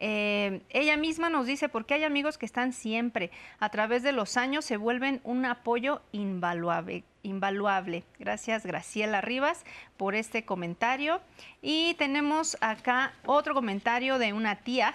Eh, 0.00 0.62
ella 0.70 0.96
misma 0.96 1.28
nos 1.28 1.46
dice, 1.46 1.68
porque 1.68 1.94
hay 1.94 2.04
amigos 2.04 2.38
que 2.38 2.46
están 2.46 2.72
siempre, 2.72 3.32
a 3.58 3.68
través 3.68 4.04
de 4.04 4.12
los 4.12 4.36
años 4.36 4.64
se 4.64 4.76
vuelven 4.76 5.20
un 5.24 5.44
apoyo 5.44 6.02
invaluable. 6.12 7.02
invaluable. 7.24 8.04
Gracias 8.20 8.64
Graciela 8.64 9.20
Rivas 9.20 9.64
por 9.96 10.14
este 10.14 10.44
comentario. 10.44 11.20
Y 11.62 11.94
tenemos 11.94 12.56
acá 12.60 13.12
otro 13.26 13.54
comentario 13.54 14.18
de 14.18 14.32
una 14.32 14.54
tía. 14.56 14.94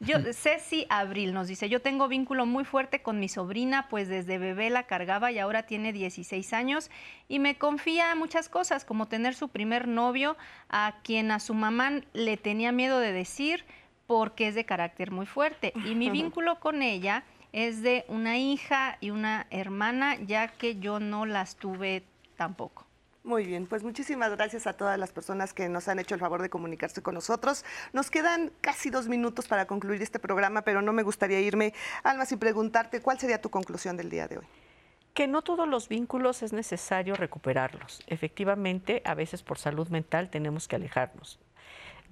Yo, 0.00 0.18
Ceci 0.32 0.86
Abril 0.90 1.34
nos 1.34 1.48
dice, 1.48 1.68
yo 1.68 1.82
tengo 1.82 2.06
vínculo 2.06 2.46
muy 2.46 2.64
fuerte 2.64 3.02
con 3.02 3.18
mi 3.18 3.28
sobrina, 3.28 3.88
pues 3.88 4.08
desde 4.08 4.38
bebé 4.38 4.70
la 4.70 4.84
cargaba 4.84 5.32
y 5.32 5.40
ahora 5.40 5.64
tiene 5.64 5.92
16 5.92 6.52
años 6.52 6.90
y 7.26 7.40
me 7.40 7.58
confía 7.58 8.14
muchas 8.14 8.48
cosas, 8.48 8.84
como 8.84 9.06
tener 9.06 9.34
su 9.34 9.48
primer 9.48 9.88
novio, 9.88 10.36
a 10.68 10.94
quien 11.02 11.32
a 11.32 11.40
su 11.40 11.52
mamá 11.52 12.00
le 12.12 12.36
tenía 12.36 12.70
miedo 12.70 13.00
de 13.00 13.12
decir, 13.12 13.64
porque 14.06 14.48
es 14.48 14.54
de 14.54 14.64
carácter 14.64 15.10
muy 15.10 15.26
fuerte. 15.26 15.72
Y 15.84 15.94
mi 15.96 16.10
vínculo 16.10 16.60
con 16.60 16.82
ella 16.82 17.24
es 17.52 17.82
de 17.82 18.04
una 18.08 18.38
hija 18.38 18.98
y 19.00 19.10
una 19.10 19.46
hermana, 19.50 20.16
ya 20.26 20.48
que 20.48 20.78
yo 20.78 21.00
no 21.00 21.26
las 21.26 21.56
tuve 21.56 22.04
tampoco. 22.36 22.87
Muy 23.28 23.44
bien, 23.44 23.66
pues 23.66 23.84
muchísimas 23.84 24.30
gracias 24.30 24.66
a 24.66 24.72
todas 24.72 24.98
las 24.98 25.12
personas 25.12 25.52
que 25.52 25.68
nos 25.68 25.86
han 25.88 25.98
hecho 25.98 26.14
el 26.14 26.20
favor 26.20 26.40
de 26.40 26.48
comunicarse 26.48 27.02
con 27.02 27.12
nosotros. 27.12 27.62
Nos 27.92 28.10
quedan 28.10 28.50
casi 28.62 28.88
dos 28.88 29.06
minutos 29.06 29.46
para 29.46 29.66
concluir 29.66 30.00
este 30.00 30.18
programa, 30.18 30.62
pero 30.62 30.80
no 30.80 30.94
me 30.94 31.02
gustaría 31.02 31.38
irme, 31.38 31.74
Alma, 32.04 32.24
sin 32.24 32.38
preguntarte 32.38 33.02
cuál 33.02 33.20
sería 33.20 33.38
tu 33.38 33.50
conclusión 33.50 33.98
del 33.98 34.08
día 34.08 34.28
de 34.28 34.38
hoy 34.38 34.46
que 35.12 35.26
no 35.26 35.42
todos 35.42 35.68
los 35.68 35.88
vínculos 35.88 36.42
es 36.44 36.52
necesario 36.52 37.16
recuperarlos. 37.16 38.02
Efectivamente, 38.06 39.02
a 39.04 39.14
veces 39.14 39.42
por 39.42 39.58
salud 39.58 39.88
mental 39.88 40.30
tenemos 40.30 40.68
que 40.68 40.76
alejarnos. 40.76 41.40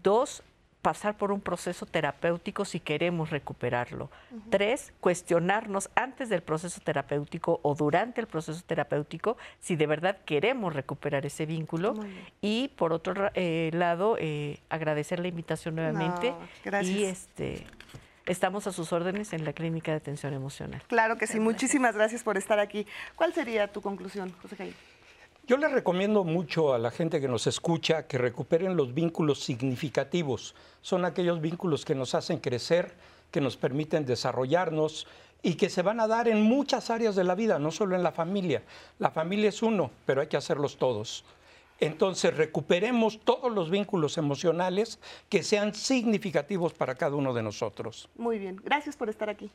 Dos, 0.02 0.43
pasar 0.86 1.16
por 1.16 1.32
un 1.32 1.40
proceso 1.40 1.84
terapéutico 1.84 2.64
si 2.64 2.78
queremos 2.78 3.30
recuperarlo. 3.30 4.08
Tres, 4.50 4.92
cuestionarnos 5.00 5.90
antes 5.96 6.28
del 6.28 6.42
proceso 6.42 6.80
terapéutico 6.80 7.58
o 7.64 7.74
durante 7.74 8.20
el 8.20 8.28
proceso 8.28 8.62
terapéutico 8.64 9.36
si 9.58 9.74
de 9.74 9.88
verdad 9.88 10.18
queremos 10.24 10.74
recuperar 10.74 11.26
ese 11.26 11.44
vínculo. 11.44 11.94
Y 12.40 12.68
por 12.76 12.92
otro 12.92 13.32
eh, 13.34 13.72
lado, 13.74 14.16
eh, 14.20 14.60
agradecer 14.68 15.18
la 15.18 15.26
invitación 15.26 15.74
nuevamente. 15.74 16.32
y 16.82 17.02
este 17.02 17.66
estamos 18.24 18.68
a 18.68 18.72
sus 18.72 18.92
órdenes 18.92 19.32
en 19.32 19.44
la 19.44 19.52
Clínica 19.52 19.90
de 19.90 19.96
Atención 19.96 20.34
Emocional. 20.34 20.82
Claro 20.86 21.18
que 21.18 21.26
sí, 21.26 21.40
muchísimas 21.40 21.96
gracias 21.96 22.22
por 22.22 22.36
estar 22.36 22.60
aquí. 22.60 22.86
¿Cuál 23.16 23.34
sería 23.34 23.72
tu 23.72 23.82
conclusión, 23.82 24.32
José 24.40 24.54
Jaime? 24.54 24.95
Yo 25.47 25.56
le 25.59 25.68
recomiendo 25.68 26.24
mucho 26.24 26.74
a 26.74 26.78
la 26.78 26.90
gente 26.90 27.20
que 27.20 27.28
nos 27.28 27.47
escucha 27.47 28.09
que 28.09 28.18
recuperen 28.18 28.77
los 28.77 28.93
vínculos 28.93 29.44
significativos. 29.44 30.56
Son 30.82 31.05
aquellos 31.05 31.40
vínculos 31.40 31.85
que 31.85 31.94
nos 31.94 32.16
hacen 32.16 32.40
crecer, 32.40 32.97
que 33.31 33.40
nos 33.40 33.56
permiten 33.56 34.05
desarrollarnos 34.05 35.06
y 35.44 35.55
que 35.55 35.70
se 35.70 35.82
van 35.82 36.01
a 36.01 36.09
dar 36.09 36.27
en 36.27 36.43
muchas 36.43 36.90
áreas 36.90 37.14
de 37.14 37.23
la 37.23 37.36
vida, 37.36 37.60
no 37.60 37.70
solo 37.70 37.94
en 37.94 38.02
la 38.02 38.10
familia. 38.10 38.64
La 38.98 39.12
familia 39.12 39.51
es 39.51 39.62
uno, 39.62 39.93
pero 40.05 40.20
hay 40.20 40.27
que 40.27 40.36
hacerlos 40.36 40.78
todos. 40.78 41.24
Entonces 41.78 42.36
recuperemos 42.36 43.20
todos 43.20 43.52
los 43.52 43.70
vínculos 43.70 44.18
emocionales 44.18 44.98
que 45.28 45.44
sean 45.44 45.77
significativos 45.77 46.73
para 46.73 46.97
cada 46.97 47.14
uno 47.14 47.32
de 47.32 47.44
nosotros. 47.44 48.09
Muy 48.16 48.40
bien, 48.40 48.56
gracias 48.64 48.97
por 48.97 49.09
estar 49.09 49.31
aquí. 49.31 49.52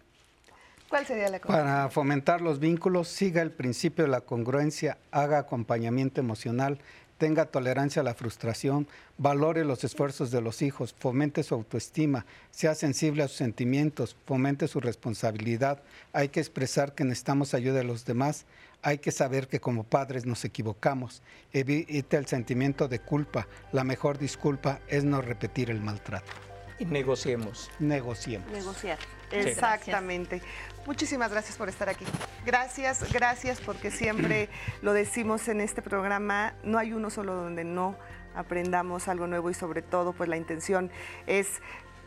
¿Cuál 0.92 1.06
sería 1.06 1.30
la 1.30 1.40
Para 1.40 1.90
fomentar 1.90 2.42
los 2.42 2.60
vínculos, 2.60 3.08
siga 3.08 3.42
el 3.42 3.52
principio 3.52 4.04
de 4.04 4.12
la 4.12 4.20
congruencia, 4.20 4.98
haga 5.10 5.38
acompañamiento 5.38 6.20
emocional, 6.20 6.80
tenga 7.18 7.46
tolerancia 7.46 8.02
a 8.02 8.04
la 8.04 8.14
frustración, 8.14 8.90
valore 9.18 9.64
los 9.64 9.86
esfuerzos 9.86 10.32
de 10.32 10.42
los 10.42 10.62
hijos, 10.62 10.94
fomente 11.00 11.44
su 11.44 11.56
autoestima, 11.56 12.26
sea 12.50 12.76
sensible 12.76 13.24
a 13.24 13.30
sus 13.30 13.38
sentimientos, 13.38 14.18
fomente 14.26 14.68
su 14.68 14.82
responsabilidad. 14.82 15.82
Hay 16.12 16.28
que 16.28 16.42
expresar 16.42 16.94
que 16.94 17.06
necesitamos 17.06 17.54
ayuda 17.54 17.78
de 17.78 17.86
los 17.86 18.04
demás, 18.04 18.46
hay 18.82 18.98
que 18.98 19.14
saber 19.14 19.48
que 19.48 19.62
como 19.62 19.86
padres 19.86 20.26
nos 20.26 20.44
equivocamos, 20.44 21.22
evite 21.54 22.18
el 22.18 22.28
sentimiento 22.28 22.90
de 22.90 23.00
culpa. 23.00 23.48
La 23.72 23.86
mejor 23.86 24.18
disculpa 24.18 24.82
es 24.90 25.06
no 25.06 25.22
repetir 25.22 25.70
el 25.70 25.80
maltrato. 25.80 26.34
Y 26.80 26.86
negociemos. 26.86 27.72
Negociemos. 27.80 28.52
Negociar. 28.52 28.98
Exactamente. 29.32 30.42
Muchísimas 30.86 31.32
gracias 31.32 31.58
por 31.58 31.70
estar 31.70 31.90
aquí. 31.90 32.06
Gracias, 32.46 33.14
gracias 33.14 33.62
porque 33.62 33.92
siempre 33.92 34.50
lo 34.82 34.94
decimos 34.94 35.48
en 35.48 35.62
este 35.62 35.82
programa, 35.82 36.54
no 36.64 36.80
hay 36.80 36.94
uno 36.94 37.10
solo 37.10 37.36
donde 37.36 37.64
no 37.64 37.96
aprendamos 38.34 39.08
algo 39.08 39.28
nuevo 39.28 39.50
y 39.50 39.54
sobre 39.54 39.82
todo 39.82 40.14
pues 40.14 40.30
la 40.30 40.38
intención 40.38 40.90
es 41.28 41.62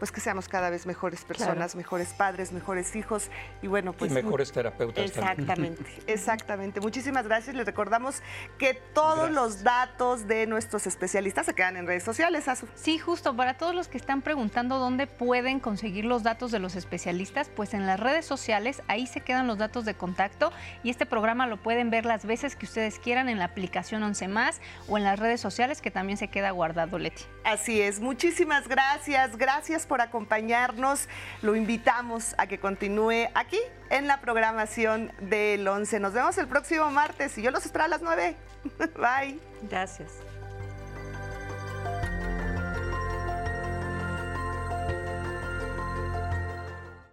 pues 0.05 0.12
que 0.12 0.20
seamos 0.20 0.51
cada 0.51 0.68
vez 0.68 0.85
mejores 0.85 1.24
personas, 1.24 1.74
mejores 1.76 2.12
padres, 2.12 2.52
mejores 2.52 2.94
hijos 2.94 3.31
y 3.62 3.68
bueno, 3.68 3.94
pues... 3.94 4.10
Y 4.10 4.14
mejores 4.14 4.52
terapeutas 4.52 5.02
Exactamente, 5.02 5.82
exactamente. 6.06 6.78
Muchísimas 6.82 7.26
gracias. 7.26 7.56
Les 7.56 7.64
recordamos 7.64 8.22
que 8.59 8.74
todos 8.74 9.31
los 9.31 9.62
datos 9.62 10.28
de 10.28 10.47
nuestros 10.47 10.86
especialistas 10.86 11.47
se 11.47 11.55
quedan 11.55 11.78
en 11.78 11.86
redes 11.86 12.02
sociales, 12.02 12.48
Azu. 12.48 12.66
Sí, 12.74 12.98
justo, 12.98 13.35
para 13.35 13.56
todos 13.56 13.74
los 13.74 13.89
que 13.89 13.97
están 13.97 14.20
preguntando 14.20 14.78
dónde 14.78 15.06
pueden 15.06 15.59
conseguir 15.59 16.05
los 16.05 16.22
datos 16.22 16.51
de 16.51 16.59
los 16.59 16.76
especialistas, 16.76 17.48
pues 17.48 17.72
en 17.72 17.86
las 17.86 17.98
redes 17.98 18.26
sociales, 18.26 18.82
ahí 18.89 19.06
se 19.06 19.22
quedan 19.22 19.47
los 19.47 19.56
datos 19.56 19.86
de 19.86 19.94
contacto 19.94 20.52
y 20.82 20.90
este 20.90 21.06
programa 21.06 21.47
lo 21.47 21.62
pueden 21.62 21.89
ver 21.89 22.05
las 22.05 22.26
veces 22.26 22.56
que 22.56 22.66
ustedes 22.66 22.98
quieran 22.98 23.31
en 23.31 23.39
la 23.39 23.47
aplicación 23.47 24.02
11 24.02 24.28
más 24.28 24.60
o 24.86 24.98
en 24.98 25.05
las 25.05 25.18
redes 25.18 25.40
sociales 25.40 25.81
que 25.81 25.90
también 25.90 26.18
se 26.18 26.28
queda 26.28 26.51
guardado, 26.51 26.98
Leti. 26.98 27.24
Así 27.43 27.81
es, 27.81 28.01
muchísimas 28.01 28.68
gracias, 28.68 29.39
gracias 29.39 29.86
por 29.94 30.00
acompañarnos. 30.00 31.08
Lo 31.40 31.54
invitamos 31.54 32.34
a 32.36 32.48
que 32.48 32.58
continúe 32.58 33.28
aquí 33.32 33.60
en 33.90 34.08
la 34.08 34.20
programación 34.20 35.12
del 35.20 35.68
11. 35.68 36.00
Nos 36.00 36.12
vemos 36.12 36.36
el 36.36 36.48
próximo 36.48 36.90
martes 36.90 37.38
y 37.38 37.42
yo 37.42 37.52
los 37.52 37.64
espero 37.64 37.84
a 37.84 37.88
las 37.88 38.02
9. 38.02 38.34
Bye. 38.96 39.38
Gracias. 39.70 40.23